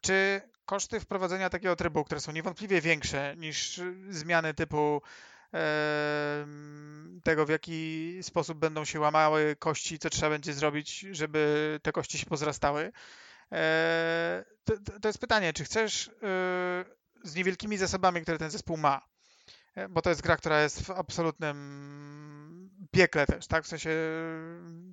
Czy 0.00 0.40
koszty 0.64 1.00
wprowadzenia 1.00 1.50
takiego 1.50 1.76
trybu, 1.76 2.04
które 2.04 2.20
są 2.20 2.32
niewątpliwie 2.32 2.80
większe 2.80 3.34
niż 3.36 3.80
zmiany 4.10 4.54
typu 4.54 5.02
tego, 7.24 7.46
w 7.46 7.48
jaki 7.48 8.18
sposób 8.22 8.58
będą 8.58 8.84
się 8.84 9.00
łamały 9.00 9.56
kości, 9.58 9.98
co 9.98 10.10
trzeba 10.10 10.30
będzie 10.30 10.52
zrobić, 10.52 11.06
żeby 11.10 11.80
te 11.82 11.92
kości 11.92 12.18
się 12.18 12.26
pozrastały. 12.26 12.92
E, 13.52 14.44
to, 14.64 14.72
to 15.02 15.08
jest 15.08 15.18
pytanie, 15.18 15.52
czy 15.52 15.64
chcesz 15.64 16.08
e, 16.08 16.10
z 17.24 17.34
niewielkimi 17.34 17.78
zasobami, 17.78 18.22
które 18.22 18.38
ten 18.38 18.50
zespół 18.50 18.76
ma, 18.76 19.00
bo 19.90 20.02
to 20.02 20.10
jest 20.10 20.22
gra, 20.22 20.36
która 20.36 20.62
jest 20.62 20.82
w 20.82 20.90
absolutnym 20.90 22.70
piekle 22.90 23.26
też, 23.26 23.46
tak? 23.46 23.64
W 23.64 23.68
sensie 23.68 23.90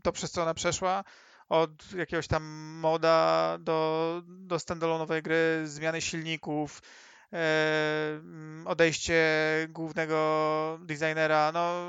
to, 0.04 0.12
przez 0.12 0.32
co 0.32 0.42
ona 0.42 0.54
przeszła, 0.54 1.04
od 1.50 1.94
jakiegoś 1.94 2.28
tam 2.28 2.44
moda 2.80 3.58
do, 3.60 4.22
do 4.26 4.56
standalone'owej 4.56 5.22
gry, 5.22 5.62
zmiany 5.66 6.02
silników, 6.02 6.82
E, 7.34 8.22
odejście 8.66 9.24
głównego 9.70 10.80
designera, 10.82 11.52
no 11.52 11.84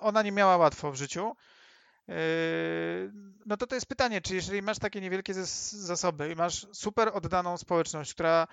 ona 0.00 0.22
nie 0.22 0.32
miała 0.32 0.56
łatwo 0.56 0.92
w 0.92 0.96
życiu. 0.96 1.36
E, 2.08 2.12
no 3.46 3.56
to 3.56 3.66
to 3.66 3.74
jest 3.74 3.86
pytanie, 3.86 4.20
czy 4.20 4.34
jeżeli 4.34 4.62
masz 4.62 4.78
takie 4.78 5.00
niewielkie 5.00 5.34
zasoby 5.34 6.32
i 6.32 6.36
masz 6.36 6.66
super 6.72 7.10
oddaną 7.14 7.56
społeczność, 7.56 8.14
która 8.14 8.42
e, 8.42 8.48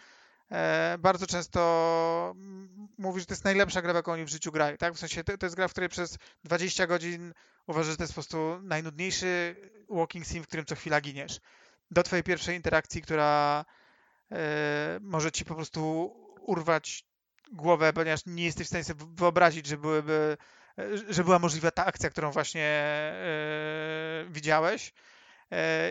bardzo 0.99 1.27
często 1.27 2.35
mówi, 2.97 3.19
że 3.19 3.26
to 3.26 3.34
jest 3.34 3.45
najlepsza 3.45 3.81
gra, 3.81 3.93
jaką 3.93 4.11
oni 4.11 4.26
w 4.26 4.30
życiu 4.30 4.51
grają, 4.51 4.77
tak? 4.77 4.93
W 4.93 4.99
sensie 4.99 5.23
to, 5.23 5.38
to 5.38 5.45
jest 5.45 5.55
gra, 5.55 5.67
w 5.67 5.72
której 5.72 5.89
przez 5.89 6.17
20 6.43 6.88
godzin 6.88 7.34
uważasz, 7.67 7.91
że 7.91 7.97
to 7.97 8.03
jest 8.03 8.13
po 8.13 8.22
prostu 8.22 8.59
najnudniejszy 8.61 9.55
walking 9.89 10.26
sim, 10.26 10.43
w 10.43 10.47
którym 10.47 10.65
co 10.65 10.76
chwila 10.76 11.01
giniesz. 11.01 11.39
Do 11.91 12.03
twojej 12.03 12.23
pierwszej 12.23 12.55
interakcji, 12.55 13.01
która 13.01 13.65
E, 14.31 14.99
może 15.01 15.31
ci 15.31 15.45
po 15.45 15.55
prostu 15.55 16.11
urwać 16.41 17.05
głowę, 17.51 17.93
ponieważ 17.93 18.22
nie 18.26 18.45
jesteś 18.45 18.65
w 18.65 18.69
stanie 18.69 18.84
sobie 18.84 19.05
wyobrazić, 19.13 19.65
że 19.67 19.77
byłyby 19.77 20.38
e, 20.80 21.13
że 21.13 21.23
była 21.23 21.39
możliwa 21.39 21.72
ta 21.72 21.85
akcja, 21.85 22.09
którą 22.09 22.31
właśnie 22.31 22.63
e, 22.63 24.26
widziałeś. 24.30 24.93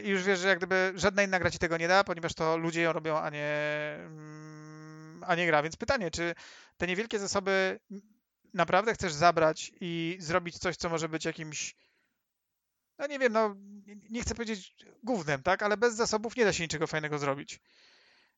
I 0.05 0.09
już 0.09 0.22
wiesz, 0.22 0.39
że 0.39 0.48
jak 0.48 0.59
gdyby 0.59 0.93
żadna 0.97 1.22
inna 1.22 1.39
gra 1.39 1.51
ci 1.51 1.59
tego 1.59 1.76
nie 1.76 1.89
da, 1.89 2.05
ponieważ 2.05 2.35
to 2.35 2.56
ludzie 2.56 2.82
ją 2.82 2.93
robią, 2.93 3.18
a 3.18 3.31
nie, 3.31 3.56
mm, 3.98 5.24
a 5.26 5.35
nie 5.35 5.47
gra. 5.47 5.62
Więc 5.62 5.76
pytanie, 5.76 6.10
czy 6.10 6.35
te 6.76 6.86
niewielkie 6.86 7.18
zasoby 7.18 7.81
naprawdę 8.55 8.94
chcesz 8.94 9.12
zabrać 9.12 9.72
i 9.81 10.16
zrobić 10.20 10.59
coś, 10.59 10.76
co 10.76 10.89
może 10.89 11.09
być 11.09 11.24
jakimś 11.24 11.76
no 12.98 13.06
nie 13.06 13.18
wiem, 13.18 13.32
no 13.32 13.56
nie 14.10 14.22
chcę 14.22 14.35
powiedzieć 14.35 14.74
głównym, 15.02 15.43
tak, 15.43 15.62
ale 15.62 15.76
bez 15.76 15.94
zasobów 15.94 16.36
nie 16.36 16.44
da 16.44 16.52
się 16.52 16.62
niczego 16.62 16.86
fajnego 16.86 17.18
zrobić. 17.18 17.60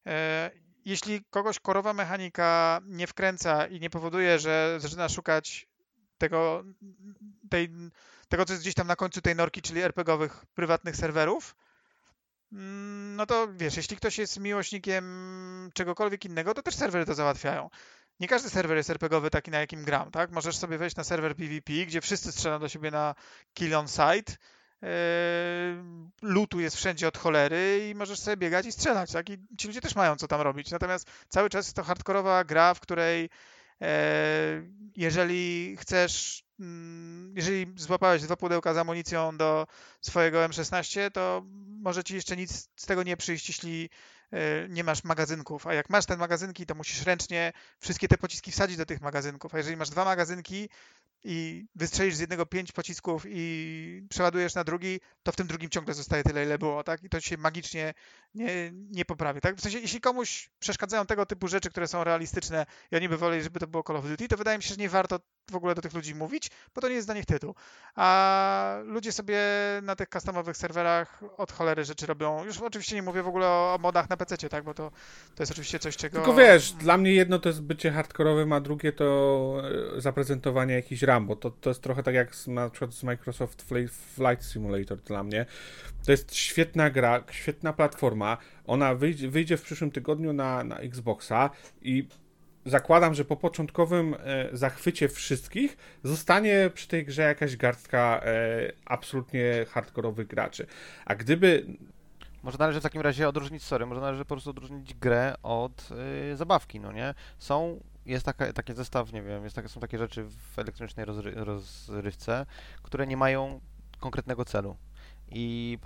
E, 0.06 0.51
jeśli 0.84 1.24
kogoś 1.30 1.60
korowa 1.60 1.93
mechanika 1.93 2.80
nie 2.86 3.06
wkręca 3.06 3.66
i 3.66 3.80
nie 3.80 3.90
powoduje, 3.90 4.38
że 4.38 4.76
zaczyna 4.80 5.09
szukać 5.09 5.68
tego, 6.18 6.64
tej, 7.51 7.68
tego 8.28 8.44
co 8.44 8.53
jest 8.53 8.62
gdzieś 8.62 8.74
tam 8.74 8.86
na 8.86 8.97
końcu 8.97 9.20
tej 9.20 9.36
norki, 9.36 9.62
czyli 9.62 9.81
RPGowych 9.81 10.47
prywatnych 10.55 10.97
serwerów, 10.97 11.57
mm, 12.53 13.16
no 13.16 13.27
to 13.27 13.48
wiesz, 13.53 13.77
jeśli 13.77 13.97
ktoś 13.97 14.19
jest 14.19 14.40
miłośnikiem 14.40 15.05
czegokolwiek 15.74 16.24
innego, 16.24 16.55
to 16.55 16.62
też 16.62 16.74
serwery 16.74 17.07
to 17.07 17.15
załatwiają. 17.15 17.70
Nie 18.20 18.28
każdy 18.28 18.51
serwer 18.51 18.77
jest 18.77 18.90
RPGowy 18.90 19.31
taki, 19.31 19.51
na 19.51 19.61
jakim 19.61 19.85
gram, 19.85 20.11
tak? 20.11 20.31
Możesz 20.31 20.57
sobie 20.57 20.78
wejść 20.78 20.97
na 20.97 21.05
serwer 21.05 21.36
PvP, 21.36 21.73
gdzie 21.86 22.01
wszyscy 22.01 22.32
strzelają 22.32 22.61
do 22.61 22.69
siebie 22.69 22.90
na 22.90 23.15
kill 23.55 23.74
on 23.74 23.89
site, 23.89 24.36
Yy, 24.82 24.89
lutu 26.23 26.61
jest 26.61 26.77
wszędzie 26.77 27.09
od 27.09 27.19
cholery 27.19 27.89
i 27.90 27.94
możesz 27.94 28.20
sobie 28.20 28.36
biegać 28.36 28.66
i 28.66 28.73
strzelać, 28.73 29.12
tak? 29.12 29.31
I 29.31 29.39
ci 29.59 29.66
ludzie 29.66 29.81
też 29.81 29.94
mają 29.94 30.16
co 30.16 30.28
tam 30.28 30.40
robić. 30.40 30.70
Natomiast 30.70 31.11
cały 31.28 31.51
czas 31.51 31.66
jest 31.66 31.77
to 31.77 31.82
hardkorowa 31.82 32.44
gra, 32.44 32.74
w 32.74 32.81
której 32.81 33.31
e, 33.82 34.62
jeżeli 34.97 35.77
chcesz, 35.77 36.44
jeżeli 37.34 37.72
złapałeś 37.76 38.22
dwa 38.22 38.36
pudełka 38.36 38.74
z 38.74 38.76
amunicją 38.76 39.36
do 39.36 39.66
swojego 40.00 40.38
M16, 40.38 41.10
to 41.10 41.42
może 41.82 42.04
ci 42.04 42.14
jeszcze 42.14 42.36
nic 42.36 42.68
z 42.76 42.86
tego 42.86 43.02
nie 43.02 43.16
przyjść, 43.16 43.48
jeśli 43.48 43.90
e, 44.32 44.68
nie 44.68 44.84
masz 44.84 45.04
magazynków. 45.04 45.66
A 45.66 45.74
jak 45.74 45.90
masz 45.90 46.06
te 46.06 46.16
magazynki, 46.16 46.66
to 46.66 46.74
musisz 46.74 47.02
ręcznie 47.02 47.52
wszystkie 47.80 48.08
te 48.08 48.18
pociski 48.18 48.52
wsadzić 48.52 48.76
do 48.76 48.86
tych 48.86 49.00
magazynków. 49.00 49.54
A 49.54 49.58
jeżeli 49.58 49.76
masz 49.76 49.90
dwa 49.90 50.04
magazynki, 50.04 50.68
i 51.28 51.66
wystrzelisz 51.74 52.14
z 52.14 52.20
jednego 52.20 52.46
pięć 52.46 52.72
pocisków 52.72 53.24
i 53.28 54.02
przeładujesz 54.08 54.54
na 54.54 54.64
drugi, 54.64 55.00
to 55.22 55.32
w 55.32 55.36
tym 55.36 55.46
drugim 55.46 55.70
ciągle 55.70 55.94
zostaje 55.94 56.22
tyle, 56.22 56.44
ile 56.44 56.58
było, 56.58 56.84
tak? 56.84 57.04
I 57.04 57.08
to 57.08 57.20
się 57.20 57.36
magicznie 57.36 57.94
nie, 58.34 58.72
nie 58.72 59.04
poprawi, 59.04 59.40
tak? 59.40 59.56
W 59.56 59.60
sensie, 59.60 59.78
jeśli 59.78 60.00
komuś 60.00 60.50
przeszkadzają 60.58 61.06
tego 61.06 61.26
typu 61.26 61.48
rzeczy, 61.48 61.70
które 61.70 61.88
są 61.88 62.04
realistyczne 62.04 62.66
i 62.90 62.96
oni 62.96 63.08
by 63.08 63.16
woleli, 63.16 63.42
żeby 63.42 63.60
to 63.60 63.66
było 63.66 63.82
Call 63.82 63.96
of 63.96 64.08
Duty, 64.08 64.28
to 64.28 64.36
wydaje 64.36 64.58
mi 64.58 64.62
się, 64.62 64.68
że 64.68 64.76
nie 64.76 64.88
warto 64.88 65.20
w 65.51 65.56
ogóle 65.56 65.74
do 65.74 65.82
tych 65.82 65.94
ludzi 65.94 66.14
mówić, 66.14 66.51
bo 66.74 66.81
to 66.81 66.89
nie 66.89 66.94
jest 66.94 67.09
dla 67.09 67.14
nich 67.14 67.27
tytuł. 67.27 67.55
A 67.94 68.78
ludzie 68.85 69.12
sobie 69.12 69.39
na 69.82 69.97
tych 69.97 70.09
customowych 70.09 70.56
serwerach 70.56 71.20
od 71.36 71.52
cholery 71.52 71.85
rzeczy 71.85 72.06
robią. 72.06 72.44
Już 72.44 72.60
oczywiście 72.60 72.97
nie 72.97 73.02
mówię 73.02 73.23
w 73.23 73.28
ogóle 73.28 73.47
o, 73.47 73.78
modach 73.82 74.10
na 74.10 74.16
PC, 74.16 74.48
tak, 74.48 74.64
bo 74.64 74.74
to, 74.74 74.90
to 75.35 75.43
jest 75.43 75.52
oczywiście 75.52 75.78
coś, 75.78 75.97
czego... 75.97 76.16
Tylko 76.16 76.35
wiesz, 76.35 76.73
dla 76.73 76.98
mnie 76.98 77.14
jedno 77.14 77.39
to 77.39 77.48
jest 77.48 77.62
bycie 77.62 77.90
hardkorowym, 77.90 78.52
a 78.52 78.60
drugie 78.60 78.93
to 78.93 79.62
e, 79.97 80.01
zaprezentowanie 80.01 80.74
jakichś 80.74 81.02
RAM, 81.02 81.27
bo 81.27 81.36
to, 81.36 81.51
to 81.51 81.70
jest 81.70 81.82
trochę 81.82 82.02
tak 82.02 82.14
jak 82.14 82.35
z, 82.35 82.47
na 82.47 82.70
przykład 82.70 82.94
z 82.94 83.02
Microsoft 83.02 83.62
Flight 84.14 84.44
Simulator 84.52 84.98
dla 84.98 85.24
mnie. 85.24 85.47
To 86.06 86.12
jest 86.12 86.35
świetna 86.35 86.90
gra, 86.90 87.24
świetna 87.31 87.73
platforma. 87.73 88.36
Ona 88.66 88.94
wyjdzie, 88.94 89.28
wyjdzie 89.28 89.56
w 89.56 89.62
przyszłym 89.62 89.90
tygodniu 89.90 90.32
na, 90.32 90.64
na 90.64 90.78
Xboxa 90.78 91.51
i 91.82 92.09
zakładam, 92.66 93.14
że 93.14 93.24
po 93.24 93.36
początkowym 93.36 94.14
e, 94.14 94.48
zachwycie 94.52 95.09
wszystkich 95.09 95.76
zostanie 96.02 96.70
przy 96.74 96.88
tej 96.88 97.05
grze 97.05 97.22
jakaś 97.22 97.56
garstka 97.56 98.20
e, 98.24 98.72
absolutnie 98.84 99.66
hardkorowych 99.68 100.26
graczy. 100.26 100.66
A 101.05 101.14
gdyby 101.14 101.66
może 102.43 102.59
należy 102.59 102.80
w 102.80 102.82
takim 102.82 103.01
razie 103.01 103.28
odróżnić, 103.28 103.62
sorry, 103.62 103.86
może 103.86 104.01
należy 104.01 104.24
po 104.24 104.34
prostu 104.34 104.51
odróżnić 104.51 104.94
grę 104.94 105.34
od 105.43 105.88
y, 106.32 106.36
zabawki, 106.36 106.80
no 106.80 106.93
nie? 106.93 107.14
Są, 107.38 107.80
jest 108.06 108.26
taka, 108.26 108.52
taki 108.52 108.74
zestaw, 108.74 109.12
nie 109.12 109.22
wiem, 109.22 109.44
jest 109.44 109.56
są 109.66 109.80
takie 109.80 109.98
rzeczy 109.98 110.24
w 110.24 110.59
elektronicznej 110.59 111.06
rozry, 111.06 111.32
rozrywce, 111.34 112.47
które 112.82 113.06
nie 113.06 113.16
mają 113.16 113.60
konkretnego 114.01 114.44
celu. 114.44 114.76
I, 115.31 115.78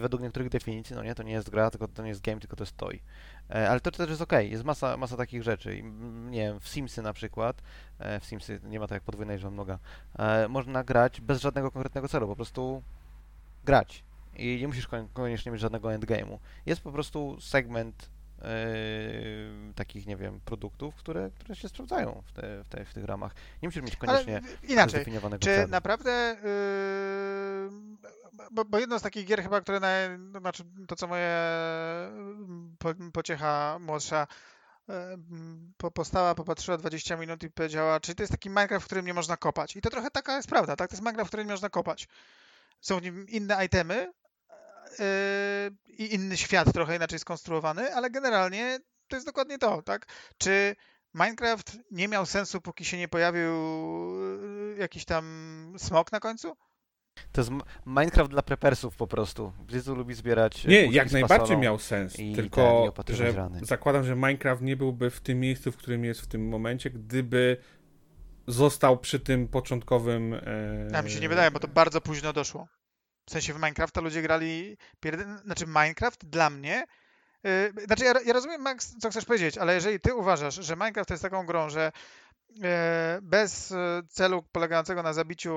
według 0.00 0.22
niektórych 0.22 0.48
definicji, 0.48 0.96
no 0.96 1.02
nie, 1.02 1.14
to 1.14 1.22
nie 1.22 1.32
jest 1.32 1.50
gra, 1.50 1.70
tylko 1.70 1.88
to 1.88 2.02
nie 2.02 2.08
jest 2.08 2.20
game, 2.20 2.40
tylko 2.40 2.56
to 2.56 2.64
toy. 2.76 2.98
E, 3.50 3.70
ale 3.70 3.80
to 3.80 3.90
też 3.90 4.10
jest 4.10 4.22
ok, 4.22 4.32
jest 4.40 4.64
masa, 4.64 4.96
masa 4.96 5.16
takich 5.16 5.42
rzeczy. 5.42 5.76
I, 5.76 5.84
nie 6.30 6.38
wiem, 6.40 6.60
w 6.60 6.68
Simsy 6.68 7.02
na 7.02 7.12
przykład, 7.12 7.62
e, 7.98 8.20
w 8.20 8.24
Simsy 8.24 8.60
nie 8.64 8.80
ma 8.80 8.86
tak 8.86 8.96
jak 8.96 9.02
podwójnej 9.02 9.36
liczba 9.36 9.50
mnoga, 9.50 9.78
e, 10.18 10.48
można 10.48 10.84
grać 10.84 11.20
bez 11.20 11.40
żadnego 11.40 11.70
konkretnego 11.70 12.08
celu, 12.08 12.26
po 12.26 12.36
prostu 12.36 12.82
grać. 13.64 14.04
I 14.36 14.58
nie 14.60 14.68
musisz 14.68 14.88
koniecznie 15.12 15.52
mieć 15.52 15.60
żadnego 15.60 15.88
endgame'u. 15.88 16.38
Jest 16.66 16.80
po 16.80 16.92
prostu 16.92 17.40
segment 17.40 18.10
Yy, 18.42 19.74
takich, 19.74 20.06
nie 20.06 20.16
wiem, 20.16 20.40
produktów, 20.44 20.94
które, 20.94 21.30
które 21.38 21.56
się 21.56 21.68
sprawdzają 21.68 22.22
w, 22.26 22.32
te, 22.32 22.64
w, 22.64 22.68
te, 22.68 22.84
w 22.84 22.94
tych 22.94 23.04
ramach. 23.04 23.34
Nie 23.62 23.68
musisz 23.68 23.82
mieć 23.82 23.96
koniecznie 23.96 24.36
Ale 24.36 24.72
inaczej, 24.72 25.04
czy 25.40 25.44
celu. 25.44 25.68
naprawdę 25.68 26.36
yy, 26.44 28.12
bo, 28.50 28.64
bo 28.64 28.78
jedno 28.78 28.98
z 28.98 29.02
takich 29.02 29.26
gier 29.26 29.42
chyba, 29.42 29.60
które 29.60 29.80
na, 29.80 29.88
no, 30.18 30.40
znaczy 30.40 30.64
to 30.88 30.96
co 30.96 31.06
moje 31.06 31.30
po, 32.78 32.94
pociecha 33.12 33.78
młodsza 33.80 34.26
yy, 34.88 35.90
postała, 35.94 36.34
popatrzyła 36.34 36.76
20 36.76 37.16
minut 37.16 37.42
i 37.42 37.50
powiedziała, 37.50 38.00
czy 38.00 38.14
to 38.14 38.22
jest 38.22 38.32
taki 38.32 38.48
Minecraft, 38.48 38.84
w 38.84 38.86
którym 38.86 39.06
nie 39.06 39.14
można 39.14 39.36
kopać. 39.36 39.76
I 39.76 39.80
to 39.80 39.90
trochę 39.90 40.10
taka 40.10 40.36
jest 40.36 40.48
prawda, 40.48 40.76
tak? 40.76 40.90
To 40.90 40.94
jest 40.94 41.02
Minecraft, 41.02 41.28
w 41.28 41.30
którym 41.30 41.46
nie 41.46 41.52
można 41.52 41.68
kopać. 41.70 42.08
Są 42.80 42.98
w 42.98 43.02
nim 43.02 43.28
inne 43.28 43.64
itemy, 43.64 44.12
i 45.88 46.14
inny 46.14 46.36
świat 46.36 46.72
trochę 46.72 46.96
inaczej 46.96 47.18
skonstruowany, 47.18 47.94
ale 47.94 48.10
generalnie 48.10 48.78
to 49.08 49.16
jest 49.16 49.26
dokładnie 49.26 49.58
to, 49.58 49.82
tak? 49.82 50.06
Czy 50.38 50.76
Minecraft 51.14 51.78
nie 51.90 52.08
miał 52.08 52.26
sensu, 52.26 52.60
póki 52.60 52.84
się 52.84 52.98
nie 52.98 53.08
pojawił 53.08 53.52
yy, 54.70 54.76
jakiś 54.78 55.04
tam 55.04 55.74
smok 55.78 56.12
na 56.12 56.20
końcu? 56.20 56.56
To 57.32 57.40
jest 57.40 57.50
Minecraft 57.86 58.30
dla 58.30 58.42
prepersów 58.42 58.96
po 58.96 59.06
prostu. 59.06 59.52
Blizu 59.66 59.94
lubi 59.94 60.14
zbierać. 60.14 60.64
Nie, 60.64 60.86
jak 60.86 61.12
najbardziej 61.12 61.56
miał 61.56 61.78
sens. 61.78 62.16
Tylko, 62.34 62.92
że 63.08 63.50
zakładam, 63.62 64.04
że 64.04 64.16
Minecraft 64.16 64.62
nie 64.62 64.76
byłby 64.76 65.10
w 65.10 65.20
tym 65.20 65.40
miejscu, 65.40 65.72
w 65.72 65.76
którym 65.76 66.04
jest 66.04 66.20
w 66.20 66.26
tym 66.26 66.48
momencie, 66.48 66.90
gdyby 66.90 67.56
został 68.46 68.98
przy 68.98 69.20
tym 69.20 69.48
początkowym. 69.48 70.34
E... 70.34 70.96
A 70.96 71.02
mi 71.02 71.10
się 71.10 71.20
nie 71.20 71.28
wydaje, 71.28 71.50
bo 71.50 71.60
to 71.60 71.68
bardzo 71.68 72.00
późno 72.00 72.32
doszło. 72.32 72.68
W 73.26 73.30
sensie 73.30 73.52
w 73.52 73.56
Minecrafta 73.56 74.00
ludzie 74.00 74.22
grali. 74.22 74.76
Znaczy, 75.44 75.66
Minecraft 75.66 76.24
dla 76.24 76.50
mnie. 76.50 76.84
Yy, 77.44 77.72
znaczy, 77.86 78.04
ja, 78.04 78.12
ja, 78.24 78.32
rozumiem, 78.32 78.60
Max, 78.60 78.94
co 79.00 79.10
chcesz 79.10 79.24
powiedzieć, 79.24 79.58
ale 79.58 79.74
jeżeli 79.74 80.00
ty 80.00 80.14
uważasz, 80.14 80.54
że 80.54 80.76
Minecraft 80.76 81.10
jest 81.10 81.22
taką 81.22 81.46
grą, 81.46 81.70
że 81.70 81.92
yy, 82.50 82.62
bez 83.22 83.70
yy, 83.70 83.76
celu 84.08 84.42
polegającego 84.42 85.02
na 85.02 85.12
zabiciu 85.12 85.54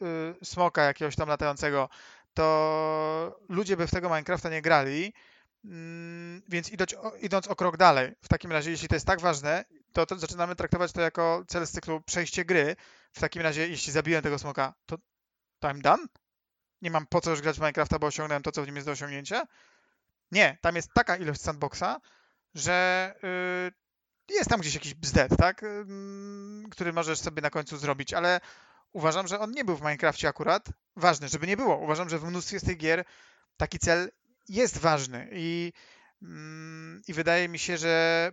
yy, 0.00 0.34
smoka 0.42 0.82
jakiegoś 0.82 1.16
tam 1.16 1.28
latającego, 1.28 1.88
to 2.34 3.40
ludzie 3.48 3.76
by 3.76 3.86
w 3.86 3.90
tego 3.90 4.08
Minecrafta 4.08 4.50
nie 4.50 4.62
grali. 4.62 5.12
Mm, 5.64 6.42
więc 6.48 6.70
idąc, 6.70 6.94
idąc 7.20 7.48
o 7.48 7.56
krok 7.56 7.76
dalej, 7.76 8.12
w 8.22 8.28
takim 8.28 8.52
razie, 8.52 8.70
jeśli 8.70 8.88
to 8.88 8.96
jest 8.96 9.06
tak 9.06 9.20
ważne, 9.20 9.64
to, 9.92 10.06
to 10.06 10.18
zaczynamy 10.18 10.56
traktować 10.56 10.92
to 10.92 11.00
jako 11.00 11.44
cel 11.48 11.66
z 11.66 11.72
cyklu 11.72 12.00
przejście 12.00 12.44
gry. 12.44 12.76
W 13.12 13.20
takim 13.20 13.42
razie, 13.42 13.68
jeśli 13.68 13.92
zabiłem 13.92 14.22
tego 14.22 14.38
smoka, 14.38 14.74
to 14.86 14.96
time 15.60 15.80
done? 15.80 16.06
Nie 16.82 16.90
mam 16.90 17.06
po 17.06 17.20
co 17.20 17.30
już 17.30 17.40
grać 17.40 17.56
w 17.56 17.60
Minecrafta, 17.60 17.98
bo 17.98 18.06
osiągnąłem 18.06 18.42
to, 18.42 18.52
co 18.52 18.62
w 18.62 18.66
nim 18.66 18.76
jest 18.76 18.88
do 18.88 18.92
osiągnięcia. 18.92 19.46
Nie, 20.30 20.58
tam 20.60 20.76
jest 20.76 20.88
taka 20.94 21.16
ilość 21.16 21.40
sandboxa, 21.40 22.00
że 22.54 23.14
yy, 24.28 24.36
jest 24.36 24.50
tam 24.50 24.60
gdzieś 24.60 24.74
jakiś 24.74 24.94
bzdet, 24.94 25.36
tak? 25.38 25.62
Yy, 25.62 26.70
który 26.70 26.92
możesz 26.92 27.18
sobie 27.18 27.42
na 27.42 27.50
końcu 27.50 27.76
zrobić, 27.76 28.14
ale 28.14 28.40
uważam, 28.92 29.28
że 29.28 29.40
on 29.40 29.50
nie 29.50 29.64
był 29.64 29.76
w 29.76 29.80
Minecrafcie 29.80 30.28
akurat 30.28 30.68
ważny, 30.96 31.28
żeby 31.28 31.46
nie 31.46 31.56
było. 31.56 31.76
Uważam, 31.76 32.08
że 32.08 32.18
w 32.18 32.24
mnóstwie 32.24 32.60
z 32.60 32.64
tych 32.64 32.76
gier 32.76 33.04
taki 33.56 33.78
cel 33.78 34.10
jest 34.48 34.78
ważny 34.78 35.28
i, 35.32 35.72
yy, 36.22 36.28
i 37.08 37.12
wydaje 37.12 37.48
mi 37.48 37.58
się, 37.58 37.76
że 37.78 38.30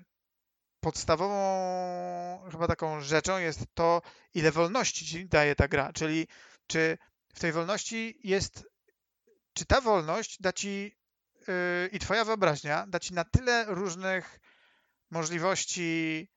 podstawową 0.80 2.50
chyba 2.52 2.68
taką 2.68 3.02
rzeczą 3.02 3.38
jest 3.38 3.66
to, 3.74 4.02
ile 4.34 4.52
wolności 4.52 5.06
ci 5.06 5.26
daje 5.26 5.56
ta 5.56 5.68
gra, 5.68 5.94
czyli 5.94 6.28
czy 6.68 6.98
w 7.34 7.40
tej 7.40 7.52
wolności 7.52 8.20
jest, 8.24 8.64
czy 9.54 9.66
ta 9.66 9.82
wolność 9.82 10.42
da 10.42 10.54
ci 10.54 10.96
yy, 11.48 11.90
i 11.92 12.00
twoja 12.00 12.26
wyobraźnia 12.26 12.86
da 12.88 13.00
ci 13.00 13.14
na 13.14 13.24
tyle 13.24 13.66
różnych 13.68 14.40
możliwości 15.12 16.28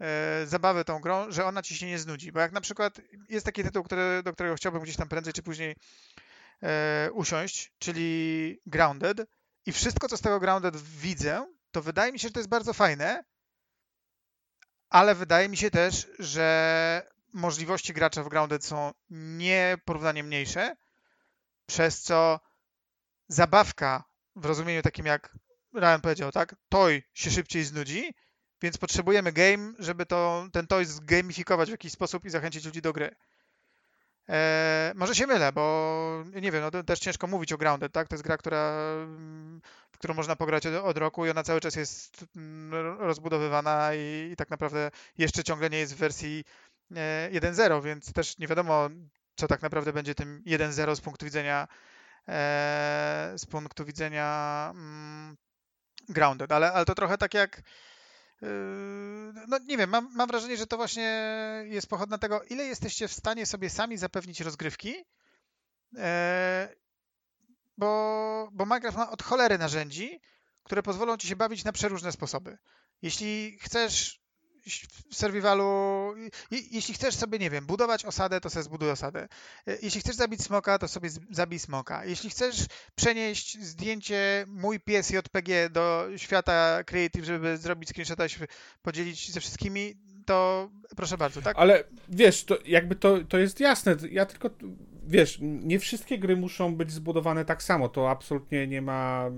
yy, 0.00 0.06
zabawy 0.46 0.84
tą 0.84 1.00
grą, 1.00 1.30
że 1.30 1.44
ona 1.44 1.62
ci 1.62 1.76
się 1.76 1.86
nie 1.86 1.98
znudzi. 1.98 2.32
Bo 2.32 2.40
jak 2.40 2.52
na 2.52 2.60
przykład 2.60 3.00
jest 3.28 3.46
taki 3.46 3.62
tytuł, 3.62 3.82
który, 3.82 4.22
do 4.22 4.32
którego 4.32 4.54
chciałbym 4.54 4.82
gdzieś 4.82 4.96
tam 4.96 5.08
prędzej 5.08 5.32
czy 5.32 5.42
później 5.42 5.76
yy, 6.62 6.68
usiąść, 7.12 7.72
czyli 7.78 8.60
Grounded 8.66 9.28
i 9.66 9.72
wszystko, 9.72 10.08
co 10.08 10.16
z 10.16 10.20
tego 10.20 10.40
Grounded 10.40 10.76
widzę, 10.76 11.46
to 11.70 11.82
wydaje 11.82 12.12
mi 12.12 12.18
się, 12.18 12.28
że 12.28 12.32
to 12.32 12.40
jest 12.40 12.50
bardzo 12.50 12.72
fajne, 12.72 13.24
ale 14.88 15.14
wydaje 15.14 15.48
mi 15.48 15.56
się 15.56 15.70
też, 15.70 16.08
że 16.18 17.10
możliwości 17.32 17.92
gracza 17.92 18.22
w 18.22 18.28
Grounded 18.28 18.64
są 18.64 18.92
nieporównanie 19.10 20.24
mniejsze, 20.24 20.76
przez 21.66 22.00
co 22.00 22.40
zabawka 23.28 24.04
w 24.36 24.44
rozumieniu 24.44 24.82
takim 24.82 25.06
jak 25.06 25.36
Ryan 25.74 26.00
powiedział, 26.00 26.32
tak, 26.32 26.56
toy 26.68 27.02
się 27.14 27.30
szybciej 27.30 27.64
znudzi, 27.64 28.14
więc 28.62 28.78
potrzebujemy 28.78 29.32
game, 29.32 29.72
żeby 29.78 30.06
to, 30.06 30.48
ten 30.52 30.66
toy 30.66 30.84
zgamifikować 30.84 31.68
w 31.68 31.72
jakiś 31.72 31.92
sposób 31.92 32.24
i 32.24 32.30
zachęcić 32.30 32.64
ludzi 32.64 32.82
do 32.82 32.92
gry. 32.92 33.16
Eee, 34.28 34.94
może 34.94 35.14
się 35.14 35.26
mylę, 35.26 35.52
bo 35.52 36.24
nie 36.42 36.52
wiem, 36.52 36.62
no 36.72 36.82
też 36.82 36.98
ciężko 36.98 37.26
mówić 37.26 37.52
o 37.52 37.58
Grounded, 37.58 37.92
tak? 37.92 38.08
To 38.08 38.14
jest 38.14 38.24
gra, 38.24 38.36
która, 38.36 38.72
w 39.92 39.98
którą 39.98 40.14
można 40.14 40.36
pograć 40.36 40.66
od, 40.66 40.74
od 40.74 40.98
roku 40.98 41.26
i 41.26 41.30
ona 41.30 41.42
cały 41.42 41.60
czas 41.60 41.76
jest 41.76 42.24
mm, 42.36 42.98
rozbudowywana 42.98 43.94
i, 43.94 44.30
i, 44.32 44.36
tak 44.36 44.50
naprawdę 44.50 44.90
jeszcze 45.18 45.44
ciągle 45.44 45.70
nie 45.70 45.78
jest 45.78 45.94
w 45.94 45.98
wersji 45.98 46.44
1-0, 46.90 47.78
e, 47.78 47.82
więc 47.82 48.12
też 48.12 48.38
nie 48.38 48.46
wiadomo, 48.46 48.88
co 49.36 49.48
tak 49.48 49.62
naprawdę 49.62 49.92
będzie 49.92 50.14
tym 50.14 50.42
1-0 50.46 50.96
z 50.96 51.00
punktu 51.00 51.24
widzenia 51.24 51.68
e, 52.28 53.32
z 53.36 53.46
punktu 53.46 53.84
widzenia 53.84 54.70
mm, 54.74 55.36
grounded, 56.08 56.52
ale, 56.52 56.72
ale 56.72 56.84
to 56.84 56.94
trochę 56.94 57.18
tak 57.18 57.34
jak 57.34 57.62
e, 58.42 58.46
no 59.48 59.58
nie 59.58 59.76
wiem, 59.76 59.90
mam, 59.90 60.14
mam 60.14 60.28
wrażenie, 60.28 60.56
że 60.56 60.66
to 60.66 60.76
właśnie 60.76 61.22
jest 61.64 61.86
pochodna 61.86 62.18
tego, 62.18 62.42
ile 62.42 62.64
jesteście 62.64 63.08
w 63.08 63.12
stanie 63.12 63.46
sobie 63.46 63.70
sami 63.70 63.96
zapewnić 63.96 64.40
rozgrywki, 64.40 65.04
bo, 67.76 68.48
bo 68.52 68.66
Minecraft 68.66 68.98
ma 68.98 69.10
od 69.10 69.22
cholery 69.22 69.58
narzędzi, 69.58 70.20
które 70.62 70.82
pozwolą 70.82 71.16
ci 71.16 71.28
się 71.28 71.36
bawić 71.36 71.64
na 71.64 71.72
przeróżne 71.72 72.12
sposoby. 72.12 72.58
Jeśli 73.02 73.58
chcesz 73.60 74.19
w 75.10 75.16
survivalu, 75.16 76.14
jeśli 76.50 76.94
chcesz 76.94 77.14
sobie, 77.14 77.38
nie 77.38 77.50
wiem, 77.50 77.66
budować 77.66 78.04
osadę, 78.04 78.40
to 78.40 78.50
sobie 78.50 78.62
zbuduj 78.62 78.90
osadę. 78.90 79.28
E, 79.66 79.76
jeśli 79.82 80.00
chcesz 80.00 80.16
zabić 80.16 80.42
smoka, 80.42 80.78
to 80.78 80.88
sobie 80.88 81.10
zabij 81.30 81.58
smoka. 81.58 82.04
Jeśli 82.04 82.30
chcesz 82.30 82.66
przenieść 82.94 83.58
zdjęcie 83.58 84.44
mój 84.48 84.80
pies 84.80 85.10
JPG 85.10 85.70
do 85.70 86.08
świata 86.16 86.84
Creative, 86.84 87.24
żeby 87.24 87.56
zrobić 87.56 87.88
screenshota 87.88 88.26
i 88.26 88.28
podzielić 88.82 89.32
ze 89.32 89.40
wszystkimi, 89.40 89.96
to 90.26 90.70
proszę 90.96 91.18
bardzo, 91.18 91.42
tak? 91.42 91.56
Ale 91.58 91.84
wiesz, 92.08 92.44
to 92.44 92.58
jakby 92.64 92.96
to, 92.96 93.18
to 93.28 93.38
jest 93.38 93.60
jasne. 93.60 93.96
Ja 94.10 94.26
tylko 94.26 94.50
wiesz, 95.10 95.38
nie 95.40 95.78
wszystkie 95.78 96.18
gry 96.18 96.36
muszą 96.36 96.74
być 96.74 96.90
zbudowane 96.90 97.44
tak 97.44 97.62
samo, 97.62 97.88
to 97.88 98.10
absolutnie 98.10 98.66
nie 98.66 98.82
ma, 98.82 99.30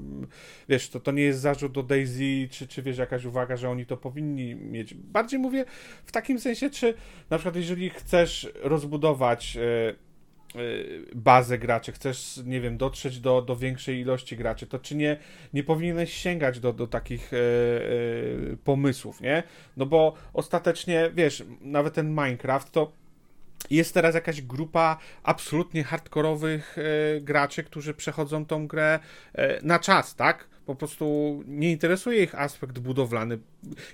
wiesz, 0.69 0.89
to, 0.89 1.01
to 1.01 1.13
nie 1.13 1.23
jest 1.23 1.41
zarzut 1.41 1.73
do 1.73 1.83
Daisy, 1.83 2.49
czy, 2.51 2.69
czy 2.69 2.83
wiesz, 2.83 2.99
jakaś 2.99 3.25
uwaga, 3.25 3.57
że 3.57 3.71
oni 3.71 3.87
to 3.87 3.97
powinni 3.97 4.55
mieć. 4.55 4.95
Bardziej 4.95 5.39
mówię 5.39 5.65
w 6.05 6.13
takim 6.13 6.41
sensie, 6.41 6.71
czy 6.71 6.95
na 7.31 7.39
przykład 7.39 7.57
jeżeli 7.57 7.91
chcesz 7.91 8.53
rozbudować 8.63 9.57
e, 9.57 10.13
Y, 10.57 11.07
bazę 11.15 11.59
graczy, 11.59 11.93
chcesz, 11.93 12.41
nie 12.45 12.61
wiem, 12.61 12.77
dotrzeć 12.77 13.21
do, 13.21 13.43
do 13.43 13.57
większej 13.57 14.01
ilości 14.01 14.37
graczy, 14.37 14.67
to 14.67 14.79
czy 14.79 14.95
nie, 14.95 15.17
nie 15.55 15.63
powinieneś 15.63 16.13
sięgać 16.13 16.61
do, 16.61 16.73
do 16.73 16.87
takich 16.87 17.33
e, 17.33 17.37
e, 17.37 18.57
pomysłów, 18.65 19.21
nie? 19.21 19.43
No 19.77 19.87
bo 19.87 20.15
ostatecznie, 20.33 21.11
wiesz, 21.15 21.45
nawet 21.61 21.95
ten 21.95 22.09
Minecraft 22.11 22.73
to 22.73 22.93
jest 23.71 23.95
teraz 23.95 24.15
jakaś 24.15 24.43
grupa 24.43 24.99
absolutnie 25.23 25.85
hardkorowych 25.85 26.77
e, 26.79 27.21
graczy, 27.21 27.65
którzy 27.65 27.95
przechodzą 27.95 28.47
tą 28.47 28.67
grę 28.67 28.99
e, 29.35 29.63
na 29.63 29.79
czas, 29.79 30.15
tak? 30.15 30.53
Po 30.67 30.75
prostu 30.75 31.05
nie 31.47 31.73
interesuje 31.73 32.23
ich 32.23 32.35
aspekt 32.35 32.79
budowlany. 32.79 33.39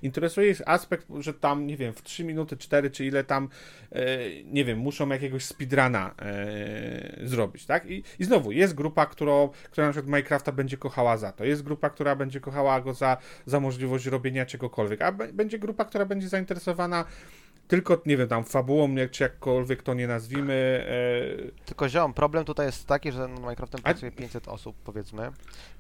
Interesuje 0.03 0.51
ich 0.51 0.69
aspekt, 0.69 1.07
że 1.19 1.35
tam, 1.35 1.67
nie 1.67 1.77
wiem, 1.77 1.93
w 1.93 2.03
3 2.03 2.25
minuty, 2.25 2.57
4 2.57 2.91
czy 2.91 3.07
ile 3.07 3.25
tam, 3.25 3.49
e, 3.93 4.19
nie 4.45 4.65
wiem, 4.65 4.79
muszą 4.79 5.09
jakiegoś 5.09 5.45
speedruna 5.45 6.15
e, 6.19 7.27
zrobić, 7.27 7.67
tak? 7.67 7.91
I, 7.91 8.05
I 8.19 8.25
znowu, 8.25 8.53
jest 8.53 8.75
grupa, 8.75 9.07
którą, 9.07 9.49
która 9.71 9.87
na 9.87 9.93
przykład 9.93 10.07
Minecrafta 10.07 10.53
będzie 10.53 10.77
kochała 10.77 11.17
za 11.17 11.33
to. 11.33 11.45
Jest 11.45 11.63
grupa, 11.63 11.91
która 11.91 12.17
będzie 12.17 12.41
kochała 12.41 12.81
go 12.81 12.95
za, 12.95 13.17
za 13.47 13.61
możliwość 13.61 14.07
robienia 14.07 14.47
czegokolwiek. 14.47 15.03
A 15.03 15.13
będzie 15.13 15.59
grupa, 15.59 15.85
która 15.85 16.07
będzie 16.07 16.29
zainteresowana 16.29 17.05
tylko, 17.69 18.03
nie 18.07 18.17
wiem, 18.17 18.29
tam 18.29 18.45
fabułą, 18.45 18.95
czy 19.11 19.23
jakkolwiek 19.23 19.83
to 19.83 19.95
nie 19.95 20.07
nazwijmy. 20.07 20.87
E... 21.59 21.65
Tylko 21.65 21.89
ziom, 21.89 22.15
problem 22.15 22.45
tutaj 22.45 22.67
jest 22.67 22.87
taki, 22.87 23.13
że 23.13 23.29
nad 23.29 23.41
Minecraftem 23.41 23.83
pracuje 23.83 24.13
500 24.13 24.49
osób, 24.49 24.77
powiedzmy, 24.85 25.31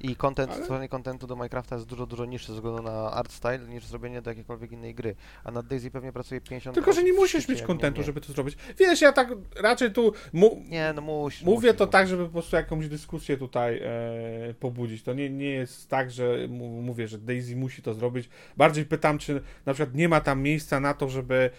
i 0.01 0.16
content, 0.16 0.52
Ale... 0.52 0.62
stworzenie 0.62 0.89
kontentu 0.89 1.27
do 1.27 1.36
Minecrafta 1.36 1.74
jest 1.77 1.89
dużo, 1.89 2.06
dużo 2.06 2.24
niższy 2.24 2.47
ze 2.47 2.55
względu 2.55 2.82
na 2.82 3.10
art 3.10 3.32
style, 3.32 3.59
niż 3.59 3.85
zrobienie 3.85 4.23
do 4.23 4.31
jakiejkolwiek 4.31 4.73
innej 4.73 4.94
gry. 4.94 5.15
A 5.44 5.51
nad 5.51 5.66
Daisy 5.66 5.90
pewnie 5.90 6.12
pracuje 6.12 6.40
50 6.40 6.74
Tylko, 6.74 6.93
że 6.93 7.02
nie 7.02 7.12
musisz 7.12 7.48
mieć 7.48 7.62
kontentu, 7.62 8.02
żeby 8.02 8.20
to 8.20 8.32
zrobić. 8.32 8.56
Wiesz, 8.78 9.01
ja 9.01 9.12
tak 9.12 9.28
raczej 9.56 9.93
tu... 9.93 10.12
Mu... 10.32 10.62
Nie, 10.69 10.93
no 10.94 11.02
musisz. 11.02 11.43
Mówię 11.43 11.69
musisz, 11.69 11.78
to 11.78 11.86
tak, 11.86 12.09
żeby 12.09 12.24
po 12.24 12.32
prostu 12.32 12.56
jakąś 12.56 12.89
dyskusję 12.89 13.36
tutaj 13.36 13.81
e, 13.85 14.55
pobudzić. 14.60 15.02
To 15.02 15.15
nie, 15.15 15.31
nie 15.31 15.51
jest 15.51 15.89
tak, 15.89 16.10
że 16.10 16.48
mówię, 16.82 17.09
że 17.09 17.19
Daisy 17.19 17.56
musi 17.56 17.82
to 17.82 17.94
zrobić. 17.94 18.28
Bardziej 18.56 18.85
pytam, 18.85 19.19
czy 19.19 19.43
na 19.66 19.74
przykład 19.74 19.94
nie 19.94 20.09
ma 20.09 20.20
tam 20.20 20.43
miejsca 20.43 20.81
na 20.81 20.94
to, 20.94 21.09
żeby 21.09 21.51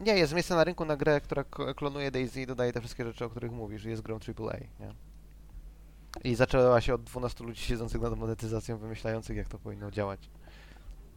nie, 0.00 0.18
jest 0.18 0.32
miejsce 0.32 0.54
na 0.54 0.64
rynku 0.64 0.84
na 0.84 0.96
grę, 0.96 1.20
która 1.20 1.44
klonuje 1.76 2.10
Daisy 2.10 2.42
i 2.42 2.46
dodaje 2.46 2.72
te 2.72 2.80
wszystkie 2.80 3.04
rzeczy, 3.04 3.24
o 3.24 3.30
których 3.30 3.52
mówisz, 3.52 3.84
jest 3.84 4.02
grą 4.02 4.18
AAA, 4.38 4.58
nie? 4.80 4.94
I 6.24 6.34
zaczęła 6.34 6.80
się 6.80 6.94
od 6.94 7.02
12 7.02 7.44
ludzi 7.44 7.62
siedzących 7.62 8.00
nad 8.00 8.18
monetyzacją, 8.18 8.78
wymyślających, 8.78 9.36
jak 9.36 9.48
to 9.48 9.58
powinno 9.58 9.90
działać. 9.90 10.30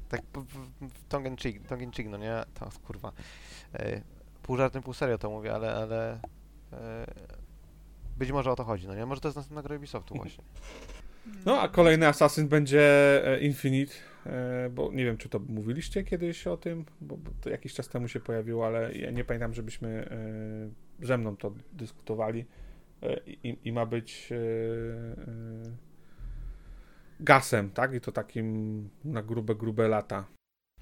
Tak 0.10 0.22
tongue 1.10 1.30
in 1.30 1.38
cheek, 1.38 1.68
tongue 1.68 1.84
in 1.84 1.92
cheek, 1.92 2.08
no 2.08 2.18
nie? 2.18 2.44
To 2.54 2.70
kurwa. 2.88 3.12
E, 3.74 4.02
pół 4.44 4.58
żartem, 4.58 4.84
pół 4.84 4.94
serio 4.94 5.18
to 5.18 5.30
mówię, 5.30 5.54
ale, 5.54 5.76
ale 5.76 6.20
e, 6.74 7.06
być 8.18 8.32
może 8.32 8.52
o 8.52 8.56
to 8.56 8.64
chodzi, 8.64 8.88
no 8.88 8.96
nie? 8.96 9.06
Może 9.06 9.22
to 9.22 9.28
jest 9.28 9.36
następna 9.36 9.62
gra 9.62 9.76
Ubisoftu 9.76 10.16
właśnie. 10.16 10.44
No, 11.46 11.62
a 11.62 11.68
kolejny 11.68 12.08
Assassin 12.08 12.48
będzie 12.48 12.82
e, 13.28 13.40
Infinite, 13.40 13.94
e, 13.94 14.13
bo 14.72 14.92
nie 14.92 15.06
wiem, 15.06 15.18
czy 15.18 15.30
to 15.30 15.40
mówiliście 15.40 16.04
kiedyś 16.04 16.48
o 16.48 16.58
tym, 16.58 16.86
bo 17.02 17.18
to 17.42 17.50
jakiś 17.50 17.74
czas 17.74 17.90
temu 17.90 18.08
się 18.08 18.20
pojawiło, 18.20 18.68
ale 18.68 18.94
ja 18.94 19.12
nie 19.12 19.24
pamiętam, 19.24 19.54
żebyśmy 19.54 20.10
e, 21.02 21.06
ze 21.06 21.18
mną 21.18 21.38
to 21.38 21.54
dyskutowali 21.74 22.46
i, 23.26 23.58
i 23.64 23.72
ma 23.72 23.86
być 23.86 24.30
gasem, 27.20 27.70
tak? 27.70 27.94
I 27.94 28.02
to 28.02 28.12
takim 28.12 28.90
na 29.06 29.24
grube, 29.24 29.56
grube 29.56 29.88
lata. 29.88 30.26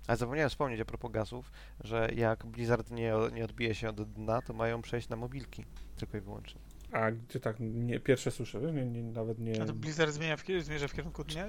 Ale 0.08 0.18
zapomniałem 0.18 0.50
wspomnieć 0.50 0.82
a 0.82 0.86
propos 0.86 1.12
gasów, 1.12 1.52
że 1.84 2.10
jak 2.16 2.46
Blizzard 2.46 2.92
nie, 2.92 3.14
nie 3.34 3.46
odbije 3.46 3.76
się 3.76 3.90
od 3.90 4.14
dna, 4.14 4.42
to 4.42 4.54
mają 4.54 4.82
przejść 4.82 5.10
na 5.10 5.16
mobilki, 5.16 5.66
tylko 5.98 6.18
i 6.18 6.22
wyłącznie. 6.22 6.62
A 6.92 7.12
gdzie 7.12 7.40
tak, 7.40 7.56
nie, 7.60 8.00
pierwsze 8.00 8.32
słyszę, 8.32 8.62
nie, 8.62 8.86
nie, 8.86 9.04
nawet 9.04 9.40
nie... 9.40 9.62
A 9.62 9.66
to 9.66 9.74
Blizzard 9.74 10.12
zmienia 10.12 10.38
w, 10.38 10.44
zmierza 10.62 10.88
w 10.88 10.94
kierunku 10.94 11.24
dnia, 11.24 11.48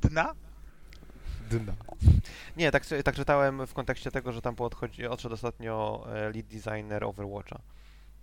dna? 0.00 0.34
Dna. 1.50 1.72
Nie, 2.56 2.70
tak, 2.70 2.84
tak 3.04 3.14
czytałem 3.14 3.66
w 3.66 3.74
kontekście 3.74 4.10
tego, 4.10 4.32
że 4.32 4.42
tam 4.42 4.54
odchodzi, 4.58 5.06
odszedł 5.06 5.34
ostatnio 5.34 6.06
e, 6.08 6.30
lead 6.30 6.46
designer 6.46 7.04
Overwatcha. 7.04 7.60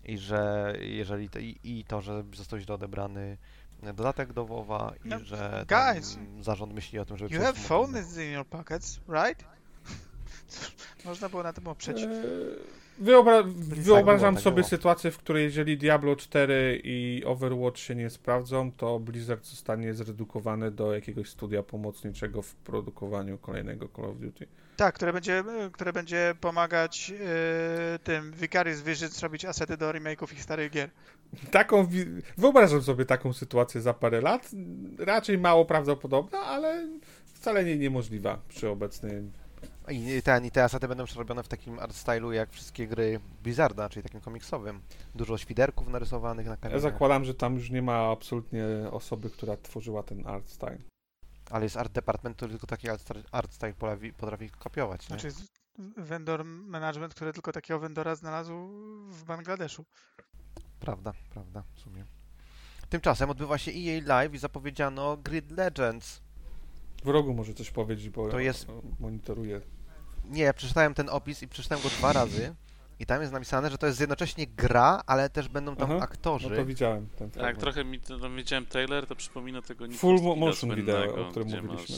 I 0.04 0.18
że 0.18 0.74
jeżeli 0.80 1.30
to, 1.30 1.40
i, 1.40 1.60
i 1.64 1.86
to, 1.86 2.02
że 2.02 2.24
został 2.36 2.60
źle 2.60 2.76
odebrany 2.76 3.38
dodatek 3.84 4.34
do 4.34 4.46
WoWa 4.46 4.94
i 5.06 5.10
no, 5.10 5.20
że 5.20 5.66
guys, 5.70 6.18
zarząd 6.42 6.74
myśli 6.74 7.00
o 7.00 7.06
tym, 7.06 7.18
żeby... 7.18 7.36
You 7.36 7.42
have 7.42 7.60
phone 7.60 8.04
in 8.26 8.32
your 8.32 8.48
pockets, 8.48 9.00
right? 9.10 9.44
Można 11.06 11.30
było 11.30 11.44
na 11.44 11.54
tym 11.54 11.68
oprzeć. 11.68 11.98
Eee, 11.98 12.12
Wyobra 13.00 13.44
wyobrażam 13.78 14.36
tak 14.36 14.44
sobie 14.44 14.64
sytuację, 14.64 15.12
w 15.12 15.18
której 15.18 15.44
jeżeli 15.44 15.78
Diablo 15.78 16.16
4 16.16 16.82
i 16.84 17.24
Overwatch 17.26 17.80
się 17.80 17.96
nie 17.96 18.10
sprawdzą, 18.10 18.72
to 18.72 19.00
Blizzard 19.00 19.46
zostanie 19.46 19.94
zredukowany 19.94 20.72
do 20.72 20.94
jakiegoś 20.94 21.30
studia 21.30 21.64
pomocniczego 21.64 22.42
w 22.42 22.56
produkowaniu 22.56 23.38
kolejnego 23.38 23.88
Call 23.96 24.06
of 24.06 24.18
Duty. 24.18 24.48
Tak, 24.78 24.96
które 24.96 25.14
będzie, 25.14 25.44
które 25.72 25.94
będzie 25.94 26.36
pomagać 26.42 27.10
yy, 27.10 27.18
tym 28.04 28.32
Vicarious 28.32 28.82
Visions 28.82 29.20
robić 29.20 29.46
asety 29.46 29.78
do 29.78 29.92
remake'ów 29.92 30.34
ich 30.34 30.44
starych 30.44 30.72
gier. 30.72 30.90
Taką, 31.52 31.88
wyobrażam 32.38 32.82
sobie 32.82 33.06
taką 33.06 33.34
sytuację 33.34 33.82
za 33.82 33.94
parę 33.94 34.22
lat. 34.22 34.52
Raczej 35.00 35.38
mało 35.38 35.66
prawdopodobna, 35.66 36.40
ale 36.40 36.88
wcale 37.34 37.66
nie 37.66 37.78
niemożliwa 37.78 38.40
przy 38.48 38.70
obecnym 38.70 39.32
i, 39.92 40.22
ten, 40.22 40.46
I 40.46 40.52
te 40.52 40.64
asety 40.64 40.88
będą 40.88 41.06
przerobione 41.06 41.44
w 41.44 41.48
takim 41.48 41.80
art 41.80 41.96
stylu 41.96 42.32
jak 42.32 42.52
wszystkie 42.52 42.88
gry 42.88 43.20
Blizzarda, 43.44 43.90
czyli 43.90 44.04
takim 44.04 44.22
komiksowym. 44.22 44.82
Dużo 45.16 45.38
świderków 45.38 45.88
narysowanych 45.88 46.48
na 46.48 46.58
kamieniu. 46.58 46.76
Ja 46.76 46.82
zakładam, 46.82 47.26
że 47.26 47.34
tam 47.34 47.56
już 47.56 47.70
nie 47.70 47.82
ma 47.82 48.12
absolutnie 48.12 48.66
osoby, 48.92 49.30
która 49.30 49.58
tworzyła 49.58 50.04
ten 50.04 50.28
art 50.28 50.50
style. 50.50 50.78
Ale 51.50 51.64
jest 51.66 51.78
art 51.78 51.92
department, 51.92 52.36
który 52.36 52.52
tylko 52.52 52.68
taki 52.68 52.90
art, 52.90 53.14
art 53.32 53.54
style 53.54 53.74
potrafi, 53.74 54.14
potrafi 54.14 54.50
kopiować. 54.50 55.04
Znaczy 55.04 55.28
jest 55.28 55.62
vendor 55.98 56.46
management, 56.46 57.14
który 57.14 57.34
tylko 57.34 57.52
takiego 57.52 57.80
vendora 57.80 58.16
znalazł 58.16 58.54
w 59.10 59.24
Bangladeszu. 59.24 59.86
Prawda, 60.80 61.14
prawda, 61.30 61.64
w 61.76 61.80
sumie. 61.80 62.06
Tymczasem 62.90 63.30
odbywa 63.30 63.58
się 63.58 63.72
EA 63.72 64.02
Live 64.06 64.34
i 64.34 64.38
zapowiedziano 64.38 65.18
Grid 65.18 65.52
Legends. 65.52 66.22
W 67.04 67.08
rogu 67.08 67.34
może 67.34 67.54
coś 67.54 67.72
powiedzieć, 67.72 68.10
bo 68.10 68.30
to 68.30 68.40
jest... 68.40 68.68
monitoruję. 69.00 69.62
Nie, 70.32 70.44
ja 70.44 70.54
przeczytałem 70.54 70.94
ten 70.94 71.10
opis 71.10 71.44
i 71.44 71.48
przeczytałem 71.48 71.84
go 71.84 71.90
dwa 71.90 72.14
razy. 72.14 72.56
I 73.00 73.06
tam 73.06 73.22
jest 73.22 73.34
napisane, 73.34 73.70
że 73.70 73.78
to 73.78 73.88
jest 73.88 74.00
jednocześnie 74.00 74.48
gra, 74.48 75.02
ale 75.06 75.30
też 75.30 75.48
będą 75.48 75.76
tam 75.76 75.92
Aha, 75.92 76.02
aktorzy. 76.02 76.50
No 76.50 76.56
to 76.56 76.66
widziałem. 76.66 77.08
Ten 77.16 77.32
tak, 77.32 77.58
trochę 77.58 77.84
mi 77.84 78.00
to, 78.00 78.20
tam 78.20 78.36
widziałem 78.36 78.66
trailer, 78.66 79.08
to 79.08 79.16
przypomina 79.16 79.62
tego 79.62 79.86
Full 79.88 80.22
motion 80.38 80.76
video, 80.76 81.28
o 81.28 81.30
którym 81.30 81.48
gdzie 81.48 81.62
mówiliśmy. 81.62 81.96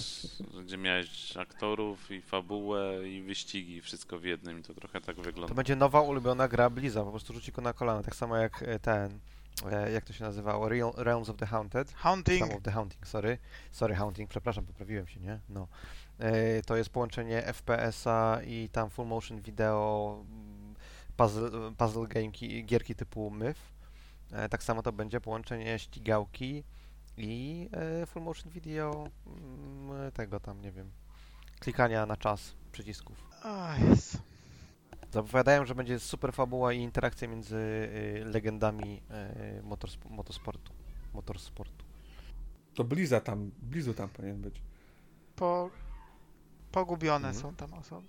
Masz, 0.53 0.65
gdzie 0.65 0.77
miałeś 0.77 1.37
aktorów 1.37 2.11
i 2.11 2.21
fabułę 2.21 3.09
i 3.09 3.21
wyścigi, 3.21 3.81
wszystko 3.81 4.19
w 4.19 4.23
jednym 4.23 4.59
i 4.59 4.63
to 4.63 4.73
trochę 4.73 5.01
tak 5.01 5.15
wygląda. 5.15 5.47
To 5.47 5.55
będzie 5.55 5.75
nowa 5.75 6.01
ulubiona 6.01 6.47
gra 6.47 6.69
Bliza, 6.69 7.03
po 7.03 7.11
prostu 7.11 7.33
rzuci 7.33 7.51
go 7.51 7.61
na 7.61 7.73
kolana, 7.73 8.03
tak 8.03 8.15
samo 8.15 8.37
jak 8.37 8.63
e, 8.63 8.79
ten 8.79 9.19
E, 9.71 9.91
jak 9.91 10.05
to 10.05 10.13
się 10.13 10.23
nazywało? 10.23 10.69
Real, 10.69 10.93
Realms 10.97 11.29
of 11.29 11.37
the 11.37 11.45
Haunted. 11.45 11.91
Haunting. 11.91 12.53
of 12.53 12.61
the 12.63 12.71
Haunting, 12.71 13.07
sorry. 13.07 13.37
Sorry, 13.71 13.95
Haunting, 13.95 14.29
przepraszam, 14.29 14.65
poprawiłem 14.65 15.07
się, 15.07 15.19
nie? 15.19 15.39
No. 15.49 15.67
E, 16.23 16.61
to 16.61 16.75
jest 16.75 16.89
połączenie 16.89 17.41
FPS-a 17.41 18.41
i 18.45 18.69
tam 18.69 18.89
full 18.89 19.07
motion 19.07 19.41
video, 19.41 20.17
mm, 20.29 20.75
puzzle, 21.17 21.49
puzzle 21.77 22.03
game'ki, 22.03 22.65
gierki 22.65 22.95
typu 22.95 23.29
Myth. 23.29 23.61
E, 24.31 24.49
tak 24.49 24.63
samo 24.63 24.81
to 24.81 24.91
będzie 24.91 25.21
połączenie 25.21 25.79
ścigałki 25.79 26.63
i 27.17 27.69
full 28.07 28.23
motion 28.23 28.51
video 28.51 29.07
mm, 29.27 30.11
tego 30.11 30.39
tam, 30.39 30.61
nie 30.61 30.71
wiem, 30.71 30.91
klikania 31.59 32.05
na 32.05 32.17
czas 32.17 32.55
przycisków. 32.71 33.27
A, 33.43 33.75
jest. 33.89 34.21
Zapowiadają, 35.11 35.65
że 35.65 35.75
będzie 35.75 35.99
super 35.99 36.33
fabuła 36.33 36.73
i 36.73 36.79
interakcja 36.79 37.27
między 37.27 37.89
legendami 38.25 39.01
motorsp 39.63 40.05
motosportu. 40.09 40.73
motorsportu. 41.13 41.85
To 42.73 42.83
Bliza 42.83 43.21
tam, 43.21 43.51
Blizu 43.61 43.93
tam 43.93 44.09
powinien 44.09 44.41
być. 44.41 44.61
Po, 45.35 45.69
pogubione 46.73 47.27
mhm. 47.27 47.41
są 47.41 47.55
tam 47.55 47.73
osoby. 47.73 48.07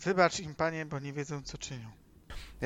Wybacz 0.00 0.40
im, 0.40 0.54
panie, 0.54 0.86
bo 0.86 0.98
nie 0.98 1.12
wiedzą, 1.12 1.42
co 1.42 1.58
czynią. 1.58 1.90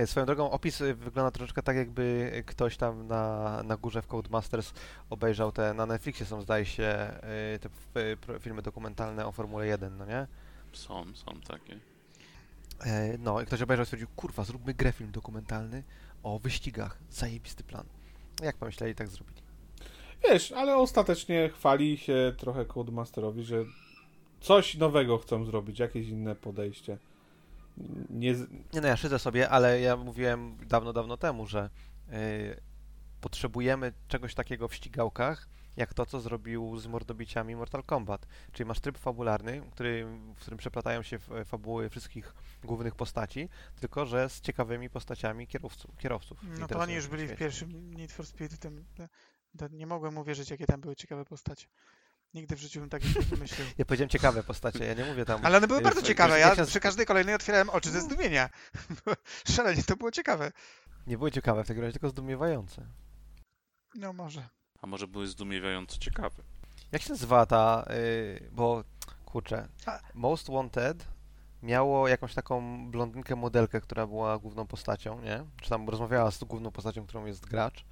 Swoją 0.07 0.27
drogą 0.27 0.51
opis 0.51 0.81
y, 0.81 0.95
wygląda 0.95 1.31
troszeczkę 1.31 1.63
tak, 1.63 1.77
jakby 1.77 2.33
ktoś 2.47 2.77
tam 2.77 3.07
na, 3.07 3.63
na 3.63 3.77
górze 3.77 4.03
w 4.03 4.07
Codemasters 4.07 4.73
obejrzał 5.11 5.53
te, 5.53 5.75
na 5.75 5.87
Netflixie 5.87 6.27
są 6.27 6.43
zdaje 6.43 6.65
się 6.65 7.13
te 7.61 7.69
filmy 8.41 8.63
dokumentalne 8.63 9.27
o 9.27 9.33
Formule 9.33 9.67
1, 9.67 9.97
no 9.97 10.07
nie? 10.07 10.27
Są, 10.73 11.05
są 11.15 11.41
takie. 11.49 11.79
E, 12.81 13.19
No, 13.19 13.41
i 13.41 13.47
ktoś 13.47 13.63
obejrzał 13.63 13.83
i 13.83 13.87
stwierdził, 13.87 14.09
kurwa, 14.17 14.45
zróbmy 14.45 14.75
grę 14.75 14.93
film 14.93 15.11
dokumentalny 15.11 15.83
o 16.23 16.39
wyścigach. 16.39 16.99
Zajebisty 17.11 17.65
plan. 17.65 17.87
Jak 18.43 18.57
pomyśleli, 18.57 18.95
tak 18.95 19.09
zrobili. 19.09 19.43
Wiesz, 20.25 20.53
ale 20.53 20.77
ostatecznie 20.77 21.49
chwali 21.49 21.99
się 21.99 22.35
trochę 22.39 22.65
Codemasterowi, 22.65 23.43
że 23.43 23.65
coś 24.47 24.77
nowego 24.77 25.19
chcą 25.19 25.45
zrobić, 25.45 25.79
jakieś 25.79 26.09
inne 26.09 26.35
podejście. 26.37 26.99
Nie, 28.11 28.35
z- 28.35 28.51
Nie 28.73 28.81
no, 28.81 28.89
ja 28.89 28.97
szydzę 28.97 29.19
sobie, 29.19 29.51
ale 29.51 29.81
ja 29.81 29.97
mówiłem 29.97 30.57
dawno, 30.67 30.93
dawno 30.93 31.17
temu, 31.17 31.47
że 31.47 31.71
y, 32.13 32.61
potrzebujemy 33.21 33.93
czegoś 34.09 34.35
takiego 34.35 34.69
w 34.69 34.75
ścigałkach, 34.75 35.49
jak 35.77 35.95
to, 35.95 36.07
co 36.07 36.21
zrobił 36.21 36.79
z 36.79 36.87
mordobiciami 36.87 37.57
Mortal 37.57 37.83
Kombat. 37.85 38.27
Czyli 38.53 38.67
masz 38.67 38.81
tryb 38.81 38.99
fabularny, 38.99 39.63
który, 39.73 40.07
w 40.37 40.41
którym 40.41 40.59
przeplatają 40.59 41.03
się 41.03 41.19
fabuły 41.45 41.89
wszystkich 41.91 42.35
głównych 42.65 42.95
postaci, 42.95 43.49
tylko 43.81 44.07
że 44.07 44.29
z 44.29 44.41
ciekawymi 44.41 44.91
postaciami 44.91 45.47
kierowców. 45.47 45.97
kierowców 45.99 46.39
No 46.59 46.67
to 46.69 46.79
oni 46.79 46.95
już 46.95 47.07
byli 47.09 47.27
w 47.27 47.37
pierwszym 47.37 47.95
Need 47.95 48.13
for 48.13 48.27
Speed. 48.27 48.57
Tym, 48.59 48.85
to 49.59 49.69
nie 49.69 49.87
mogłem 49.87 50.19
uwierzyć, 50.19 50.51
jakie 50.51 50.67
tam 50.67 50.81
były 50.81 50.97
ciekawe 50.97 51.25
postacie. 51.25 51.67
Nigdy 52.37 52.57
w 52.57 52.61
życiu 52.61 52.81
bym 52.81 52.89
takich 52.89 53.17
nie 53.17 53.23
wymyślił. 53.37 53.67
Ja 53.79 53.85
powiedziałem 53.85 54.09
ciekawe 54.09 54.43
postacie, 54.43 54.85
ja 54.85 54.95
nie 54.95 55.05
mówię 55.05 55.25
tam... 55.25 55.41
Ale 55.47 55.57
one 55.57 55.67
były 55.67 55.81
y, 55.81 55.83
bardzo 55.83 56.01
w- 56.01 56.05
ciekawe. 56.05 56.39
jak 56.39 56.59
Ja 56.59 56.67
przy 56.67 56.81
każdej 56.81 57.07
kolejnej 57.07 57.35
otwierałem 57.35 57.71
oczy 57.71 57.91
ze 57.91 58.01
zdumienia. 58.01 58.49
Szalenie 59.55 59.83
to 59.83 59.97
było 59.97 60.11
ciekawe. 60.11 60.53
Nie 61.07 61.19
były 61.19 61.31
ciekawe 61.33 61.65
w 61.65 61.69
takim 61.69 61.83
razie, 61.83 61.93
tylko 61.93 62.09
zdumiewające. 62.09 62.87
No 63.95 64.13
może. 64.13 64.49
A 64.83 64.87
może 64.87 65.09
były 65.09 65.27
zdumiewająco 65.27 65.99
ciekawe. 65.99 66.43
Jak 66.93 67.03
się 67.03 67.11
nazywa 67.11 67.47
ta, 67.47 67.85
y, 67.91 68.49
bo 68.53 68.85
kurczę, 69.25 69.69
Most 70.15 70.51
Wanted 70.51 71.05
miało 71.63 72.09
jakąś 72.09 72.35
taką 72.35 72.87
blondynkę 72.91 73.37
modelkę, 73.37 73.81
która 73.81 74.07
była 74.07 74.39
główną 74.39 74.67
postacią, 74.67 75.21
nie? 75.21 75.45
Czy 75.63 75.71
tam 75.71 75.89
rozmawiała 75.89 76.31
z 76.31 76.45
główną 76.45 76.71
postacią, 76.71 77.07
którą 77.07 77.27
jest 77.27 77.47
gracz. 77.47 77.85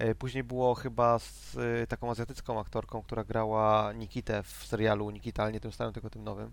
Y, 0.00 0.14
Później 0.14 0.44
było 0.44 0.74
chyba 0.74 1.18
z 1.18 1.54
y, 1.54 1.86
taką 1.86 2.10
azjatycką 2.10 2.60
aktorką, 2.60 3.02
która 3.02 3.24
grała 3.24 3.92
Nikitę 3.92 4.42
w 4.42 4.66
serialu 4.66 5.10
Nikita, 5.10 5.42
ale 5.42 5.52
nie 5.52 5.60
tym 5.60 5.72
starym, 5.72 5.92
tylko 5.92 6.10
tym 6.10 6.24
nowym. 6.24 6.52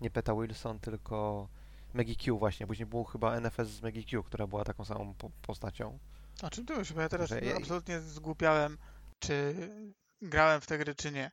Nie 0.00 0.10
Peta 0.10 0.34
Wilson, 0.34 0.78
tylko 0.80 1.48
Maggie 1.94 2.16
Q 2.16 2.38
właśnie. 2.38 2.66
Później 2.66 2.86
było 2.86 3.04
chyba 3.04 3.40
NFS 3.40 3.68
z 3.68 3.82
Maggie 3.82 4.04
Q, 4.04 4.22
która 4.22 4.46
była 4.46 4.64
taką 4.64 4.84
samą 4.84 5.14
po 5.14 5.30
postacią. 5.42 5.98
O 6.42 6.50
czym 6.50 6.66
ty 6.66 6.72
mówisz? 6.72 6.92
Bo 6.92 7.00
ja 7.00 7.08
teraz 7.08 7.28
Że 7.28 7.40
absolutnie 7.56 8.00
zgłupiałem, 8.00 8.78
czy 9.18 9.54
grałem 10.22 10.60
w 10.60 10.66
te 10.66 10.78
gry, 10.78 10.94
czy 10.94 11.12
nie. 11.12 11.30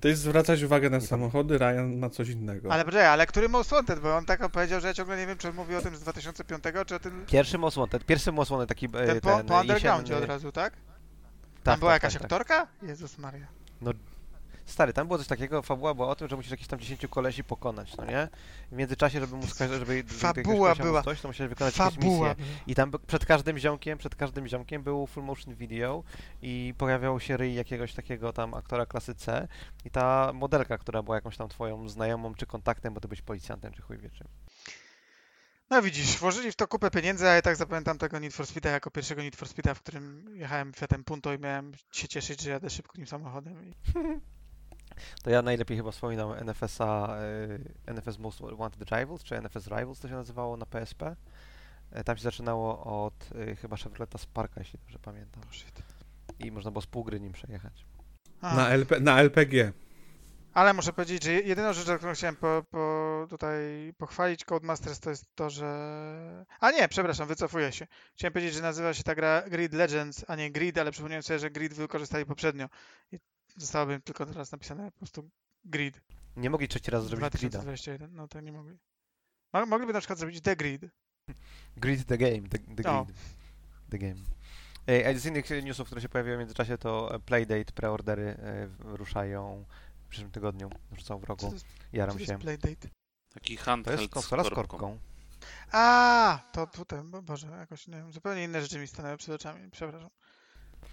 To 0.00 0.08
jest 0.08 0.22
zwracać 0.22 0.62
uwagę 0.62 0.90
na 0.90 1.00
samochody, 1.00 1.58
Ryan 1.58 1.98
na 2.00 2.10
coś 2.10 2.28
innego. 2.28 2.72
Ale 2.72 2.84
poczekaj, 2.84 3.06
ale 3.06 3.26
który 3.26 3.48
Most 3.48 3.70
Wanted? 3.70 4.00
Bo 4.00 4.16
on 4.16 4.24
tak 4.24 4.42
opowiedział, 4.42 4.80
że 4.80 4.88
ja 4.88 4.94
ciągle 4.94 5.16
nie 5.16 5.26
wiem, 5.26 5.38
czy 5.38 5.48
on 5.48 5.54
mówi 5.54 5.74
o 5.76 5.82
tym 5.82 5.96
z 5.96 6.00
2005, 6.00 6.64
czy 6.86 6.94
o 6.94 6.98
tym 6.98 7.26
Pierwszy 7.26 7.58
Most 7.58 7.76
Wanted, 7.76 8.04
pierwszy 8.04 8.32
Most 8.32 8.50
Wanted 8.50 8.68
taki 8.68 8.86
e, 8.86 8.90
ten 8.90 9.20
po, 9.20 9.36
ten 9.36 9.46
po 9.46 9.60
Undergroundzie 9.60 10.14
jesienny- 10.14 10.22
od 10.22 10.28
razu, 10.28 10.52
tak? 10.52 10.72
Tam 10.72 10.80
Tak, 11.62 11.78
była 11.80 11.92
tak, 11.92 12.02
jakaś 12.02 12.12
tak, 12.12 12.22
tak. 12.22 12.32
aktorka? 12.32 12.66
Jezus 12.82 13.18
Maria. 13.18 13.46
Stary, 14.68 14.92
tam 14.92 15.06
było 15.06 15.18
coś 15.18 15.26
takiego, 15.26 15.62
fabuła 15.62 15.94
była 15.94 16.08
o 16.08 16.16
tym, 16.16 16.28
że 16.28 16.36
musisz 16.36 16.50
jakieś 16.50 16.66
tam 16.66 16.78
10 16.80 17.06
kolesi 17.10 17.44
pokonać, 17.44 17.96
no 17.96 18.04
nie? 18.04 18.28
W 18.72 18.76
międzyczasie, 18.76 19.20
żeby 19.20 19.36
móc, 19.36 19.54
każe- 19.54 19.78
żeby 19.78 20.02
Fabuła 20.02 20.74
była. 20.74 21.02
coś, 21.02 21.20
to 21.20 21.28
musiałeś 21.28 21.48
wykonać 21.48 21.78
jakieś 21.78 21.94
Fabuła. 21.94 22.28
misje. 22.28 22.44
I 22.66 22.74
tam 22.74 22.92
przed 23.06 23.26
każdym 23.26 23.58
ziomkiem, 23.58 23.98
przed 23.98 24.14
każdym 24.14 24.48
ziomkiem 24.48 24.82
był 24.82 25.06
full 25.06 25.24
motion 25.24 25.54
video 25.54 26.02
i 26.42 26.74
pojawiał 26.78 27.20
się 27.20 27.36
ryj 27.36 27.54
jakiegoś 27.54 27.94
takiego 27.94 28.32
tam 28.32 28.54
aktora 28.54 28.86
klasy 28.86 29.14
C 29.14 29.48
i 29.84 29.90
ta 29.90 30.30
modelka, 30.34 30.78
która 30.78 31.02
była 31.02 31.16
jakąś 31.16 31.36
tam 31.36 31.48
twoją 31.48 31.88
znajomą 31.88 32.34
czy 32.34 32.46
kontaktem, 32.46 32.94
bo 32.94 33.00
ty 33.00 33.08
byś 33.08 33.22
policjantem 33.22 33.72
czy 33.72 33.82
chuj 33.82 33.98
wie 33.98 34.10
czym. 34.10 34.28
No 35.70 35.82
widzisz, 35.82 36.18
włożyli 36.18 36.52
w 36.52 36.56
to 36.56 36.68
kupę 36.68 36.90
pieniędzy, 36.90 37.28
a 37.28 37.34
ja 37.34 37.42
tak 37.42 37.56
zapamiętam 37.56 37.98
tego 37.98 38.18
Need 38.18 38.34
for 38.34 38.46
Speeda 38.46 38.70
jako 38.70 38.90
pierwszego 38.90 39.22
Need 39.22 39.36
for 39.36 39.48
Speeda, 39.48 39.74
w 39.74 39.80
którym 39.82 40.24
jechałem 40.36 40.72
Fiatem 40.72 41.04
Punto 41.04 41.32
i 41.34 41.38
miałem 41.38 41.72
się 41.92 42.08
cieszyć, 42.08 42.42
że 42.42 42.50
jadę 42.50 42.70
szybko 42.70 42.98
nim 42.98 43.06
samochodem. 43.06 43.64
I... 43.64 43.74
To 45.22 45.30
ja 45.30 45.42
najlepiej 45.42 45.76
chyba 45.76 45.90
wspominam 45.90 46.32
NFS-a, 46.32 47.16
y, 47.86 47.92
NFS 47.94 48.18
Most 48.18 48.40
Wanted 48.58 48.90
Rivals, 48.90 49.24
czy 49.24 49.40
NFS 49.40 49.66
Rivals 49.66 50.00
to 50.00 50.08
się 50.08 50.14
nazywało 50.14 50.56
na 50.56 50.66
PSP. 50.66 51.16
E, 51.90 52.04
Tam 52.04 52.16
się 52.16 52.22
zaczynało 52.22 52.84
od 53.04 53.30
y, 53.32 53.56
chyba 53.56 53.76
Chevroleta 53.76 54.18
Sparka, 54.18 54.60
jeśli 54.60 54.78
dobrze 54.78 54.98
pamiętam. 54.98 55.42
Oh, 55.42 55.52
shit. 55.52 55.82
I 56.38 56.52
można 56.52 56.70
było 56.70 56.82
z 56.82 56.86
pół 56.86 57.04
gry 57.04 57.20
nim 57.20 57.32
przejechać. 57.32 57.84
A, 58.40 58.54
Na, 58.54 58.68
LP, 58.68 59.00
na 59.00 59.20
LPG. 59.20 59.72
Ale 60.54 60.74
muszę 60.74 60.92
powiedzieć, 60.92 61.24
że 61.24 61.32
jedyną 61.32 61.72
rzecz, 61.72 61.98
którą 61.98 62.14
chciałem 62.14 62.36
po, 62.36 62.64
po 62.70 63.26
tutaj 63.30 63.58
pochwalić 63.98 64.44
Codemasters, 64.44 65.00
to 65.00 65.10
jest 65.10 65.24
to, 65.34 65.50
że... 65.50 66.44
A 66.60 66.70
nie, 66.70 66.88
przepraszam, 66.88 67.28
wycofuję 67.28 67.72
się. 67.72 67.86
Chciałem 68.14 68.32
powiedzieć, 68.32 68.54
że 68.54 68.62
nazywa 68.62 68.94
się 68.94 69.02
ta 69.02 69.14
gra 69.14 69.42
Grid 69.50 69.72
Legends, 69.74 70.24
a 70.28 70.36
nie 70.36 70.50
Grid, 70.50 70.78
ale 70.78 70.90
przypomniałem 70.90 71.22
sobie, 71.22 71.38
że 71.38 71.50
Grid 71.50 71.74
wykorzystali 71.74 72.26
poprzednio. 72.26 72.68
I 73.12 73.18
zostałoby 73.58 74.00
tylko 74.00 74.26
teraz 74.26 74.52
napisane 74.52 74.90
po 74.92 74.98
prostu 74.98 75.30
Grid. 75.64 76.00
Nie 76.36 76.50
mogli 76.50 76.68
trzeci 76.68 76.90
raz 76.90 77.04
zrobić 77.04 77.20
grida. 77.32 77.58
2021, 77.58 78.14
no 78.14 78.28
to 78.28 78.40
nie 78.40 78.52
mogli. 78.52 78.78
Mo- 79.52 79.66
Mogliby 79.66 79.92
na 79.92 79.98
przykład 80.00 80.18
zrobić 80.18 80.40
The 80.40 80.56
Grid. 80.56 80.82
Grid 81.76 82.06
the 82.06 82.18
game, 82.18 82.48
the, 82.48 82.58
the 82.58 82.82
No. 82.92 83.04
grid. 83.04 83.18
The 83.90 83.98
game. 83.98 84.20
Ej, 84.86 85.06
a 85.06 85.18
z 85.18 85.26
innych 85.26 85.50
newsów, 85.64 85.86
które 85.86 86.00
się 86.00 86.08
pojawiły 86.08 86.36
w 86.36 86.38
międzyczasie, 86.38 86.78
to 86.78 87.14
e, 87.14 87.18
Playdate, 87.20 87.72
preordery 87.72 88.22
e, 88.38 88.68
ruszają 88.96 89.64
w 90.04 90.08
przyszłym 90.08 90.30
tygodniu. 90.30 90.70
Rzucą 90.92 91.18
w 91.18 91.20
Co 91.20 91.26
rogu. 91.26 91.46
to 91.48 91.52
jest, 91.52 91.66
co 91.66 91.72
Jaram 91.92 92.18
to 92.18 92.24
się. 92.24 92.32
jest 92.32 92.42
Playdate? 92.44 92.88
Taki 93.34 93.56
To 93.56 93.62
handheld 93.64 94.00
jest 94.00 94.12
konsola 94.12 94.42
z 94.44 94.46
z 94.46 94.50
korbką. 94.50 94.78
korbką. 94.78 94.98
A, 95.72 96.40
to 96.52 96.66
tutaj, 96.66 97.02
bo 97.04 97.22
Boże, 97.22 97.46
jakoś 97.48 97.86
nie 97.88 97.96
wiem, 97.96 98.12
zupełnie 98.12 98.44
inne 98.44 98.62
rzeczy 98.62 98.78
mi 98.78 98.86
stanęły 98.86 99.16
przed 99.16 99.34
oczami, 99.34 99.70
przepraszam. 99.70 100.10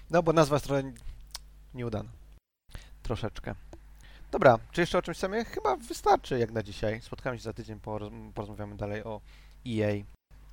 No, 0.09 0.23
bo 0.23 0.33
nazwa 0.33 0.55
jest 0.55 0.65
trochę 0.65 0.93
nieudana. 1.73 2.09
Troszeczkę. 3.05 3.55
Dobra, 4.31 4.59
czy 4.71 4.81
jeszcze 4.81 4.97
o 4.97 5.01
czymś 5.01 5.17
chcemy? 5.17 5.45
Chyba 5.45 5.75
wystarczy 5.75 6.39
jak 6.39 6.51
na 6.51 6.63
dzisiaj. 6.63 7.01
Spotkamy 7.01 7.37
się 7.37 7.43
za 7.43 7.53
tydzień, 7.53 7.79
poroz- 7.79 8.31
porozmawiamy 8.33 8.75
dalej 8.77 9.03
o 9.03 9.21
EA. 9.67 10.03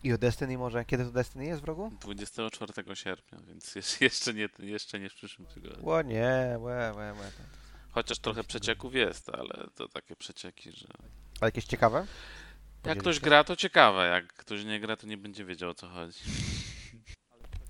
I 0.05 0.13
o 0.13 0.19
Destiny 0.19 0.59
może. 0.59 0.85
Kiedy 0.85 1.05
to 1.05 1.11
Destiny 1.11 1.45
jest 1.45 1.63
w 1.63 1.65
rogu? 1.65 1.91
24 2.01 2.73
sierpnia, 2.97 3.39
więc 3.49 3.75
jeszcze 4.01 4.35
nie, 4.35 4.49
jeszcze 4.59 5.01
nie 5.01 5.11
w 5.11 5.15
przyszłym 5.15 5.47
tygodniu. 5.49 5.87
Ło 5.87 6.03
nie, 6.03 6.57
łe, 6.59 6.93
łe, 6.97 7.13
łe. 7.13 7.31
Chociaż 7.91 8.19
trochę 8.19 8.45
przecieków 8.45 8.95
jest, 8.95 9.29
ale 9.29 9.67
to 9.75 9.89
takie 9.89 10.17
przecieki, 10.17 10.73
że 10.73 10.87
Ale 11.41 11.49
jakieś 11.49 11.65
ciekawe? 11.65 12.07
jak 12.85 12.99
ktoś 12.99 13.21
gra, 13.21 13.45
to 13.45 13.57
ciekawe, 13.57 14.07
jak 14.09 14.33
ktoś 14.33 14.65
nie 14.65 14.81
gra, 14.81 14.97
to 14.97 15.07
nie 15.07 15.17
będzie 15.17 15.45
wiedział 15.45 15.71
o 15.71 15.75
co 15.75 15.89
chodzi. 15.89 16.19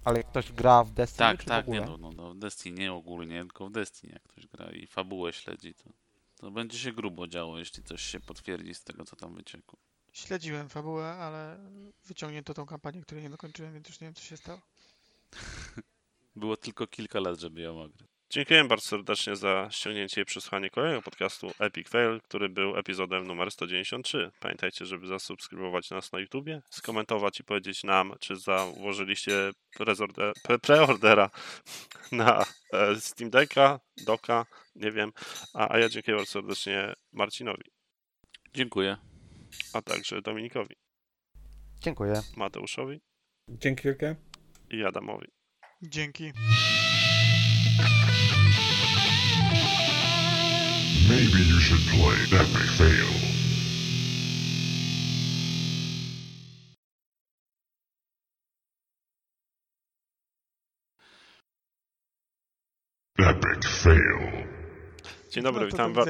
Ale 0.05 0.19
jak 0.19 0.27
ktoś 0.29 0.53
gra 0.53 0.85
w 0.85 0.91
Destiny, 0.91 1.19
Tak, 1.19 1.41
czy 1.41 1.47
tak, 1.47 1.67
w 1.67 1.69
ogóle? 1.69 1.81
nie 1.81 1.87
no, 1.87 1.99
no, 1.99 2.13
no, 2.13 2.35
w 2.35 2.39
Destiny 2.39 2.81
nie 2.81 2.93
ogólnie, 2.93 3.41
tylko 3.41 3.67
w 3.67 3.73
Destiny 3.73 4.13
jak 4.13 4.23
ktoś 4.23 4.47
gra 4.47 4.71
i 4.71 4.87
fabułę 4.87 5.33
śledzi, 5.33 5.75
to, 5.75 5.91
to 6.37 6.51
będzie 6.51 6.79
się 6.79 6.93
grubo 6.93 7.27
działo, 7.27 7.59
jeśli 7.59 7.83
coś 7.83 8.03
się 8.03 8.21
potwierdzi 8.21 8.75
z 8.75 8.85
tego, 8.85 9.05
co 9.05 9.17
tam 9.17 9.35
wyciekło. 9.35 9.79
Śledziłem 10.13 10.69
fabułę, 10.69 11.07
ale 11.07 11.59
wyciągnięto 12.05 12.55
tą 12.55 12.67
kampanię, 12.67 13.03
której 13.03 13.23
nie 13.23 13.31
dokończyłem, 13.31 13.75
więc 13.75 13.89
już 13.89 14.01
nie 14.01 14.07
wiem, 14.07 14.15
co 14.15 14.23
się 14.23 14.37
stało. 14.37 14.61
Było 16.37 16.57
tylko 16.57 16.87
kilka 16.87 17.21
lat, 17.21 17.41
żeby 17.41 17.61
ją 17.61 17.83
ograć. 17.83 18.12
Dziękuję 18.35 18.65
bardzo 18.65 18.87
serdecznie 18.87 19.37
za 19.37 19.69
ściągnięcie 19.71 20.21
i 20.21 20.25
przesłuchanie 20.25 20.71
kolejnego 20.71 21.03
podcastu 21.03 21.53
Epic 21.59 21.89
Fail, 21.89 22.21
który 22.21 22.49
był 22.49 22.77
epizodem 22.77 23.27
numer 23.27 23.51
193. 23.51 24.31
Pamiętajcie, 24.41 24.87
żeby 24.87 25.07
zasubskrybować 25.07 25.91
nas 25.91 26.13
na 26.13 26.21
YouTubie, 26.21 26.63
skomentować 26.71 27.41
i 27.41 27.45
powiedzieć 27.45 27.85
nam, 27.85 28.15
czy 28.21 28.37
założyliście 28.37 29.51
pre- 29.79 30.59
preordera 30.63 31.31
na 32.13 32.45
e, 32.73 32.97
Steam 33.01 33.31
Decka, 33.31 33.81
Doka, 34.07 34.47
nie 34.75 34.93
wiem. 34.93 35.13
A, 35.55 35.75
a 35.75 35.79
ja 35.79 35.89
dziękuję 35.89 36.17
bardzo 36.17 36.33
serdecznie 36.33 36.93
Marcinowi, 37.13 37.65
Dziękuję. 38.55 38.97
a 39.73 39.83
także 39.83 40.23
Dominikowi, 40.23 40.75
Dziękuję. 41.81 42.15
Mateuszowi 42.37 43.01
Dzięki 43.49 43.83
wielkie. 43.83 44.17
i 44.71 44.85
Adamowi. 44.85 45.29
Dzięki. 45.83 46.33
Maybe 51.13 51.43
you 51.45 51.61
should 51.61 51.85
play 51.93 52.21
Epic 52.41 52.71
Fail. 52.79 53.11
Epic 63.19 63.67
Fail. 63.67 64.47
Dzień 65.31 65.45
dobry, 65.45 65.61
no 65.61 65.67
witam 65.67 65.93
was. 65.93 66.09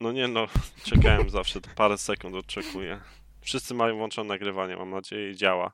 No 0.00 0.12
nie 0.12 0.28
no, 0.28 0.46
czekałem 0.84 1.30
zawsze, 1.30 1.60
to 1.60 1.70
parę 1.76 1.98
sekund 1.98 2.34
oczekuję. 2.36 3.00
Wszyscy 3.40 3.74
mają 3.74 3.96
włączone 3.96 4.28
nagrywanie, 4.28 4.76
mam 4.76 4.90
nadzieję, 4.90 5.30
i 5.30 5.36
działa. 5.36 5.72